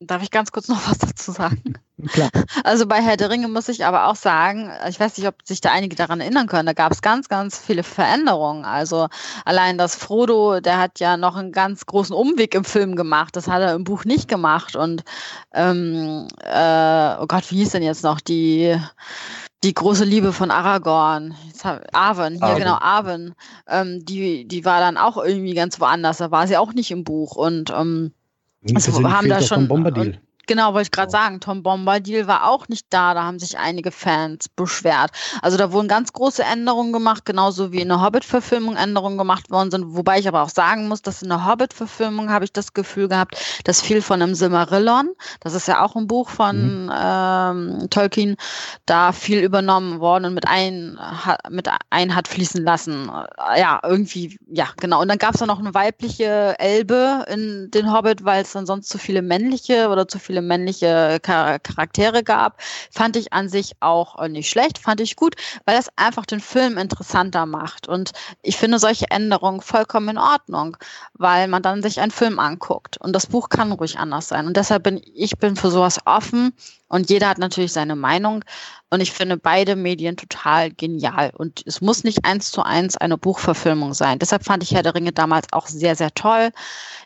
Darf 0.00 0.22
ich 0.22 0.30
ganz 0.30 0.50
kurz 0.50 0.68
noch 0.72 0.88
was 0.88 0.98
dazu 0.98 1.32
sagen? 1.32 1.74
Klar. 2.08 2.30
Also 2.64 2.86
bei 2.86 3.00
Herr 3.00 3.16
der 3.16 3.30
Ringe 3.30 3.46
muss 3.46 3.68
ich 3.68 3.84
aber 3.84 4.08
auch 4.08 4.16
sagen, 4.16 4.72
ich 4.88 4.98
weiß 4.98 5.16
nicht, 5.16 5.28
ob 5.28 5.36
sich 5.44 5.60
da 5.60 5.70
einige 5.70 5.94
daran 5.94 6.20
erinnern 6.20 6.48
können, 6.48 6.66
da 6.66 6.72
gab 6.72 6.90
es 6.90 7.00
ganz, 7.00 7.28
ganz 7.28 7.58
viele 7.58 7.84
Veränderungen. 7.84 8.64
Also 8.64 9.08
allein 9.44 9.78
das 9.78 9.94
Frodo, 9.94 10.58
der 10.58 10.78
hat 10.80 10.98
ja 10.98 11.16
noch 11.16 11.36
einen 11.36 11.52
ganz 11.52 11.86
großen 11.86 12.14
Umweg 12.14 12.54
im 12.56 12.64
Film 12.64 12.96
gemacht. 12.96 13.36
Das 13.36 13.46
hat 13.46 13.62
er 13.62 13.74
im 13.74 13.84
Buch 13.84 14.04
nicht 14.04 14.26
gemacht. 14.26 14.74
Und 14.74 15.04
ähm, 15.54 16.26
äh, 16.40 17.16
oh 17.20 17.26
Gott, 17.28 17.50
wie 17.50 17.58
hieß 17.58 17.70
denn 17.70 17.84
jetzt 17.84 18.02
noch 18.02 18.20
die 18.20 18.76
die 19.64 19.74
große 19.74 20.04
Liebe 20.04 20.32
von 20.32 20.50
Aragorn, 20.50 21.36
hab, 21.62 21.86
Arwen, 21.92 22.40
ja 22.40 22.58
genau, 22.58 22.78
Arwen, 22.80 23.34
ähm, 23.68 24.04
die, 24.04 24.46
die 24.48 24.64
war 24.64 24.80
dann 24.80 24.96
auch 24.96 25.16
irgendwie 25.16 25.54
ganz 25.54 25.78
woanders, 25.78 26.18
da 26.18 26.32
war 26.32 26.48
sie 26.48 26.56
auch 26.56 26.72
nicht 26.72 26.90
im 26.90 27.04
Buch 27.04 27.36
und 27.36 27.70
ähm, 27.70 28.12
Also, 28.74 29.10
haben 29.10 29.28
da 29.28 29.40
schon- 29.42 29.68
Bombadil. 29.68 30.20
Genau, 30.52 30.74
wollte 30.74 30.88
ich 30.88 30.90
gerade 30.90 31.10
sagen, 31.10 31.40
Tom 31.40 31.62
Bombadil 31.62 32.26
war 32.26 32.46
auch 32.46 32.68
nicht 32.68 32.84
da, 32.90 33.14
da 33.14 33.22
haben 33.22 33.38
sich 33.38 33.56
einige 33.56 33.90
Fans 33.90 34.50
beschwert. 34.50 35.10
Also 35.40 35.56
da 35.56 35.72
wurden 35.72 35.88
ganz 35.88 36.12
große 36.12 36.42
Änderungen 36.42 36.92
gemacht, 36.92 37.24
genauso 37.24 37.72
wie 37.72 37.80
in 37.80 37.88
der 37.88 38.02
Hobbit-Verfilmung 38.02 38.76
Änderungen 38.76 39.16
gemacht 39.16 39.50
worden 39.50 39.70
sind. 39.70 39.96
Wobei 39.96 40.18
ich 40.18 40.28
aber 40.28 40.42
auch 40.42 40.50
sagen 40.50 40.88
muss, 40.88 41.00
dass 41.00 41.22
in 41.22 41.30
der 41.30 41.46
Hobbit-Verfilmung 41.46 42.28
habe 42.28 42.44
ich 42.44 42.52
das 42.52 42.74
Gefühl 42.74 43.08
gehabt, 43.08 43.34
dass 43.64 43.80
viel 43.80 44.02
von 44.02 44.20
dem 44.20 44.34
Silmarillion, 44.34 45.12
das 45.40 45.54
ist 45.54 45.68
ja 45.68 45.82
auch 45.82 45.96
ein 45.96 46.06
Buch 46.06 46.28
von 46.28 46.92
ähm, 46.94 47.86
Tolkien, 47.88 48.36
da 48.84 49.12
viel 49.12 49.38
übernommen 49.38 50.00
worden 50.00 50.26
und 50.26 50.34
mit 50.34 50.46
ein, 50.46 50.98
mit 51.48 51.66
ein 51.88 52.14
hat 52.14 52.28
fließen 52.28 52.62
lassen. 52.62 53.10
Ja, 53.56 53.80
irgendwie, 53.82 54.38
ja, 54.48 54.68
genau. 54.76 55.00
Und 55.00 55.08
dann 55.08 55.16
gab 55.16 55.32
es 55.32 55.40
dann 55.40 55.48
noch 55.48 55.60
eine 55.60 55.72
weibliche 55.72 56.56
Elbe 56.58 57.24
in 57.28 57.70
den 57.70 57.90
Hobbit, 57.90 58.26
weil 58.26 58.42
es 58.42 58.52
dann 58.52 58.66
sonst 58.66 58.90
zu 58.90 58.98
viele 58.98 59.22
männliche 59.22 59.88
oder 59.88 60.06
zu 60.06 60.18
viele 60.18 60.41
männliche 60.46 61.20
Char 61.24 61.58
Charaktere 61.58 62.22
gab. 62.22 62.60
Fand 62.90 63.16
ich 63.16 63.32
an 63.32 63.48
sich 63.48 63.72
auch 63.80 64.18
äh, 64.18 64.28
nicht 64.28 64.50
schlecht, 64.50 64.78
fand 64.78 65.00
ich 65.00 65.16
gut, 65.16 65.36
weil 65.64 65.76
das 65.76 65.88
einfach 65.96 66.26
den 66.26 66.40
Film 66.40 66.78
interessanter 66.78 67.46
macht. 67.46 67.88
Und 67.88 68.12
ich 68.42 68.56
finde 68.56 68.78
solche 68.78 69.10
Änderungen 69.10 69.60
vollkommen 69.60 70.10
in 70.10 70.18
Ordnung, 70.18 70.76
weil 71.14 71.48
man 71.48 71.62
dann 71.62 71.82
sich 71.82 72.00
einen 72.00 72.10
Film 72.10 72.38
anguckt. 72.38 72.96
Und 72.98 73.14
das 73.14 73.26
Buch 73.26 73.48
kann 73.48 73.72
ruhig 73.72 73.98
anders 73.98 74.28
sein. 74.28 74.46
Und 74.46 74.56
deshalb 74.56 74.82
bin 74.82 75.00
ich 75.14 75.38
bin 75.38 75.56
für 75.56 75.70
sowas 75.70 75.98
offen 76.04 76.52
und 76.92 77.08
jeder 77.08 77.30
hat 77.30 77.38
natürlich 77.38 77.72
seine 77.72 77.96
Meinung. 77.96 78.44
Und 78.90 79.00
ich 79.00 79.12
finde 79.12 79.38
beide 79.38 79.76
Medien 79.76 80.18
total 80.18 80.70
genial. 80.70 81.32
Und 81.34 81.62
es 81.66 81.80
muss 81.80 82.04
nicht 82.04 82.26
eins 82.26 82.52
zu 82.52 82.62
eins 82.62 82.98
eine 82.98 83.16
Buchverfilmung 83.16 83.94
sein. 83.94 84.18
Deshalb 84.18 84.44
fand 84.44 84.62
ich 84.62 84.74
Herr 84.74 84.82
der 84.82 84.94
Ringe 84.94 85.12
damals 85.12 85.46
auch 85.52 85.68
sehr, 85.68 85.96
sehr 85.96 86.12
toll. 86.12 86.50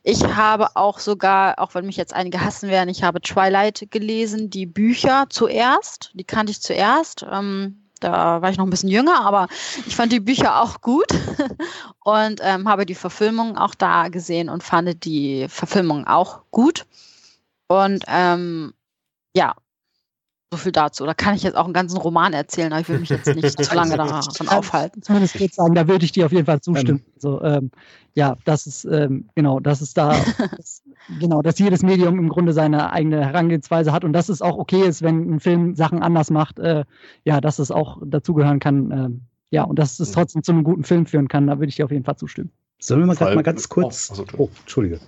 Ich 0.03 0.25
habe 0.25 0.75
auch 0.75 0.99
sogar, 0.99 1.61
auch 1.61 1.77
wenn 1.77 1.87
mich 1.87 1.97
jetzt 1.97 2.13
einige 2.13 2.41
hassen 2.41 2.69
werden, 2.69 2.89
ich 2.89 3.05
habe 3.05 3.21
Twilight 3.21 3.87
gelesen, 3.93 4.51
die 4.51 4.67
Bücher 4.67 5.27
zuerst. 5.31 6.11
Die 6.15 6.25
kannte 6.25 6.51
ich 6.51 6.61
zuerst. 6.61 7.25
Ähm, 7.31 7.89
da 8.01 8.43
war 8.43 8.51
ich 8.51 8.57
noch 8.57 8.67
ein 8.67 8.71
bisschen 8.71 8.89
jünger, 8.89 9.25
aber 9.25 9.47
ich 9.87 9.95
fand 9.95 10.11
die 10.11 10.19
Bücher 10.19 10.61
auch 10.61 10.81
gut 10.81 11.07
und 12.05 12.41
ähm, 12.43 12.69
habe 12.69 12.87
die 12.87 12.97
Verfilmung 12.97 13.57
auch 13.57 13.77
da 13.77 14.09
gesehen 14.09 14.49
und 14.49 14.65
fand 14.65 15.05
die 15.05 15.47
Verfilmung 15.49 16.09
auch 16.09 16.41
gut. 16.51 16.87
Und 17.69 18.03
ähm, 18.09 18.75
ja, 19.33 19.55
so 20.53 20.59
viel 20.59 20.73
dazu. 20.73 21.05
Da 21.05 21.15
kann 21.15 21.35
ich 21.35 21.43
jetzt 21.43 21.57
auch 21.57 21.65
einen 21.65 21.75
ganzen 21.75 21.97
Roman 21.97 22.33
erzählen, 22.33 22.73
aber 22.73 22.81
ich 22.81 22.89
will 22.89 23.01
mich 23.01 23.09
jetzt 23.09 23.27
nicht 23.27 23.63
zu 23.65 23.75
lange 23.75 23.97
davon 23.97 24.49
aufhalten. 24.49 25.03
Zumindest 25.03 25.37
kurz 25.37 25.57
sagen, 25.57 25.75
da 25.75 25.89
würde 25.89 26.05
ich 26.05 26.13
dir 26.13 26.27
auf 26.27 26.33
jeden 26.33 26.47
Fall 26.47 26.61
zustimmen. 26.61 27.05
Also, 27.17 27.43
ähm, 27.43 27.71
ja, 28.15 28.37
das 28.45 28.67
ist, 28.67 28.85
ähm, 28.85 29.29
genau, 29.35 29.59
das 29.59 29.83
ist 29.83 29.99
da, 29.99 30.15
das, 30.57 30.83
genau, 31.21 31.43
dass 31.43 31.59
jedes 31.59 31.83
Medium 31.83 32.19
im 32.19 32.29
Grunde 32.29 32.53
seine 32.53 32.93
eigene 32.93 33.25
Herangehensweise 33.25 33.93
hat 33.93 34.05
und 34.05 34.13
dass 34.13 34.29
es 34.29 34.41
auch 34.41 34.57
okay 34.57 34.87
ist, 34.87 35.03
wenn 35.03 35.35
ein 35.35 35.41
Film 35.41 35.75
Sachen 35.75 36.03
anders 36.03 36.31
macht, 36.31 36.59
äh, 36.59 36.85
ja, 37.25 37.41
dass 37.41 37.59
es 37.59 37.71
auch 37.71 37.99
dazugehören 38.05 38.61
kann, 38.61 38.91
ähm, 38.93 39.21
ja, 39.51 39.65
und 39.65 39.79
dass 39.79 39.99
es 40.01 40.13
trotzdem 40.13 40.43
zu 40.43 40.53
einem 40.53 40.65
guten 40.65 40.85
Film 40.85 41.07
führen 41.07 41.29
kann, 41.29 41.47
da 41.47 41.59
würde 41.59 41.69
ich 41.69 41.77
dir 41.77 41.85
auf 41.85 41.91
jeden 41.91 42.05
Fall 42.05 42.17
zustimmen. 42.17 42.51
Sollen 42.79 43.01
wir 43.01 43.07
mal, 43.07 43.17
grad 43.17 43.35
mal 43.35 43.43
ganz 43.43 43.69
kurz. 43.69 44.11
Oh, 44.11 44.13
also, 44.13 44.25
Oh, 44.37 44.51
Entschuldige. 44.61 45.01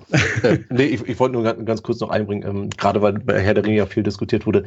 äh, 0.43 0.59
nee, 0.70 0.84
ich, 0.84 1.07
ich 1.07 1.20
wollte 1.20 1.34
nur 1.34 1.43
ganz, 1.43 1.64
ganz 1.64 1.82
kurz 1.82 2.01
noch 2.01 2.09
einbringen, 2.09 2.49
ähm, 2.49 2.70
gerade 2.70 3.03
weil 3.03 3.14
bei 3.14 3.41
Herr 3.41 3.55
der 3.55 3.64
Ringe 3.64 3.76
ja 3.76 3.86
viel 3.86 4.03
diskutiert 4.03 4.47
wurde. 4.47 4.64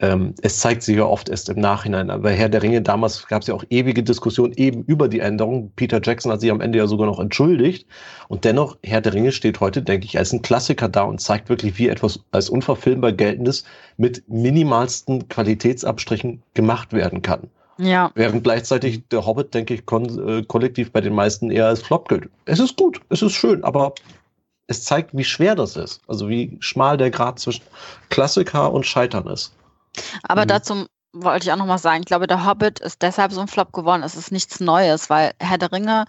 Ähm, 0.00 0.34
es 0.42 0.60
zeigt 0.60 0.84
sich 0.84 0.96
ja 0.96 1.04
oft 1.04 1.28
erst 1.28 1.48
im 1.48 1.58
Nachhinein. 1.58 2.10
Aber 2.10 2.30
Herr 2.30 2.48
der 2.48 2.62
Ringe 2.62 2.82
damals 2.82 3.26
gab 3.26 3.42
es 3.42 3.48
ja 3.48 3.54
auch 3.54 3.64
ewige 3.68 4.02
Diskussionen 4.02 4.52
eben 4.54 4.84
über 4.84 5.08
die 5.08 5.18
Änderung. 5.18 5.72
Peter 5.74 6.00
Jackson 6.02 6.30
hat 6.30 6.40
sich 6.40 6.50
am 6.50 6.60
Ende 6.60 6.78
ja 6.78 6.86
sogar 6.86 7.06
noch 7.06 7.18
entschuldigt. 7.18 7.86
Und 8.28 8.44
dennoch, 8.44 8.76
Herr 8.84 9.00
der 9.00 9.14
Ringe 9.14 9.32
steht 9.32 9.58
heute, 9.60 9.82
denke 9.82 10.06
ich, 10.06 10.16
als 10.16 10.32
ein 10.32 10.42
Klassiker 10.42 10.88
da 10.88 11.02
und 11.02 11.20
zeigt 11.20 11.48
wirklich, 11.48 11.78
wie 11.78 11.88
etwas 11.88 12.20
als 12.30 12.48
unverfilmbar 12.48 13.12
geltendes 13.12 13.64
mit 13.96 14.22
minimalsten 14.28 15.28
Qualitätsabstrichen 15.28 16.42
gemacht 16.54 16.92
werden 16.92 17.22
kann. 17.22 17.48
Ja, 17.80 18.10
Während 18.14 18.42
gleichzeitig 18.42 19.06
der 19.08 19.24
Hobbit, 19.24 19.54
denke 19.54 19.74
ich, 19.74 19.80
äh, 19.80 20.42
kollektiv 20.42 20.92
bei 20.92 21.00
den 21.00 21.14
meisten 21.14 21.50
eher 21.50 21.66
als 21.66 21.80
Flop 21.80 22.08
gilt. 22.08 22.28
Es 22.44 22.58
ist 22.58 22.76
gut, 22.76 23.00
es 23.08 23.22
ist 23.22 23.32
schön, 23.32 23.62
aber 23.62 23.94
es 24.66 24.84
zeigt, 24.84 25.16
wie 25.16 25.24
schwer 25.24 25.54
das 25.54 25.76
ist. 25.76 26.00
Also 26.08 26.28
wie 26.28 26.56
schmal 26.60 26.96
der 26.96 27.10
Grad 27.10 27.38
zwischen 27.38 27.62
Klassiker 28.10 28.72
und 28.72 28.84
Scheitern 28.84 29.26
ist. 29.28 29.54
Aber 30.22 30.42
Mhm. 30.42 30.48
dazu 30.48 30.86
wollte 31.12 31.46
ich 31.46 31.52
auch 31.52 31.56
noch 31.56 31.66
mal 31.66 31.78
sagen, 31.78 32.00
ich 32.00 32.06
glaube, 32.06 32.26
der 32.26 32.44
Hobbit 32.44 32.80
ist 32.80 33.02
deshalb 33.02 33.32
so 33.32 33.40
ein 33.40 33.48
Flop 33.48 33.72
geworden. 33.72 34.02
Es 34.02 34.14
ist 34.14 34.30
nichts 34.30 34.60
Neues, 34.60 35.08
weil 35.10 35.32
Herr 35.40 35.58
der 35.58 35.72
Ringe 35.72 36.04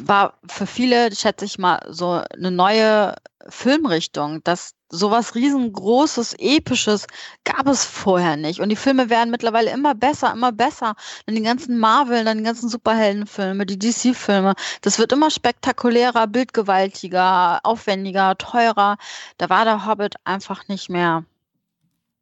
war 0.00 0.34
für 0.48 0.66
viele, 0.66 1.14
schätze 1.14 1.44
ich 1.44 1.58
mal, 1.58 1.80
so 1.88 2.22
eine 2.34 2.50
neue 2.50 3.14
Filmrichtung. 3.48 4.42
Das 4.44 4.74
sowas 4.90 5.34
riesengroßes, 5.34 6.34
episches 6.38 7.06
gab 7.44 7.66
es 7.66 7.84
vorher 7.84 8.36
nicht. 8.36 8.60
Und 8.60 8.68
die 8.68 8.76
Filme 8.76 9.08
werden 9.10 9.30
mittlerweile 9.30 9.70
immer 9.70 9.94
besser, 9.94 10.32
immer 10.32 10.52
besser. 10.52 10.94
Dann 11.26 11.34
die 11.36 11.42
ganzen 11.42 11.78
Marvel, 11.78 12.24
dann 12.24 12.38
die 12.38 12.44
ganzen 12.44 12.68
Superheldenfilme, 12.68 13.64
die 13.64 13.78
DC-Filme. 13.78 14.54
Das 14.82 14.98
wird 14.98 15.12
immer 15.12 15.30
spektakulärer, 15.30 16.26
bildgewaltiger, 16.26 17.60
aufwendiger, 17.62 18.36
teurer. 18.36 18.96
Da 19.38 19.48
war 19.48 19.64
der 19.64 19.86
Hobbit 19.86 20.16
einfach 20.24 20.68
nicht 20.68 20.90
mehr 20.90 21.24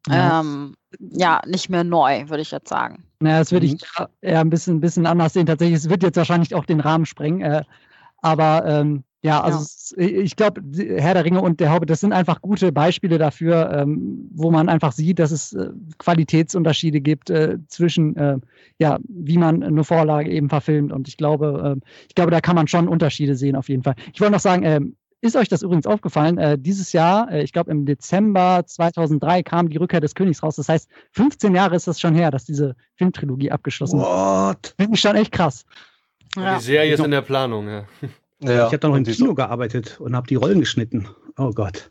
Ja. 0.08 0.40
ähm, 0.40 0.74
ja, 0.98 1.40
nicht 1.46 1.68
mehr 1.68 1.84
neu, 1.84 2.28
würde 2.28 2.42
ich 2.42 2.50
jetzt 2.50 2.68
sagen. 2.68 3.04
Naja, 3.20 3.40
das 3.40 3.52
würde 3.52 3.66
Mhm. 3.66 3.74
ich 3.74 3.82
ja 3.98 4.08
eher 4.22 4.40
ein 4.40 4.50
bisschen, 4.50 4.80
bisschen 4.80 5.06
anders 5.06 5.34
sehen. 5.34 5.46
Tatsächlich, 5.46 5.76
es 5.76 5.90
wird 5.90 6.02
jetzt 6.02 6.16
wahrscheinlich 6.16 6.54
auch 6.54 6.64
den 6.64 6.80
Rahmen 6.80 7.04
sprengen. 7.06 7.42
Äh, 7.42 7.62
aber 8.22 8.64
ähm, 8.66 9.04
ja, 9.22 9.42
also 9.42 9.58
Ja. 9.58 10.06
Ich 10.06 10.36
glaube, 10.36 10.62
Herr 10.96 11.14
der 11.14 11.24
Ringe 11.24 11.42
und 11.42 11.60
der 11.60 11.72
Hobbit, 11.74 11.90
das 11.90 12.00
sind 12.00 12.12
einfach 12.14 12.40
gute 12.40 12.72
Beispiele 12.72 13.18
dafür, 13.18 13.70
ähm, 13.72 14.30
wo 14.32 14.50
man 14.50 14.68
einfach 14.70 14.92
sieht, 14.92 15.18
dass 15.18 15.30
es 15.32 15.52
äh, 15.52 15.68
Qualitätsunterschiede 15.98 17.00
gibt 17.00 17.28
äh, 17.28 17.58
zwischen, 17.68 18.16
äh, 18.16 18.38
ja, 18.78 18.98
wie 19.08 19.36
man 19.36 19.62
eine 19.62 19.84
Vorlage 19.84 20.30
eben 20.30 20.48
verfilmt. 20.48 20.92
Und 20.92 21.08
ich 21.08 21.16
glaube, 21.16 21.62
ähm, 21.76 21.82
ich 22.08 22.14
glaube, 22.14 22.30
da 22.30 22.40
kann 22.40 22.56
man 22.56 22.68
schon 22.68 22.88
Unterschiede 22.88 23.34
sehen 23.36 23.56
auf 23.56 23.68
jeden 23.68 23.82
Fall. 23.82 23.94
Ich 24.14 24.20
wollte 24.20 24.32
noch 24.32 24.40
sagen, 24.40 24.62
ähm, 24.64 24.96
ist 25.20 25.36
euch 25.36 25.48
das 25.48 25.62
übrigens 25.62 25.86
aufgefallen? 25.86 26.38
Äh, 26.38 26.58
dieses 26.58 26.92
Jahr, 26.92 27.30
äh, 27.30 27.42
ich 27.42 27.52
glaube 27.52 27.70
im 27.70 27.84
Dezember 27.84 28.62
2003 28.66 29.42
kam 29.42 29.68
die 29.68 29.76
Rückkehr 29.76 30.00
des 30.00 30.14
Königs 30.14 30.42
raus. 30.42 30.56
Das 30.56 30.68
heißt, 30.68 30.88
15 31.12 31.54
Jahre 31.54 31.76
ist 31.76 31.86
das 31.86 32.00
schon 32.00 32.14
her, 32.14 32.30
dass 32.30 32.44
diese 32.44 32.74
Filmtrilogie 32.96 33.50
abgeschlossen 33.50 34.00
ist. 34.00 34.74
Finde 34.76 34.94
ich 34.94 35.00
schon 35.00 35.16
echt 35.16 35.32
krass. 35.32 35.64
Ja. 36.36 36.58
Die 36.58 36.64
Serie 36.64 36.94
ist 36.94 37.04
in 37.04 37.10
der 37.10 37.22
Planung, 37.22 37.68
ja. 37.68 37.84
Ja, 38.42 38.66
ich 38.66 38.72
habe 38.72 38.78
da 38.78 38.88
noch 38.88 38.96
im 38.96 39.04
Kino 39.04 39.34
gearbeitet 39.34 40.00
und 40.00 40.16
habe 40.16 40.26
die 40.26 40.36
Rollen 40.36 40.60
geschnitten. 40.60 41.08
Oh 41.36 41.50
Gott. 41.50 41.90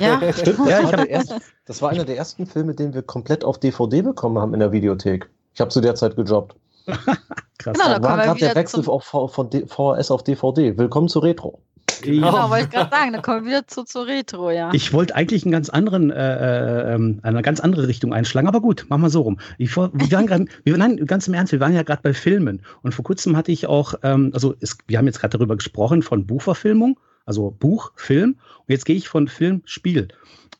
Ja, 0.00 0.32
Stimmt, 0.32 0.66
ja, 0.68 0.80
ich 0.80 0.86
war 0.86 0.96
der 0.96 1.10
erste, 1.10 1.40
das 1.66 1.82
war 1.82 1.90
einer 1.90 2.04
der 2.04 2.16
ersten 2.16 2.46
Filme, 2.46 2.74
den 2.74 2.94
wir 2.94 3.02
komplett 3.02 3.44
auf 3.44 3.58
DVD 3.58 4.02
bekommen 4.02 4.38
haben 4.38 4.54
in 4.54 4.60
der 4.60 4.72
Videothek. 4.72 5.28
Ich 5.54 5.60
habe 5.60 5.70
zu 5.70 5.80
der 5.80 5.94
Zeit 5.94 6.16
gejobbt. 6.16 6.56
Krass. 6.86 7.76
Genau, 7.76 7.88
da 7.88 8.02
war 8.02 8.16
gerade 8.16 8.40
der 8.40 8.54
Wechsel 8.54 8.88
auf 8.88 9.04
von 9.04 9.50
VHS 9.50 10.10
auf 10.10 10.24
DVD. 10.24 10.76
Willkommen 10.78 11.08
zu 11.08 11.18
Retro. 11.18 11.60
Genau, 12.02 12.50
wollte 12.50 12.64
ich 12.64 12.70
gerade 12.70 12.90
sagen, 12.90 13.12
da 13.12 13.20
kommen 13.20 13.44
wir 13.44 13.50
wieder 13.50 13.66
zu, 13.66 13.84
zu 13.84 14.00
Retro, 14.00 14.50
ja. 14.50 14.70
Ich 14.72 14.92
wollte 14.92 15.14
eigentlich 15.14 15.44
einen 15.44 15.52
ganz 15.52 15.68
anderen, 15.68 16.10
äh, 16.10 16.94
ähm, 16.94 17.20
eine 17.22 17.42
ganz 17.42 17.60
andere 17.60 17.88
Richtung 17.88 18.12
einschlagen, 18.12 18.48
aber 18.48 18.60
gut, 18.60 18.86
machen 18.88 19.02
wir 19.02 19.10
so 19.10 19.22
rum. 19.22 19.38
Ich, 19.58 19.76
wir 19.76 19.90
waren 19.92 20.26
grad, 20.26 20.42
wir, 20.64 20.76
nein, 20.76 20.96
ganz 21.06 21.28
im 21.28 21.34
Ernst, 21.34 21.52
wir 21.52 21.60
waren 21.60 21.74
ja 21.74 21.82
gerade 21.82 22.02
bei 22.02 22.14
Filmen 22.14 22.62
und 22.82 22.94
vor 22.94 23.04
kurzem 23.04 23.36
hatte 23.36 23.52
ich 23.52 23.66
auch, 23.66 23.94
ähm, 24.02 24.30
also 24.34 24.54
es, 24.60 24.78
wir 24.86 24.98
haben 24.98 25.06
jetzt 25.06 25.20
gerade 25.20 25.36
darüber 25.38 25.56
gesprochen 25.56 26.02
von 26.02 26.26
Buchverfilmung, 26.26 26.98
also 27.24 27.50
Buch, 27.50 27.92
Film 27.96 28.36
und 28.58 28.68
jetzt 28.68 28.84
gehe 28.84 28.96
ich 28.96 29.08
von 29.08 29.28
Film, 29.28 29.62
Spiel. 29.64 30.08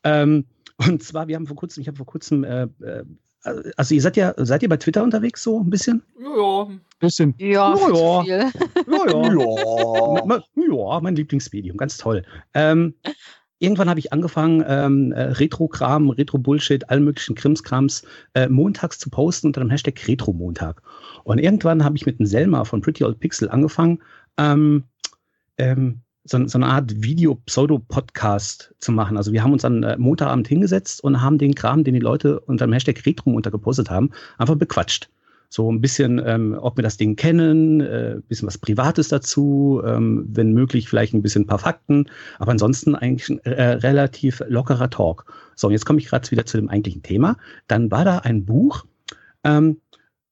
Ähm, 0.05 0.47
und 0.76 1.03
zwar, 1.03 1.28
wir 1.28 1.37
haben 1.37 1.47
vor 1.47 1.57
kurzem, 1.57 1.80
ich 1.80 1.89
habe 1.89 1.97
vor 1.97 2.07
kurzem, 2.07 2.45
äh, 2.45 2.64
äh, 2.80 3.05
also 3.76 3.94
ihr 3.94 4.03
seid 4.03 4.16
ja, 4.16 4.34
seid 4.36 4.62
ihr 4.62 4.68
bei 4.68 4.76
Twitter 4.76 5.03
unterwegs 5.03 5.42
so 5.42 5.61
ein 5.61 5.70
bisschen? 5.70 6.03
Ja, 6.18 6.68
Bisschen. 6.99 7.34
Ja, 7.38 7.74
Ja, 7.76 8.22
ja. 8.22 8.22
viel. 8.22 8.62
Ja, 8.86 10.42
Ja, 10.57 11.01
mein 11.01 11.16
Lieblingsmedium, 11.16 11.76
ganz 11.76 11.99
toll. 11.99 12.22
Ähm, 12.55 12.94
irgendwann 13.59 13.88
habe 13.88 14.01
ich 14.01 14.12
angefangen, 14.12 14.64
ähm, 14.66 15.12
äh, 15.12 15.22
Retro-Kram, 15.22 16.11
Retro-Bullshit, 16.11 16.88
allen 16.88 17.05
möglichen 17.05 17.34
Krimskrams 17.34 18.05
äh, 18.34 18.49
montags 18.49 18.99
zu 18.99 19.11
posten 19.11 19.49
unter 19.49 19.61
dem 19.61 19.70
Hashtag 19.70 20.09
Retro-Montag. 20.09 20.82
Und 21.24 21.38
irgendwann 21.38 21.84
habe 21.84 21.97
ich 21.97 22.07
mit 22.07 22.18
dem 22.18 22.26
Selma 22.26 22.64
von 22.64 22.80
Pretty 22.80 23.05
Old 23.05 23.20
Pixel 23.20 23.49
angefangen, 23.49 24.03
ähm, 24.38 24.84
ähm, 25.59 26.01
so, 26.27 26.47
so 26.47 26.59
eine 26.59 26.66
Art 26.66 27.03
Video-Pseudo-Podcast 27.03 28.74
zu 28.79 28.93
machen. 28.93 29.16
Also 29.16 29.33
wir 29.33 29.43
haben 29.43 29.53
uns 29.53 29.64
an 29.64 29.83
äh, 29.83 29.97
Montagabend 29.97 30.49
hingesetzt 30.49 31.03
und 31.03 31.22
haben 31.22 31.39
den 31.39 31.55
Kram, 31.55 31.85
den 31.85 31.95
die 31.95 32.01
Leute 32.01 32.41
unter 32.41 32.66
dem 32.66 32.72
Hashtag 32.72 33.05
Retro 33.07 33.31
untergepostet 33.31 33.91
haben, 33.91 34.11
einfach 34.39 34.57
bequatscht. 34.57 35.09
So 35.49 35.70
ein 35.70 35.81
bisschen, 35.81 36.20
ähm, 36.27 36.57
ob 36.61 36.77
wir 36.77 36.83
das 36.83 36.97
Ding 36.97 37.14
kennen, 37.14 37.81
äh, 37.81 38.16
bisschen 38.27 38.49
was 38.49 38.59
Privates 38.59 39.09
dazu, 39.09 39.81
ähm, 39.87 40.27
wenn 40.29 40.53
möglich 40.53 40.89
vielleicht 40.89 41.14
ein 41.14 41.22
bisschen 41.22 41.43
ein 41.43 41.47
paar 41.47 41.61
Fakten, 41.61 42.11
aber 42.41 42.51
ansonsten 42.51 42.97
eigentlich 42.97 43.29
ein 43.29 43.39
äh, 43.45 43.62
relativ 43.74 44.43
lockerer 44.49 44.91
Talk. 44.91 45.24
So, 45.55 45.68
und 45.68 45.72
jetzt 45.72 45.87
komme 45.87 46.01
ich 46.01 46.09
gerade 46.09 46.29
wieder 46.33 46.47
zu 46.47 46.57
dem 46.57 46.68
eigentlichen 46.68 47.05
Thema. 47.05 47.37
Dann 47.68 47.93
war 47.93 48.05
da 48.05 48.18
ein 48.18 48.45
Buch, 48.45 48.85
ähm, 49.45 49.81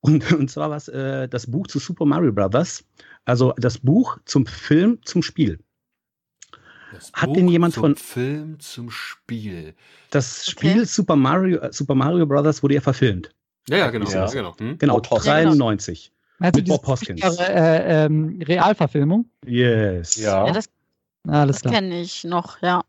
und, 0.01 0.33
und 0.33 0.51
zwar 0.51 0.71
was 0.71 0.89
äh, 0.89 1.29
das 1.29 1.47
Buch 1.47 1.69
zu 1.69 1.79
Super 1.79 2.05
Mario 2.05 2.33
Brothers, 2.33 2.85
also 3.25 3.55
das 3.57 3.79
Buch 3.79 4.19
zum 4.25 4.47
Film, 4.47 4.99
zum 5.05 5.23
Spiel. 5.23 5.61
Das 6.95 7.13
Hat 7.13 7.27
Buch 7.29 7.35
denn 7.37 7.49
jemand 7.49 7.75
zum 7.75 7.83
von- 7.83 7.97
Film 7.97 8.61
zum 8.61 8.91
Spiel? 8.91 9.75
Das 10.11 10.43
Okay. 10.43 10.51
Spiel 10.51 10.87
Super 10.87 11.17
Mario, 11.17 11.59
äh, 11.59 11.73
Super 11.73 11.95
Mario 11.95 12.27
Brothers 12.27 12.63
wurde 12.63 12.75
ja 12.75 12.81
verfilmt. 12.81 13.31
Ja, 13.69 13.79
ja, 13.79 13.91
genau. 13.91 14.09
Ja. 14.11 14.27
Ja. 14.27 14.31
genau. 14.31 14.55
Hm? 14.59 14.79
Genau, 14.79 14.95
Bob 14.95 15.11
Hoskins. 15.11 15.25
93. 15.27 16.13
Also 16.39 16.59
Mit 16.59 16.67
diese 16.67 16.77
Bob 16.77 16.87
Hoskins. 16.87 17.39
äh, 17.39 18.05
ähm, 18.07 18.41
Realverfilmung. 18.47 19.27
Yes. 19.47 20.17
Ja, 20.17 20.51
das, 20.53 20.69
Alles 21.27 21.57
das 21.57 21.63
klar. 21.63 21.75
kenne 21.75 22.01
ich 22.01 22.25
noch, 22.25 22.61
ja. 22.63 22.85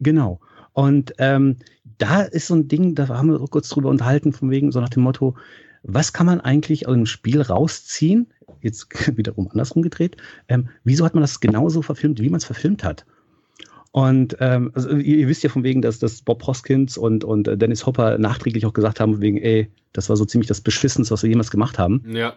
Genau. 0.00 0.40
Und 0.72 1.12
ähm, 1.18 1.56
da 1.98 2.22
ist 2.22 2.46
so 2.46 2.54
ein 2.54 2.68
Ding, 2.68 2.94
da 2.94 3.08
haben 3.08 3.30
wir 3.30 3.40
auch 3.40 3.50
kurz 3.50 3.68
drüber 3.68 3.88
unterhalten, 3.90 4.32
von 4.32 4.50
wegen 4.50 4.72
so 4.72 4.80
nach 4.80 4.88
dem 4.88 5.02
Motto, 5.02 5.36
was 5.82 6.12
kann 6.12 6.26
man 6.26 6.40
eigentlich 6.40 6.86
aus 6.88 6.94
dem 6.94 7.06
Spiel 7.06 7.40
rausziehen? 7.40 8.32
Jetzt 8.62 8.88
wiederum 9.16 9.48
andersrum 9.50 9.82
gedreht. 9.82 10.16
Ähm, 10.48 10.68
wieso 10.84 11.04
hat 11.04 11.14
man 11.14 11.22
das 11.22 11.40
genauso 11.40 11.82
verfilmt, 11.82 12.20
wie 12.20 12.28
man 12.30 12.38
es 12.38 12.44
verfilmt 12.44 12.82
hat? 12.84 13.04
Und 13.92 14.36
ähm, 14.40 14.70
also 14.74 14.90
ihr, 14.90 15.18
ihr 15.18 15.28
wisst 15.28 15.42
ja 15.42 15.50
von 15.50 15.64
wegen, 15.64 15.82
dass, 15.82 15.98
dass 15.98 16.22
Bob 16.22 16.46
Hoskins 16.46 16.96
und, 16.96 17.24
und 17.24 17.48
äh, 17.48 17.56
Dennis 17.56 17.86
Hopper 17.86 18.18
nachträglich 18.18 18.64
auch 18.66 18.72
gesagt 18.72 19.00
haben, 19.00 19.20
wegen, 19.20 19.38
ey, 19.38 19.70
das 19.92 20.08
war 20.08 20.16
so 20.16 20.24
ziemlich 20.24 20.48
das 20.48 20.60
Beschissenste, 20.60 21.12
was 21.12 21.22
wir 21.22 21.30
jemals 21.30 21.50
gemacht 21.50 21.78
haben. 21.78 22.04
Ja. 22.08 22.34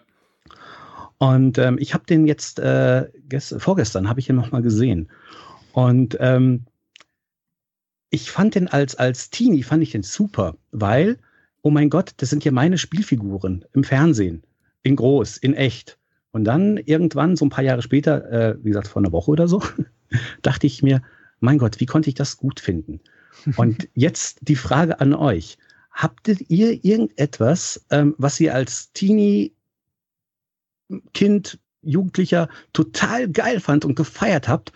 Und 1.19 1.57
ähm, 1.57 1.77
ich 1.79 1.93
habe 1.93 2.05
den 2.05 2.25
jetzt 2.25 2.59
äh, 2.59 3.07
gest 3.29 3.55
vorgestern 3.59 4.09
habe 4.09 4.19
ich 4.19 4.29
ihn 4.29 4.35
noch 4.35 4.51
mal 4.51 4.61
gesehen. 4.61 5.09
Und 5.71 6.17
ähm, 6.19 6.65
ich 8.09 8.31
fand 8.31 8.55
den 8.55 8.67
als 8.67 8.95
als 8.95 9.29
Teenie 9.29 9.63
fand 9.63 9.83
ich 9.83 9.91
den 9.91 10.03
super, 10.03 10.55
weil 10.71 11.17
oh 11.61 11.69
mein 11.69 11.89
Gott, 11.89 12.11
das 12.17 12.29
sind 12.29 12.43
ja 12.43 12.51
meine 12.51 12.77
Spielfiguren 12.77 13.65
im 13.73 13.83
Fernsehen, 13.83 14.43
in 14.83 14.95
groß, 14.95 15.37
in 15.37 15.53
echt. 15.53 15.97
Und 16.31 16.43
dann 16.43 16.77
irgendwann 16.77 17.35
so 17.35 17.45
ein 17.45 17.49
paar 17.49 17.63
Jahre 17.63 17.81
später, 17.81 18.29
äh, 18.31 18.55
wie 18.61 18.69
gesagt 18.69 18.87
vor 18.87 19.01
einer 19.01 19.11
Woche 19.11 19.31
oder 19.31 19.47
so, 19.47 19.63
dachte 20.41 20.67
ich 20.67 20.83
mir, 20.83 21.01
mein 21.43 21.57
Gott, 21.57 21.79
wie 21.79 21.85
konnte 21.85 22.09
ich 22.09 22.15
das 22.15 22.37
gut 22.37 22.59
finden? 22.59 23.01
Und 23.57 23.89
jetzt 23.93 24.39
die 24.41 24.55
Frage 24.55 24.99
an 24.99 25.13
euch: 25.13 25.57
Habtet 25.91 26.49
ihr 26.49 26.83
irgendetwas, 26.83 27.85
ähm, 27.89 28.15
was 28.17 28.39
ihr 28.39 28.55
als 28.55 28.91
Teenie 28.93 29.53
Kind, 31.13 31.59
Jugendlicher 31.81 32.49
total 32.71 33.29
geil 33.29 33.59
fand 33.59 33.83
und 33.83 33.95
gefeiert 33.95 34.47
habt 34.47 34.71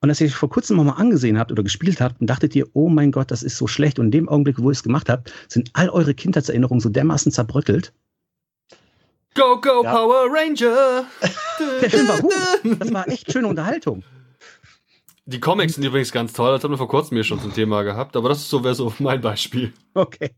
und 0.00 0.08
dass 0.08 0.20
ihr 0.20 0.28
euch 0.28 0.34
vor 0.34 0.48
kurzem 0.48 0.76
noch 0.76 0.84
mal 0.84 0.92
angesehen 0.92 1.38
habt 1.38 1.52
oder 1.52 1.62
gespielt 1.62 2.00
habt 2.00 2.20
und 2.20 2.28
dachtet 2.28 2.56
ihr, 2.56 2.66
oh 2.72 2.88
mein 2.88 3.12
Gott, 3.12 3.30
das 3.30 3.42
ist 3.42 3.58
so 3.58 3.66
schlecht. 3.66 3.98
Und 3.98 4.06
in 4.06 4.10
dem 4.12 4.28
Augenblick, 4.28 4.58
wo 4.58 4.70
ihr 4.70 4.72
es 4.72 4.82
gemacht 4.82 5.10
habt, 5.10 5.32
sind 5.48 5.70
all 5.74 5.90
eure 5.90 6.14
Kindheitserinnerungen 6.14 6.80
so 6.80 6.88
dermaßen 6.88 7.30
zerbröckelt. 7.30 7.92
Go, 9.34 9.60
go, 9.60 9.82
Ja. 9.84 9.92
Power 9.94 10.26
Ranger! 10.30 11.04
Der 11.82 11.90
Film 11.90 12.08
war 12.08 12.18
gut. 12.22 12.80
Das 12.80 12.92
war 12.92 13.08
echt 13.08 13.30
schöne 13.30 13.48
Unterhaltung. 13.48 14.02
Die 15.30 15.38
Comics 15.38 15.74
sind 15.74 15.84
übrigens 15.84 16.10
ganz 16.10 16.32
toll, 16.32 16.52
das 16.52 16.64
haben 16.64 16.72
wir 16.72 16.78
vor 16.78 16.88
kurzem 16.88 17.16
hier 17.16 17.22
schon 17.22 17.40
zum 17.40 17.54
Thema 17.54 17.84
gehabt, 17.84 18.16
aber 18.16 18.28
das 18.28 18.38
ist 18.38 18.50
so 18.50 18.64
wäre 18.64 18.74
so 18.74 18.92
mein 18.98 19.20
Beispiel. 19.20 19.72
Okay. 19.94 20.34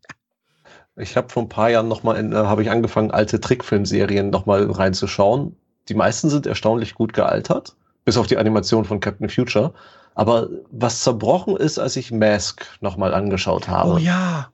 Ich 0.97 1.16
habe 1.16 1.30
vor 1.30 1.45
ein 1.45 1.49
paar 1.49 1.70
Jahren 1.70 1.88
noch 1.88 2.03
mal 2.03 2.16
in, 2.16 2.32
äh, 2.32 2.36
habe 2.36 2.62
ich 2.62 2.70
angefangen, 2.70 3.11
alte 3.11 3.40
Trickfilmserien 3.40 4.28
noch 4.28 4.45
mal 4.45 4.70
reinzuschauen. 4.70 5.57
Die 5.88 5.95
meisten 5.95 6.28
sind 6.28 6.45
erstaunlich 6.45 6.93
gut 6.95 7.14
gealtert, 7.14 7.74
bis 8.05 8.18
auf 8.18 8.26
die 8.26 8.36
Animation 8.36 8.84
von 8.84 9.01
Captain 9.01 9.30
Future. 9.30 9.72
Aber 10.14 10.51
was 10.70 11.03
zerbrochen 11.03 11.57
ist, 11.57 11.78
als 11.78 11.97
ich 11.97 12.12
Mask 12.12 12.66
noch 12.82 12.99
mal 12.99 13.14
angeschaut 13.14 13.68
habe. 13.68 13.93
Oh 13.95 13.97
ja. 13.97 14.53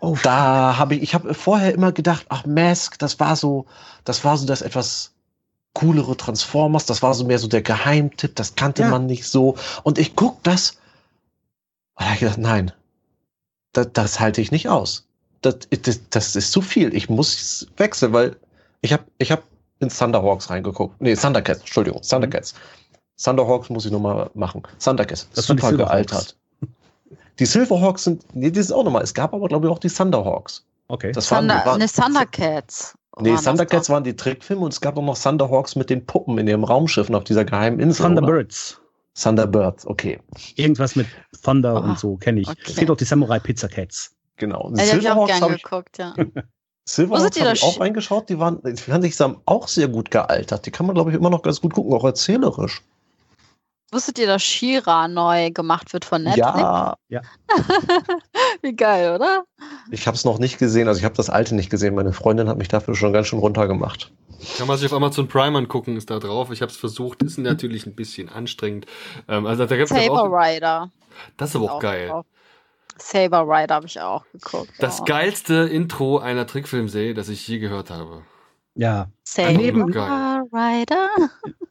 Oh, 0.00 0.16
Da 0.22 0.78
habe 0.78 0.94
ich, 0.94 1.02
ich 1.02 1.14
habe 1.14 1.34
vorher 1.34 1.74
immer 1.74 1.92
gedacht, 1.92 2.24
ach 2.30 2.46
Mask, 2.46 2.98
das 2.98 3.20
war 3.20 3.36
so, 3.36 3.66
das 4.04 4.24
war 4.24 4.38
so 4.38 4.46
das 4.46 4.62
etwas 4.62 5.15
coolere 5.76 6.16
Transformers, 6.16 6.86
das 6.86 7.02
war 7.02 7.12
so 7.14 7.24
mehr 7.24 7.38
so 7.38 7.48
der 7.48 7.60
Geheimtipp, 7.62 8.34
das 8.34 8.54
kannte 8.54 8.82
Ja. 8.82 8.88
man 8.88 9.04
nicht 9.06 9.26
so. 9.26 9.56
Und 9.82 9.98
ich 9.98 10.16
guck 10.16 10.42
das, 10.42 10.78
und 11.96 12.06
ich 12.14 12.20
gedacht, 12.20 12.38
nein, 12.38 12.72
das, 13.72 13.88
das 13.92 14.20
halte 14.20 14.40
ich 14.40 14.50
nicht 14.50 14.68
aus. 14.68 15.06
Das, 15.42 15.56
das, 15.82 16.00
das 16.10 16.34
ist 16.34 16.50
zu 16.50 16.62
viel. 16.62 16.94
Ich 16.94 17.10
muss 17.10 17.66
wechseln, 17.76 18.12
weil 18.14 18.36
ich 18.80 18.92
habe 18.92 19.04
ich 19.18 19.30
hab 19.30 19.42
in 19.80 19.90
Thunderhawks 19.90 20.48
reingeguckt. 20.48 21.00
Nee, 21.00 21.14
Thundercats, 21.14 21.60
Entschuldigung, 21.60 22.00
Thundercats. 22.00 22.54
Thunderhawks 23.22 23.68
muss 23.68 23.84
ich 23.84 23.92
nochmal 23.92 24.30
machen. 24.34 24.62
Thundercats, 24.82 25.28
Das 25.34 25.46
super 25.46 25.72
gealtert. 25.72 26.36
Die 27.38 27.44
Silverhawks 27.46 28.04
sind, 28.04 28.24
nee, 28.34 28.50
die 28.50 28.62
sind 28.62 28.74
auch 28.74 28.84
nochmal. 28.84 29.02
Es 29.02 29.12
gab 29.12 29.34
aber, 29.34 29.46
glaube 29.48 29.66
ich, 29.66 29.72
auch 29.72 29.78
die 29.78 29.90
Thunderhawks. 29.90 30.64
okay. 30.88 31.12
Das 31.12 31.28
Thunder, 31.28 31.62
waren, 31.66 31.78
ne, 31.80 31.86
Thundercats. 31.86 32.94
Nee, 33.20 33.34
Thundercats 33.36 33.86
doch. 33.86 33.94
waren 33.94 34.04
die 34.04 34.14
Trickfilme 34.16 34.62
und 34.62 34.72
es 34.72 34.80
gab 34.80 34.96
auch 34.96 35.02
noch 35.02 35.18
Thunderhawks 35.18 35.76
mit 35.76 35.90
den 35.90 36.04
Puppen 36.06 36.38
in 36.38 36.46
ihrem 36.48 36.64
Raumschiffen 36.64 37.14
auf 37.14 37.24
dieser 37.24 37.44
geheimen 37.44 37.80
Insel. 37.80 38.06
oder? 38.06 38.14
Thunderbirds. 38.16 38.80
Thunderbirds, 39.14 39.86
okay. 39.86 40.20
Irgendwas 40.56 40.94
mit 40.96 41.06
Thunder 41.42 41.76
Ah, 41.76 41.78
und 41.78 41.98
so 41.98 42.16
kenne 42.16 42.40
ich. 42.40 42.48
okay. 42.48 42.58
Es 42.66 42.76
gibt 42.76 42.90
auch 42.90 42.96
die 42.96 43.04
Samurai 43.04 43.38
Pizza 43.38 43.68
Cats. 43.68 44.14
Genau. 44.36 44.70
Ja, 44.76 44.84
die 44.84 44.90
habe 44.90 45.00
ich 45.00 45.10
auch 45.10 45.26
Silverhawks 45.26 45.32
gern 45.32 45.40
habe 45.42 45.54
ich, 45.56 45.62
geguckt, 45.62 45.98
ja. 45.98 46.14
Silverhawks 46.84 47.22
Wusstet 47.24 47.36
ihr 47.36 47.42
hab 47.46 47.50
das 47.52 47.58
ich 47.58 47.64
auch 47.64 47.76
Sch- 47.76 47.80
reingeschaut. 47.80 48.28
Die 48.28 48.38
waren, 48.38 48.60
die 48.62 48.76
fand 48.76 49.04
ich, 49.04 49.16
auch 49.46 49.68
sehr 49.68 49.88
gut 49.88 50.10
gealtert. 50.10 50.66
Die 50.66 50.70
kann 50.70 50.86
man, 50.86 50.94
glaube 50.94 51.10
ich, 51.10 51.16
immer 51.16 51.30
noch 51.30 51.42
ganz 51.42 51.60
gut 51.60 51.72
gucken, 51.72 51.92
auch 51.94 52.04
erzählerisch. 52.04 52.82
Wusstet 53.92 54.18
ihr, 54.18 54.26
dass 54.26 54.42
Shira 54.42 55.06
neu 55.06 55.50
gemacht 55.50 55.92
wird 55.92 56.04
von 56.04 56.24
Netflix? 56.24 56.58
Ja, 56.58 56.96
Wie 58.62 58.74
geil, 58.74 59.14
oder? 59.14 59.44
ich 59.90 60.06
habe 60.08 60.16
es 60.16 60.24
noch 60.24 60.38
nicht 60.38 60.58
gesehen. 60.58 60.88
Also 60.88 60.98
ich 60.98 61.04
habe 61.04 61.14
das 61.14 61.30
alte 61.30 61.54
nicht 61.54 61.70
gesehen. 61.70 61.94
Meine 61.94 62.12
Freundin 62.12 62.48
hat 62.48 62.58
mich 62.58 62.68
dafür 62.68 62.96
schon 62.96 63.12
ganz 63.12 63.28
schön 63.28 63.38
runtergemacht. 63.38 64.12
Kann 64.58 64.66
man 64.66 64.76
sich 64.76 64.86
auf 64.86 64.92
Amazon 64.92 65.28
Prime 65.28 65.56
angucken, 65.56 65.96
ist 65.96 66.10
da 66.10 66.18
drauf. 66.18 66.50
Ich 66.50 66.62
habe 66.62 66.70
es 66.70 66.76
versucht, 66.76 67.22
ist 67.22 67.38
natürlich 67.38 67.86
ein 67.86 67.94
bisschen 67.94 68.28
anstrengend. 68.28 68.86
Ähm, 69.28 69.46
also 69.46 69.64
da 69.66 69.76
gibt's 69.76 69.92
ja 69.92 70.02
Saber 70.02 70.24
auch, 70.24 70.32
Rider. 70.32 70.90
das 71.36 71.50
ist 71.50 71.56
aber 71.56 71.66
auch 71.66 71.76
Auch 71.76 71.80
geil. 71.80 72.08
drauf. 72.08 72.26
Saber 72.98 73.42
Rider 73.46 73.74
habe 73.76 73.86
ich 73.86 74.00
auch 74.00 74.24
geguckt. 74.32 74.72
Das 74.78 75.00
oh. 75.00 75.04
geilste 75.04 75.54
Intro 75.54 76.18
einer 76.18 76.46
Trickfilmserie, 76.46 77.14
das 77.14 77.28
ich 77.28 77.46
je 77.46 77.58
gehört 77.58 77.90
habe. 77.90 78.22
Ja. 78.76 79.10
Saber 79.24 79.52
Daneben- 79.54 79.82
Rider. 79.92 81.08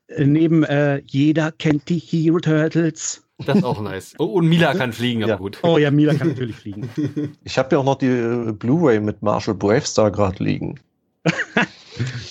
Äh, 0.08 0.26
neben 0.26 0.64
äh, 0.64 1.02
jeder 1.06 1.52
kennt 1.52 1.88
die 1.90 2.00
Hero 2.00 2.40
Turtles. 2.40 3.22
Das 3.46 3.58
ist 3.58 3.64
auch 3.64 3.82
nice. 3.82 4.16
Oh, 4.18 4.26
und 4.26 4.48
Mila 4.48 4.74
kann 4.74 4.92
fliegen, 4.94 5.24
aber 5.24 5.34
Ja. 5.34 5.38
gut. 5.38 5.60
Oh 5.64 5.78
ja, 5.78 5.92
Mila 5.92 6.14
kann 6.14 6.30
natürlich 6.30 6.56
fliegen. 6.56 6.90
Ich 7.44 7.58
habe 7.58 7.70
ja 7.76 7.80
auch 7.80 7.84
noch 7.86 7.96
die 7.96 8.08
äh, 8.08 8.52
Blu-ray 8.54 9.00
mit 9.00 9.22
Marshall 9.22 9.56
Bravestar 9.56 10.12
gerade 10.12 10.44
liegen. 10.44 10.80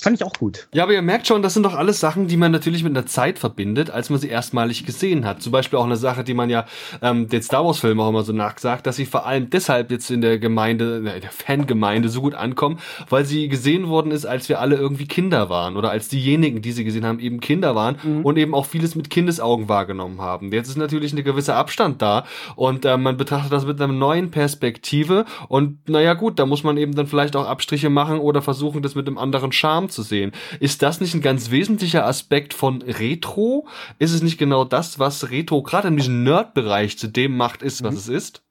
Fand 0.01 0.17
ich 0.21 0.25
auch 0.25 0.33
gut. 0.35 0.69
Ja, 0.73 0.83
aber 0.83 0.93
ihr 0.93 1.03
merkt 1.03 1.27
schon, 1.27 1.43
das 1.43 1.55
sind 1.55 1.63
doch 1.65 1.75
alles 1.75 2.01
Sachen, 2.01 2.29
die 2.29 2.37
man 2.37 2.53
natürlich 2.53 2.83
mit 2.85 2.97
einer 2.97 3.07
Zeit 3.07 3.39
verbindet, 3.39 3.91
als 3.91 4.11
man 4.11 4.19
sie 4.19 4.29
erstmalig 4.29 4.85
gesehen 4.85 5.25
hat. 5.25 5.43
Zum 5.43 5.53
Beispiel 5.53 5.79
auch 5.79 5.85
eine 5.85 5.97
Sache, 5.97 6.25
die 6.25 6.35
man 6.35 6.51
ja 6.51 6.67
ähm, 7.03 7.29
den 7.29 7.43
Star 7.43 7.65
Wars-Filmen 7.65 8.01
auch 8.01 8.09
immer 8.11 8.23
so 8.23 8.33
nachgesagt, 8.33 8.87
dass 8.87 8.97
sie 8.97 9.07
vor 9.07 9.27
allem 9.27 9.51
deshalb 9.51 9.91
jetzt 9.91 10.11
in 10.11 10.21
der 10.21 10.39
Gemeinde, 10.39 10.97
in 10.99 11.05
der 11.05 11.31
Fangemeinde 11.31 12.09
so 12.09 12.21
gut 12.21 12.35
ankommen, 12.35 12.79
weil 13.09 13.25
sie 13.25 13.49
gesehen 13.49 13.89
worden 13.89 14.11
ist, 14.11 14.27
als 14.27 14.49
wir 14.49 14.61
alle 14.61 14.77
irgendwie 14.77 15.07
Kinder 15.07 15.49
waren 15.49 15.77
oder 15.77 15.91
als 15.91 16.09
diejenigen, 16.09 16.61
die 16.63 16.73
sie 16.73 16.85
gesehen 16.85 17.07
haben, 17.07 17.19
eben 17.19 17.41
Kinder 17.41 17.75
waren 17.75 17.97
Mhm. 18.05 18.25
und 18.25 18.37
eben 18.39 18.55
auch 18.55 18.67
vieles 18.67 18.95
mit 18.95 19.09
Kindesaugen 19.11 19.69
wahrgenommen 19.69 20.21
haben. 20.21 20.53
Jetzt 20.53 20.69
ist 20.69 20.77
natürlich 20.77 21.13
eine 21.13 21.23
gewisse 21.23 21.55
Abstand 21.55 22.03
da 22.03 22.25
und 22.57 22.85
äh, 22.85 22.97
man 22.97 23.17
betrachtet 23.17 23.53
das 23.53 23.65
mit 23.67 23.81
einer 23.81 23.93
neuen 23.93 24.31
Perspektive 24.31 25.25
und 25.49 25.89
naja 25.89 26.15
gut, 26.15 26.39
da 26.39 26.47
muss 26.47 26.65
man 26.65 26.77
eben 26.77 26.95
dann 26.95 27.07
vielleicht 27.07 27.37
auch 27.37 27.47
Abstriche 27.47 27.91
machen 27.91 28.19
oder 28.19 28.43
versuchen, 28.43 28.83
das 28.83 28.95
mit 28.95 29.07
einem 29.07 29.19
anderen 29.19 29.53
Charme 29.55 29.89
zu 29.89 30.03
sehen. 30.03 30.33
Ist 30.61 30.83
das 30.83 31.01
nicht 31.01 31.15
ein 31.15 31.23
ganz 31.23 31.51
wesentlicher 31.51 32.07
Aspekt 32.07 32.53
von 32.55 32.83
Retro? 32.83 33.67
Ist 33.99 34.13
es 34.13 34.23
nicht 34.23 34.39
genau 34.39 34.65
das, 34.65 34.99
was 34.99 35.31
Retro 35.31 35.63
gerade 35.63 35.89
in 35.89 35.97
diesem 35.97 36.23
Nerd-Bereich 36.25 36.99
zu 36.99 37.09
dem 37.09 37.37
macht, 37.37 37.63
ist, 37.63 37.83
was 37.83 37.93
Mhm. 37.93 37.99
es 37.99 38.09
ist? 38.09 38.43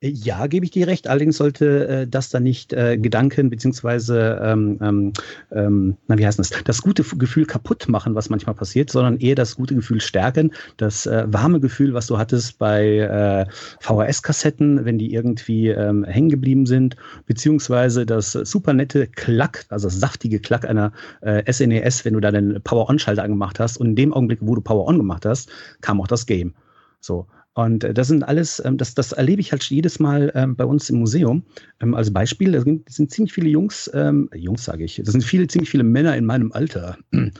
Äh, 0.00 0.08
ja, 0.08 0.46
gebe 0.46 0.64
ich 0.64 0.70
dir 0.70 0.86
recht. 0.86 1.08
Allerdings 1.08 1.36
sollte 1.36 1.88
äh, 1.88 2.06
das 2.06 2.30
dann 2.30 2.42
nicht 2.42 2.72
äh, 2.72 2.98
Gedanken 2.98 3.50
beziehungsweise 3.50 4.40
ähm, 4.42 4.78
ähm, 4.82 5.12
ähm, 5.50 5.96
na 6.06 6.18
wie 6.18 6.26
heißt 6.26 6.38
das? 6.38 6.50
Das 6.64 6.82
gute 6.82 7.02
Gefühl 7.02 7.46
kaputt 7.46 7.88
machen, 7.88 8.14
was 8.14 8.28
manchmal 8.28 8.54
passiert, 8.54 8.90
sondern 8.90 9.18
eher 9.18 9.34
das 9.34 9.56
gute 9.56 9.74
Gefühl 9.74 10.00
stärken. 10.00 10.52
Das 10.76 11.06
äh, 11.06 11.24
warme 11.28 11.60
Gefühl, 11.60 11.94
was 11.94 12.06
du 12.06 12.18
hattest 12.18 12.58
bei 12.58 12.98
äh, 12.98 13.46
VHS-Kassetten, 13.80 14.84
wenn 14.84 14.98
die 14.98 15.12
irgendwie 15.12 15.68
ähm, 15.68 16.04
hängen 16.04 16.28
geblieben 16.28 16.66
sind, 16.66 16.96
beziehungsweise 17.26 18.06
das 18.06 18.32
super 18.32 18.74
nette 18.74 19.06
Klack, 19.06 19.64
also 19.70 19.88
das 19.88 19.98
saftige 19.98 20.40
Klack 20.40 20.64
einer 20.66 20.92
äh, 21.22 21.50
SNES, 21.50 22.00
e 22.00 22.04
wenn 22.04 22.14
du 22.14 22.20
da 22.20 22.30
den 22.30 22.60
Power-On-Schalter 22.62 23.22
angemacht 23.22 23.60
hast 23.60 23.78
und 23.78 23.88
in 23.88 23.96
dem 23.96 24.12
Augenblick, 24.12 24.40
wo 24.42 24.54
du 24.54 24.60
Power-On 24.60 24.98
gemacht 24.98 25.24
hast, 25.24 25.50
kam 25.80 26.00
auch 26.00 26.08
das 26.08 26.26
Game. 26.26 26.54
So. 27.00 27.26
Und 27.56 27.84
äh, 27.84 27.94
das 27.94 28.08
sind 28.08 28.22
alles, 28.22 28.62
ähm, 28.64 28.76
das, 28.76 28.94
das 28.94 29.12
erlebe 29.12 29.40
ich 29.40 29.50
halt 29.50 29.64
jedes 29.64 29.98
Mal 29.98 30.30
ähm, 30.34 30.56
bei 30.56 30.64
uns 30.66 30.90
im 30.90 30.98
Museum. 30.98 31.42
Ähm, 31.80 31.94
als 31.94 32.12
Beispiel, 32.12 32.52
da 32.52 32.60
sind, 32.60 32.88
sind 32.88 33.10
ziemlich 33.10 33.32
viele 33.32 33.48
Jungs, 33.48 33.90
ähm, 33.94 34.28
Jungs 34.34 34.64
sage 34.64 34.84
ich, 34.84 35.00
das 35.02 35.12
sind 35.12 35.24
viele, 35.24 35.46
ziemlich 35.46 35.70
viele 35.70 35.82
Männer 35.82 36.14
in 36.16 36.26
meinem 36.26 36.52
Alter. 36.52 36.98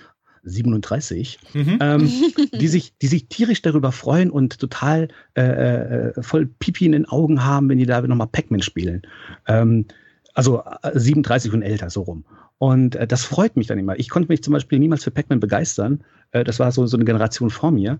37, 0.42 1.38
mhm. 1.54 1.78
ähm, 1.80 2.10
die, 2.60 2.68
sich, 2.68 2.96
die 2.98 3.08
sich 3.08 3.28
tierisch 3.28 3.60
darüber 3.62 3.92
freuen 3.92 4.30
und 4.30 4.58
total 4.58 5.08
äh, 5.36 5.42
äh, 5.42 6.22
voll 6.22 6.46
Pipi 6.46 6.86
in 6.86 6.92
den 6.92 7.04
Augen 7.04 7.44
haben, 7.44 7.68
wenn 7.68 7.78
die 7.78 7.86
da 7.86 8.00
nochmal 8.00 8.28
Pac-Man 8.28 8.62
spielen. 8.62 9.02
Ähm, 9.46 9.86
also 10.34 10.62
37 10.94 11.50
äh, 11.50 11.56
und 11.56 11.62
älter, 11.62 11.90
so 11.90 12.02
rum. 12.02 12.24
Und 12.58 12.94
äh, 12.94 13.06
das 13.06 13.24
freut 13.24 13.56
mich 13.56 13.66
dann 13.66 13.78
immer. 13.78 13.98
Ich 13.98 14.08
konnte 14.08 14.28
mich 14.28 14.42
zum 14.42 14.52
Beispiel 14.52 14.78
niemals 14.78 15.04
für 15.04 15.10
Pac-Man 15.10 15.40
begeistern. 15.40 16.04
Äh, 16.30 16.44
das 16.44 16.58
war 16.60 16.70
so, 16.72 16.86
so 16.86 16.96
eine 16.96 17.04
Generation 17.04 17.50
vor 17.50 17.70
mir. 17.72 17.98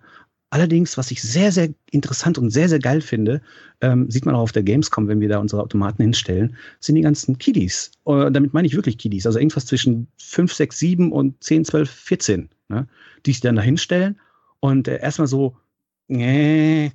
Allerdings, 0.50 0.96
was 0.96 1.10
ich 1.10 1.20
sehr, 1.22 1.50
sehr 1.50 1.70
interessant 1.90 2.38
und 2.38 2.50
sehr, 2.50 2.68
sehr 2.68 2.78
geil 2.78 3.00
finde, 3.00 3.42
ähm, 3.80 4.10
sieht 4.10 4.26
man 4.26 4.34
auch 4.34 4.42
auf 4.42 4.52
der 4.52 4.62
Gamescom, 4.62 5.08
wenn 5.08 5.20
wir 5.20 5.28
da 5.28 5.38
unsere 5.38 5.60
Automaten 5.60 6.02
hinstellen, 6.02 6.56
sind 6.78 6.94
die 6.94 7.02
ganzen 7.02 7.38
Kiddies. 7.38 7.90
Und 8.04 8.32
damit 8.32 8.54
meine 8.54 8.66
ich 8.66 8.74
wirklich 8.74 8.96
Kiddies. 8.96 9.26
Also 9.26 9.38
irgendwas 9.38 9.66
zwischen 9.66 10.06
5, 10.18 10.52
6, 10.52 10.78
7 10.78 11.12
und 11.12 11.42
10, 11.42 11.64
12, 11.64 11.90
14, 11.90 12.48
ne? 12.68 12.86
die 13.24 13.32
sich 13.32 13.40
dann 13.40 13.56
da 13.56 13.62
hinstellen 13.62 14.20
und 14.60 14.86
äh, 14.88 15.00
erstmal 15.00 15.28
so, 15.28 15.56
nee, 16.08 16.92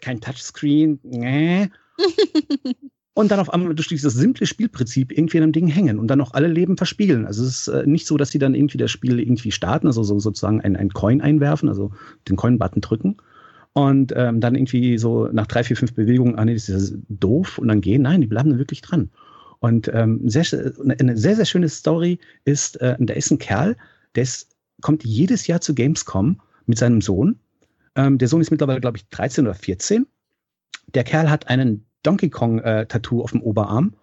kein 0.00 0.20
Touchscreen, 0.20 1.00
nee. 1.02 1.70
und 3.14 3.30
dann 3.30 3.40
auf 3.40 3.52
einmal 3.52 3.74
durch 3.74 3.88
dieses 3.88 4.14
simple 4.14 4.46
Spielprinzip 4.46 5.12
irgendwie 5.12 5.38
an 5.38 5.44
einem 5.44 5.52
Ding 5.52 5.66
hängen 5.66 5.98
und 5.98 6.08
dann 6.08 6.20
auch 6.20 6.32
alle 6.32 6.48
Leben 6.48 6.76
verspielen. 6.76 7.26
Also 7.26 7.44
es 7.44 7.66
ist 7.66 7.68
äh, 7.68 7.86
nicht 7.86 8.06
so, 8.06 8.16
dass 8.16 8.30
sie 8.30 8.38
dann 8.38 8.54
irgendwie 8.54 8.78
das 8.78 8.90
Spiel 8.90 9.18
irgendwie 9.18 9.50
starten, 9.50 9.86
also 9.86 10.02
so 10.02 10.18
sozusagen 10.18 10.60
ein, 10.60 10.76
ein 10.76 10.90
Coin 10.90 11.20
einwerfen, 11.20 11.68
also 11.68 11.92
den 12.28 12.36
Coin-Button 12.36 12.80
drücken 12.80 13.16
und 13.72 14.12
ähm, 14.16 14.40
dann 14.40 14.54
irgendwie 14.54 14.98
so 14.98 15.28
nach 15.28 15.46
drei, 15.46 15.64
vier, 15.64 15.76
fünf 15.76 15.94
Bewegungen, 15.94 16.36
ah 16.36 16.44
nee, 16.44 16.54
das 16.54 16.68
ist 16.68 16.94
doof 17.08 17.58
und 17.58 17.68
dann 17.68 17.80
gehen. 17.80 18.02
Nein, 18.02 18.20
die 18.20 18.26
bleiben 18.26 18.50
dann 18.50 18.58
wirklich 18.58 18.82
dran. 18.82 19.10
Und 19.60 19.90
ähm, 19.92 20.20
sehr, 20.28 20.44
eine 20.98 21.16
sehr, 21.16 21.36
sehr 21.36 21.44
schöne 21.44 21.68
Story 21.68 22.18
ist, 22.44 22.80
äh, 22.80 22.96
da 22.98 23.14
ist 23.14 23.30
ein 23.30 23.38
Kerl, 23.38 23.76
der 24.14 24.22
ist, 24.22 24.56
kommt 24.80 25.04
jedes 25.04 25.46
Jahr 25.46 25.60
zu 25.60 25.74
Gamescom 25.74 26.40
mit 26.66 26.78
seinem 26.78 27.00
Sohn. 27.00 27.38
Ähm, 27.94 28.18
der 28.18 28.28
Sohn 28.28 28.40
ist 28.40 28.50
mittlerweile, 28.50 28.80
glaube 28.80 28.96
ich, 28.96 29.08
13 29.10 29.46
oder 29.46 29.54
14. 29.54 30.06
Der 30.94 31.04
Kerl 31.04 31.30
hat 31.30 31.48
einen 31.48 31.84
Donkey 32.02 32.30
Kong-Tattoo 32.30 33.20
äh, 33.20 33.22
auf 33.22 33.32
dem 33.32 33.42
Oberarm. 33.42 33.94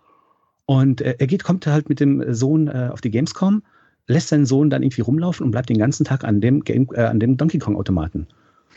Und 0.65 1.01
äh, 1.01 1.15
er 1.17 1.27
geht, 1.27 1.43
kommt 1.43 1.65
halt 1.67 1.89
mit 1.89 1.99
dem 1.99 2.33
Sohn 2.33 2.67
äh, 2.67 2.89
auf 2.91 3.01
die 3.01 3.11
Gamescom, 3.11 3.63
lässt 4.07 4.29
seinen 4.29 4.45
Sohn 4.45 4.69
dann 4.69 4.83
irgendwie 4.83 5.01
rumlaufen 5.01 5.45
und 5.45 5.51
bleibt 5.51 5.69
den 5.69 5.77
ganzen 5.77 6.05
Tag 6.05 6.23
an 6.23 6.41
dem, 6.41 6.63
Game, 6.63 6.89
an 6.95 7.19
dem 7.19 7.37
Donkey 7.37 7.59
Kong-Automaten. 7.59 8.27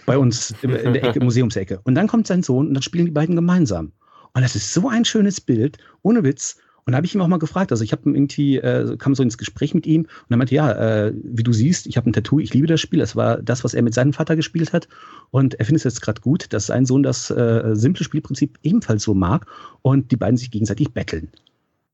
Bei 0.06 0.18
uns 0.18 0.54
in 0.62 0.70
der 0.70 1.04
Ecke, 1.04 1.20
Museumsecke. 1.24 1.80
Und 1.84 1.94
dann 1.94 2.08
kommt 2.08 2.26
sein 2.26 2.42
Sohn 2.42 2.68
und 2.68 2.74
dann 2.74 2.82
spielen 2.82 3.06
die 3.06 3.12
beiden 3.12 3.36
gemeinsam. 3.36 3.92
Und 4.32 4.42
das 4.42 4.56
ist 4.56 4.72
so 4.72 4.88
ein 4.88 5.04
schönes 5.04 5.40
Bild, 5.40 5.78
ohne 6.02 6.24
Witz. 6.24 6.56
Und 6.91 6.95
da 6.95 6.97
habe 6.97 7.07
ich 7.07 7.14
ihn 7.14 7.20
auch 7.20 7.28
mal 7.28 7.38
gefragt. 7.38 7.70
Also 7.70 7.84
ich 7.84 7.93
habe 7.93 8.11
irgendwie, 8.11 8.57
äh, 8.57 8.97
kam 8.97 9.14
so 9.14 9.22
ins 9.22 9.38
Gespräch 9.38 9.74
mit 9.74 9.86
ihm 9.86 10.01
und 10.01 10.30
er 10.30 10.36
meinte, 10.36 10.57
ja, 10.57 10.72
äh, 10.72 11.14
wie 11.22 11.45
du 11.45 11.53
siehst, 11.53 11.86
ich 11.86 11.97
habe 11.97 12.11
ein 12.11 12.12
Tattoo, 12.12 12.41
ich 12.41 12.53
liebe 12.53 12.66
das 12.66 12.80
Spiel. 12.80 12.99
Das 12.99 13.14
war 13.14 13.41
das, 13.41 13.62
was 13.62 13.74
er 13.74 13.82
mit 13.82 13.95
seinem 13.95 14.12
Vater 14.12 14.34
gespielt 14.34 14.72
hat. 14.72 14.88
Und 15.30 15.55
er 15.55 15.66
findet 15.66 15.82
es 15.82 15.84
jetzt 15.84 16.03
gerade 16.03 16.20
gut, 16.20 16.53
dass 16.53 16.66
sein 16.66 16.86
Sohn 16.86 17.05
das 17.05 17.30
äh, 17.30 17.70
simple 17.74 18.03
Spielprinzip 18.03 18.59
ebenfalls 18.64 19.05
so 19.05 19.14
mag 19.14 19.47
und 19.82 20.11
die 20.11 20.16
beiden 20.16 20.36
sich 20.36 20.51
gegenseitig 20.51 20.93
betteln. 20.93 21.28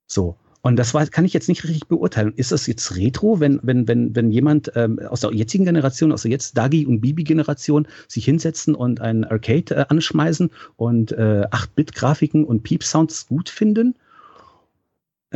So. 0.07 0.35
Und 0.63 0.77
das 0.77 0.95
war, 0.95 1.05
kann 1.09 1.27
ich 1.27 1.35
jetzt 1.35 1.51
nicht 1.51 1.63
richtig 1.65 1.89
beurteilen. 1.89 2.33
Ist 2.35 2.51
das 2.53 2.67
jetzt 2.67 2.97
Retro, 2.97 3.39
wenn, 3.39 3.61
wenn, 3.63 3.87
wenn, 3.87 4.17
wenn 4.17 4.31
jemand 4.31 4.73
ähm, 4.77 4.99
aus 4.99 5.21
der 5.21 5.35
jetzigen 5.35 5.67
Generation, 5.67 6.11
aus 6.11 6.23
der 6.23 6.31
jetzt 6.31 6.57
Dagi- 6.57 6.87
und 6.87 7.03
Bibi-Generation 7.03 7.87
sich 8.09 8.25
hinsetzen 8.25 8.75
und 8.75 9.03
ein 9.03 9.25
Arcade 9.25 9.77
äh, 9.77 9.85
anschmeißen 9.91 10.51
und 10.77 11.13
äh, 11.13 11.45
8-Bit-Grafiken 11.51 12.45
und 12.45 12.63
Peep-Sounds 12.63 13.27
gut 13.27 13.51
finden? 13.51 13.95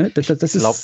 Äh, 0.06 0.10
das, 0.10 0.26
das 0.26 0.54
ich 0.54 0.60
glaube, 0.60 0.78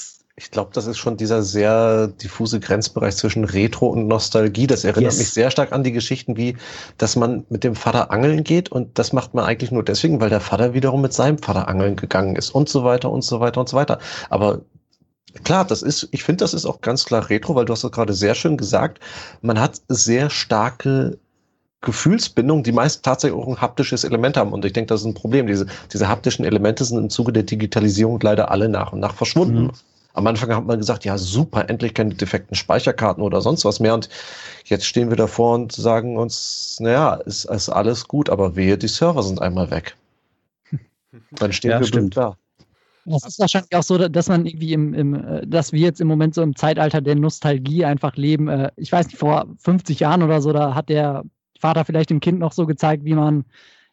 glaub, 0.50 0.72
das 0.74 0.86
ist 0.86 0.98
schon 0.98 1.16
dieser 1.16 1.42
sehr 1.42 2.08
diffuse 2.08 2.60
Grenzbereich 2.60 3.16
zwischen 3.16 3.44
Retro 3.44 3.86
und 3.86 4.06
Nostalgie. 4.06 4.66
Das 4.66 4.84
erinnert 4.84 5.12
yes. 5.12 5.18
mich 5.18 5.30
sehr 5.30 5.50
stark 5.50 5.72
an 5.72 5.82
die 5.82 5.92
Geschichten, 5.92 6.36
wie, 6.36 6.56
dass 6.98 7.16
man 7.16 7.46
mit 7.48 7.64
dem 7.64 7.74
Vater 7.74 8.10
angeln 8.10 8.44
geht 8.44 8.70
und 8.70 8.98
das 8.98 9.12
macht 9.12 9.32
man 9.32 9.44
eigentlich 9.44 9.70
nur 9.70 9.82
deswegen, 9.82 10.20
weil 10.20 10.28
der 10.28 10.40
Vater 10.40 10.74
wiederum 10.74 11.00
mit 11.00 11.14
seinem 11.14 11.38
Vater 11.38 11.68
angeln 11.68 11.96
gegangen 11.96 12.36
ist 12.36 12.50
und 12.50 12.68
so 12.68 12.84
weiter 12.84 13.10
und 13.10 13.22
so 13.22 13.40
weiter 13.40 13.60
und 13.60 13.68
so 13.68 13.76
weiter. 13.76 13.98
Aber 14.28 14.60
klar, 15.42 15.64
das 15.64 15.82
ist, 15.82 16.08
ich 16.10 16.22
finde, 16.22 16.44
das 16.44 16.52
ist 16.52 16.66
auch 16.66 16.82
ganz 16.82 17.06
klar 17.06 17.30
Retro, 17.30 17.54
weil 17.54 17.64
du 17.64 17.72
hast 17.72 17.84
es 17.84 17.92
gerade 17.92 18.12
sehr 18.12 18.34
schön 18.34 18.58
gesagt. 18.58 19.00
Man 19.40 19.58
hat 19.58 19.80
sehr 19.88 20.28
starke 20.28 21.18
Gefühlsbindung, 21.82 22.62
die 22.62 22.72
meist 22.72 23.04
tatsächlich 23.04 23.40
auch 23.40 23.46
ein 23.46 23.60
haptisches 23.60 24.04
Element 24.04 24.36
haben. 24.36 24.52
Und 24.52 24.64
ich 24.64 24.72
denke, 24.72 24.88
das 24.88 25.00
ist 25.00 25.06
ein 25.06 25.14
Problem. 25.14 25.46
Diese, 25.46 25.66
diese 25.92 26.08
haptischen 26.08 26.44
Elemente 26.44 26.84
sind 26.84 26.98
im 26.98 27.10
Zuge 27.10 27.32
der 27.32 27.42
Digitalisierung 27.42 28.18
leider 28.20 28.50
alle 28.50 28.68
nach 28.68 28.92
und 28.92 29.00
nach 29.00 29.14
verschwunden. 29.14 29.64
Mhm. 29.64 29.72
Am 30.14 30.26
Anfang 30.26 30.54
hat 30.54 30.64
man 30.64 30.78
gesagt, 30.78 31.04
ja 31.04 31.18
super, 31.18 31.68
endlich 31.68 31.92
keine 31.92 32.14
defekten 32.14 32.56
Speicherkarten 32.56 33.22
oder 33.22 33.42
sonst 33.42 33.66
was 33.66 33.80
mehr. 33.80 33.92
Und 33.92 34.08
jetzt 34.64 34.86
stehen 34.86 35.10
wir 35.10 35.16
davor 35.16 35.54
und 35.54 35.72
sagen 35.72 36.16
uns, 36.16 36.78
naja, 36.80 37.14
ist, 37.14 37.44
ist 37.44 37.68
alles 37.68 38.08
gut, 38.08 38.30
aber 38.30 38.56
wehe, 38.56 38.78
die 38.78 38.88
Server 38.88 39.22
sind 39.22 39.42
einmal 39.42 39.70
weg. 39.70 39.94
Dann 41.32 41.52
stehen 41.52 41.72
ja, 41.72 41.80
wir 41.80 41.86
stimmt. 41.86 42.16
da. 42.16 42.36
Das 43.04 43.24
ist 43.24 43.38
wahrscheinlich 43.38 43.76
auch 43.76 43.84
so, 43.84 44.08
dass 44.08 44.28
man 44.28 44.46
irgendwie 44.46 44.72
im, 44.72 44.92
im, 44.92 45.14
äh, 45.14 45.46
dass 45.46 45.72
wir 45.72 45.80
jetzt 45.80 46.00
im 46.00 46.08
Moment 46.08 46.34
so 46.34 46.42
im 46.42 46.56
Zeitalter 46.56 47.00
der 47.00 47.14
Nostalgie 47.14 47.84
einfach 47.84 48.16
leben. 48.16 48.48
Äh, 48.48 48.72
ich 48.76 48.90
weiß 48.90 49.06
nicht, 49.06 49.18
vor 49.18 49.46
50 49.58 50.00
Jahren 50.00 50.22
oder 50.22 50.40
so, 50.40 50.52
da 50.52 50.74
hat 50.74 50.88
der 50.88 51.22
Vater 51.60 51.84
vielleicht 51.84 52.10
dem 52.10 52.20
Kind 52.20 52.38
noch 52.38 52.52
so 52.52 52.66
gezeigt, 52.66 53.04
wie 53.04 53.14
man, 53.14 53.44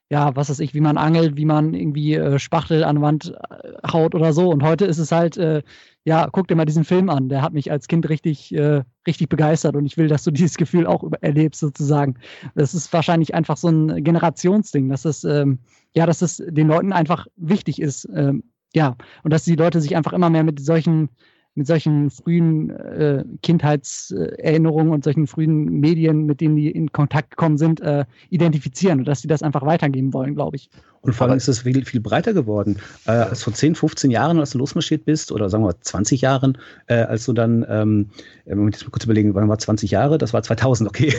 ja, 0.10 0.36
was 0.36 0.50
weiß 0.50 0.60
ich, 0.60 0.74
wie 0.74 0.82
man 0.82 0.98
angelt, 0.98 1.38
wie 1.38 1.46
man 1.46 1.74
irgendwie 1.74 2.16
äh, 2.16 2.40
Spachtel 2.40 2.84
an 2.84 3.02
Wand 3.02 3.34
äh, 3.50 3.88
haut 3.92 4.16
oder 4.16 4.34
so. 4.34 4.50
Und 4.50 4.64
heute 4.64 4.86
ist 4.86 4.98
es 4.98 5.12
halt, 5.12 5.38
äh, 5.38 5.64
ja, 6.06 6.28
guck 6.32 6.48
dir 6.48 6.56
mal 6.56 6.66
diesen 6.66 6.84
Film 6.84 7.10
an. 7.10 7.30
Der 7.30 7.42
hat 7.42 7.54
mich 7.54 7.72
als 7.72 7.88
Kind 7.88 8.10
richtig, 8.10 8.54
äh, 8.54 8.84
richtig 9.08 9.30
begeistert 9.30 9.76
und 9.76 9.86
ich 9.86 9.98
will, 9.98 10.08
dass 10.08 10.24
du 10.24 10.32
dieses 10.32 10.58
Gefühl 10.58 10.86
auch 10.86 11.04
erlebst, 11.22 11.62
sozusagen. 11.62 12.16
Das 12.56 12.74
ist 12.74 12.92
wahrscheinlich 12.94 13.34
einfach 13.34 13.58
so 13.58 13.70
ein 13.70 14.04
Generationsding, 14.04 14.90
dass 14.90 15.06
es, 15.06 15.24
ähm, 15.24 15.60
ja, 15.96 16.06
dass 16.06 16.22
es 16.22 16.38
den 16.38 16.68
Leuten 16.68 16.94
einfach 16.94 17.28
wichtig 17.36 17.82
ist. 17.82 18.08
Ähm, 18.14 18.44
ja, 18.76 18.96
und 19.24 19.32
dass 19.32 19.44
die 19.44 19.56
Leute 19.56 19.82
sich 19.82 19.96
einfach 19.96 20.14
immer 20.14 20.30
mehr 20.30 20.44
mit 20.44 20.60
solchen 20.60 21.10
mit 21.56 21.68
solchen 21.68 22.10
frühen 22.10 22.70
äh, 22.72 23.24
Kindheitserinnerungen 23.42 24.92
und 24.92 25.04
solchen 25.04 25.28
frühen 25.28 25.80
Medien, 25.80 26.26
mit 26.26 26.42
denen 26.42 26.56
die 26.56 26.72
in 26.72 26.92
Kontakt 26.92 27.32
gekommen 27.32 27.58
sind, 27.58 27.82
äh, 27.82 28.06
identifizieren 28.30 29.00
und 29.00 29.06
dass 29.06 29.22
sie 29.22 29.28
das 29.28 29.44
einfach 29.44 29.66
weitergeben 29.66 30.14
wollen, 30.14 30.36
glaube 30.36 30.56
ich. 30.56 30.70
Und 31.02 31.14
vor 31.14 31.28
allem 31.28 31.36
ist 31.36 31.50
es 31.50 31.60
viel, 31.60 31.84
viel 31.84 32.00
breiter 32.00 32.34
geworden. 32.34 32.78
Äh, 33.06 33.12
als 33.12 33.44
vor 33.44 33.54
10, 33.54 33.76
15 33.76 34.10
Jahren, 34.10 34.40
als 34.40 34.52
du 34.52 34.58
losmarschiert 34.58 35.04
bist, 35.04 35.34
oder 35.34 35.50
sagen 35.50 35.66
wir 35.66 35.76
20 35.80 36.22
Jahren, 36.22 36.58
äh, 36.88 36.96
als 36.96 37.26
du 37.26 37.34
dann, 37.34 37.66
ähm, 37.68 38.10
Moment, 38.48 38.76
jetzt 38.76 38.86
mal 38.86 38.92
kurz 38.92 39.04
überlegen, 39.04 39.36
wann 39.36 39.50
war 39.50 39.60
20 39.60 39.92
Jahre? 39.92 40.18
Das 40.18 40.34
war 40.34 40.42
2000, 40.44 40.90
okay. 40.90 41.14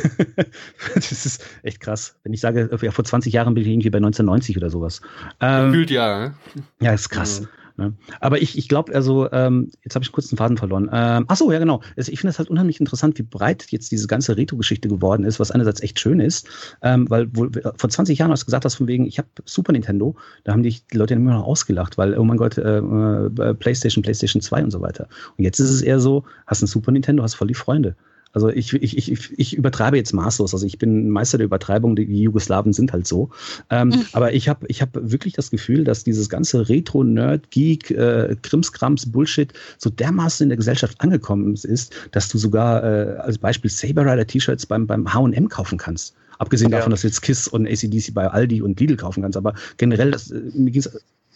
das 0.94 1.12
ist 1.12 1.44
echt 1.62 1.80
krass. 1.80 2.16
Wenn 2.24 2.32
ich 2.32 2.40
sage, 2.40 2.70
ja, 2.80 2.90
vor 2.92 3.04
20 3.04 3.32
Jahren 3.34 3.52
bin 3.52 3.62
ich 3.62 3.68
irgendwie 3.68 3.90
bei 3.90 3.98
1990 3.98 4.56
oder 4.56 4.70
sowas. 4.70 5.02
Ähm, 5.40 5.66
Gefühlt 5.66 5.90
ja. 5.90 6.28
Ne? 6.28 6.34
Ja, 6.80 6.94
ist 6.94 7.10
krass. 7.10 7.42
Mhm. 7.42 7.48
Ne? 7.76 7.92
Aber 8.20 8.40
ich, 8.40 8.56
ich 8.56 8.68
glaube, 8.68 8.94
also, 8.94 9.30
ähm, 9.32 9.70
jetzt 9.82 9.96
habe 9.96 10.04
ich 10.04 10.12
kurz 10.12 10.28
den 10.28 10.38
Faden 10.38 10.56
verloren. 10.56 10.88
Ähm, 10.92 11.24
ach 11.26 11.36
so, 11.36 11.50
ja, 11.50 11.58
genau. 11.58 11.80
Also 11.96 12.12
ich 12.12 12.20
finde 12.20 12.30
es 12.30 12.38
halt 12.38 12.48
unheimlich 12.48 12.78
interessant, 12.78 13.18
wie 13.18 13.22
breit 13.22 13.66
jetzt 13.70 13.90
diese 13.90 14.06
ganze 14.06 14.36
Retro-Geschichte 14.36 14.88
geworden 14.88 15.24
ist, 15.24 15.40
was 15.40 15.50
einerseits 15.50 15.82
echt 15.82 15.98
schön 15.98 16.20
ist, 16.20 16.48
ähm, 16.82 17.10
weil 17.10 17.28
wo, 17.32 17.48
vor 17.76 17.90
20 17.90 18.18
Jahren 18.18 18.30
hast 18.30 18.42
du 18.42 18.46
gesagt 18.46 18.64
hast, 18.64 18.76
von 18.76 18.86
wegen, 18.86 19.06
ich 19.06 19.18
habe 19.18 19.28
Super 19.44 19.72
Nintendo, 19.72 20.14
da 20.44 20.52
haben 20.52 20.62
dich 20.62 20.86
die 20.86 20.96
Leute 20.96 21.14
immer 21.14 21.32
noch 21.32 21.44
ausgelacht, 21.44 21.98
weil, 21.98 22.16
oh 22.16 22.24
mein 22.24 22.36
Gott, 22.36 22.58
äh, 22.58 22.78
äh, 22.78 23.54
PlayStation, 23.54 24.02
PlayStation 24.02 24.40
2 24.40 24.64
und 24.64 24.70
so 24.70 24.80
weiter. 24.80 25.08
Und 25.36 25.44
jetzt 25.44 25.58
ist 25.58 25.70
es 25.70 25.82
eher 25.82 25.98
so, 25.98 26.24
hast 26.46 26.62
ein 26.62 26.68
Super 26.68 26.92
Nintendo, 26.92 27.24
hast 27.24 27.34
voll 27.34 27.48
die 27.48 27.54
Freunde. 27.54 27.96
Also 28.34 28.48
ich, 28.48 28.72
ich, 28.72 28.98
ich, 28.98 29.38
ich 29.38 29.56
übertreibe 29.56 29.96
jetzt 29.96 30.12
maßlos. 30.12 30.52
Also 30.52 30.66
ich 30.66 30.78
bin 30.78 31.08
Meister 31.08 31.38
der 31.38 31.46
Übertreibung, 31.46 31.94
die 31.94 32.02
Jugoslawen 32.02 32.72
sind 32.72 32.92
halt 32.92 33.06
so. 33.06 33.30
Ähm, 33.70 33.88
mhm. 33.88 34.06
Aber 34.12 34.34
ich 34.34 34.48
habe 34.48 34.66
ich 34.68 34.82
hab 34.82 34.90
wirklich 34.94 35.34
das 35.34 35.50
Gefühl, 35.50 35.84
dass 35.84 36.02
dieses 36.02 36.28
ganze 36.28 36.68
Retro-Nerd, 36.68 37.50
Geek, 37.52 37.92
äh, 37.92 38.36
Krimskrams, 38.42 39.10
Bullshit 39.10 39.52
so 39.78 39.88
dermaßen 39.88 40.44
in 40.44 40.48
der 40.48 40.56
Gesellschaft 40.56 41.00
angekommen 41.00 41.54
ist, 41.54 41.94
dass 42.10 42.28
du 42.28 42.36
sogar 42.36 42.82
äh, 42.82 43.16
als 43.18 43.38
Beispiel 43.38 43.70
Saber 43.70 44.02
Rider 44.02 44.26
T-Shirts 44.26 44.66
beim, 44.66 44.86
beim 44.86 45.14
H&M 45.14 45.48
kaufen 45.48 45.78
kannst. 45.78 46.14
Abgesehen 46.38 46.72
ja. 46.72 46.78
davon, 46.78 46.90
dass 46.90 47.02
du 47.02 47.06
jetzt 47.06 47.22
KISS 47.22 47.46
und 47.46 47.68
ACDC 47.68 48.12
bei 48.12 48.26
Aldi 48.26 48.62
und 48.62 48.80
Lidl 48.80 48.96
kaufen 48.96 49.22
kannst. 49.22 49.36
Aber 49.36 49.54
generell, 49.76 50.10
das, 50.10 50.32
äh, 50.32 50.40
mir 50.54 50.72
ging 50.72 50.80
es 50.80 50.90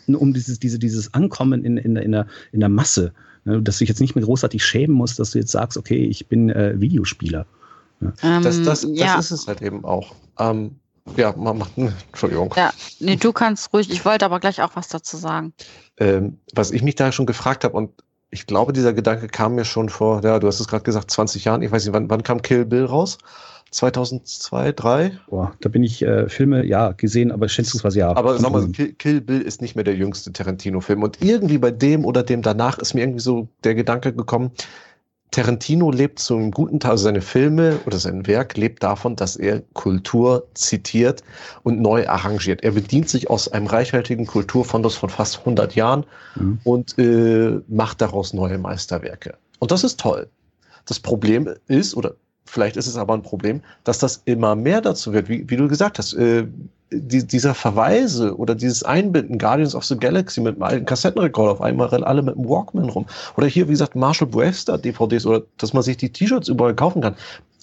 um 0.08 0.32
dieses, 0.32 0.58
diese, 0.58 0.78
dieses 0.78 1.14
Ankommen 1.14 1.64
in, 1.64 1.76
in, 1.76 1.96
in, 1.96 2.12
der, 2.12 2.26
in 2.52 2.60
der 2.60 2.68
Masse. 2.68 3.12
Ne? 3.48 3.62
Dass 3.62 3.78
du 3.78 3.80
dich 3.80 3.88
jetzt 3.88 4.00
nicht 4.00 4.14
mehr 4.14 4.24
großartig 4.24 4.64
schämen 4.64 4.96
musst, 4.96 5.18
dass 5.18 5.30
du 5.30 5.38
jetzt 5.38 5.52
sagst, 5.52 5.76
okay, 5.76 6.04
ich 6.04 6.26
bin 6.26 6.50
äh, 6.50 6.80
Videospieler. 6.80 7.46
Ja. 8.00 8.12
Ähm, 8.22 8.42
das, 8.42 8.62
das, 8.62 8.82
das 8.82 8.90
ja. 8.92 9.18
ist 9.18 9.30
es 9.30 9.46
halt 9.46 9.62
eben 9.62 9.84
auch. 9.84 10.14
Ähm, 10.38 10.76
ja, 11.16 11.34
man 11.36 11.58
macht, 11.58 11.72
Entschuldigung. 11.76 12.52
Ja, 12.56 12.70
nee, 13.00 13.16
du 13.16 13.32
kannst 13.32 13.72
ruhig. 13.72 13.90
Ich 13.90 14.04
wollte 14.04 14.24
aber 14.24 14.40
gleich 14.40 14.62
auch 14.62 14.70
was 14.74 14.88
dazu 14.88 15.16
sagen. 15.16 15.52
Ähm, 15.96 16.38
was 16.54 16.70
ich 16.70 16.82
mich 16.82 16.96
da 16.96 17.10
schon 17.12 17.26
gefragt 17.26 17.64
habe 17.64 17.76
und 17.76 17.90
ich 18.30 18.46
glaube, 18.46 18.74
dieser 18.74 18.92
Gedanke 18.92 19.26
kam 19.26 19.54
mir 19.54 19.64
schon 19.64 19.88
vor, 19.88 20.22
ja, 20.22 20.38
du 20.38 20.46
hast 20.46 20.60
es 20.60 20.68
gerade 20.68 20.84
gesagt, 20.84 21.10
20 21.10 21.44
Jahren. 21.44 21.62
Ich 21.62 21.72
weiß 21.72 21.84
nicht, 21.84 21.94
wann, 21.94 22.10
wann 22.10 22.22
kam 22.22 22.42
Kill 22.42 22.66
Bill 22.66 22.84
raus? 22.84 23.16
2002, 23.70 24.72
3? 24.72 25.12
Boah, 25.28 25.52
da 25.60 25.68
bin 25.68 25.82
ich 25.82 26.02
äh, 26.02 26.28
Filme, 26.28 26.64
ja, 26.64 26.92
gesehen, 26.92 27.30
aber 27.32 27.48
schätzungsweise 27.48 27.98
ja. 27.98 28.16
Aber 28.16 28.38
sag 28.38 28.50
mal, 28.52 28.68
Kill, 28.68 28.92
Kill, 28.94 29.20
Bill 29.20 29.42
ist 29.42 29.60
nicht 29.60 29.74
mehr 29.74 29.84
der 29.84 29.94
jüngste 29.94 30.32
Tarantino-Film. 30.32 31.02
Und 31.02 31.22
irgendwie 31.22 31.58
bei 31.58 31.70
dem 31.70 32.04
oder 32.04 32.22
dem 32.22 32.42
danach 32.42 32.78
ist 32.78 32.94
mir 32.94 33.02
irgendwie 33.02 33.20
so 33.20 33.48
der 33.64 33.74
Gedanke 33.74 34.12
gekommen, 34.12 34.52
Tarantino 35.30 35.90
lebt 35.90 36.18
zum 36.18 36.50
guten 36.50 36.80
Teil, 36.80 36.92
also 36.92 37.04
seine 37.04 37.20
Filme 37.20 37.78
oder 37.84 37.98
sein 37.98 38.26
Werk 38.26 38.56
lebt 38.56 38.82
davon, 38.82 39.14
dass 39.14 39.36
er 39.36 39.60
Kultur 39.74 40.46
zitiert 40.54 41.22
und 41.62 41.80
neu 41.80 42.08
arrangiert. 42.08 42.62
Er 42.62 42.72
bedient 42.72 43.10
sich 43.10 43.28
aus 43.28 43.48
einem 43.48 43.66
reichhaltigen 43.66 44.26
Kulturfondus 44.26 44.96
von 44.96 45.10
fast 45.10 45.40
100 45.40 45.74
Jahren 45.74 46.06
mhm. 46.34 46.60
und 46.64 46.98
äh, 46.98 47.60
macht 47.68 48.00
daraus 48.00 48.32
neue 48.32 48.56
Meisterwerke. 48.56 49.34
Und 49.58 49.70
das 49.70 49.84
ist 49.84 50.00
toll. 50.00 50.28
Das 50.86 50.98
Problem 50.98 51.54
ist, 51.66 51.94
oder 51.94 52.14
Vielleicht 52.48 52.76
ist 52.76 52.86
es 52.86 52.96
aber 52.96 53.14
ein 53.14 53.22
Problem, 53.22 53.60
dass 53.84 53.98
das 53.98 54.22
immer 54.24 54.54
mehr 54.54 54.80
dazu 54.80 55.12
wird, 55.12 55.28
wie, 55.28 55.48
wie 55.48 55.56
du 55.56 55.68
gesagt 55.68 55.98
hast. 55.98 56.14
Äh, 56.14 56.46
die, 56.90 57.26
dieser 57.26 57.54
Verweise 57.54 58.34
oder 58.36 58.54
dieses 58.54 58.82
Einbinden, 58.82 59.38
Guardians 59.38 59.74
of 59.74 59.84
the 59.84 59.96
Galaxy 59.96 60.40
mit 60.40 60.54
einem 60.54 60.62
alten 60.62 60.86
Kassettenrekord 60.86 61.50
auf 61.50 61.60
einmal 61.60 61.88
rennen 61.88 62.04
alle 62.04 62.22
mit 62.22 62.36
einem 62.36 62.48
Walkman 62.48 62.88
rum. 62.88 63.06
Oder 63.36 63.46
hier, 63.46 63.66
wie 63.68 63.72
gesagt, 63.72 63.94
Marshall 63.94 64.28
Bravestar 64.28 64.78
DVDs 64.78 65.26
oder 65.26 65.42
dass 65.58 65.74
man 65.74 65.82
sich 65.82 65.98
die 65.98 66.10
T-Shirts 66.10 66.48
überall 66.48 66.74
kaufen 66.74 67.02
kann. 67.02 67.14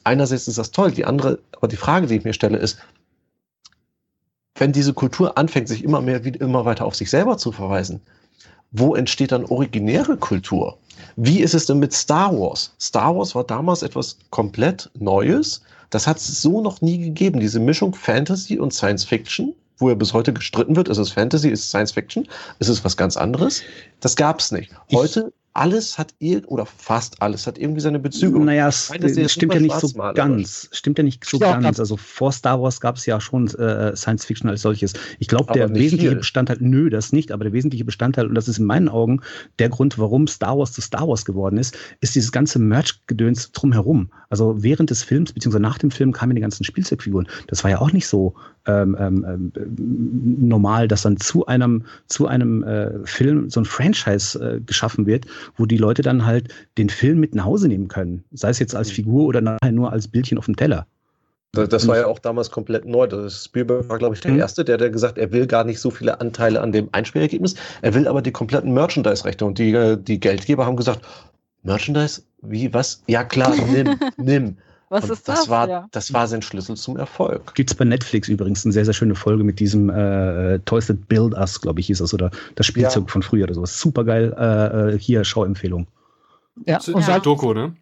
Einerseits 0.04 0.48
ist 0.48 0.60
das 0.60 0.70
toll, 0.70 0.92
die 0.92 1.06
andere, 1.06 1.40
aber 1.54 1.68
die 1.68 1.76
Frage, 1.76 2.06
die 2.06 2.18
ich 2.18 2.24
mir 2.24 2.34
stelle, 2.34 2.60
ist, 2.60 2.78
wenn 4.58 4.72
diese 4.72 4.94
Kultur 4.94 5.38
anfängt, 5.38 5.68
sich 5.68 5.84
immer 5.84 6.02
mehr, 6.02 6.24
immer 6.24 6.66
weiter 6.66 6.86
auf 6.86 6.96
sich 6.96 7.10
selber 7.10 7.38
zu 7.38 7.52
verweisen, 7.52 8.02
wo 8.72 8.96
entsteht 8.96 9.32
dann 9.32 9.46
originäre 9.46 10.18
Kultur? 10.18 10.78
Wie 11.16 11.40
ist 11.40 11.54
es 11.54 11.66
denn 11.66 11.80
mit 11.80 11.94
Star 11.94 12.32
Wars? 12.38 12.74
Star 12.80 13.16
Wars 13.16 13.36
war 13.36 13.44
damals 13.44 13.84
etwas 13.84 14.18
komplett 14.30 14.90
Neues. 14.98 15.62
Das 15.90 16.08
hat 16.08 16.18
es 16.18 16.42
so 16.42 16.62
noch 16.62 16.82
nie 16.82 16.98
gegeben. 16.98 17.40
Diese 17.40 17.60
Mischung 17.60 17.94
Fantasy 17.94 18.60
und 18.60 18.74
Science 18.74 19.06
Fiction, 19.06 19.54
wo 19.78 19.90
ja 19.90 19.96
bis 19.96 20.14
heute 20.14 20.34
gestritten 20.34 20.76
wird, 20.76 20.88
ist 20.88 20.98
es 20.98 21.12
Fantasy, 21.12 21.50
ist 21.50 21.62
es 21.62 21.70
Science 21.70 21.92
Fiction, 21.92 22.28
ist 22.60 22.70
es 22.70 22.84
was 22.84 22.98
ganz 22.98 23.18
anderes? 23.18 23.62
Das 24.00 24.16
gab 24.16 24.40
es 24.40 24.52
nicht. 24.52 24.72
Heute 24.92 25.32
alles 25.56 25.98
hat 25.98 26.14
irgend 26.20 26.50
oder 26.50 26.66
fast 26.66 27.22
alles 27.22 27.48
hat 27.48 27.58
irgendwie 27.58 27.80
seine 27.80 27.98
Bezüge. 27.98 28.38
Naja, 28.40 28.68
es 28.68 28.90
meine, 28.90 29.30
stimmt 29.30 29.54
ja 29.54 29.62
nicht 29.62 29.80
so 29.80 29.88
ganz. 30.14 30.68
Stimmt 30.72 30.98
ja 30.98 31.04
nicht 31.04 31.24
so 31.24 31.38
ja, 31.38 31.58
ganz. 31.58 31.80
Also 31.80 31.96
vor 31.96 32.34
Star 32.34 32.62
Wars 32.62 32.82
gab 32.82 32.98
es 32.98 33.06
ja 33.06 33.22
schon 33.22 33.48
äh, 33.48 33.96
Science 33.96 34.26
Fiction 34.26 34.50
als 34.50 34.62
solches. 34.62 34.94
Ich 35.18 35.30
glaube, 35.30 35.54
der 35.54 35.70
wesentliche 35.74 36.10
viel. 36.10 36.18
Bestandteil, 36.18 36.58
nö, 36.60 36.90
das 36.90 37.14
nicht, 37.14 37.32
aber 37.32 37.46
der 37.46 37.54
wesentliche 37.54 37.86
Bestandteil, 37.86 38.28
und 38.28 38.36
das 38.36 38.50
ist 38.50 38.60
in 38.60 38.66
meinen 38.66 38.90
Augen 38.90 39.22
der 39.60 39.70
Grund, 39.70 39.98
warum 39.98 40.28
Star 40.28 40.58
Wars 40.58 40.74
zu 40.74 40.82
Star 40.82 41.08
Wars 41.08 41.24
geworden 41.24 41.58
ist, 41.58 41.78
ist 42.02 42.16
dieses 42.16 42.34
ganze 42.34 42.60
Merch-Gedöns 42.60 43.54
drumherum. 43.54 44.10
Also 44.30 44.62
während 44.62 44.90
des 44.90 45.04
Films, 45.04 45.32
beziehungsweise 45.32 45.62
nach 45.62 45.78
dem 45.78 45.92
Film 45.92 46.12
kamen 46.12 46.36
die 46.36 46.42
ganzen 46.42 46.66
Spielzeugfiguren. 46.66 47.28
Das 47.48 47.64
war 47.64 47.72
ja 47.72 47.80
auch 47.80 47.94
nicht 47.94 48.08
so 48.08 48.36
ähm, 48.68 48.98
ähm, 49.00 49.26
ähm, 49.28 50.48
normal, 50.48 50.88
dass 50.88 51.04
dann 51.04 51.18
zu 51.18 51.46
einem, 51.46 51.86
zu 52.08 52.28
einem 52.28 52.64
äh, 52.64 53.06
Film 53.06 53.50
so 53.50 53.62
ein 53.62 53.66
Franchise 53.66 54.40
äh, 54.40 54.60
geschaffen 54.60 55.06
wird, 55.06 55.28
wo 55.56 55.66
die 55.66 55.78
Leute 55.78 56.02
dann 56.02 56.26
halt 56.26 56.54
den 56.78 56.90
Film 56.90 57.20
mit 57.20 57.36
nach 57.36 57.46
Hause 57.46 57.68
nehmen 57.68 57.88
können. 57.88 58.24
Sei 58.32 58.50
es 58.50 58.60
jetzt 58.60 58.76
als 58.76 58.90
mhm. 58.90 58.94
Figur 58.94 59.26
oder 59.26 59.42
nachher 59.42 59.72
nur 59.72 59.92
als 59.92 60.08
Bildchen 60.08 60.38
auf 60.38 60.46
dem 60.46 60.56
Teller. 60.56 60.88
Das, 61.56 61.70
das 61.70 61.88
war 61.88 61.98
ja 61.98 62.08
auch 62.08 62.20
damals 62.20 62.52
komplett 62.52 62.86
neu. 62.86 63.08
Das 63.08 63.46
Spielberg 63.46 63.88
war, 63.90 63.98
glaube 63.98 64.16
ich, 64.16 64.22
der 64.22 64.32
mhm. 64.32 64.40
Erste, 64.40 64.66
der, 64.66 64.78
der 64.78 64.90
gesagt 64.90 65.18
er 65.18 65.32
will 65.32 65.48
gar 65.48 65.64
nicht 65.64 65.80
so 65.80 65.90
viele 65.90 66.20
Anteile 66.20 66.62
an 66.62 66.72
dem 66.72 66.90
Einspielergebnis, 66.92 67.56
er 67.82 67.94
will 67.94 68.08
aber 68.08 68.22
die 68.22 68.32
kompletten 68.32 68.74
Merchandise-Rechte. 68.74 69.46
Und 69.46 69.58
die, 69.58 69.74
äh, 69.74 69.98
die 69.98 70.20
Geldgeber 70.20 70.66
haben 70.66 70.76
gesagt, 70.76 71.02
Merchandise? 71.64 72.24
Wie, 72.42 72.74
was? 72.74 73.02
Ja 73.08 73.24
klar, 73.24 73.56
nimm, 73.56 73.98
nimm. 74.18 74.58
Was 74.90 75.06
und 75.06 75.12
ist 75.12 75.28
das? 75.28 75.40
Das 75.40 75.50
war, 75.50 75.68
ja. 75.68 75.88
das 75.92 76.14
war 76.14 76.28
sein 76.28 76.42
Schlüssel 76.42 76.76
zum 76.76 76.98
Erfolg. 76.98 77.56
Gibt 77.56 77.72
es 77.72 77.76
bei 77.76 77.86
Netflix 77.86 78.28
übrigens 78.28 78.66
eine 78.66 78.74
sehr, 78.74 78.86
sehr 78.86 78.94
schöne 78.94 79.16
Folge 79.16 79.44
mit 79.44 79.60
diesem 79.60 79.90
äh, 79.90 80.60
Toys 80.60 80.88
That 80.88 81.08
Build 81.08 81.34
Us, 81.34 81.60
glaube 81.60 81.80
ich, 81.80 81.88
hieß 81.88 82.00
das, 82.00 82.14
oder 82.14 82.32
das 82.56 82.66
Spielzeug 82.68 83.04
ja. 83.08 83.12
von 83.12 83.24
früher 83.24 83.46
oder 83.46 83.56
sowas. 83.56 83.80
Super 83.80 84.04
geil. 84.04 84.36
Äh, 84.38 84.94
äh, 84.94 85.00
hier, 85.00 85.24
Schauempfehlung. 85.24 85.88
Ja, 86.66 86.80
und 86.94 87.08
ja. 87.08 87.20
Doku, 87.20 87.54
ne? 87.54 87.76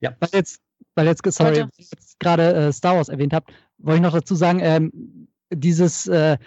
Ja. 0.00 0.14
Weil 0.18 0.30
jetzt, 0.32 0.60
weil 0.94 1.06
jetzt, 1.06 1.22
sorry, 1.32 1.64
jetzt 1.76 2.18
gerade 2.18 2.54
äh, 2.54 2.72
Star 2.72 2.96
Wars 2.96 3.08
erwähnt 3.08 3.32
habt, 3.32 3.52
wollte 3.78 3.96
ich 3.96 4.02
noch 4.02 4.12
dazu 4.12 4.34
sagen, 4.34 4.60
ähm, 4.62 5.28
dieses 5.50 6.08
äh, 6.08 6.38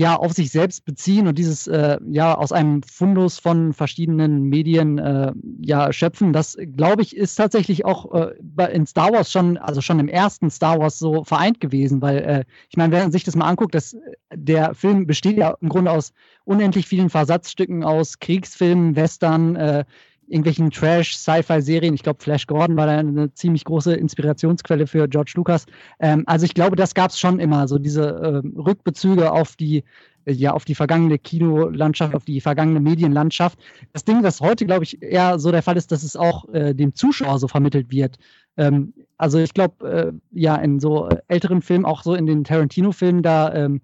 ja 0.00 0.16
auf 0.16 0.32
sich 0.32 0.50
selbst 0.50 0.86
beziehen 0.86 1.26
und 1.28 1.36
dieses 1.36 1.66
äh, 1.66 1.98
ja 2.08 2.34
aus 2.34 2.52
einem 2.52 2.82
Fundus 2.82 3.38
von 3.38 3.74
verschiedenen 3.74 4.44
Medien 4.44 4.96
äh, 4.96 5.30
ja 5.60 5.92
schöpfen, 5.92 6.32
das 6.32 6.56
glaube 6.74 7.02
ich 7.02 7.14
ist 7.14 7.34
tatsächlich 7.34 7.84
auch 7.84 8.10
äh, 8.14 8.74
in 8.74 8.86
Star 8.86 9.12
Wars 9.12 9.30
schon, 9.30 9.58
also 9.58 9.82
schon 9.82 9.98
im 9.98 10.08
ersten 10.08 10.48
Star 10.48 10.78
Wars 10.78 10.98
so 10.98 11.22
vereint 11.24 11.60
gewesen, 11.60 12.00
weil 12.00 12.18
äh, 12.18 12.44
ich 12.70 12.78
meine, 12.78 12.94
wenn 12.94 13.02
man 13.02 13.12
sich 13.12 13.24
das 13.24 13.36
mal 13.36 13.46
anguckt, 13.46 13.74
dass 13.74 13.94
der 14.34 14.74
Film 14.74 15.06
besteht 15.06 15.36
ja 15.36 15.54
im 15.60 15.68
Grunde 15.68 15.90
aus 15.90 16.14
unendlich 16.44 16.86
vielen 16.86 17.10
Versatzstücken 17.10 17.84
aus 17.84 18.20
Kriegsfilmen, 18.20 18.96
Western, 18.96 19.56
äh, 19.56 19.84
irgendwelchen 20.30 20.70
Trash-Sci-Fi-Serien. 20.70 21.94
Ich 21.94 22.02
glaube, 22.02 22.22
Flash 22.22 22.46
Gordon 22.46 22.76
war 22.76 22.86
da 22.86 22.98
eine 22.98 23.32
ziemlich 23.34 23.64
große 23.64 23.94
Inspirationsquelle 23.94 24.86
für 24.86 25.08
George 25.08 25.32
Lucas. 25.34 25.66
Ähm, 25.98 26.24
also 26.26 26.46
ich 26.46 26.54
glaube, 26.54 26.76
das 26.76 26.94
gab 26.94 27.10
es 27.10 27.18
schon 27.18 27.40
immer, 27.40 27.66
so 27.68 27.78
diese 27.78 28.42
äh, 28.44 28.58
Rückbezüge 28.58 29.32
auf 29.32 29.56
die 29.56 29.84
äh, 30.24 30.32
ja 30.32 30.52
auf 30.52 30.64
die 30.64 30.74
vergangene 30.74 31.18
Kinolandschaft, 31.18 32.14
auf 32.14 32.24
die 32.24 32.40
vergangene 32.40 32.80
Medienlandschaft. 32.80 33.58
Das 33.92 34.04
Ding, 34.04 34.22
was 34.22 34.40
heute, 34.40 34.66
glaube 34.66 34.84
ich, 34.84 35.02
eher 35.02 35.38
so 35.38 35.50
der 35.50 35.62
Fall 35.62 35.76
ist, 35.76 35.92
dass 35.92 36.02
es 36.02 36.16
auch 36.16 36.48
äh, 36.52 36.74
dem 36.74 36.94
Zuschauer 36.94 37.38
so 37.38 37.48
vermittelt 37.48 37.90
wird. 37.90 38.16
Ähm, 38.56 38.94
also 39.18 39.38
ich 39.38 39.52
glaube, 39.52 39.88
äh, 39.88 40.12
ja, 40.32 40.56
in 40.56 40.80
so 40.80 41.08
älteren 41.28 41.60
Filmen, 41.60 41.84
auch 41.84 42.02
so 42.02 42.14
in 42.14 42.26
den 42.26 42.44
Tarantino-Filmen, 42.44 43.22
da 43.22 43.52
ähm, 43.54 43.80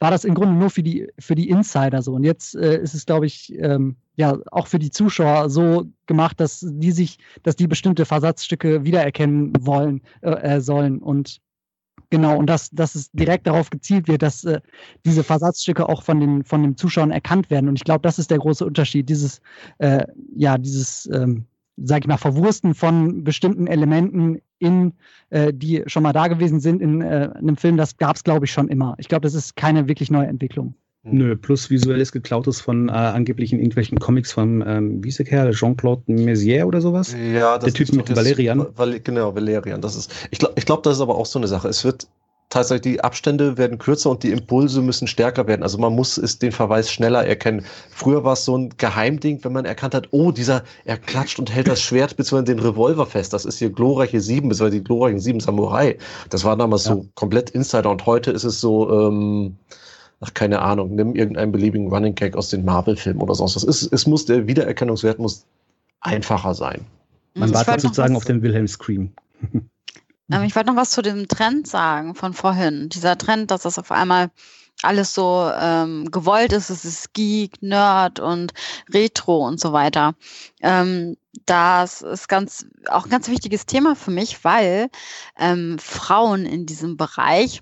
war 0.00 0.10
das 0.10 0.24
im 0.24 0.34
Grunde 0.34 0.54
nur 0.54 0.70
für 0.70 0.82
die, 0.82 1.08
für 1.18 1.34
die 1.34 1.48
Insider 1.48 2.02
so. 2.02 2.14
Und 2.14 2.24
jetzt 2.24 2.54
äh, 2.54 2.80
ist 2.80 2.94
es, 2.94 3.06
glaube 3.06 3.26
ich, 3.26 3.52
ähm, 3.58 3.96
ja, 4.16 4.38
auch 4.50 4.66
für 4.66 4.78
die 4.78 4.90
Zuschauer 4.90 5.50
so 5.50 5.86
gemacht, 6.06 6.40
dass 6.40 6.64
die 6.66 6.92
sich, 6.92 7.18
dass 7.42 7.56
die 7.56 7.66
bestimmte 7.66 8.04
Versatzstücke 8.04 8.84
wiedererkennen 8.84 9.52
wollen, 9.60 10.02
äh, 10.22 10.30
äh, 10.30 10.60
sollen. 10.60 10.98
Und 10.98 11.40
genau, 12.10 12.38
und 12.38 12.46
dass, 12.46 12.70
dass 12.70 12.94
es 12.94 13.10
direkt 13.12 13.46
darauf 13.46 13.70
gezielt 13.70 14.08
wird, 14.08 14.22
dass 14.22 14.44
äh, 14.44 14.60
diese 15.04 15.24
Versatzstücke 15.24 15.88
auch 15.88 16.02
von 16.02 16.20
den, 16.20 16.44
von 16.44 16.62
den 16.62 16.76
Zuschauern 16.76 17.10
erkannt 17.10 17.50
werden. 17.50 17.68
Und 17.68 17.76
ich 17.76 17.84
glaube, 17.84 18.02
das 18.02 18.18
ist 18.18 18.30
der 18.30 18.38
große 18.38 18.64
Unterschied, 18.64 19.08
dieses, 19.08 19.40
äh, 19.78 20.04
ja, 20.34 20.58
dieses, 20.58 21.08
ähm, 21.12 21.46
sag 21.84 22.02
ich 22.02 22.08
mal, 22.08 22.16
Verwursten 22.16 22.74
von 22.74 23.24
bestimmten 23.24 23.66
Elementen 23.66 24.40
in, 24.58 24.92
äh, 25.30 25.52
die 25.52 25.82
schon 25.86 26.02
mal 26.02 26.12
da 26.12 26.28
gewesen 26.28 26.60
sind 26.60 26.82
in 26.82 27.00
äh, 27.02 27.30
einem 27.34 27.56
Film, 27.56 27.76
das 27.76 27.96
gab 27.96 28.16
es, 28.16 28.24
glaube 28.24 28.46
ich, 28.46 28.52
schon 28.52 28.68
immer. 28.68 28.94
Ich 28.98 29.08
glaube, 29.08 29.22
das 29.22 29.34
ist 29.34 29.56
keine 29.56 29.88
wirklich 29.88 30.10
neue 30.10 30.26
Entwicklung. 30.26 30.74
Nö, 31.04 31.36
plus 31.36 31.70
visuelles 31.70 32.12
Geklautes 32.12 32.60
von 32.60 32.88
äh, 32.88 32.92
angeblich 32.92 33.52
in 33.52 33.60
irgendwelchen 33.60 33.98
Comics 33.98 34.32
von, 34.32 34.64
ähm, 34.66 35.02
wie 35.02 35.08
ist 35.08 35.18
der 35.18 35.26
Kerl, 35.26 35.52
Jean-Claude 35.52 36.02
Messier 36.06 36.66
oder 36.66 36.80
sowas? 36.80 37.14
Ja, 37.32 37.56
das 37.56 37.72
der 37.72 37.86
Typ 37.86 37.94
mit 37.94 38.14
Valerian. 38.14 38.66
Val 38.74 38.98
genau, 39.00 39.34
Valerian. 39.34 39.80
Das 39.80 39.96
ist, 39.96 40.28
ich 40.30 40.38
glaube, 40.38 40.54
ich 40.58 40.66
glaub, 40.66 40.82
das 40.82 40.96
ist 40.96 41.00
aber 41.00 41.16
auch 41.16 41.26
so 41.26 41.38
eine 41.38 41.46
Sache. 41.46 41.68
Es 41.68 41.84
wird 41.84 42.08
tatsächlich, 42.48 42.94
die 42.94 43.00
Abstände 43.00 43.58
werden 43.58 43.78
kürzer 43.78 44.10
und 44.10 44.22
die 44.22 44.30
Impulse 44.30 44.80
müssen 44.80 45.06
stärker 45.06 45.46
werden. 45.46 45.62
Also 45.62 45.78
man 45.78 45.94
muss 45.94 46.18
es 46.18 46.38
den 46.38 46.52
Verweis 46.52 46.90
schneller 46.90 47.26
erkennen. 47.26 47.64
Früher 47.90 48.24
war 48.24 48.32
es 48.34 48.44
so 48.44 48.56
ein 48.56 48.70
Geheimding, 48.76 49.42
wenn 49.42 49.52
man 49.52 49.64
erkannt 49.64 49.94
hat, 49.94 50.08
oh, 50.10 50.32
dieser, 50.32 50.64
er 50.84 50.96
klatscht 50.96 51.38
und 51.38 51.54
hält 51.54 51.68
das 51.68 51.80
Schwert 51.80 52.16
bzw. 52.16 52.42
den 52.42 52.58
Revolver 52.58 53.06
fest. 53.06 53.32
Das 53.32 53.44
ist 53.44 53.58
hier 53.58 53.70
glorreiche 53.70 54.20
Sieben, 54.20 54.48
bzw. 54.48 54.70
die 54.70 54.84
glorreichen 54.84 55.20
Sieben 55.20 55.40
Samurai. 55.40 55.98
Das 56.30 56.44
war 56.44 56.56
damals 56.56 56.86
ja. 56.86 56.94
so 56.94 57.06
komplett 57.14 57.50
Insider 57.50 57.90
und 57.90 58.06
heute 58.06 58.30
ist 58.30 58.44
es 58.44 58.60
so, 58.60 58.90
ähm, 58.90 59.56
ach, 60.20 60.32
keine 60.34 60.60
Ahnung, 60.62 60.94
nimm 60.94 61.14
irgendeinen 61.14 61.52
beliebigen 61.52 61.88
Running 61.88 62.14
Gag 62.14 62.36
aus 62.36 62.50
den 62.50 62.64
Marvel-Filmen 62.64 63.20
oder 63.20 63.34
sonst 63.34 63.56
was. 63.56 63.64
Es, 63.64 63.82
es 63.82 64.06
muss, 64.06 64.24
der 64.24 64.46
Wiedererkennungswert 64.46 65.18
muss 65.18 65.44
einfacher 66.00 66.54
sein. 66.54 66.86
Man 67.34 67.52
wartet 67.54 67.80
sozusagen 67.80 68.16
auf 68.16 68.24
den 68.24 68.42
Wilhelm 68.42 68.66
Scream. 68.66 69.12
Ähm, 70.30 70.42
ich 70.44 70.54
wollte 70.56 70.70
noch 70.70 70.76
was 70.76 70.90
zu 70.90 71.02
dem 71.02 71.28
Trend 71.28 71.66
sagen 71.66 72.14
von 72.14 72.34
vorhin. 72.34 72.88
Dieser 72.88 73.18
Trend, 73.18 73.50
dass 73.50 73.62
das 73.62 73.78
auf 73.78 73.90
einmal 73.90 74.30
alles 74.82 75.12
so 75.12 75.50
ähm, 75.58 76.10
gewollt 76.10 76.52
ist, 76.52 76.70
es 76.70 76.84
ist 76.84 77.12
Geek, 77.12 77.62
Nerd 77.62 78.20
und 78.20 78.52
Retro 78.92 79.46
und 79.46 79.58
so 79.58 79.72
weiter. 79.72 80.14
Ähm, 80.60 81.16
das 81.46 82.02
ist 82.02 82.28
ganz 82.28 82.66
auch 82.88 83.04
ein 83.04 83.10
ganz 83.10 83.28
wichtiges 83.28 83.66
Thema 83.66 83.96
für 83.96 84.10
mich, 84.10 84.44
weil 84.44 84.88
ähm, 85.36 85.78
Frauen 85.78 86.46
in 86.46 86.66
diesem 86.66 86.96
Bereich 86.96 87.60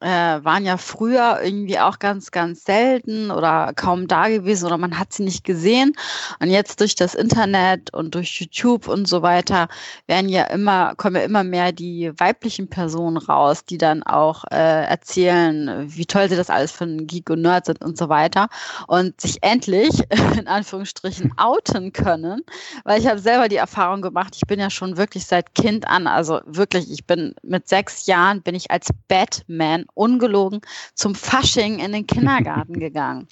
äh, 0.00 0.08
waren 0.08 0.64
ja 0.64 0.76
früher 0.76 1.40
irgendwie 1.42 1.78
auch 1.78 1.98
ganz, 1.98 2.30
ganz 2.30 2.64
selten 2.64 3.30
oder 3.30 3.72
kaum 3.74 4.08
da 4.08 4.28
gewesen 4.28 4.66
oder 4.66 4.76
man 4.76 4.98
hat 4.98 5.12
sie 5.12 5.22
nicht 5.22 5.44
gesehen. 5.44 5.94
Und 6.40 6.50
jetzt 6.50 6.80
durch 6.80 6.94
das 6.94 7.14
Internet 7.14 7.92
und 7.94 8.14
durch 8.14 8.40
YouTube 8.40 8.88
und 8.88 9.08
so 9.08 9.22
weiter 9.22 9.68
werden 10.06 10.28
ja 10.28 10.44
immer, 10.44 10.94
kommen 10.96 11.16
ja 11.16 11.22
immer 11.22 11.44
mehr 11.44 11.72
die 11.72 12.12
weiblichen 12.18 12.68
Personen 12.68 13.16
raus, 13.16 13.64
die 13.64 13.78
dann 13.78 14.02
auch 14.02 14.44
äh, 14.50 14.84
erzählen, 14.84 15.86
wie 15.86 16.06
toll 16.06 16.28
sie 16.28 16.36
das 16.36 16.50
alles 16.50 16.72
für 16.72 16.84
einen 16.84 17.06
Geek 17.06 17.30
und 17.30 17.42
Nerd 17.42 17.66
sind 17.66 17.82
und 17.82 17.96
so 17.96 18.08
weiter 18.08 18.48
und 18.88 19.18
sich 19.20 19.42
endlich 19.42 19.90
in 20.38 20.46
Anführungsstrichen 20.46 21.32
outen 21.38 21.92
können, 21.92 22.42
weil 22.84 23.00
ich 23.00 23.06
habe 23.06 23.18
selber 23.18 23.48
die 23.48 23.56
Erfahrung 23.56 24.02
gemacht, 24.02 24.34
ich 24.36 24.46
bin 24.46 24.60
ja 24.60 24.68
schon 24.68 24.96
wirklich 24.96 25.26
seit 25.26 25.54
Kind 25.54 25.88
an, 25.88 26.06
also 26.06 26.40
wirklich, 26.44 26.90
ich 26.90 27.06
bin 27.06 27.34
mit 27.42 27.68
sechs 27.68 28.06
Jahren 28.06 28.42
bin 28.42 28.54
ich 28.54 28.70
als 28.70 28.88
Batman 29.08 29.85
ungelogen 29.94 30.60
zum 30.94 31.14
Fasching 31.14 31.78
in 31.78 31.92
den 31.92 32.06
Kindergarten 32.06 32.74
gegangen. 32.80 33.26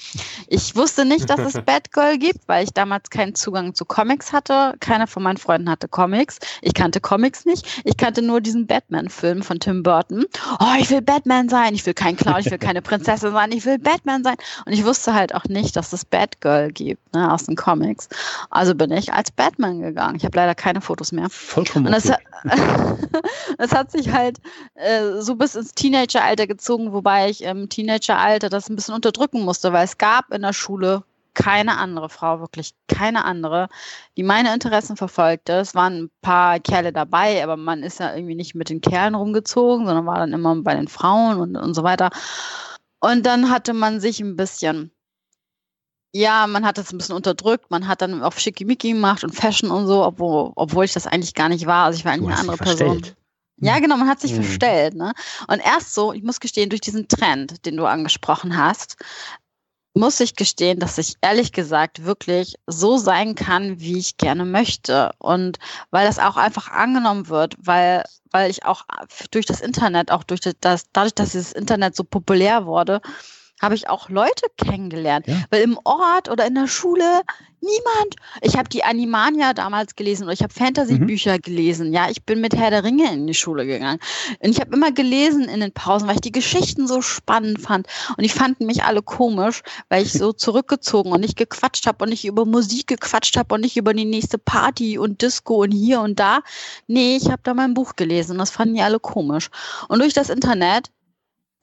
Ich 0.49 0.77
wusste 0.77 1.05
nicht, 1.05 1.29
dass 1.31 1.41
es 1.41 1.61
Batgirl 1.63 2.19
gibt, 2.19 2.47
weil 2.47 2.65
ich 2.65 2.73
damals 2.73 3.11
keinen 3.11 3.35
Zugang 3.35 3.75
zu 3.75 3.85
Comics 3.85 4.33
hatte. 4.33 4.75
Keiner 4.81 5.07
von 5.07 5.23
meinen 5.23 5.37
Freunden 5.37 5.71
hatte 5.71 5.89
Comics. 5.89 6.39
Ich 6.63 6.75
kannte 6.75 7.01
Comics 7.01 7.45
nicht. 7.45 7.83
Ich 7.85 7.97
kannte 7.97 8.23
nur 8.23 8.41
diesen 8.41 8.67
Batman-Film 8.67 9.43
von 9.43 9.61
Tim 9.61 9.83
Burton. 9.83 10.25
Oh, 10.61 10.75
ich 10.79 10.91
will 10.91 11.03
Batman 11.03 11.49
sein. 11.49 11.75
Ich 11.75 11.85
will 11.87 11.95
kein 11.95 12.17
Clown. 12.17 12.41
Ich 12.41 12.51
will 12.51 12.59
keine 12.59 12.83
Prinzessin 12.83 13.33
sein. 13.33 13.53
Ich 13.53 13.65
will 13.65 13.79
Batman 13.79 14.25
sein. 14.25 14.37
Und 14.67 14.73
ich 14.73 14.85
wusste 14.85 15.15
halt 15.15 15.35
auch 15.35 15.45
nicht, 15.45 15.77
dass 15.77 15.93
es 15.93 16.05
Batgirl 16.05 16.73
gibt 16.73 17.15
ne, 17.15 17.33
aus 17.33 17.45
den 17.45 17.57
Comics. 17.57 18.09
Also 18.51 18.75
bin 18.75 18.91
ich 18.91 19.13
als 19.13 19.31
Batman 19.31 19.81
gegangen. 19.81 20.17
Ich 20.17 20.25
habe 20.25 20.37
leider 20.37 20.55
keine 20.55 20.81
Fotos 20.81 21.13
mehr. 21.13 21.29
Vollkommen. 21.31 21.87
Und 21.87 21.93
das, 21.93 22.05
das 23.59 23.73
hat 23.73 23.91
sich 23.91 24.13
halt 24.13 24.39
äh, 24.75 25.21
so 25.21 25.37
bis 25.37 25.55
ins 25.55 25.75
Teenageralter 25.75 26.44
gezogen, 26.47 26.93
wobei 26.93 27.31
ich 27.31 27.43
im 27.43 27.69
Teenageralter 27.69 28.49
das 28.49 28.69
ein 28.69 28.77
bisschen 28.77 28.95
unterdrücken 28.95 29.43
musste, 29.43 29.73
weil 29.73 29.85
es 29.85 29.99
gab 29.99 30.33
in 30.33 30.43
der 30.43 30.53
Schule 30.53 31.05
keine 31.35 31.79
andere 31.79 32.09
Frau, 32.09 32.41
wirklich 32.41 32.75
keine 32.87 33.25
andere, 33.25 33.69
die 34.17 34.23
meine 34.23 34.55
Interessen 34.55 34.97
verfolgte. 34.97 35.55
Es 35.55 35.75
waren 35.75 36.05
ein 36.05 36.11
paar 36.23 36.61
Kerle 36.61 36.93
dabei, 36.93 37.43
aber 37.43 37.57
man 37.57 37.83
ist 37.83 37.99
ja 37.99 38.15
irgendwie 38.15 38.37
nicht 38.37 38.55
mit 38.55 38.69
den 38.69 38.81
Kerlen 38.81 39.17
rumgezogen, 39.17 39.85
sondern 39.87 40.07
war 40.07 40.19
dann 40.19 40.33
immer 40.33 40.55
bei 40.63 40.75
den 40.75 40.89
Frauen 40.89 41.41
und, 41.41 41.57
und 41.57 41.75
so 41.75 41.83
weiter. 41.83 42.11
Und 43.01 43.27
dann 43.27 43.51
hatte 43.51 43.75
man 43.75 44.01
sich 44.01 44.21
ein 44.21 44.37
bisschen 44.37 44.93
ja, 46.17 46.47
man 46.47 46.65
hat 46.65 46.79
das 46.79 46.93
ein 46.93 46.99
bisschen 46.99 47.17
unterdrückt, 47.17 47.73
man 47.73 47.89
hat 47.89 48.01
dann 48.01 48.23
auf 48.23 48.39
Schickimicki 48.39 48.93
gemacht 48.93 49.25
und 49.25 49.35
Fashion 49.35 49.73
und 49.73 49.89
so, 49.89 50.05
obwohl, 50.05 50.53
obwohl 50.55 50.85
ich 50.85 50.93
das 50.93 51.09
eigentlich 51.09 51.35
gar 51.35 51.49
nicht 51.49 51.67
war. 51.67 51.87
Also 51.87 51.99
ich 51.99 52.05
war 52.05 52.13
eigentlich 52.13 52.31
eine 52.31 52.39
andere 52.39 52.57
Person. 52.57 53.03
Ja, 53.59 53.79
genau, 53.79 53.97
man 53.97 54.09
hat 54.09 54.21
sich 54.21 54.33
mhm. 54.33 54.43
verstellt. 54.43 54.95
Ne? 54.95 55.13
Und 55.49 55.61
erst 55.61 55.95
so, 55.95 56.13
ich 56.13 56.23
muss 56.23 56.41
gestehen, 56.41 56.71
durch 56.71 56.81
diesen 56.81 57.09
Trend, 57.09 57.65
den 57.67 57.77
du 57.77 57.87
angesprochen 57.87 58.57
hast, 58.57 58.97
muss 59.95 60.19
ich 60.19 60.35
gestehen, 60.35 60.81
dass 60.81 60.99
ich 60.99 61.15
ehrlich 61.21 61.53
gesagt 61.53 62.05
wirklich 62.05 62.57
so 62.67 62.97
sein 62.97 63.37
kann, 63.37 63.79
wie 63.79 63.99
ich 63.99 64.17
gerne 64.17 64.45
möchte. 64.45 65.13
Und 65.19 65.59
weil 65.91 66.07
das 66.07 66.19
auch 66.19 66.37
einfach 66.37 66.69
angenommen 66.69 67.29
wird, 67.29 67.55
weil, 67.61 68.03
weil 68.33 68.51
ich 68.51 68.65
auch 68.65 68.85
durch 69.31 69.47
das 69.47 69.61
Internet, 69.61 70.11
auch 70.11 70.25
durch 70.25 70.41
das, 70.61 70.87
dadurch, 70.93 71.15
dass 71.15 71.31
dieses 71.31 71.53
Internet 71.53 71.95
so 71.95 72.03
populär 72.03 72.67
wurde, 72.67 73.01
habe 73.65 73.75
ich 73.75 73.89
auch 73.89 74.09
Leute 74.09 74.47
kennengelernt. 74.59 75.27
Ja. 75.27 75.43
Weil 75.51 75.63
im 75.63 75.79
Ort 75.85 76.29
oder 76.29 76.47
in 76.47 76.55
der 76.55 76.69
Schule 76.69 77.23
niemand. 77.65 78.17
Ich 78.43 78.57
habe 78.57 78.69
die 78.69 78.85
Animania 78.85 79.55
damals 79.55 79.97
gelesen 79.97 80.25
oder 80.25 80.33
ich 80.33 80.43
habe 80.43 80.53
Fantasy-Bücher 80.53 81.37
mhm. 81.37 81.43
gelesen. 81.43 81.93
Ja, 81.93 82.11
ich 82.11 82.23
bin 82.25 82.41
mit 82.41 82.55
Herr 82.55 82.71
der 82.71 82.85
Ringe 82.85 83.11
in 83.13 83.27
die 83.27 83.35
Schule 83.35 83.67
gegangen. 83.67 83.99
Und 84.41 84.51
ich 84.51 84.61
habe 84.61 84.75
immer 84.75 84.93
gelesen 84.93 85.49
in 85.49 85.61
den 85.61 85.73
Pausen, 85.73 86.07
weil 86.07 86.17
ich 86.17 86.21
die 86.21 86.33
Geschichten 86.33 86.87
so 86.87 87.01
spannend 87.03 87.61
fand. 87.61 87.87
Und 88.17 88.25
ich 88.25 88.35
fanden 88.35 88.67
mich 88.67 88.85
alle 88.85 89.03
komisch, 89.03 89.63
weil 89.89 90.03
ich 90.03 90.13
so 90.13 90.33
zurückgezogen 90.45 91.11
und 91.11 91.21
nicht 91.21 91.37
gequatscht 91.37 91.87
habe 91.87 92.05
und 92.05 92.11
nicht 92.11 92.27
über 92.27 92.45
Musik 92.45 92.87
gequatscht 92.87 93.37
habe 93.37 93.55
und 93.55 93.63
nicht 93.63 93.77
über 93.77 93.95
die 93.95 94.05
nächste 94.05 94.39
Party 94.39 94.99
und 94.99 95.23
Disco 95.23 95.63
und 95.63 95.73
hier 95.73 96.01
und 96.01 96.21
da. 96.21 96.41
Nee, 96.87 97.17
ich 97.17 97.31
habe 97.31 97.41
da 97.43 97.55
mein 97.55 97.75
Buch 97.75 97.97
gelesen 97.97 98.33
und 98.33 98.39
das 98.39 98.51
fanden 98.51 98.75
die 98.75 98.83
alle 98.83 99.01
komisch. 99.01 99.49
Und 99.89 100.01
durch 100.01 100.13
das 100.13 100.29
Internet 100.29 100.91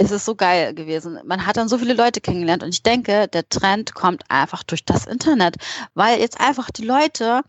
es 0.05 0.11
ist 0.11 0.25
so 0.25 0.35
geil 0.35 0.73
gewesen. 0.73 1.19
Man 1.25 1.45
hat 1.45 1.57
dann 1.57 1.69
so 1.69 1.77
viele 1.77 1.93
Leute 1.93 2.21
kennengelernt 2.21 2.63
und 2.63 2.69
ich 2.69 2.83
denke, 2.83 3.27
der 3.27 3.47
Trend 3.47 3.93
kommt 3.93 4.23
einfach 4.29 4.63
durch 4.63 4.83
das 4.83 5.05
Internet, 5.05 5.57
weil 5.93 6.19
jetzt 6.19 6.39
einfach 6.39 6.71
die 6.71 6.85
Leute 6.85 7.41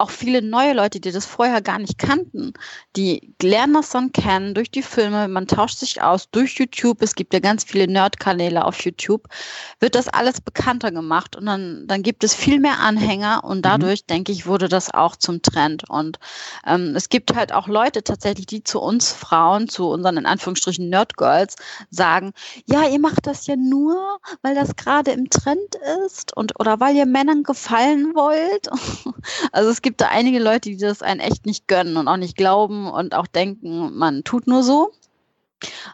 auch 0.00 0.10
viele 0.10 0.42
neue 0.42 0.72
Leute, 0.72 0.98
die 0.98 1.12
das 1.12 1.26
vorher 1.26 1.60
gar 1.60 1.78
nicht 1.78 1.98
kannten, 1.98 2.54
die 2.96 3.34
lernen 3.42 3.74
das 3.74 3.90
dann 3.90 4.12
kennen 4.12 4.54
durch 4.54 4.70
die 4.70 4.82
Filme, 4.82 5.28
man 5.28 5.46
tauscht 5.46 5.78
sich 5.78 6.02
aus 6.02 6.30
durch 6.30 6.58
YouTube, 6.58 7.02
es 7.02 7.14
gibt 7.14 7.34
ja 7.34 7.40
ganz 7.40 7.64
viele 7.64 7.86
Nerd-Kanäle 7.86 8.64
auf 8.64 8.80
YouTube, 8.80 9.28
wird 9.78 9.94
das 9.94 10.08
alles 10.08 10.40
bekannter 10.40 10.90
gemacht 10.90 11.36
und 11.36 11.46
dann, 11.46 11.84
dann 11.86 12.02
gibt 12.02 12.24
es 12.24 12.34
viel 12.34 12.60
mehr 12.60 12.80
Anhänger 12.80 13.44
und 13.44 13.58
mhm. 13.58 13.62
dadurch, 13.62 14.02
mhm. 14.02 14.06
denke 14.08 14.32
ich, 14.32 14.46
wurde 14.46 14.68
das 14.68 14.92
auch 14.92 15.16
zum 15.16 15.42
Trend. 15.42 15.88
Und 15.88 16.18
ähm, 16.66 16.94
es 16.96 17.08
gibt 17.08 17.34
halt 17.34 17.52
auch 17.52 17.68
Leute 17.68 18.02
tatsächlich, 18.02 18.46
die 18.46 18.64
zu 18.64 18.80
uns 18.80 19.12
Frauen, 19.12 19.68
zu 19.68 19.88
unseren 19.88 20.16
in 20.16 20.26
Anführungsstrichen 20.26 20.88
Nerd-Girls 20.88 21.56
sagen, 21.90 22.32
ja, 22.66 22.88
ihr 22.88 23.00
macht 23.00 23.26
das 23.26 23.46
ja 23.46 23.56
nur, 23.56 24.18
weil 24.42 24.54
das 24.54 24.76
gerade 24.76 25.10
im 25.10 25.28
Trend 25.28 25.76
ist 26.06 26.36
und 26.36 26.58
oder 26.58 26.80
weil 26.80 26.96
ihr 26.96 27.06
Männern 27.06 27.42
gefallen 27.42 28.14
wollt. 28.14 28.68
also 29.52 29.70
es 29.70 29.82
gibt 29.82 29.89
gibt 29.90 30.02
da 30.02 30.06
einige 30.06 30.38
Leute, 30.38 30.70
die 30.70 30.76
das 30.76 31.02
einen 31.02 31.18
echt 31.18 31.46
nicht 31.46 31.66
gönnen 31.66 31.96
und 31.96 32.06
auch 32.06 32.16
nicht 32.16 32.36
glauben 32.36 32.88
und 32.88 33.12
auch 33.12 33.26
denken, 33.26 33.98
man 33.98 34.22
tut 34.22 34.46
nur 34.46 34.62
so. 34.62 34.92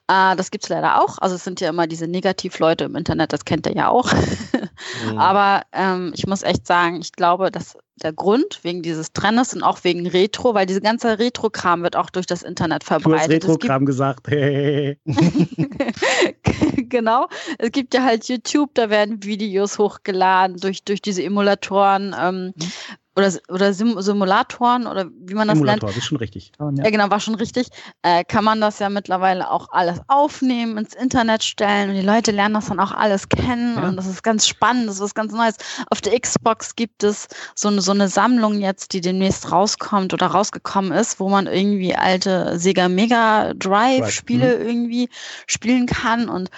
Äh, 0.07 0.37
das 0.37 0.51
gibt 0.51 0.65
es 0.65 0.69
leider 0.69 1.03
auch. 1.03 1.17
Also 1.17 1.37
es 1.37 1.45
sind 1.45 1.63
ja 1.63 1.71
immer 1.71 1.87
diese 1.87 2.07
Negativleute 2.07 2.85
im 2.85 2.95
Internet, 2.95 3.33
das 3.33 3.47
kennt 3.47 3.67
ihr 3.67 3.75
ja 3.75 3.89
auch. 3.89 4.13
mhm. 4.13 4.19
Aber 5.19 5.63
ähm, 5.73 6.13
ich 6.15 6.27
muss 6.27 6.43
echt 6.43 6.67
sagen, 6.67 7.01
ich 7.01 7.13
glaube, 7.13 7.51
dass 7.51 7.79
der 8.03 8.13
Grund 8.13 8.59
wegen 8.65 8.83
dieses 8.83 9.15
Trendes 9.15 9.55
und 9.55 9.63
auch 9.63 9.83
wegen 9.83 10.07
Retro, 10.07 10.53
weil 10.53 10.67
diese 10.67 10.83
ganze 10.83 11.19
Retro-Kram 11.19 11.83
wird 11.83 11.97
auch 11.97 12.11
durch 12.11 12.27
das 12.27 12.43
Internet 12.43 12.85
verbreitet. 12.85 13.45
Du 13.45 13.49
hast 13.49 13.55
Retro-Kram 13.55 13.87
gesagt. 13.87 14.27
genau. 16.91 17.29
Es 17.57 17.73
gibt 17.73 17.95
ja 17.95 18.03
halt 18.03 18.29
YouTube, 18.29 18.75
da 18.75 18.91
werden 18.91 19.25
Videos 19.25 19.79
hochgeladen 19.79 20.59
durch, 20.59 20.85
durch 20.85 21.01
diese 21.01 21.23
Emulatoren. 21.23 22.15
Ähm, 22.21 22.53
mhm 22.55 22.69
oder, 23.17 23.33
oder 23.49 23.73
Sim 23.73 24.01
Simulatoren 24.01 24.87
oder 24.87 25.07
wie 25.11 25.35
man 25.35 25.49
das 25.49 25.57
Simulator, 25.57 25.89
nennt. 25.89 25.99
ist 25.99 26.05
schon 26.05 26.19
richtig. 26.19 26.53
Ja. 26.61 26.71
ja, 26.71 26.91
genau, 26.91 27.11
war 27.11 27.19
schon 27.19 27.35
richtig. 27.35 27.69
Äh, 28.03 28.25
kann 28.25 28.45
man 28.45 28.61
das 28.61 28.79
ja 28.79 28.91
mittlerweile 28.91 29.51
auch 29.51 29.69
alles 29.71 30.01
aufnehmen, 30.09 30.77
ins 30.77 30.95
Internet 30.95 31.43
stellen 31.43 31.89
und 31.91 31.97
die 31.97 32.03
Leute 32.03 32.31
lernen 32.31 32.55
das 32.55 32.67
dann 32.67 32.79
auch 32.79 32.93
alles 32.93 33.29
kennen 33.31 33.77
ja. 33.77 33.89
und 33.89 33.97
das 33.97 34.07
ist 34.07 34.23
ganz 34.23 34.47
spannend, 34.47 34.89
das 34.89 34.97
ist 34.97 35.01
was 35.01 35.15
ganz 35.15 35.33
Neues. 35.33 35.57
Auf 35.91 36.03
der 36.03 36.19
Xbox 36.21 36.77
gibt 36.77 37.03
es 37.03 37.29
so 37.55 37.69
eine, 37.69 37.81
so 37.81 37.93
eine 37.93 38.09
Sammlung 38.09 38.61
jetzt, 38.61 38.93
die 38.93 39.01
demnächst 39.01 39.51
rauskommt 39.51 40.13
oder 40.13 40.27
rausgekommen 40.27 40.93
ist, 40.93 41.19
wo 41.19 41.31
man 41.31 41.47
irgendwie 41.47 41.95
alte 41.95 42.59
Sega 42.59 42.89
Mega 42.89 43.55
Drive 43.55 44.11
Spiele 44.11 44.59
mhm. 44.59 44.67
irgendwie 44.67 45.09
spielen 45.47 45.87
kann 45.87 46.29
und 46.29 46.51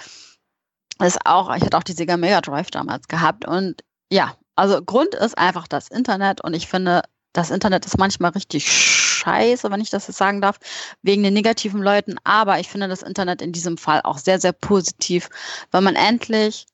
das 0.97 1.15
ist 1.15 1.25
auch, 1.25 1.55
ich 1.55 1.63
hatte 1.63 1.77
auch 1.77 1.83
die 1.83 1.93
Sega 1.93 2.17
Mega 2.17 2.41
Drive 2.41 2.69
damals 2.69 3.07
gehabt 3.07 3.47
und 3.47 3.81
ja, 4.11 4.33
also 4.59 4.83
Grund 4.83 5.15
ist 5.15 5.37
einfach 5.37 5.67
das 5.67 5.87
Internet 5.87 6.41
und 6.41 6.53
ich 6.53 6.67
finde, 6.67 7.01
das 7.33 7.49
Internet 7.49 7.85
ist 7.85 7.97
manchmal 7.97 8.31
richtig 8.31 8.69
scheiße, 8.69 9.71
wenn 9.71 9.81
ich 9.81 9.89
das 9.89 10.07
jetzt 10.07 10.17
sagen 10.17 10.41
darf, 10.41 10.59
wegen 11.01 11.23
den 11.23 11.33
negativen 11.33 11.81
Leuten. 11.81 12.15
Aber 12.23 12.59
ich 12.59 12.67
finde 12.67 12.87
das 12.87 13.01
Internet 13.01 13.41
in 13.41 13.51
diesem 13.51 13.77
Fall 13.77 14.01
auch 14.03 14.17
sehr, 14.17 14.39
sehr 14.39 14.51
positiv, 14.51 15.29
weil 15.71 15.81
man 15.81 15.95
endlich 15.95 16.65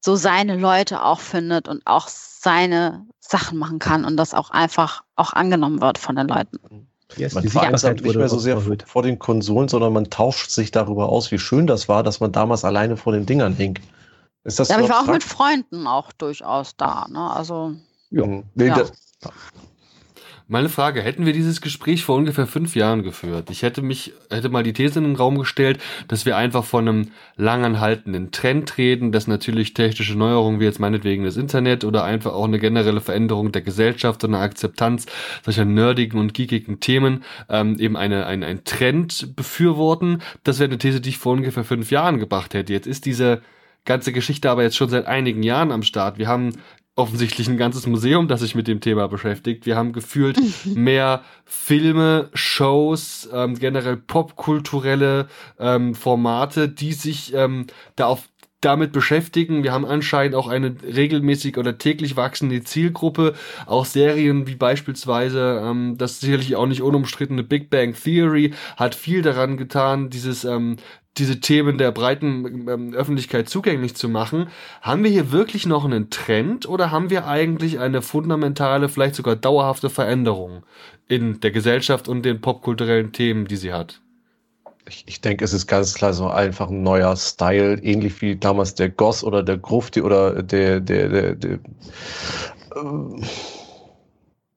so 0.00 0.16
seine 0.16 0.58
Leute 0.58 1.02
auch 1.02 1.20
findet 1.20 1.66
und 1.66 1.86
auch 1.86 2.08
seine 2.08 3.06
Sachen 3.20 3.56
machen 3.56 3.78
kann 3.78 4.04
und 4.04 4.18
das 4.18 4.34
auch 4.34 4.50
einfach 4.50 5.02
auch 5.16 5.32
angenommen 5.32 5.80
wird 5.80 5.96
von 5.96 6.16
den 6.16 6.28
Leuten. 6.28 6.58
Yes, 7.16 7.32
man 7.32 7.48
vereinsamt 7.48 8.02
nicht 8.02 8.16
mehr 8.16 8.28
so 8.28 8.38
sehr 8.38 8.60
vor, 8.60 8.76
vor 8.84 9.02
den 9.02 9.18
Konsolen, 9.18 9.68
sondern 9.68 9.94
man 9.94 10.10
tauscht 10.10 10.50
sich 10.50 10.72
darüber 10.72 11.08
aus, 11.08 11.30
wie 11.30 11.38
schön 11.38 11.66
das 11.66 11.88
war, 11.88 12.02
dass 12.02 12.20
man 12.20 12.32
damals 12.32 12.64
alleine 12.64 12.96
vor 12.98 13.12
den 13.12 13.24
Dingern 13.24 13.54
hing. 13.54 13.78
Ist 14.44 14.60
das 14.60 14.68
ja, 14.68 14.76
aber 14.76 14.84
ich 14.84 14.90
war 14.90 15.02
auch 15.02 15.12
mit 15.12 15.24
Freunden 15.24 15.86
auch 15.86 16.12
durchaus 16.12 16.76
da. 16.76 17.06
Ne? 17.10 17.30
Also, 17.30 17.74
ja. 18.10 18.42
ja. 18.56 18.84
Meine 20.46 20.68
Frage, 20.68 21.00
hätten 21.00 21.24
wir 21.24 21.32
dieses 21.32 21.62
Gespräch 21.62 22.04
vor 22.04 22.16
ungefähr 22.16 22.46
fünf 22.46 22.76
Jahren 22.76 23.02
geführt? 23.02 23.48
Ich 23.48 23.62
hätte 23.62 23.80
mich, 23.80 24.12
hätte 24.28 24.50
mal 24.50 24.62
die 24.62 24.74
These 24.74 24.98
in 24.98 25.06
den 25.06 25.16
Raum 25.16 25.38
gestellt, 25.38 25.80
dass 26.08 26.26
wir 26.26 26.36
einfach 26.36 26.64
von 26.64 26.86
einem 26.86 27.10
langanhaltenden 27.36 28.30
Trend 28.30 28.76
reden, 28.76 29.10
dass 29.10 29.26
natürlich 29.26 29.72
technische 29.72 30.18
Neuerungen 30.18 30.60
wie 30.60 30.64
jetzt 30.64 30.80
meinetwegen 30.80 31.24
das 31.24 31.38
Internet 31.38 31.82
oder 31.82 32.04
einfach 32.04 32.34
auch 32.34 32.44
eine 32.44 32.58
generelle 32.58 33.00
Veränderung 33.00 33.52
der 33.52 33.62
Gesellschaft 33.62 34.22
und 34.22 34.34
eine 34.34 34.44
Akzeptanz 34.44 35.06
solcher 35.42 35.64
nerdigen 35.64 36.20
und 36.20 36.34
geekigen 36.34 36.78
Themen 36.78 37.24
ähm, 37.48 37.78
eben 37.78 37.96
eine, 37.96 38.26
ein, 38.26 38.44
ein 38.44 38.64
Trend 38.64 39.34
befürworten. 39.34 40.20
Das 40.42 40.58
wäre 40.58 40.68
eine 40.68 40.76
These, 40.76 41.00
die 41.00 41.08
ich 41.08 41.18
vor 41.18 41.32
ungefähr 41.32 41.64
fünf 41.64 41.90
Jahren 41.90 42.18
gebracht 42.18 42.52
hätte. 42.52 42.74
Jetzt 42.74 42.86
ist 42.86 43.06
diese 43.06 43.40
ganze 43.84 44.12
Geschichte 44.12 44.50
aber 44.50 44.62
jetzt 44.62 44.76
schon 44.76 44.88
seit 44.88 45.06
einigen 45.06 45.42
Jahren 45.42 45.72
am 45.72 45.82
Start. 45.82 46.18
Wir 46.18 46.28
haben 46.28 46.52
offensichtlich 46.96 47.48
ein 47.48 47.56
ganzes 47.56 47.86
Museum, 47.86 48.28
das 48.28 48.40
sich 48.40 48.54
mit 48.54 48.68
dem 48.68 48.80
Thema 48.80 49.08
beschäftigt. 49.08 49.66
Wir 49.66 49.76
haben 49.76 49.92
gefühlt 49.92 50.38
mehr 50.64 51.22
Filme, 51.44 52.30
Shows, 52.34 53.28
ähm, 53.32 53.58
generell 53.58 53.96
popkulturelle 53.96 55.26
ähm, 55.58 55.94
Formate, 55.94 56.68
die 56.68 56.92
sich 56.92 57.34
ähm, 57.34 57.66
da 57.96 58.06
auf 58.06 58.28
damit 58.64 58.92
beschäftigen. 58.92 59.62
Wir 59.62 59.72
haben 59.72 59.84
anscheinend 59.84 60.34
auch 60.34 60.48
eine 60.48 60.74
regelmäßig 60.82 61.58
oder 61.58 61.76
täglich 61.76 62.16
wachsende 62.16 62.62
Zielgruppe. 62.64 63.34
Auch 63.66 63.84
Serien 63.84 64.46
wie 64.46 64.54
beispielsweise 64.54 65.62
ähm, 65.62 65.98
das 65.98 66.20
sicherlich 66.20 66.56
auch 66.56 66.66
nicht 66.66 66.80
unumstrittene 66.80 67.42
Big 67.42 67.68
Bang 67.68 67.94
Theory 67.94 68.54
hat 68.76 68.94
viel 68.94 69.20
daran 69.20 69.56
getan, 69.56 70.08
dieses 70.08 70.44
ähm, 70.44 70.76
diese 71.16 71.40
Themen 71.40 71.78
der 71.78 71.92
breiten 71.92 72.68
ähm, 72.68 72.94
Öffentlichkeit 72.94 73.48
zugänglich 73.48 73.94
zu 73.94 74.08
machen. 74.08 74.48
Haben 74.82 75.04
wir 75.04 75.10
hier 75.10 75.32
wirklich 75.32 75.66
noch 75.66 75.84
einen 75.84 76.10
Trend 76.10 76.68
oder 76.68 76.90
haben 76.90 77.10
wir 77.10 77.26
eigentlich 77.26 77.78
eine 77.78 78.02
fundamentale, 78.02 78.88
vielleicht 78.88 79.14
sogar 79.14 79.36
dauerhafte 79.36 79.90
Veränderung 79.90 80.64
in 81.06 81.40
der 81.40 81.50
Gesellschaft 81.50 82.08
und 82.08 82.22
den 82.24 82.40
popkulturellen 82.40 83.12
Themen, 83.12 83.46
die 83.46 83.56
sie 83.56 83.72
hat? 83.72 84.00
Ich, 84.86 85.04
ich 85.06 85.20
denke, 85.20 85.44
es 85.44 85.52
ist 85.52 85.66
ganz 85.66 85.94
klar 85.94 86.12
so 86.12 86.28
einfach 86.28 86.68
ein 86.68 86.82
neuer 86.82 87.16
Style, 87.16 87.78
ähnlich 87.82 88.20
wie 88.20 88.36
damals 88.36 88.74
der 88.74 88.90
Goss 88.90 89.24
oder 89.24 89.42
der 89.42 89.56
Grufti 89.56 90.02
oder 90.02 90.42
der, 90.42 90.80
der, 90.80 91.08
der, 91.08 91.34
der 91.36 91.52
äh, 91.52 91.58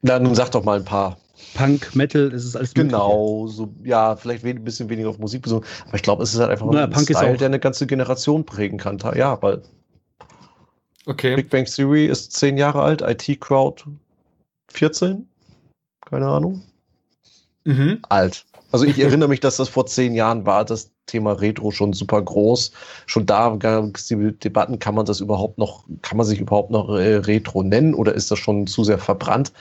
na, 0.02 0.20
nun 0.20 0.36
sag 0.36 0.52
doch 0.52 0.64
mal 0.64 0.80
ein 0.80 0.86
paar. 0.86 1.18
Punk, 1.58 1.96
Metal, 1.96 2.32
es 2.34 2.46
ist 2.46 2.56
alles 2.56 2.74
Genau, 2.74 3.42
mögliche. 3.42 3.58
so, 3.58 3.74
ja, 3.84 4.16
vielleicht 4.16 4.46
ein 4.46 4.64
bisschen 4.64 4.90
weniger 4.90 5.10
auf 5.10 5.18
Musik 5.18 5.42
bezogen, 5.42 5.66
aber 5.88 5.96
ich 5.96 6.04
glaube, 6.04 6.24
es 6.24 6.34
ist 6.34 6.40
halt 6.40 6.52
einfach 6.52 6.68
Na, 6.72 6.84
ein 6.84 6.90
Punk 6.92 7.10
Style, 7.10 7.38
der 7.38 7.48
eine 7.48 7.60
ganze 7.60 7.88
Generation 7.88 8.46
prägen 8.46 8.78
kann. 8.78 9.00
Ja, 9.16 9.42
weil 9.42 9.62
okay. 11.06 11.36
Big 11.36 11.50
Bang 11.50 11.66
Theory 11.66 12.06
ist 12.06 12.34
zehn 12.34 12.58
Jahre 12.58 12.82
alt, 12.82 13.02
IT 13.02 13.42
Crowd 13.42 13.84
14? 14.70 15.28
Keine 16.06 16.28
Ahnung. 16.28 16.62
Mhm. 17.66 18.00
Alt. 18.10 18.46
Also 18.72 18.86
ich 18.86 19.00
erinnere 19.00 19.30
mich, 19.30 19.40
dass 19.40 19.58
das 19.58 19.70
vor 19.70 19.86
zehn 19.86 20.14
Jahren 20.14 20.46
war, 20.46 20.66
das 20.66 20.92
Thema 21.06 21.32
Retro 21.32 21.72
schon 21.72 21.94
super 21.94 22.22
groß. 22.22 22.72
Schon 23.06 23.26
da 23.26 23.56
gab 23.58 23.96
es 23.96 24.08
die 24.08 24.38
Debatten, 24.38 24.78
kann 24.80 24.94
man 24.94 25.06
das 25.06 25.22
überhaupt 25.22 25.58
noch, 25.58 25.86
kann 26.02 26.18
man 26.18 26.26
sich 26.26 26.40
überhaupt 26.40 26.70
noch 26.70 26.90
äh, 26.90 27.16
Retro 27.16 27.64
nennen 27.64 27.94
oder 27.94 28.14
ist 28.14 28.30
das 28.30 28.40
schon 28.40 28.68
zu 28.68 28.84
sehr 28.84 29.00
verbrannt? 29.00 29.54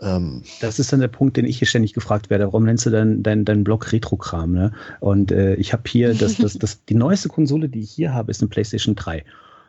Ähm, 0.00 0.42
das 0.60 0.78
ist 0.78 0.92
dann 0.92 1.00
der 1.00 1.08
Punkt, 1.08 1.36
den 1.36 1.44
ich 1.44 1.58
hier 1.58 1.66
ständig 1.66 1.92
gefragt 1.92 2.30
werde. 2.30 2.46
Warum 2.46 2.64
nennst 2.64 2.86
du 2.86 2.90
deinen 2.90 3.22
dein, 3.22 3.44
dein 3.44 3.64
Blog 3.64 3.92
Retro-Kram? 3.92 4.52
Ne? 4.52 4.72
Und 5.00 5.32
äh, 5.32 5.54
ich 5.54 5.72
habe 5.72 5.82
hier, 5.86 6.14
das, 6.14 6.36
das, 6.36 6.58
das, 6.58 6.84
die 6.84 6.94
neueste 6.94 7.28
Konsole, 7.28 7.68
die 7.68 7.80
ich 7.80 7.90
hier 7.90 8.14
habe, 8.14 8.30
ist 8.30 8.40
eine 8.40 8.48
PlayStation 8.48 8.94
3. 8.94 9.24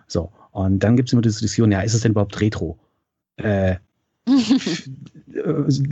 So, 0.07 0.31
und 0.51 0.79
dann 0.79 0.95
gibt 0.95 1.09
es 1.09 1.13
immer 1.13 1.21
diese 1.21 1.39
Diskussion, 1.39 1.71
ja, 1.71 1.81
ist 1.81 1.93
es 1.93 2.01
denn 2.01 2.11
überhaupt 2.11 2.39
Retro? 2.41 2.77
Äh, 3.37 3.75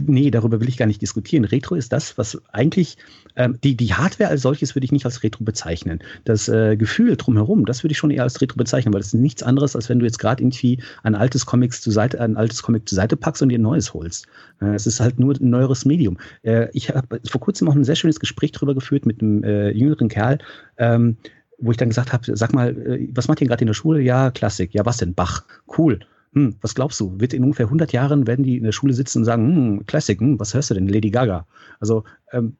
nee, 0.05 0.31
darüber 0.31 0.59
will 0.59 0.69
ich 0.69 0.77
gar 0.77 0.85
nicht 0.85 1.01
diskutieren. 1.01 1.45
Retro 1.45 1.75
ist 1.75 1.91
das, 1.91 2.17
was 2.17 2.41
eigentlich, 2.51 2.97
ähm, 3.35 3.57
die, 3.63 3.75
die 3.75 3.93
Hardware 3.93 4.29
als 4.29 4.41
solches 4.41 4.75
würde 4.75 4.85
ich 4.85 4.91
nicht 4.91 5.05
als 5.05 5.23
Retro 5.23 5.43
bezeichnen. 5.43 5.99
Das 6.25 6.47
äh, 6.47 6.75
Gefühl 6.77 7.15
drumherum, 7.15 7.65
das 7.65 7.83
würde 7.83 7.91
ich 7.93 7.97
schon 7.97 8.11
eher 8.11 8.23
als 8.23 8.41
Retro 8.41 8.57
bezeichnen, 8.57 8.93
weil 8.93 9.01
das 9.01 9.13
ist 9.13 9.19
nichts 9.19 9.43
anderes, 9.43 9.75
als 9.75 9.89
wenn 9.89 9.99
du 9.99 10.05
jetzt 10.05 10.19
gerade 10.19 10.43
irgendwie 10.43 10.81
ein 11.03 11.15
altes 11.15 11.45
Comics 11.45 11.81
zur 11.81 11.93
Seite, 11.93 12.19
ein 12.21 12.37
altes 12.37 12.61
Comic 12.61 12.87
zur 12.87 12.95
Seite 12.95 13.17
packst 13.17 13.41
und 13.41 13.49
dir 13.49 13.59
ein 13.59 13.63
neues 13.63 13.93
holst. 13.93 14.27
Äh, 14.61 14.75
es 14.75 14.87
ist 14.87 14.99
halt 14.99 15.19
nur 15.19 15.35
ein 15.35 15.49
neueres 15.49 15.85
Medium. 15.85 16.17
Äh, 16.43 16.67
ich 16.73 16.89
habe 16.89 17.19
vor 17.27 17.41
kurzem 17.41 17.69
auch 17.69 17.75
ein 17.75 17.83
sehr 17.83 17.95
schönes 17.95 18.19
Gespräch 18.19 18.51
darüber 18.51 18.75
geführt 18.75 19.05
mit 19.05 19.21
einem 19.21 19.43
äh, 19.43 19.71
jüngeren 19.71 20.09
Kerl, 20.09 20.39
ähm, 20.77 21.17
wo 21.59 21.71
ich 21.71 21.77
dann 21.77 21.89
gesagt 21.89 22.13
habe, 22.13 22.35
sag 22.35 22.53
mal, 22.53 22.77
äh, 22.77 23.07
was 23.13 23.27
macht 23.27 23.41
ihr 23.41 23.47
gerade 23.47 23.61
in 23.61 23.67
der 23.67 23.73
Schule? 23.73 24.01
Ja, 24.01 24.31
Klassik. 24.31 24.73
Ja, 24.73 24.85
was 24.85 24.97
denn? 24.97 25.13
Bach. 25.13 25.43
Cool 25.77 25.99
hm, 26.33 26.55
was 26.61 26.75
glaubst 26.75 26.99
du? 26.99 27.19
Wird 27.19 27.33
in 27.33 27.43
ungefähr 27.43 27.65
100 27.67 27.91
Jahren, 27.91 28.27
werden 28.27 28.43
die 28.43 28.57
in 28.57 28.63
der 28.63 28.71
Schule 28.71 28.93
sitzen 28.93 29.19
und 29.19 29.25
sagen, 29.25 29.55
hm, 29.55 29.85
Classic, 29.85 30.19
hm, 30.19 30.39
was 30.39 30.53
hörst 30.53 30.69
du 30.69 30.73
denn? 30.73 30.87
Lady 30.87 31.09
Gaga. 31.09 31.45
Also, 31.79 32.03
ähm, 32.31 32.55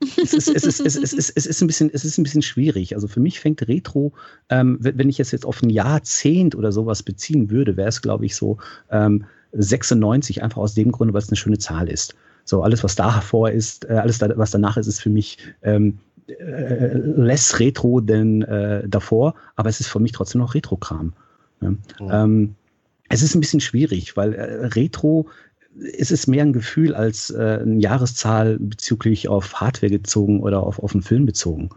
es, 0.00 0.34
ist, 0.34 0.48
es, 0.48 0.64
ist, 0.64 0.80
es, 0.80 0.80
ist, 0.80 0.96
es, 0.96 1.12
ist, 1.12 1.32
es, 1.36 1.46
ist 1.46 1.62
ein 1.62 1.66
bisschen, 1.66 1.90
es 1.92 2.04
ist 2.04 2.18
ein 2.18 2.24
bisschen 2.24 2.42
schwierig. 2.42 2.94
Also 2.94 3.08
für 3.08 3.20
mich 3.20 3.40
fängt 3.40 3.66
Retro, 3.66 4.12
ähm, 4.50 4.76
wenn 4.80 5.08
ich 5.08 5.20
es 5.20 5.30
jetzt 5.30 5.46
auf 5.46 5.62
ein 5.62 5.70
Jahrzehnt 5.70 6.54
oder 6.54 6.72
sowas 6.72 7.02
beziehen 7.02 7.50
würde, 7.50 7.76
wäre 7.76 7.88
es, 7.88 8.02
glaube 8.02 8.26
ich, 8.26 8.36
so 8.36 8.58
ähm, 8.90 9.24
96, 9.52 10.42
einfach 10.42 10.58
aus 10.58 10.74
dem 10.74 10.92
Grunde, 10.92 11.14
weil 11.14 11.22
es 11.22 11.28
eine 11.28 11.36
schöne 11.36 11.58
Zahl 11.58 11.88
ist. 11.88 12.14
So, 12.44 12.62
alles, 12.62 12.84
was 12.84 12.96
davor 12.96 13.50
ist, 13.50 13.88
äh, 13.88 13.94
alles, 13.94 14.20
was 14.20 14.50
danach 14.50 14.76
ist, 14.76 14.86
ist 14.86 15.00
für 15.00 15.10
mich 15.10 15.38
ähm, 15.62 15.98
äh, 16.26 16.96
less 16.96 17.58
Retro 17.58 18.00
denn 18.00 18.42
äh, 18.42 18.86
davor, 18.88 19.34
aber 19.56 19.70
es 19.70 19.80
ist 19.80 19.88
für 19.88 20.00
mich 20.00 20.12
trotzdem 20.12 20.40
noch 20.40 20.54
Retro-Kram. 20.54 21.12
Ja. 21.60 21.70
Mhm. 21.70 21.78
Ähm, 22.10 22.54
es 23.14 23.22
ist 23.22 23.34
ein 23.34 23.40
bisschen 23.40 23.60
schwierig, 23.60 24.16
weil 24.16 24.34
äh, 24.34 24.66
Retro 24.66 25.28
es 25.98 26.10
ist 26.10 26.28
mehr 26.28 26.44
ein 26.44 26.52
Gefühl 26.52 26.94
als 26.94 27.30
äh, 27.30 27.58
eine 27.62 27.80
Jahreszahl 27.80 28.58
bezüglich 28.60 29.28
auf 29.28 29.54
Hardware 29.54 29.90
gezogen 29.90 30.40
oder 30.40 30.62
auf, 30.62 30.78
auf 30.78 30.92
einen 30.94 31.02
Film 31.02 31.26
bezogen. 31.26 31.70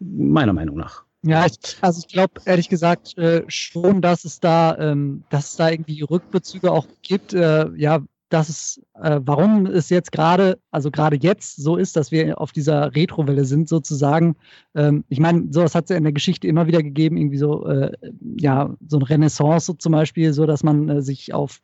Meiner 0.00 0.52
Meinung 0.52 0.76
nach. 0.76 1.04
Ja, 1.22 1.46
ich, 1.46 1.56
also 1.80 2.00
ich 2.00 2.08
glaube 2.08 2.40
ehrlich 2.44 2.68
gesagt 2.68 3.16
äh, 3.16 3.44
schon, 3.46 4.02
dass 4.02 4.24
es 4.24 4.40
da, 4.40 4.76
ähm, 4.78 5.22
dass 5.30 5.50
es 5.50 5.56
da 5.56 5.70
irgendwie 5.70 6.02
Rückbezüge 6.02 6.70
auch 6.70 6.86
gibt. 7.02 7.32
Äh, 7.32 7.70
ja, 7.76 8.02
dass 8.34 8.48
es, 8.48 8.82
äh, 9.00 9.20
warum 9.24 9.66
es 9.66 9.90
jetzt 9.90 10.10
gerade, 10.10 10.58
also 10.72 10.90
gerade 10.90 11.16
jetzt 11.16 11.56
so 11.56 11.76
ist, 11.76 11.94
dass 11.94 12.10
wir 12.10 12.40
auf 12.40 12.50
dieser 12.50 12.92
Retrowelle 12.92 13.44
sind, 13.44 13.68
sozusagen. 13.68 14.34
Ähm, 14.74 15.04
ich 15.08 15.20
meine, 15.20 15.46
sowas 15.50 15.76
hat 15.76 15.84
es 15.84 15.90
ja 15.90 15.96
in 15.96 16.02
der 16.02 16.12
Geschichte 16.12 16.48
immer 16.48 16.66
wieder 16.66 16.82
gegeben, 16.82 17.16
irgendwie 17.16 17.38
so, 17.38 17.64
äh, 17.66 17.92
ja, 18.36 18.74
so 18.88 18.96
eine 18.98 19.08
Renaissance 19.08 19.66
so 19.66 19.74
zum 19.74 19.92
Beispiel, 19.92 20.32
so 20.32 20.46
dass 20.46 20.64
man 20.64 20.88
äh, 20.88 21.02
sich 21.02 21.32
auf 21.32 21.60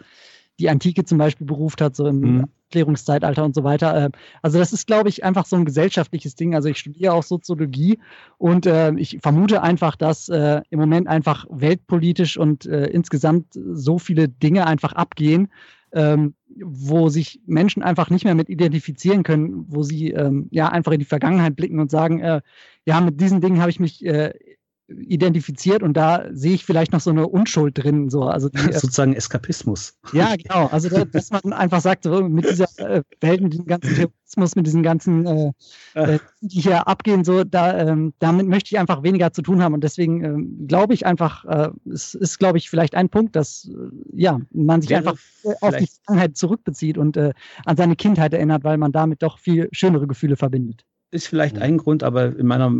die 0.60 0.70
Antike 0.70 1.04
zum 1.04 1.18
Beispiel 1.18 1.46
beruft 1.46 1.80
hat, 1.80 1.96
so 1.96 2.06
im 2.06 2.20
mhm. 2.20 2.44
Erklärungszeitalter 2.66 3.44
und 3.44 3.54
so 3.56 3.64
weiter. 3.64 3.96
Äh, 3.96 4.10
also 4.42 4.60
das 4.60 4.72
ist, 4.72 4.86
glaube 4.86 5.08
ich, 5.08 5.24
einfach 5.24 5.46
so 5.46 5.56
ein 5.56 5.64
gesellschaftliches 5.64 6.36
Ding. 6.36 6.54
Also 6.54 6.68
ich 6.68 6.78
studiere 6.78 7.14
auch 7.14 7.24
Soziologie 7.24 7.98
und 8.38 8.66
äh, 8.66 8.92
ich 8.94 9.18
vermute 9.20 9.62
einfach, 9.62 9.96
dass 9.96 10.28
äh, 10.28 10.60
im 10.70 10.78
Moment 10.78 11.08
einfach 11.08 11.46
weltpolitisch 11.50 12.36
und 12.36 12.64
äh, 12.66 12.86
insgesamt 12.86 13.46
so 13.54 13.98
viele 13.98 14.28
Dinge 14.28 14.68
einfach 14.68 14.92
abgehen, 14.92 15.48
ähm, 15.93 16.34
wo 16.62 17.09
sich 17.09 17.41
Menschen 17.47 17.82
einfach 17.82 18.11
nicht 18.11 18.24
mehr 18.24 18.34
mit 18.34 18.49
identifizieren 18.49 19.22
können, 19.22 19.64
wo 19.68 19.82
sie 19.82 20.11
ähm, 20.11 20.49
ja 20.51 20.68
einfach 20.68 20.93
in 20.93 20.99
die 20.99 21.05
Vergangenheit 21.05 21.57
blicken 21.57 21.80
und 21.80 21.91
sagen, 21.91 22.20
äh, 22.20 22.41
ja, 22.84 23.01
mit 23.01 23.20
diesen 23.20 23.41
Dingen 23.41 23.61
habe 23.61 23.70
ich 23.70 23.80
mich 23.80 24.05
äh, 24.05 24.32
identifiziert 24.99 25.82
und 25.82 25.95
da 25.97 26.26
sehe 26.32 26.55
ich 26.55 26.64
vielleicht 26.64 26.93
noch 26.93 27.01
so 27.01 27.11
eine 27.11 27.26
Unschuld 27.26 27.82
drin. 27.82 28.11
So. 28.11 28.24
Also 28.24 28.49
die, 28.49 28.59
Sozusagen 28.72 29.14
Eskapismus. 29.14 29.99
Ja, 30.12 30.34
genau. 30.36 30.66
Also 30.66 30.88
dass 31.05 31.30
man 31.30 31.53
einfach 31.53 31.80
sagt, 31.80 32.05
so, 32.05 32.22
mit 32.22 32.49
dieser 32.49 32.66
äh, 32.78 33.03
Welt, 33.20 33.41
mit 33.41 33.53
diesem 33.53 33.66
ganzen 33.66 33.95
Terrorismus, 33.95 34.57
mit 34.57 34.66
diesen 34.66 34.82
ganzen, 34.82 35.26
äh, 35.26 35.53
äh, 35.95 36.18
die 36.41 36.61
hier 36.61 36.86
abgehen, 36.88 37.24
so, 37.24 37.45
da, 37.45 37.78
ähm, 37.78 38.12
damit 38.18 38.47
möchte 38.47 38.74
ich 38.74 38.78
einfach 38.78 39.03
weniger 39.03 39.32
zu 39.32 39.43
tun 39.43 39.62
haben. 39.62 39.74
Und 39.74 39.84
deswegen 39.84 40.24
ähm, 40.24 40.66
glaube 40.66 40.95
ich 40.95 41.07
einfach, 41.07 41.45
äh, 41.45 41.70
es 41.93 42.14
ist, 42.14 42.38
glaube 42.38 42.59
ich, 42.59 42.70
vielleicht 42.70 42.95
ein 42.95 43.09
Punkt, 43.09 43.36
dass 43.36 43.68
äh, 43.68 43.91
ja, 44.12 44.41
man 44.53 44.80
sich 44.80 44.91
Wäre 44.91 45.01
einfach 45.01 45.18
auf 45.61 45.76
die 45.76 45.86
Vergangenheit 45.86 46.36
zurückbezieht 46.36 46.99
und 46.99 47.16
äh, 47.16 47.32
an 47.64 47.76
seine 47.76 47.97
Kindheit 47.97 48.34
erinnert, 48.34 48.64
weil 48.64 48.78
man 48.78 48.93
damit 48.93 49.22
doch 49.22 49.38
viel 49.38 49.68
schönere 49.72 50.07
Gefühle 50.07 50.36
verbindet 50.36 50.84
ist 51.11 51.26
vielleicht 51.26 51.56
mhm. 51.56 51.62
ein 51.62 51.78
Grund, 51.78 52.02
aber 52.02 52.36
in 52.36 52.46
meiner, 52.46 52.72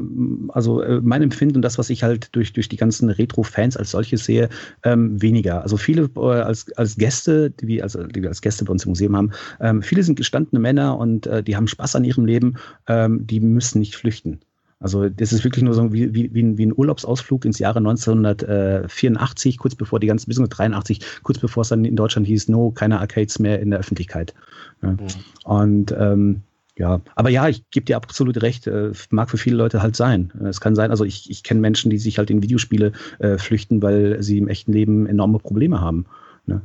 also 0.49 0.83
äh, 0.83 1.01
mein 1.03 1.23
Empfinden 1.23 1.57
und 1.57 1.63
das, 1.63 1.79
was 1.79 1.91
ich 1.91 2.03
halt 2.03 2.35
durch, 2.35 2.53
durch 2.53 2.69
die 2.69 2.77
ganzen 2.77 3.11
Retro-Fans 3.11 3.77
als 3.77 3.91
solches 3.91 4.25
sehe, 4.25 4.49
ähm, 4.85 5.21
weniger. 5.21 5.63
Also 5.63 5.77
viele 5.77 6.09
äh, 6.17 6.21
als, 6.21 6.73
als 6.77 6.97
Gäste, 6.97 7.51
die 7.51 7.67
wir, 7.67 7.83
also, 7.83 8.05
die 8.05 8.23
wir 8.23 8.29
als 8.29 8.41
Gäste 8.41 8.65
bei 8.65 8.73
uns 8.73 8.85
im 8.85 8.91
Museum 8.91 9.17
haben, 9.17 9.31
ähm, 9.61 9.83
viele 9.83 10.03
sind 10.03 10.17
gestandene 10.17 10.61
Männer 10.61 10.97
und 10.97 11.27
äh, 11.27 11.43
die 11.43 11.57
haben 11.57 11.67
Spaß 11.67 11.97
an 11.97 12.05
ihrem 12.05 12.25
Leben, 12.25 12.55
ähm, 12.87 13.27
die 13.27 13.41
müssen 13.41 13.81
nicht 13.81 13.97
flüchten. 13.97 14.41
Also 14.79 15.11
das 15.11 15.33
ist 15.33 15.45
wirklich 15.45 15.63
nur 15.63 15.75
so 15.75 15.93
wie, 15.93 16.15
wie, 16.15 16.33
wie, 16.33 16.43
ein, 16.43 16.57
wie 16.57 16.65
ein 16.65 16.73
Urlaubsausflug 16.75 17.45
ins 17.45 17.59
Jahre 17.59 17.81
1984, 17.81 19.59
kurz 19.59 19.75
bevor 19.75 20.01
die 20.01 20.07
ganzen, 20.07 20.31
bis 20.31 20.39
83, 20.39 21.01
kurz 21.23 21.39
bevor 21.39 21.63
es 21.63 21.69
dann 21.69 21.85
in 21.85 21.97
Deutschland 21.97 22.27
hieß, 22.27 22.49
no, 22.49 22.71
keine 22.71 22.99
Arcades 22.99 23.39
mehr 23.39 23.61
in 23.61 23.71
der 23.71 23.81
Öffentlichkeit. 23.81 24.35
Ja. 24.83 24.93
Mhm. 24.93 24.99
Und 25.45 25.95
ähm, 25.99 26.43
ja, 26.81 27.03
aber 27.15 27.29
ja, 27.29 27.47
ich 27.47 27.63
gebe 27.71 27.85
dir 27.85 27.97
absolut 27.97 28.41
recht, 28.41 28.67
äh, 28.67 28.93
mag 29.11 29.29
für 29.29 29.37
viele 29.37 29.57
Leute 29.57 29.83
halt 29.83 29.97
sein. 29.97 30.33
Es 30.49 30.63
kann 30.63 30.75
sein, 30.75 30.91
also 30.91 31.05
ich, 31.05 31.29
ich 31.29 31.43
kenne 31.43 31.61
Menschen, 31.61 31.91
die 31.91 31.99
sich 31.99 32.17
halt 32.17 32.31
in 32.31 32.43
Videospiele 32.43 32.93
äh, 33.19 33.37
flüchten, 33.37 33.83
weil 33.83 34.23
sie 34.23 34.39
im 34.39 34.49
echten 34.49 34.73
Leben 34.73 35.07
enorme 35.07 35.41
Probleme 35.41 35.83
haben. 35.83 36.07
Ne? 36.47 36.63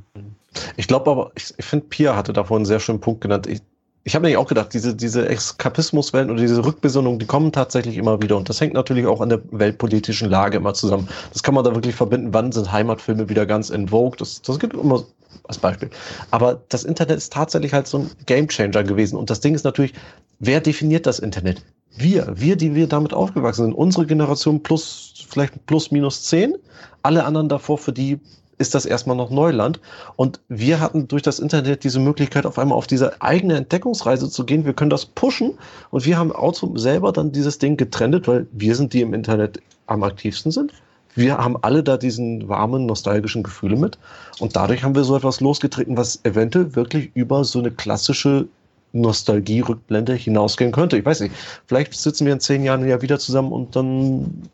Ich 0.77 0.87
glaube 0.87 1.11
aber, 1.11 1.31
ich, 1.35 1.53
ich 1.57 1.65
finde, 1.65 1.87
Pia 1.87 2.15
hatte 2.15 2.31
davor 2.31 2.55
einen 2.55 2.65
sehr 2.65 2.79
schönen 2.79 3.01
Punkt 3.01 3.19
genannt. 3.19 3.45
Ich, 3.45 3.59
ich 4.07 4.13
habe 4.13 4.21
nämlich 4.21 4.37
auch 4.37 4.47
gedacht, 4.47 4.71
diese, 4.71 4.95
diese 4.95 5.27
Eskapismuswellen 5.27 6.29
und 6.29 6.37
diese 6.37 6.63
Rückbesinnung, 6.63 7.17
die 7.17 7.25
kommen 7.25 7.51
tatsächlich 7.51 7.97
immer 7.97 8.21
wieder. 8.21 8.37
Und 8.37 8.47
das 8.47 8.61
hängt 8.61 8.75
natürlich 8.75 9.07
auch 9.07 9.19
an 9.19 9.29
der 9.29 9.41
weltpolitischen 9.49 10.29
Lage 10.29 10.57
immer 10.57 10.75
zusammen. 10.75 11.09
Das 11.33 11.41
kann 11.41 11.55
man 11.55 11.63
da 11.63 11.73
wirklich 11.73 11.95
verbinden. 11.95 12.31
Wann 12.31 12.51
sind 12.51 12.71
Heimatfilme 12.71 13.29
wieder 13.29 13.47
ganz 13.47 13.71
in 13.71 13.87
Vogue? 13.87 14.15
Das, 14.19 14.43
das 14.43 14.59
gibt 14.59 14.75
immer 14.75 15.03
als 15.47 15.57
Beispiel. 15.57 15.89
Aber 16.29 16.61
das 16.69 16.83
Internet 16.83 17.17
ist 17.17 17.33
tatsächlich 17.33 17.73
halt 17.73 17.87
so 17.87 17.97
ein 17.97 18.11
Gamechanger 18.27 18.83
gewesen. 18.83 19.17
Und 19.17 19.31
das 19.31 19.39
Ding 19.39 19.55
ist 19.55 19.63
natürlich, 19.63 19.93
wer 20.37 20.61
definiert 20.61 21.07
das 21.07 21.17
Internet? 21.17 21.63
Wir, 21.97 22.31
wir, 22.35 22.57
die 22.57 22.75
wir 22.75 22.85
damit 22.85 23.11
aufgewachsen 23.11 23.65
sind. 23.65 23.73
Unsere 23.73 24.05
Generation 24.05 24.61
plus, 24.61 25.25
vielleicht 25.27 25.65
plus 25.65 25.89
minus 25.89 26.21
zehn. 26.21 26.53
Alle 27.01 27.25
anderen 27.25 27.49
davor, 27.49 27.79
für 27.79 27.91
die 27.93 28.19
ist 28.57 28.75
das 28.75 28.85
erstmal 28.85 29.15
noch 29.15 29.29
Neuland. 29.29 29.79
Und 30.15 30.39
wir 30.47 30.79
hatten 30.79 31.07
durch 31.07 31.21
das 31.21 31.39
Internet 31.39 31.83
diese 31.83 31.99
Möglichkeit, 31.99 32.45
auf 32.45 32.57
einmal 32.57 32.77
auf 32.77 32.87
diese 32.87 33.21
eigene 33.21 33.55
Entdeckungsreise 33.55 34.29
zu 34.29 34.45
gehen. 34.45 34.65
Wir 34.65 34.73
können 34.73 34.89
das 34.89 35.05
pushen 35.05 35.57
und 35.91 36.05
wir 36.05 36.17
haben 36.17 36.31
Auto 36.31 36.75
selber 36.77 37.11
dann 37.11 37.31
dieses 37.31 37.57
Ding 37.57 37.77
getrennt, 37.77 38.27
weil 38.27 38.47
wir 38.51 38.75
sind 38.75 38.93
die 38.93 39.01
im 39.01 39.13
Internet 39.13 39.61
am 39.87 40.03
aktivsten 40.03 40.51
sind. 40.51 40.71
Wir 41.15 41.37
haben 41.37 41.55
alle 41.61 41.81
da 41.81 41.95
diesen 41.97 42.49
warmen, 42.49 42.85
nostalgischen 42.85 43.41
Gefühle 43.41 43.77
mit. 43.77 43.97
Und 44.39 44.55
dadurch 44.55 44.83
haben 44.83 44.95
wir 44.95 45.05
so 45.05 45.15
etwas 45.15 45.39
losgetreten, 45.39 45.95
was 45.95 46.19
eventuell 46.23 46.75
wirklich 46.75 47.11
über 47.13 47.45
so 47.45 47.59
eine 47.59 47.71
klassische 47.71 48.47
Nostalgie-Rückblende 48.91 50.13
hinausgehen 50.13 50.71
könnte. 50.71 50.97
Ich 50.97 51.05
weiß 51.05 51.21
nicht, 51.21 51.35
vielleicht 51.67 51.93
sitzen 51.93 52.25
wir 52.25 52.33
in 52.33 52.39
zehn 52.39 52.63
Jahren 52.63 52.87
ja 52.87 53.01
wieder 53.01 53.19
zusammen 53.19 53.51
und 53.51 53.75
dann 53.75 54.49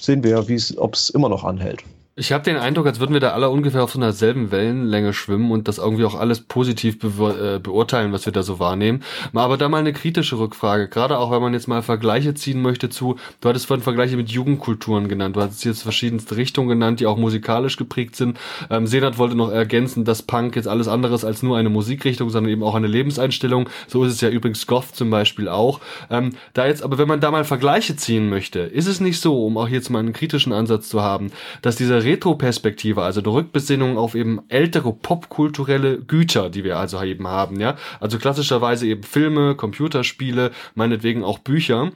sehen 0.00 0.22
wir 0.24 0.30
ja, 0.30 0.44
ob 0.78 0.94
es 0.94 1.10
immer 1.10 1.28
noch 1.28 1.44
anhält. 1.44 1.84
Ich 2.18 2.32
habe 2.32 2.44
den 2.44 2.56
Eindruck, 2.56 2.86
als 2.86 2.98
würden 2.98 3.12
wir 3.12 3.20
da 3.20 3.32
alle 3.32 3.50
ungefähr 3.50 3.84
auf 3.84 3.92
so 3.92 3.98
einer 3.98 4.14
selben 4.14 4.50
Wellenlänge 4.50 5.12
schwimmen 5.12 5.50
und 5.50 5.68
das 5.68 5.76
irgendwie 5.76 6.06
auch 6.06 6.14
alles 6.14 6.40
positiv 6.40 6.98
be 6.98 7.56
äh, 7.56 7.58
beurteilen, 7.58 8.10
was 8.10 8.24
wir 8.24 8.32
da 8.32 8.42
so 8.42 8.58
wahrnehmen. 8.58 9.02
Aber 9.34 9.58
da 9.58 9.68
mal 9.68 9.80
eine 9.80 9.92
kritische 9.92 10.38
Rückfrage, 10.38 10.88
gerade 10.88 11.18
auch 11.18 11.30
wenn 11.30 11.42
man 11.42 11.52
jetzt 11.52 11.68
mal 11.68 11.82
Vergleiche 11.82 12.32
ziehen 12.32 12.62
möchte 12.62 12.88
zu, 12.88 13.16
du 13.42 13.48
hattest 13.50 13.66
vorhin 13.66 13.84
Vergleiche 13.84 14.16
mit 14.16 14.30
Jugendkulturen 14.30 15.08
genannt, 15.08 15.36
du 15.36 15.42
hattest 15.42 15.62
jetzt 15.66 15.82
verschiedenste 15.82 16.38
Richtungen 16.38 16.70
genannt, 16.70 17.00
die 17.00 17.06
auch 17.06 17.18
musikalisch 17.18 17.76
geprägt 17.76 18.16
sind. 18.16 18.38
Ähm, 18.70 18.86
Senat 18.86 19.18
wollte 19.18 19.36
noch 19.36 19.50
ergänzen, 19.50 20.06
dass 20.06 20.22
Punk 20.22 20.56
jetzt 20.56 20.68
alles 20.68 20.88
anderes 20.88 21.22
als 21.22 21.42
nur 21.42 21.58
eine 21.58 21.68
Musikrichtung, 21.68 22.30
sondern 22.30 22.50
eben 22.50 22.62
auch 22.62 22.76
eine 22.76 22.86
Lebenseinstellung. 22.86 23.68
So 23.88 24.04
ist 24.04 24.14
es 24.14 24.22
ja 24.22 24.30
übrigens 24.30 24.66
Goth 24.66 24.96
zum 24.96 25.10
Beispiel 25.10 25.50
auch. 25.50 25.80
Ähm, 26.08 26.30
da 26.54 26.66
jetzt, 26.66 26.82
aber 26.82 26.96
wenn 26.96 27.08
man 27.08 27.20
da 27.20 27.30
mal 27.30 27.44
Vergleiche 27.44 27.94
ziehen 27.94 28.30
möchte, 28.30 28.60
ist 28.60 28.86
es 28.86 29.00
nicht 29.00 29.20
so, 29.20 29.44
um 29.44 29.58
auch 29.58 29.68
jetzt 29.68 29.90
mal 29.90 29.98
einen 29.98 30.14
kritischen 30.14 30.54
Ansatz 30.54 30.88
zu 30.88 31.02
haben, 31.02 31.30
dass 31.60 31.76
dieser 31.76 32.05
Retro-Perspektive, 32.06 33.02
also 33.02 33.20
eine 33.20 33.32
Rückbesinnung 33.32 33.98
auf 33.98 34.14
eben 34.14 34.42
ältere 34.48 34.92
popkulturelle 34.92 36.00
Güter, 36.00 36.48
die 36.48 36.64
wir 36.64 36.78
also 36.78 37.02
eben 37.02 37.26
haben, 37.26 37.60
ja. 37.60 37.76
Also 38.00 38.18
klassischerweise 38.18 38.86
eben 38.86 39.02
Filme, 39.02 39.54
Computerspiele, 39.54 40.52
meinetwegen 40.74 41.24
auch 41.24 41.38
Bücher, 41.40 41.92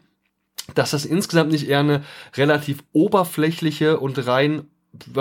dass 0.74 0.90
das 0.90 1.04
insgesamt 1.04 1.52
nicht 1.52 1.68
eher 1.68 1.80
eine 1.80 2.04
relativ 2.36 2.84
oberflächliche 2.92 3.98
und 3.98 4.26
rein, 4.26 4.66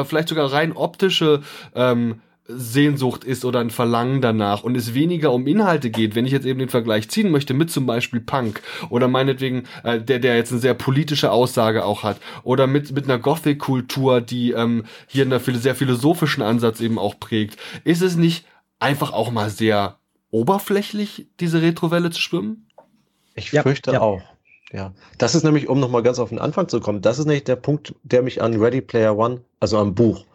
vielleicht 0.06 0.30
sogar 0.30 0.52
rein 0.52 0.74
optische 0.74 1.42
ähm, 1.76 2.22
Sehnsucht 2.52 3.24
ist 3.24 3.46
oder 3.46 3.60
ein 3.60 3.70
Verlangen 3.70 4.22
danach 4.22 4.64
und 4.64 4.76
es 4.76 4.96
weniger 4.96 5.32
um 5.32 5.46
Inhalte 5.46 5.92
geht, 5.92 6.16
wenn 6.16 6.26
ich 6.26 6.32
jetzt 6.32 6.48
eben 6.48 6.58
den 6.58 6.70
Vergleich 6.70 7.08
ziehen 7.08 7.30
möchte 7.30 7.54
mit 7.54 7.70
zum 7.70 7.86
Beispiel 7.86 8.20
Punk 8.20 8.62
oder 8.90 9.08
meinetwegen, 9.08 9.66
äh, 9.84 10.02
der, 10.02 10.18
der 10.18 10.36
jetzt 10.36 10.52
eine 10.52 10.60
sehr 10.60 10.74
politische 10.74 11.32
Aussage 11.32 11.86
auch 11.86 12.02
hat 12.02 12.20
oder 12.44 12.66
mit, 12.66 12.92
mit 12.92 13.06
einer 13.06 13.20
Gothic-Kultur, 13.20 14.22
die 14.22 14.52
ähm, 14.52 14.86
hier 15.06 15.26
einen 15.26 15.40
sehr 15.40 15.76
philosophischen 15.76 16.42
Ansatz 16.42 16.82
eben 16.82 16.98
auch 16.98 17.20
prägt, 17.20 17.58
ist 17.84 18.02
es 18.02 18.16
nicht 18.16 18.46
einfach 18.80 19.14
auch 19.14 19.30
mal 19.30 19.52
sehr 19.52 19.98
oberflächlich, 20.32 21.28
diese 21.40 21.62
Retrowelle 21.62 22.10
zu 22.10 22.20
schwimmen? 22.20 22.68
Ich 23.36 23.52
ja, 23.52 23.62
fürchte 23.62 23.92
ja. 23.94 24.02
auch. 24.02 24.22
Ja, 24.72 24.94
das 25.18 25.34
ist 25.34 25.44
nämlich, 25.44 25.68
um 25.68 25.80
nochmal 25.80 26.04
ganz 26.04 26.20
auf 26.20 26.30
den 26.30 26.38
Anfang 26.38 26.68
zu 26.68 26.80
kommen, 26.80 27.02
das 27.02 27.18
ist 27.18 27.26
nicht 27.26 27.48
der 27.48 27.56
Punkt, 27.56 27.96
der 28.04 28.22
mich 28.22 28.42
an 28.42 28.56
Ready 28.56 28.82
Player 28.82 29.18
One, 29.18 29.42
also 29.60 29.80
am 29.80 29.96
Buch, 29.96 30.26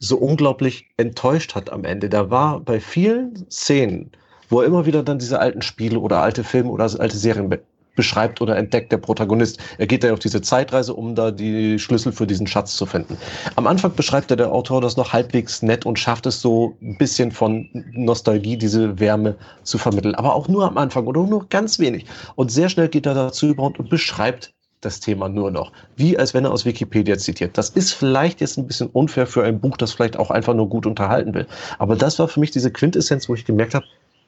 so 0.00 0.16
unglaublich 0.16 0.86
enttäuscht 0.96 1.54
hat 1.54 1.70
am 1.70 1.84
Ende. 1.84 2.08
Da 2.08 2.30
war 2.30 2.60
bei 2.60 2.80
vielen 2.80 3.46
Szenen, 3.50 4.10
wo 4.48 4.60
er 4.60 4.66
immer 4.66 4.86
wieder 4.86 5.02
dann 5.02 5.18
diese 5.18 5.38
alten 5.38 5.62
Spiele 5.62 6.00
oder 6.00 6.20
alte 6.22 6.42
Filme 6.42 6.70
oder 6.70 6.84
alte 6.98 7.16
Serien 7.16 7.48
be 7.48 7.60
beschreibt 7.96 8.40
oder 8.40 8.56
entdeckt, 8.56 8.92
der 8.92 8.96
Protagonist. 8.96 9.58
Er 9.76 9.86
geht 9.86 10.04
da 10.04 10.12
auf 10.12 10.20
diese 10.20 10.40
Zeitreise, 10.40 10.94
um 10.94 11.14
da 11.14 11.30
die 11.30 11.78
Schlüssel 11.78 12.12
für 12.12 12.26
diesen 12.26 12.46
Schatz 12.46 12.74
zu 12.76 12.86
finden. 12.86 13.18
Am 13.56 13.66
Anfang 13.66 13.94
beschreibt 13.94 14.30
er 14.30 14.38
der 14.38 14.52
Autor 14.52 14.80
das 14.80 14.96
noch 14.96 15.12
halbwegs 15.12 15.60
nett 15.60 15.84
und 15.84 15.98
schafft 15.98 16.24
es 16.24 16.40
so 16.40 16.76
ein 16.80 16.96
bisschen 16.96 17.30
von 17.30 17.68
Nostalgie, 17.92 18.56
diese 18.56 18.98
Wärme 18.98 19.36
zu 19.64 19.76
vermitteln. 19.76 20.14
Aber 20.14 20.34
auch 20.34 20.48
nur 20.48 20.66
am 20.66 20.78
Anfang 20.78 21.06
oder 21.06 21.24
nur 21.24 21.46
ganz 21.48 21.78
wenig. 21.78 22.06
Und 22.36 22.50
sehr 22.50 22.70
schnell 22.70 22.88
geht 22.88 23.04
er 23.04 23.14
dazu 23.14 23.48
über 23.48 23.64
und 23.64 23.90
beschreibt 23.90 24.54
das 24.80 25.00
Thema 25.00 25.28
nur 25.28 25.50
noch. 25.50 25.72
Wie 25.96 26.18
als 26.18 26.34
wenn 26.34 26.44
er 26.44 26.52
aus 26.52 26.64
Wikipedia 26.64 27.18
zitiert. 27.18 27.56
Das 27.58 27.70
ist 27.70 27.92
vielleicht 27.92 28.40
jetzt 28.40 28.56
ein 28.56 28.66
bisschen 28.66 28.88
unfair 28.88 29.26
für 29.26 29.44
ein 29.44 29.60
Buch, 29.60 29.76
das 29.76 29.92
vielleicht 29.92 30.16
auch 30.16 30.30
einfach 30.30 30.54
nur 30.54 30.68
gut 30.68 30.86
unterhalten 30.86 31.34
will. 31.34 31.46
Aber 31.78 31.96
das 31.96 32.18
war 32.18 32.28
für 32.28 32.40
mich 32.40 32.50
diese 32.50 32.70
Quintessenz, 32.70 33.28
wo 33.28 33.34
ich 33.34 33.44
gemerkt 33.44 33.74
habe, 33.74 33.86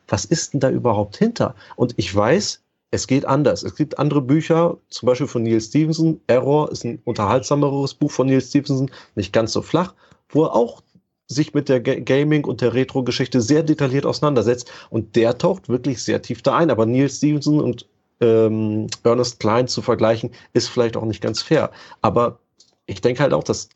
was 0.09 0.25
ist 0.25 0.53
denn 0.53 0.61
da 0.61 0.71
überhaupt 0.71 1.17
hinter? 1.17 1.55
Und 1.77 1.95
ich 1.97 2.15
weiß, 2.15 2.61
es 2.91 3.07
geht 3.07 3.25
anders. 3.25 3.63
Es 3.63 3.75
gibt 3.75 3.99
andere 3.99 4.21
Bücher, 4.21 4.77
zum 4.91 5.07
Beispiel 5.07 5.27
von 5.27 5.43
Neil 5.43 5.61
Stevenson. 5.61 6.21
Error 6.27 6.71
ist 6.71 6.85
ein 6.85 7.01
unterhaltsameres 7.05 7.95
Buch 7.95 8.11
von 8.11 8.27
Neil 8.27 8.43
Stevenson, 8.43 8.91
nicht 9.15 9.33
ganz 9.33 9.53
so 9.53 9.63
flach, 9.63 9.95
wo 10.29 10.45
er 10.45 10.55
auch 10.55 10.83
sich 11.29 11.55
mit 11.55 11.71
der 11.71 11.81
Gaming 11.81 12.45
und 12.45 12.61
der 12.61 12.75
Retro-Geschichte 12.75 13.41
sehr 13.41 13.63
detailliert 13.63 14.05
auseinandersetzt. 14.05 14.71
Und 14.91 15.17
der 15.17 15.39
taucht 15.39 15.71
wirklich 15.71 16.03
sehr 16.03 16.21
tief 16.21 16.43
da 16.43 16.59
ein. 16.59 16.71
Aber 16.71 16.85
Neil 16.85 17.09
Stevenson 17.09 17.61
und 17.61 17.87
ähm, 18.23 18.87
Ernest 19.03 19.41
Klein 19.41 19.69
zu 19.69 19.83
vergleichen, 19.83 20.31
ist 20.55 20.69
vielleicht 20.69 20.97
auch 20.97 21.05
nicht 21.05 21.21
ganz 21.21 21.43
fair. 21.43 21.71
Aber 22.01 22.39
ich 22.87 23.03
denke 23.03 23.23
halt 23.23 23.35
auch, 23.35 23.45
dass 23.45 23.69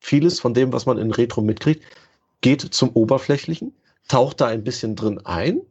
vieles 0.00 0.40
von 0.40 0.52
dem, 0.52 0.72
was 0.72 0.84
man 0.84 0.98
in 0.98 1.10
Retro 1.10 1.40
mitkriegt, 1.40 1.82
geht 2.42 2.60
zum 2.60 2.90
Oberflächlichen, 2.90 3.72
taucht 4.08 4.42
da 4.42 4.46
ein 4.48 4.64
bisschen 4.64 4.96
drin 4.96 5.24
ein 5.24 5.62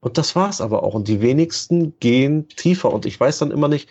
und 0.00 0.18
das 0.18 0.36
war's 0.36 0.60
aber 0.60 0.82
auch. 0.82 0.94
Und 0.94 1.08
die 1.08 1.20
wenigsten 1.20 1.98
gehen 2.00 2.48
tiefer. 2.48 2.92
Und 2.92 3.06
ich 3.06 3.18
weiß 3.18 3.38
dann 3.38 3.50
immer 3.50 3.68
nicht, 3.68 3.88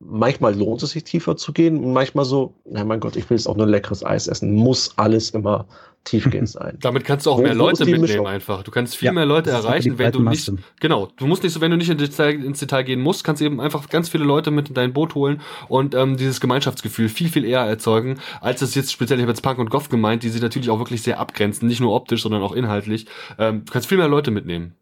manchmal 0.00 0.56
lohnt 0.56 0.82
es 0.82 0.90
sich 0.90 1.04
tiefer 1.04 1.36
zu 1.36 1.52
gehen 1.52 1.82
und 1.82 1.92
manchmal 1.92 2.24
so, 2.24 2.54
na 2.64 2.84
mein 2.84 3.00
Gott, 3.00 3.16
ich 3.16 3.28
will 3.28 3.36
jetzt 3.36 3.46
auch 3.46 3.56
nur 3.56 3.66
leckeres 3.66 4.04
Eis 4.04 4.28
essen. 4.28 4.54
Muss 4.54 4.96
alles 4.96 5.30
immer 5.30 5.66
tiefgehend 6.04 6.48
sein. 6.48 6.78
Damit 6.80 7.04
kannst 7.04 7.26
du 7.26 7.30
auch 7.30 7.38
wo, 7.38 7.42
mehr 7.42 7.54
Leute 7.54 7.84
mitnehmen 7.84 8.02
Mischung? 8.02 8.26
einfach. 8.26 8.62
Du 8.62 8.70
kannst 8.70 8.96
viel 8.96 9.06
ja, 9.06 9.12
mehr 9.12 9.26
Leute 9.26 9.50
erreichen, 9.50 9.98
wenn 9.98 10.12
du 10.12 10.22
nicht, 10.22 10.50
genau, 10.80 11.08
du 11.16 11.26
musst 11.26 11.42
nicht 11.42 11.52
so, 11.52 11.60
wenn 11.60 11.72
du 11.72 11.76
nicht 11.76 11.90
in 11.90 11.98
Detail, 11.98 12.42
ins 12.42 12.60
Detail 12.60 12.84
gehen 12.84 13.00
musst, 13.00 13.24
kannst 13.24 13.40
du 13.40 13.44
eben 13.46 13.60
einfach 13.60 13.88
ganz 13.88 14.08
viele 14.08 14.24
Leute 14.24 14.52
mit 14.52 14.68
in 14.68 14.74
dein 14.74 14.92
Boot 14.92 15.16
holen 15.16 15.40
und 15.68 15.94
ähm, 15.94 16.16
dieses 16.16 16.40
Gemeinschaftsgefühl 16.40 17.08
viel, 17.08 17.28
viel 17.28 17.44
eher 17.44 17.60
erzeugen, 17.60 18.20
als 18.40 18.62
es 18.62 18.74
jetzt 18.76 18.92
speziell, 18.92 19.18
ich 19.18 19.22
habe 19.24 19.32
jetzt 19.32 19.42
Punk 19.42 19.58
und 19.58 19.70
Goff 19.70 19.88
gemeint, 19.88 20.22
die 20.22 20.28
sich 20.28 20.40
natürlich 20.40 20.70
auch 20.70 20.78
wirklich 20.78 21.02
sehr 21.02 21.18
abgrenzen, 21.18 21.66
nicht 21.66 21.80
nur 21.80 21.92
optisch, 21.92 22.22
sondern 22.22 22.42
auch 22.42 22.52
inhaltlich. 22.52 23.06
Ähm, 23.38 23.64
du 23.64 23.72
kannst 23.72 23.88
viel 23.88 23.98
mehr 23.98 24.08
Leute 24.08 24.30
mitnehmen. 24.30 24.76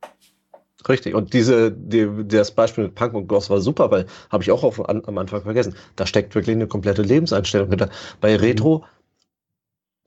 Richtig. 0.88 1.14
Und 1.14 1.32
diese, 1.32 1.72
die, 1.72 2.08
das 2.26 2.50
Beispiel 2.52 2.84
mit 2.84 2.94
Punk 2.94 3.14
und 3.14 3.26
Gloss 3.28 3.50
war 3.50 3.60
super, 3.60 3.90
weil 3.90 4.06
habe 4.30 4.42
ich 4.42 4.50
auch 4.50 4.62
auf, 4.62 4.88
an, 4.88 5.02
am 5.06 5.18
Anfang 5.18 5.42
vergessen. 5.42 5.74
Da 5.96 6.06
steckt 6.06 6.34
wirklich 6.34 6.54
eine 6.54 6.68
komplette 6.68 7.02
Lebenseinstellung 7.02 7.68
hinter. 7.68 7.90
Bei 8.20 8.36
Retro, 8.36 8.84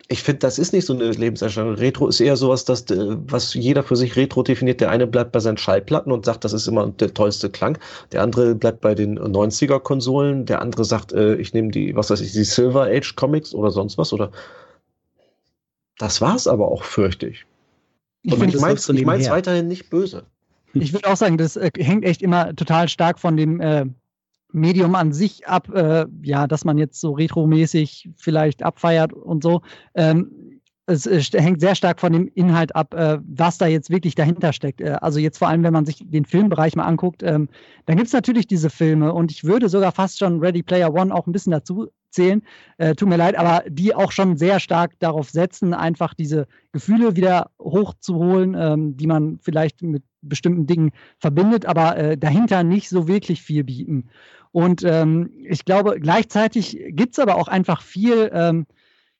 ich 0.08 0.24
finde, 0.24 0.40
das 0.40 0.58
ist 0.58 0.74
nicht 0.74 0.86
so 0.86 0.94
eine 0.94 1.12
Lebenseinstellung. 1.12 1.76
Retro 1.76 2.08
ist 2.08 2.20
eher 2.20 2.36
sowas, 2.36 2.66
dass, 2.66 2.86
was 2.88 3.54
jeder 3.54 3.84
für 3.84 3.96
sich 3.96 4.16
Retro 4.16 4.42
definiert. 4.42 4.82
Der 4.82 4.90
eine 4.90 5.06
bleibt 5.06 5.34
bei 5.34 5.40
seinen 5.40 5.58
Schallplatten 5.58 6.12
und 6.12 6.26
sagt, 6.26 6.46
das 6.46 6.54
ist 6.54 6.68
immer 6.68 6.88
der 6.88 7.14
tollste 7.14 7.50
Klang. 7.50 7.78
Der 8.12 8.24
andere 8.24 8.56
bleibt 8.56 8.82
bei 8.82 8.96
den 8.96 9.20
90er-Konsolen. 9.20 10.46
Der 10.46 10.62
andere 10.62 10.86
sagt, 10.86 11.12
äh, 11.12 11.36
ich 11.36 11.54
nehme 11.54 11.72
die, 11.72 11.96
was 11.96 12.10
weiß 12.10 12.22
ich, 12.22 12.32
die 12.32 12.44
Silver 12.44 12.84
Age 12.86 13.16
Comics 13.16 13.54
oder 13.54 13.70
sonst 13.70 13.98
was. 13.98 14.14
Oder 14.14 14.32
das 16.00 16.22
war's 16.22 16.48
aber 16.48 16.70
auch, 16.70 16.84
fürchte 16.84 17.28
ich. 17.28 17.46
Und 18.26 18.98
ich 18.98 19.06
meine 19.06 19.22
es 19.22 19.30
weiterhin 19.30 19.68
nicht 19.68 19.90
böse. 19.90 20.26
Ich 20.74 20.94
würde 20.94 21.10
auch 21.10 21.18
sagen, 21.18 21.38
das 21.38 21.56
äh, 21.56 21.72
hängt 21.78 22.06
echt 22.06 22.22
immer 22.22 22.56
total 22.56 22.90
stark 22.90 23.20
von 23.20 23.38
dem 23.38 23.60
äh, 23.60 23.86
Medium 24.52 24.96
an 24.96 25.14
sich 25.14 25.48
ab, 25.48 25.70
äh, 25.74 26.06
ja, 26.24 26.48
dass 26.48 26.66
man 26.66 26.78
jetzt 26.78 27.00
so 27.00 27.12
retromäßig 27.12 28.10
vielleicht 28.16 28.64
abfeiert 28.64 29.14
und 29.14 29.44
so. 29.44 29.62
Ähm, 29.96 30.60
es, 30.90 31.06
hängt 31.34 31.62
sehr 31.62 31.76
stark 31.76 32.00
von 32.00 32.14
dem 32.14 32.28
Inhalt 32.34 32.76
ab, 32.76 32.94
äh, 32.96 33.20
was 33.24 33.60
da 33.60 33.68
jetzt 33.68 33.92
wirklich 33.92 34.16
dahinter 34.16 34.54
steckt. 34.54 34.82
Äh, 34.82 34.98
also 35.02 35.20
jetzt 35.20 35.38
vor 35.38 35.48
allem, 35.48 35.64
wenn 35.64 35.74
man 35.74 35.86
sich 35.86 36.04
den 36.04 36.26
Filmbereich 36.26 36.76
mal 36.76 36.86
anguckt, 36.86 37.22
ähm, 37.22 37.48
dann 37.86 37.98
gibt 37.98 38.08
es 38.08 38.14
natürlich 38.14 38.48
diese 38.48 38.70
Filme 38.70 39.14
und 39.14 39.32
ich 39.32 39.44
würde 39.44 39.70
sogar 39.70 39.92
fast 39.92 40.18
schon 40.18 40.40
Ready 40.40 40.64
Player 40.64 40.94
One 40.94 41.14
auch 41.14 41.28
ein 41.28 41.32
bisschen 41.32 41.52
dazu 41.52 41.90
zählen. 42.10 42.42
Äh, 42.78 42.96
tut 42.96 43.08
mir 43.08 43.18
leid, 43.18 43.38
aber 43.38 43.64
die 43.70 43.94
auch 43.94 44.12
schon 44.12 44.38
sehr 44.38 44.60
stark 44.60 44.94
darauf 45.00 45.30
setzen, 45.30 45.76
einfach 45.76 46.16
diese 46.16 46.48
Gefühle 46.72 47.16
wieder 47.16 47.52
hochzuholen, 47.62 48.56
ähm, 48.58 48.98
die 48.98 49.08
man 49.08 49.38
vielleicht 49.42 49.84
mit 49.84 50.04
bestimmten 50.22 50.68
Dingen 50.68 50.92
verbindet, 51.20 51.66
aber 51.66 51.98
äh, 51.98 52.18
dahinter 52.18 52.64
nicht 52.64 52.90
so 52.90 53.08
wirklich 53.08 53.42
viel 53.42 53.64
bieten. 53.64 54.10
Und 54.52 54.84
ähm, 54.84 55.30
ich 55.48 55.66
glaube, 55.66 56.00
gleichzeitig 56.00 56.80
gibt 56.90 57.14
es 57.14 57.20
aber 57.20 57.36
auch 57.36 57.48
einfach 57.48 57.82
viel, 57.82 58.32
ähm, 58.34 58.66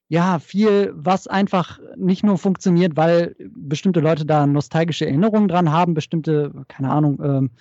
ja, 0.08 0.40
viel, 0.40 0.92
was 0.96 1.28
einfach 1.28 1.80
nicht 1.96 2.24
nur 2.24 2.40
funktioniert, 2.40 2.98
weil 2.98 3.36
bestimmte 3.40 4.00
Leute 4.00 4.26
da 4.26 4.48
nostalgische 4.48 5.06
Erinnerungen 5.06 5.48
dran 5.48 5.72
haben, 5.72 5.94
bestimmte, 5.94 6.52
keine 6.68 6.90
Ahnung, 6.90 7.22
ähm, 7.24 7.52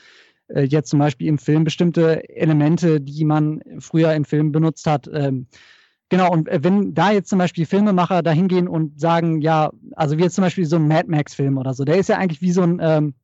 äh, 0.48 0.62
jetzt 0.62 0.89
zum 0.90 0.98
Beispiel 0.98 1.28
im 1.28 1.39
Film 1.39 1.65
bestimmte 1.65 2.27
Elemente, 2.28 3.01
die 3.01 3.24
man 3.24 3.60
früher 3.78 4.15
im 4.15 4.24
Film 4.24 4.51
benutzt 4.52 4.86
hat. 4.86 5.09
Ähm, 5.12 5.47
genau, 6.09 6.32
und 6.32 6.48
äh, 6.48 6.60
wenn 6.62 6.94
da 6.94 7.12
jetzt 7.12 7.28
zum 7.28 7.39
Beispiel 7.39 7.66
Filmemacher 7.66 8.23
da 8.23 8.31
hingehen 8.31 8.66
und 8.66 8.98
sagen, 8.98 9.43
ja, 9.43 9.70
also 9.94 10.16
wie 10.16 10.23
jetzt 10.23 10.35
zum 10.35 10.43
Beispiel 10.43 10.65
so 10.65 10.77
ein 10.77 10.89
Mad 10.89 11.09
Max-Film 11.09 11.59
oder 11.59 11.74
so, 11.74 11.85
der 11.85 11.97
ist 11.98 12.09
ja 12.09 12.16
eigentlich 12.16 12.40
wie 12.40 12.52
so 12.52 12.62
ein, 12.62 12.81
ähm, 12.82 13.15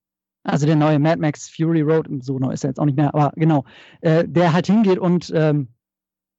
also 0.45 0.67
der 0.67 0.77
neue 0.77 0.99
Mad 0.99 1.21
Max 1.21 1.49
Fury 1.49 1.81
Road, 1.81 2.09
so 2.21 2.39
neu 2.39 2.53
ist 2.53 2.65
er 2.65 2.71
jetzt 2.71 2.79
auch 2.79 2.85
nicht 2.85 2.97
mehr, 2.97 3.15
aber 3.15 3.33
genau, 3.35 3.65
äh, 4.03 4.25
der 4.27 4.53
halt 4.53 4.67
hingeht 4.67 4.99
und 4.99 5.33
ähm, 5.35 5.69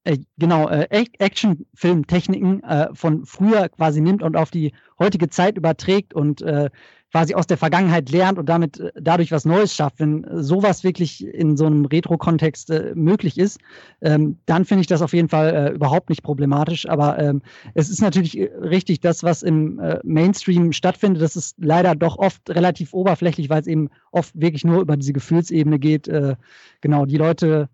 äh, 0.06 0.20
genau, 0.38 0.70
äh, 0.70 0.88
Action-Film-Techniken 0.92 2.64
äh, 2.64 2.90
von 2.94 3.26
früher 3.26 3.68
quasi 3.70 4.02
nimmt 4.02 4.22
und 4.22 4.38
auf 4.38 4.52
die 4.52 4.74
heutige 5.00 5.30
Zeit 5.30 5.58
überträgt 5.58 6.14
und 6.14 6.42
äh, 6.44 6.70
quasi 7.16 7.34
aus 7.34 7.48
der 7.48 7.56
Vergangenheit 7.56 8.10
lernt 8.10 8.38
und 8.38 8.50
damit 8.50 8.78
äh, 8.78 8.92
dadurch 9.00 9.32
was 9.32 9.46
Neues 9.46 9.74
schafft. 9.74 10.02
Wenn 10.02 10.26
sowas 10.44 10.84
wirklich 10.84 11.26
in 11.26 11.56
so 11.56 11.66
einem 11.66 11.86
Retro-Kontext 11.86 12.70
äh, 12.72 12.92
möglich 12.94 13.38
ist, 13.38 13.58
ähm, 14.02 14.38
dann 14.48 14.66
finde 14.66 14.82
ich 14.82 14.88
das 14.88 15.02
auf 15.02 15.14
jeden 15.14 15.30
Fall 15.30 15.56
äh, 15.56 15.70
überhaupt 15.74 16.10
nicht 16.10 16.24
problematisch. 16.24 16.90
Aber 16.90 17.18
ähm, 17.18 17.42
es 17.74 17.90
ist 17.90 18.02
natürlich 18.02 18.38
äh, 18.38 18.52
richtig, 18.58 19.00
das, 19.00 19.24
was 19.24 19.44
im 19.44 19.80
äh, 19.80 20.00
Mainstream 20.04 20.74
stattfindet, 20.74 21.22
das 21.22 21.38
ist 21.38 21.56
leider 21.58 21.96
doch 21.96 22.18
oft 22.18 22.50
relativ 22.50 22.94
oberflächlich, 22.94 23.50
weil 23.50 23.62
es 23.62 23.68
eben 23.68 23.88
oft 24.12 24.34
wirklich 24.36 24.66
nur 24.66 24.82
über 24.82 24.98
diese 24.98 25.14
Gefühlsebene 25.14 25.80
geht. 25.80 26.10
Äh, 26.10 26.36
genau, 26.82 27.06
die 27.06 27.18
Leute 27.18 27.70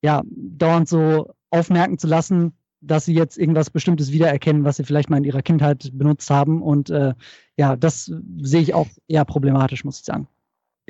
ja 0.00 0.22
dauernd 0.30 0.88
so 0.88 1.34
aufmerken 1.50 1.98
zu 1.98 2.06
lassen, 2.06 2.54
dass 2.80 3.04
sie 3.04 3.14
jetzt 3.14 3.38
irgendwas 3.38 3.70
Bestimmtes 3.70 4.12
wiedererkennen, 4.12 4.64
was 4.64 4.76
sie 4.76 4.84
vielleicht 4.84 5.10
mal 5.10 5.16
in 5.18 5.24
ihrer 5.24 5.42
Kindheit 5.42 5.90
benutzt 5.92 6.30
haben. 6.30 6.62
Und 6.62 6.90
äh, 6.90 7.14
ja, 7.56 7.76
das 7.76 8.12
sehe 8.40 8.60
ich 8.60 8.74
auch 8.74 8.88
eher 9.08 9.24
problematisch, 9.24 9.84
muss 9.84 9.98
ich 9.98 10.04
sagen. 10.04 10.28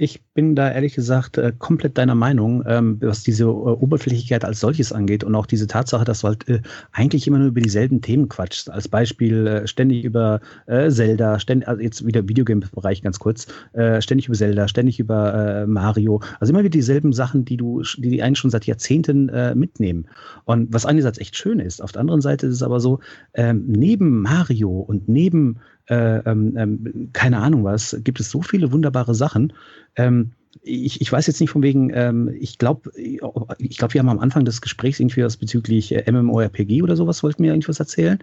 Ich 0.01 0.23
bin 0.33 0.55
da 0.55 0.71
ehrlich 0.71 0.95
gesagt 0.95 1.39
äh, 1.39 1.53
komplett 1.59 1.99
deiner 1.99 2.15
Meinung, 2.15 2.63
ähm, 2.67 2.99
was 3.01 3.25
diese 3.25 3.45
äh, 3.45 3.47
Oberflächlichkeit 3.47 4.45
als 4.45 4.61
solches 4.61 4.93
angeht 4.93 5.25
und 5.25 5.35
auch 5.35 5.47
diese 5.47 5.67
Tatsache, 5.67 6.05
dass 6.05 6.21
du 6.21 6.29
halt 6.29 6.49
äh, 6.49 6.61
eigentlich 6.93 7.27
immer 7.27 7.39
nur 7.39 7.49
über 7.49 7.61
dieselben 7.61 8.01
Themen 8.01 8.29
quatschst. 8.29 8.71
Als 8.71 8.87
Beispiel 8.87 9.49
äh, 9.49 9.67
ständig 9.67 10.05
über 10.05 10.41
äh, 10.67 10.89
Zelda, 10.89 11.41
ständig, 11.41 11.67
also 11.67 11.83
jetzt 11.83 12.07
wieder 12.07 12.29
Videogames-Bereich 12.29 13.03
ganz 13.03 13.19
kurz, 13.19 13.49
äh, 13.73 14.01
ständig 14.01 14.29
über 14.29 14.37
Zelda, 14.37 14.69
ständig 14.69 15.01
über 15.01 15.67
Mario. 15.67 16.21
Also 16.39 16.53
immer 16.53 16.61
wieder 16.61 16.71
dieselben 16.71 17.13
Sachen, 17.13 17.45
die 17.45 17.57
du, 17.57 17.83
die, 17.97 18.11
die 18.11 18.23
einen 18.23 18.37
schon 18.37 18.51
seit 18.51 18.67
Jahrzehnten 18.67 19.31
mitnehmen. 19.59 20.07
Und 20.45 20.73
was 20.73 20.87
einerseits 20.87 21.19
echt 21.19 21.37
schön 21.37 21.59
ist, 21.59 21.83
auf 21.83 21.93
der 21.93 22.01
anderen 22.01 22.21
Seite 22.21 22.47
ist 22.47 22.55
es 22.55 22.63
aber 22.63 22.81
so, 22.81 23.01
ähm, 23.35 23.65
neben 23.67 24.23
Mario 24.23 24.71
und 24.71 25.09
neben 25.09 25.59
äh, 25.89 26.19
ähm, 26.19 26.57
ähm, 26.57 27.11
keine 27.13 27.39
Ahnung 27.39 27.65
was, 27.65 27.97
gibt 28.05 28.21
es 28.21 28.31
so 28.31 28.43
viele 28.43 28.73
wunderbare 28.73 29.15
Sachen. 29.15 29.53
Ähm, 29.97 30.33
ich, 30.63 31.01
ich 31.01 31.11
weiß 31.11 31.27
jetzt 31.27 31.41
nicht 31.41 31.51
von 31.51 31.63
wegen, 31.63 31.91
ähm, 31.95 32.35
ich 32.39 32.59
glaube, 32.59 32.91
ich 32.97 33.79
glaube, 33.79 33.95
wir 33.95 34.01
haben 34.01 34.09
am 34.09 34.19
Anfang 34.19 34.45
des 34.45 34.61
Gesprächs 34.61 35.01
irgendwie 35.01 35.23
was 35.23 35.37
bezüglich 35.37 35.95
äh, 35.95 36.11
MMORPG 36.11 36.83
oder 36.83 36.97
sowas, 36.97 37.23
wollten 37.23 37.43
mir 37.43 37.53
irgendwas 37.53 37.81
erzählen. 37.81 38.19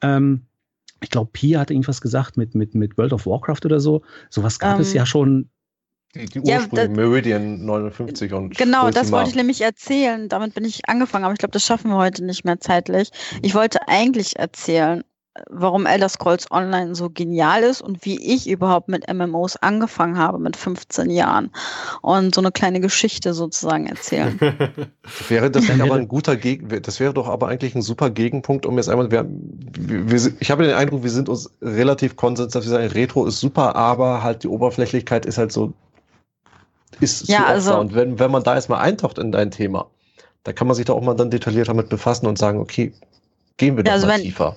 Ähm, 0.00 0.42
ich 1.02 1.10
glaube, 1.10 1.30
Pia 1.32 1.60
hatte 1.60 1.74
irgendwas 1.74 2.00
gesagt 2.00 2.36
mit, 2.36 2.54
mit, 2.54 2.74
mit 2.74 2.96
World 2.96 3.12
of 3.12 3.26
Warcraft 3.26 3.64
oder 3.64 3.80
so. 3.80 4.02
Sowas 4.30 4.58
gab 4.58 4.78
es 4.80 4.90
ähm, 4.90 4.96
ja 4.96 5.06
schon 5.06 5.50
die, 6.14 6.26
die 6.26 6.40
Ursprünge, 6.40 6.82
ja, 6.82 6.88
Meridian 6.88 7.64
59 7.64 8.32
und. 8.32 8.56
Genau, 8.56 8.90
das 8.90 9.12
wollte 9.12 9.30
ich 9.30 9.36
nämlich 9.36 9.60
erzählen. 9.60 10.28
Damit 10.28 10.54
bin 10.54 10.64
ich 10.64 10.88
angefangen, 10.88 11.24
aber 11.24 11.34
ich 11.34 11.38
glaube, 11.38 11.52
das 11.52 11.64
schaffen 11.64 11.90
wir 11.90 11.96
heute 11.96 12.24
nicht 12.24 12.44
mehr 12.44 12.58
zeitlich. 12.58 13.10
Ich 13.42 13.54
wollte 13.54 13.86
eigentlich 13.86 14.38
erzählen, 14.38 15.04
warum 15.50 15.86
Elder 15.86 16.08
Scrolls 16.08 16.50
Online 16.50 16.94
so 16.94 17.10
genial 17.10 17.62
ist 17.62 17.82
und 17.82 18.04
wie 18.04 18.34
ich 18.34 18.48
überhaupt 18.48 18.88
mit 18.88 19.12
MMOs 19.12 19.56
angefangen 19.56 20.18
habe 20.18 20.38
mit 20.38 20.56
15 20.56 21.10
Jahren 21.10 21.50
und 22.02 22.34
so 22.34 22.40
eine 22.40 22.52
kleine 22.52 22.80
Geschichte 22.80 23.34
sozusagen 23.34 23.86
erzählen. 23.86 24.38
wäre 25.28 25.50
das 25.50 25.68
nicht 25.68 25.80
aber 25.80 25.94
ein 25.94 26.08
guter 26.08 26.36
Gegen, 26.46 26.82
das 26.82 27.00
wäre 27.00 27.14
doch 27.14 27.28
aber 27.28 27.48
eigentlich 27.48 27.74
ein 27.74 27.82
super 27.82 28.10
Gegenpunkt, 28.10 28.66
um 28.66 28.76
jetzt 28.76 28.88
einmal, 28.88 29.10
wir, 29.10 29.26
wir, 29.28 30.32
ich 30.38 30.50
habe 30.50 30.64
den 30.64 30.74
Eindruck, 30.74 31.02
wir 31.02 31.10
sind 31.10 31.28
uns 31.28 31.50
relativ 31.62 32.16
konsens, 32.16 32.52
dass 32.52 32.64
wir 32.64 32.70
sagen, 32.70 32.86
Retro 32.88 33.26
ist 33.26 33.40
super, 33.40 33.76
aber 33.76 34.22
halt 34.22 34.42
die 34.42 34.48
Oberflächlichkeit 34.48 35.26
ist 35.26 35.38
halt 35.38 35.52
so, 35.52 35.72
ist 37.00 37.28
ja, 37.28 37.44
also, 37.44 37.78
und 37.78 37.94
wenn, 37.94 38.18
wenn 38.18 38.30
man 38.30 38.42
da 38.42 38.54
erstmal 38.54 38.80
eintaucht 38.80 39.18
in 39.18 39.32
dein 39.32 39.50
Thema, 39.50 39.86
da 40.44 40.52
kann 40.52 40.66
man 40.66 40.76
sich 40.76 40.86
da 40.86 40.92
auch 40.92 41.02
mal 41.02 41.14
dann 41.14 41.30
detailliert 41.30 41.68
damit 41.68 41.88
befassen 41.88 42.26
und 42.26 42.38
sagen, 42.38 42.60
okay, 42.60 42.92
gehen 43.56 43.76
wir 43.76 43.84
doch 43.84 43.92
also 43.92 44.06
mal 44.06 44.14
wenn, 44.14 44.22
tiefer. 44.22 44.56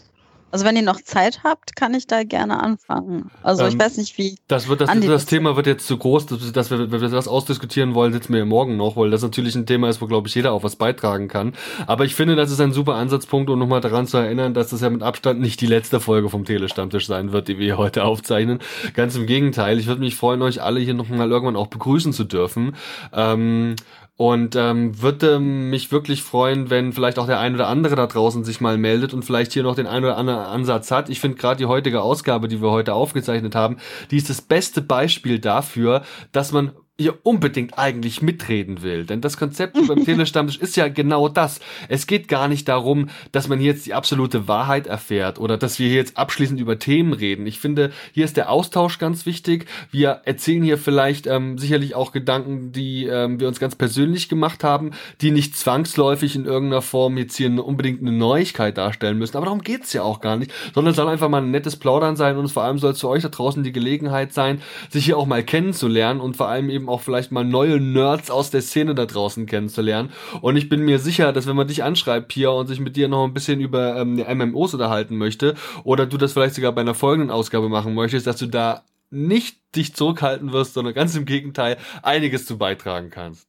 Also 0.52 0.66
wenn 0.66 0.76
ihr 0.76 0.82
noch 0.82 1.02
Zeit 1.02 1.42
habt, 1.44 1.76
kann 1.76 1.94
ich 1.94 2.08
da 2.08 2.24
gerne 2.24 2.62
anfangen. 2.62 3.30
Also 3.44 3.64
ähm, 3.64 3.70
ich 3.70 3.80
weiß 3.80 3.98
nicht, 3.98 4.18
wie. 4.18 4.38
Das 4.48 4.68
wird 4.68 4.82
das, 4.82 4.90
das 5.00 5.26
Thema 5.26 5.56
wird 5.56 5.68
jetzt 5.68 5.86
zu 5.86 5.98
groß, 5.98 6.26
dass, 6.28 6.52
dass 6.52 6.72
wir, 6.72 6.92
wenn 6.92 7.02
wir 7.02 7.10
das 7.10 7.28
ausdiskutieren 7.28 7.94
wollen, 7.94 8.14
sitzen 8.14 8.34
wir 8.34 8.46
morgen 8.46 8.78
noch, 8.78 8.96
weil 8.96 9.12
das 9.12 9.22
natürlich 9.22 9.56
ein 9.56 9.66
Thema 9.66 9.90
ist, 9.90 10.02
wo 10.02 10.08
glaube 10.08 10.28
ich 10.28 10.36
jeder 10.36 10.54
auch 10.54 10.64
was 10.64 10.76
beitragen 10.76 11.28
kann. 11.28 11.54
Aber 11.88 12.06
ich 12.06 12.16
finde, 12.16 12.36
das 12.36 12.52
ist 12.52 12.60
ein 12.60 12.74
super 12.74 12.96
Ansatzpunkt, 12.96 13.50
um 13.50 13.60
nochmal 13.60 13.82
daran 13.82 14.08
zu 14.08 14.18
erinnern, 14.18 14.54
dass 14.54 14.70
das 14.70 14.82
ja 14.82 14.90
mit 14.90 15.04
Abstand 15.04 15.40
nicht 15.40 15.62
die 15.62 15.68
letzte 15.68 16.00
Folge 16.00 16.30
vom 16.30 16.46
Telestammtisch 16.46 17.08
sein 17.08 17.32
wird, 17.32 17.48
die 17.48 17.60
wir 17.60 17.78
heute 17.78 18.04
aufzeichnen. 18.04 18.60
Ganz 18.94 19.16
im 19.16 19.26
Gegenteil. 19.28 19.80
Ich 19.80 19.88
würde 19.88 20.02
mich 20.02 20.16
freuen, 20.16 20.42
euch 20.42 20.62
alle 20.62 20.80
hier 20.80 20.94
nochmal 20.94 21.30
irgendwann 21.30 21.56
auch 21.56 21.68
begrüßen 21.68 22.14
zu 22.14 22.24
dürfen. 22.24 22.76
Ähm, 23.14 23.76
und 24.20 24.58
ähm, 24.58 25.02
würde 25.02 25.40
mich 25.40 25.94
wirklich 25.94 26.24
freuen, 26.24 26.70
wenn 26.70 26.92
vielleicht 26.92 27.18
auch 27.20 27.26
der 27.26 27.40
ein 27.40 27.56
oder 27.56 27.70
andere 27.70 27.96
da 27.96 28.06
draußen 28.06 28.44
sich 28.44 28.60
mal 28.60 28.78
meldet 28.78 29.14
und 29.14 29.24
vielleicht 29.24 29.54
hier 29.54 29.64
noch 29.64 29.76
den 29.76 29.88
ein 29.88 30.04
oder 30.04 30.18
anderen 30.18 30.42
Ansatz 30.42 30.92
hat. 30.92 31.10
Ich 31.10 31.22
finde 31.22 31.38
gerade 31.38 31.58
die 31.58 31.68
heutige 31.68 32.02
Ausgabe, 32.02 32.50
die 32.50 32.62
wir 32.62 32.70
heute 32.70 32.94
aufgezeichnet 32.94 33.56
haben, 33.56 33.78
die 34.12 34.18
ist 34.18 34.30
das 34.30 34.42
beste 34.42 34.82
Beispiel 34.82 35.40
dafür, 35.40 36.04
dass 36.34 36.52
man 36.52 36.74
hier 37.00 37.18
unbedingt 37.24 37.80
eigentlich 37.80 38.22
mitreden 38.22 38.82
will. 38.84 39.06
Denn 39.06 39.22
das 39.22 39.38
Konzept 39.38 39.78
beim 39.88 40.04
Telestammtisch 40.06 40.58
ist 40.58 40.76
ja 40.76 40.90
genau 40.90 41.30
das. 41.30 41.62
Es 41.88 42.08
geht 42.08 42.28
gar 42.28 42.50
nicht 42.50 42.68
darum, 42.68 43.10
dass 43.32 43.48
man 43.48 43.58
hier 43.58 43.72
jetzt 43.72 43.86
die 43.86 43.94
absolute 43.94 44.48
Wahrheit 44.50 44.86
erfährt 44.86 45.40
oder 45.40 45.58
dass 45.58 45.80
wir 45.80 45.88
hier 45.88 45.96
jetzt 45.96 46.18
abschließend 46.18 46.60
über 46.60 46.78
Themen 46.78 47.14
reden. 47.14 47.48
Ich 47.48 47.60
finde, 47.60 47.92
hier 48.12 48.26
ist 48.26 48.36
der 48.36 48.52
Austausch 48.52 49.00
ganz 49.00 49.26
wichtig. 49.26 49.66
Wir 49.92 50.22
erzählen 50.26 50.62
hier 50.62 50.78
vielleicht 50.78 51.26
ähm, 51.26 51.58
sicherlich 51.58 51.96
auch 51.96 52.12
Gedanken, 52.12 52.74
die 52.74 53.06
ähm, 53.06 53.40
wir 53.40 53.48
uns 53.48 53.62
ganz 53.62 53.76
persönlich 53.76 54.28
gemacht 54.28 54.66
haben, 54.66 54.92
die 55.22 55.32
nicht 55.32 55.56
zwangsläufig 55.56 56.36
in 56.36 56.46
irgendeiner 56.46 56.82
Form 56.82 57.18
jetzt 57.18 57.38
hier 57.38 57.50
unbedingt 57.66 58.02
eine 58.02 58.12
Neuigkeit 58.12 58.78
darstellen 58.78 59.18
müssen. 59.18 59.38
Aber 59.38 59.46
darum 59.46 59.62
geht's 59.62 59.94
ja 59.94 60.04
auch 60.04 60.20
gar 60.20 60.36
nicht, 60.36 60.52
sondern 60.74 60.92
es 60.92 60.98
soll 60.98 61.08
einfach 61.08 61.30
mal 61.30 61.42
ein 61.42 61.52
nettes 61.52 61.78
Plaudern 61.78 62.18
sein 62.18 62.38
und 62.38 62.50
vor 62.50 62.64
allem 62.64 62.78
soll 62.78 62.92
es 62.92 63.00
für 63.00 63.08
euch 63.08 63.24
da 63.24 63.30
draußen 63.30 63.64
die 63.64 63.72
Gelegenheit 63.72 64.34
sein, 64.34 64.62
sich 64.90 65.06
hier 65.06 65.18
auch 65.18 65.26
mal 65.26 65.44
kennenzulernen 65.44 66.20
und 66.20 66.36
vor 66.36 66.50
allem 66.50 66.70
eben 66.70 66.89
auch 66.90 67.02
vielleicht 67.02 67.32
mal 67.32 67.46
neue 67.46 67.80
Nerds 67.80 68.30
aus 68.30 68.52
der 68.52 68.62
Szene 68.62 68.96
da 68.96 69.06
draußen 69.06 69.46
kennenzulernen. 69.46 70.12
Und 70.42 70.58
ich 70.58 70.70
bin 70.70 70.82
mir 70.82 71.00
sicher, 71.00 71.32
dass 71.32 71.48
wenn 71.48 71.56
man 71.56 71.68
dich 71.68 71.84
anschreibt, 71.84 72.28
Pia, 72.28 72.50
und 72.50 72.68
sich 72.68 72.80
mit 72.80 72.96
dir 72.96 73.08
noch 73.08 73.24
ein 73.24 73.34
bisschen 73.34 73.60
über 73.62 73.96
ähm, 73.98 74.16
MMOs 74.16 74.74
unterhalten 74.74 75.18
möchte, 75.18 75.56
oder 75.84 76.06
du 76.06 76.18
das 76.18 76.34
vielleicht 76.34 76.56
sogar 76.56 76.72
bei 76.72 76.82
einer 76.82 76.96
folgenden 76.96 77.32
Ausgabe 77.32 77.70
machen 77.70 77.94
möchtest, 77.94 78.28
dass 78.28 78.38
du 78.38 78.48
da 78.48 78.84
nicht 79.12 79.58
dich 79.76 79.96
zurückhalten 79.96 80.52
wirst, 80.52 80.74
sondern 80.74 80.94
ganz 80.94 81.16
im 81.16 81.26
Gegenteil 81.26 81.78
einiges 82.04 82.46
zu 82.46 82.58
beitragen 82.58 83.10
kannst. 83.10 83.48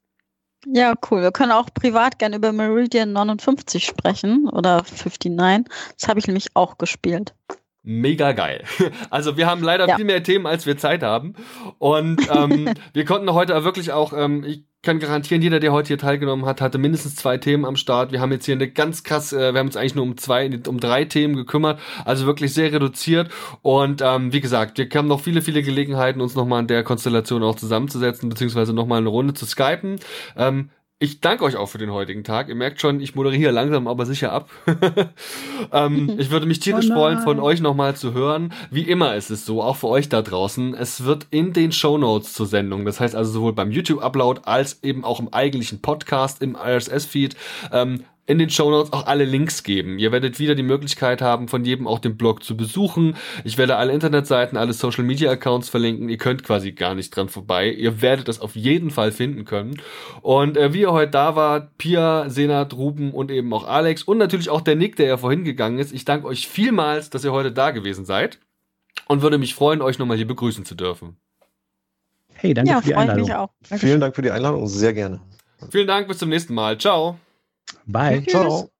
Ja, 0.66 0.94
cool. 1.10 1.22
Wir 1.22 1.32
können 1.32 1.52
auch 1.52 1.72
privat 1.72 2.18
gerne 2.18 2.36
über 2.36 2.52
Meridian 2.52 3.12
59 3.12 3.86
sprechen 3.86 4.48
oder 4.48 4.84
59. 4.84 5.64
Das 5.98 6.08
habe 6.08 6.20
ich 6.20 6.26
nämlich 6.26 6.48
auch 6.54 6.76
gespielt 6.76 7.34
mega 7.82 8.32
geil. 8.32 8.64
Also 9.10 9.36
wir 9.36 9.46
haben 9.46 9.62
leider 9.62 9.88
ja. 9.88 9.96
viel 9.96 10.04
mehr 10.04 10.22
Themen, 10.22 10.46
als 10.46 10.66
wir 10.66 10.76
Zeit 10.76 11.02
haben. 11.02 11.34
Und 11.78 12.20
ähm, 12.30 12.72
wir 12.92 13.04
konnten 13.04 13.32
heute 13.32 13.64
wirklich 13.64 13.92
auch, 13.92 14.12
ähm, 14.12 14.44
ich 14.44 14.64
kann 14.82 14.98
garantieren, 14.98 15.42
jeder, 15.42 15.60
der 15.60 15.72
heute 15.72 15.88
hier 15.88 15.98
teilgenommen 15.98 16.46
hat, 16.46 16.60
hatte 16.60 16.78
mindestens 16.78 17.16
zwei 17.16 17.36
Themen 17.38 17.64
am 17.64 17.76
Start. 17.76 18.12
Wir 18.12 18.20
haben 18.20 18.32
jetzt 18.32 18.46
hier 18.46 18.54
eine 18.54 18.70
ganz 18.70 19.02
krass, 19.02 19.32
äh, 19.32 19.52
wir 19.52 19.58
haben 19.58 19.66
uns 19.66 19.76
eigentlich 19.76 19.94
nur 19.94 20.04
um 20.04 20.16
zwei, 20.16 20.48
um 20.68 20.80
drei 20.80 21.04
Themen 21.04 21.36
gekümmert, 21.36 21.80
also 22.04 22.26
wirklich 22.26 22.54
sehr 22.54 22.72
reduziert. 22.72 23.30
Und 23.62 24.00
ähm, 24.02 24.32
wie 24.32 24.40
gesagt, 24.40 24.78
wir 24.78 24.88
haben 24.94 25.08
noch 25.08 25.20
viele, 25.20 25.42
viele 25.42 25.62
Gelegenheiten, 25.62 26.20
uns 26.20 26.34
nochmal 26.34 26.60
in 26.60 26.66
der 26.66 26.82
Konstellation 26.82 27.42
auch 27.42 27.56
zusammenzusetzen, 27.56 28.28
beziehungsweise 28.28 28.72
nochmal 28.72 28.98
eine 28.98 29.08
Runde 29.08 29.34
zu 29.34 29.44
skypen. 29.44 29.96
Ähm, 30.36 30.70
ich 31.02 31.22
danke 31.22 31.44
euch 31.44 31.56
auch 31.56 31.70
für 31.70 31.78
den 31.78 31.92
heutigen 31.92 32.24
Tag. 32.24 32.50
Ihr 32.50 32.54
merkt 32.54 32.78
schon, 32.78 33.00
ich 33.00 33.14
moderiere 33.14 33.52
langsam 33.52 33.88
aber 33.88 34.04
sicher 34.04 34.32
ab. 34.32 34.50
ähm, 35.72 36.14
ich 36.18 36.30
würde 36.30 36.44
mich 36.44 36.60
tierisch 36.60 36.90
oh 36.90 36.94
freuen, 36.94 37.20
von 37.20 37.40
euch 37.40 37.62
nochmal 37.62 37.96
zu 37.96 38.12
hören. 38.12 38.52
Wie 38.70 38.82
immer 38.82 39.16
ist 39.16 39.30
es 39.30 39.46
so, 39.46 39.62
auch 39.62 39.76
für 39.76 39.88
euch 39.88 40.10
da 40.10 40.20
draußen. 40.20 40.74
Es 40.74 41.04
wird 41.04 41.26
in 41.30 41.54
den 41.54 41.72
Show 41.72 41.96
Notes 41.96 42.34
zur 42.34 42.46
Sendung, 42.46 42.84
das 42.84 43.00
heißt 43.00 43.16
also 43.16 43.32
sowohl 43.32 43.54
beim 43.54 43.70
YouTube-Upload 43.70 44.42
als 44.44 44.82
eben 44.82 45.02
auch 45.02 45.20
im 45.20 45.32
eigentlichen 45.32 45.80
Podcast, 45.80 46.42
im 46.42 46.54
RSS-Feed, 46.54 47.34
ähm, 47.72 48.04
in 48.30 48.38
den 48.38 48.48
Shownotes 48.48 48.92
auch 48.92 49.06
alle 49.06 49.24
Links 49.24 49.64
geben. 49.64 49.98
Ihr 49.98 50.12
werdet 50.12 50.38
wieder 50.38 50.54
die 50.54 50.62
Möglichkeit 50.62 51.20
haben, 51.20 51.48
von 51.48 51.64
jedem 51.64 51.88
auch 51.88 51.98
den 51.98 52.16
Blog 52.16 52.44
zu 52.44 52.56
besuchen. 52.56 53.16
Ich 53.42 53.58
werde 53.58 53.74
alle 53.74 53.92
Internetseiten, 53.92 54.56
alle 54.56 54.72
Social 54.72 55.02
Media 55.02 55.32
Accounts 55.32 55.68
verlinken. 55.68 56.08
Ihr 56.08 56.16
könnt 56.16 56.44
quasi 56.44 56.70
gar 56.70 56.94
nicht 56.94 57.14
dran 57.14 57.28
vorbei. 57.28 57.68
Ihr 57.70 58.02
werdet 58.02 58.28
das 58.28 58.40
auf 58.40 58.54
jeden 58.54 58.90
Fall 58.90 59.10
finden 59.10 59.44
können. 59.44 59.82
Und 60.22 60.56
äh, 60.56 60.72
wie 60.72 60.82
ihr 60.82 60.92
heute 60.92 61.10
da 61.10 61.34
wart, 61.34 61.76
Pia, 61.76 62.30
Senat, 62.30 62.72
Ruben 62.72 63.10
und 63.10 63.32
eben 63.32 63.52
auch 63.52 63.66
Alex 63.66 64.04
und 64.04 64.18
natürlich 64.18 64.48
auch 64.48 64.60
der 64.60 64.76
Nick, 64.76 64.94
der 64.94 65.06
ja 65.06 65.16
vorhin 65.16 65.42
gegangen 65.42 65.80
ist. 65.80 65.92
Ich 65.92 66.04
danke 66.04 66.28
euch 66.28 66.46
vielmals, 66.46 67.10
dass 67.10 67.24
ihr 67.24 67.32
heute 67.32 67.50
da 67.50 67.72
gewesen 67.72 68.04
seid 68.04 68.38
und 69.08 69.22
würde 69.22 69.38
mich 69.38 69.56
freuen, 69.56 69.82
euch 69.82 69.98
nochmal 69.98 70.16
hier 70.16 70.28
begrüßen 70.28 70.64
zu 70.64 70.76
dürfen. 70.76 71.16
Hey, 72.34 72.54
danke 72.54 72.70
ja, 72.70 72.80
für 72.80 72.86
die 72.86 72.94
Einladung. 72.94 73.22
Mich 73.22 73.34
auch. 73.34 73.50
Vielen 73.62 74.00
Dank 74.00 74.14
für 74.14 74.22
die 74.22 74.30
Einladung, 74.30 74.68
sehr 74.68 74.92
gerne. 74.92 75.20
Vielen 75.70 75.88
Dank, 75.88 76.06
bis 76.06 76.18
zum 76.18 76.28
nächsten 76.28 76.54
Mal. 76.54 76.78
Ciao. 76.78 77.18
Bye. 77.86 78.24
Ciao. 78.26 78.70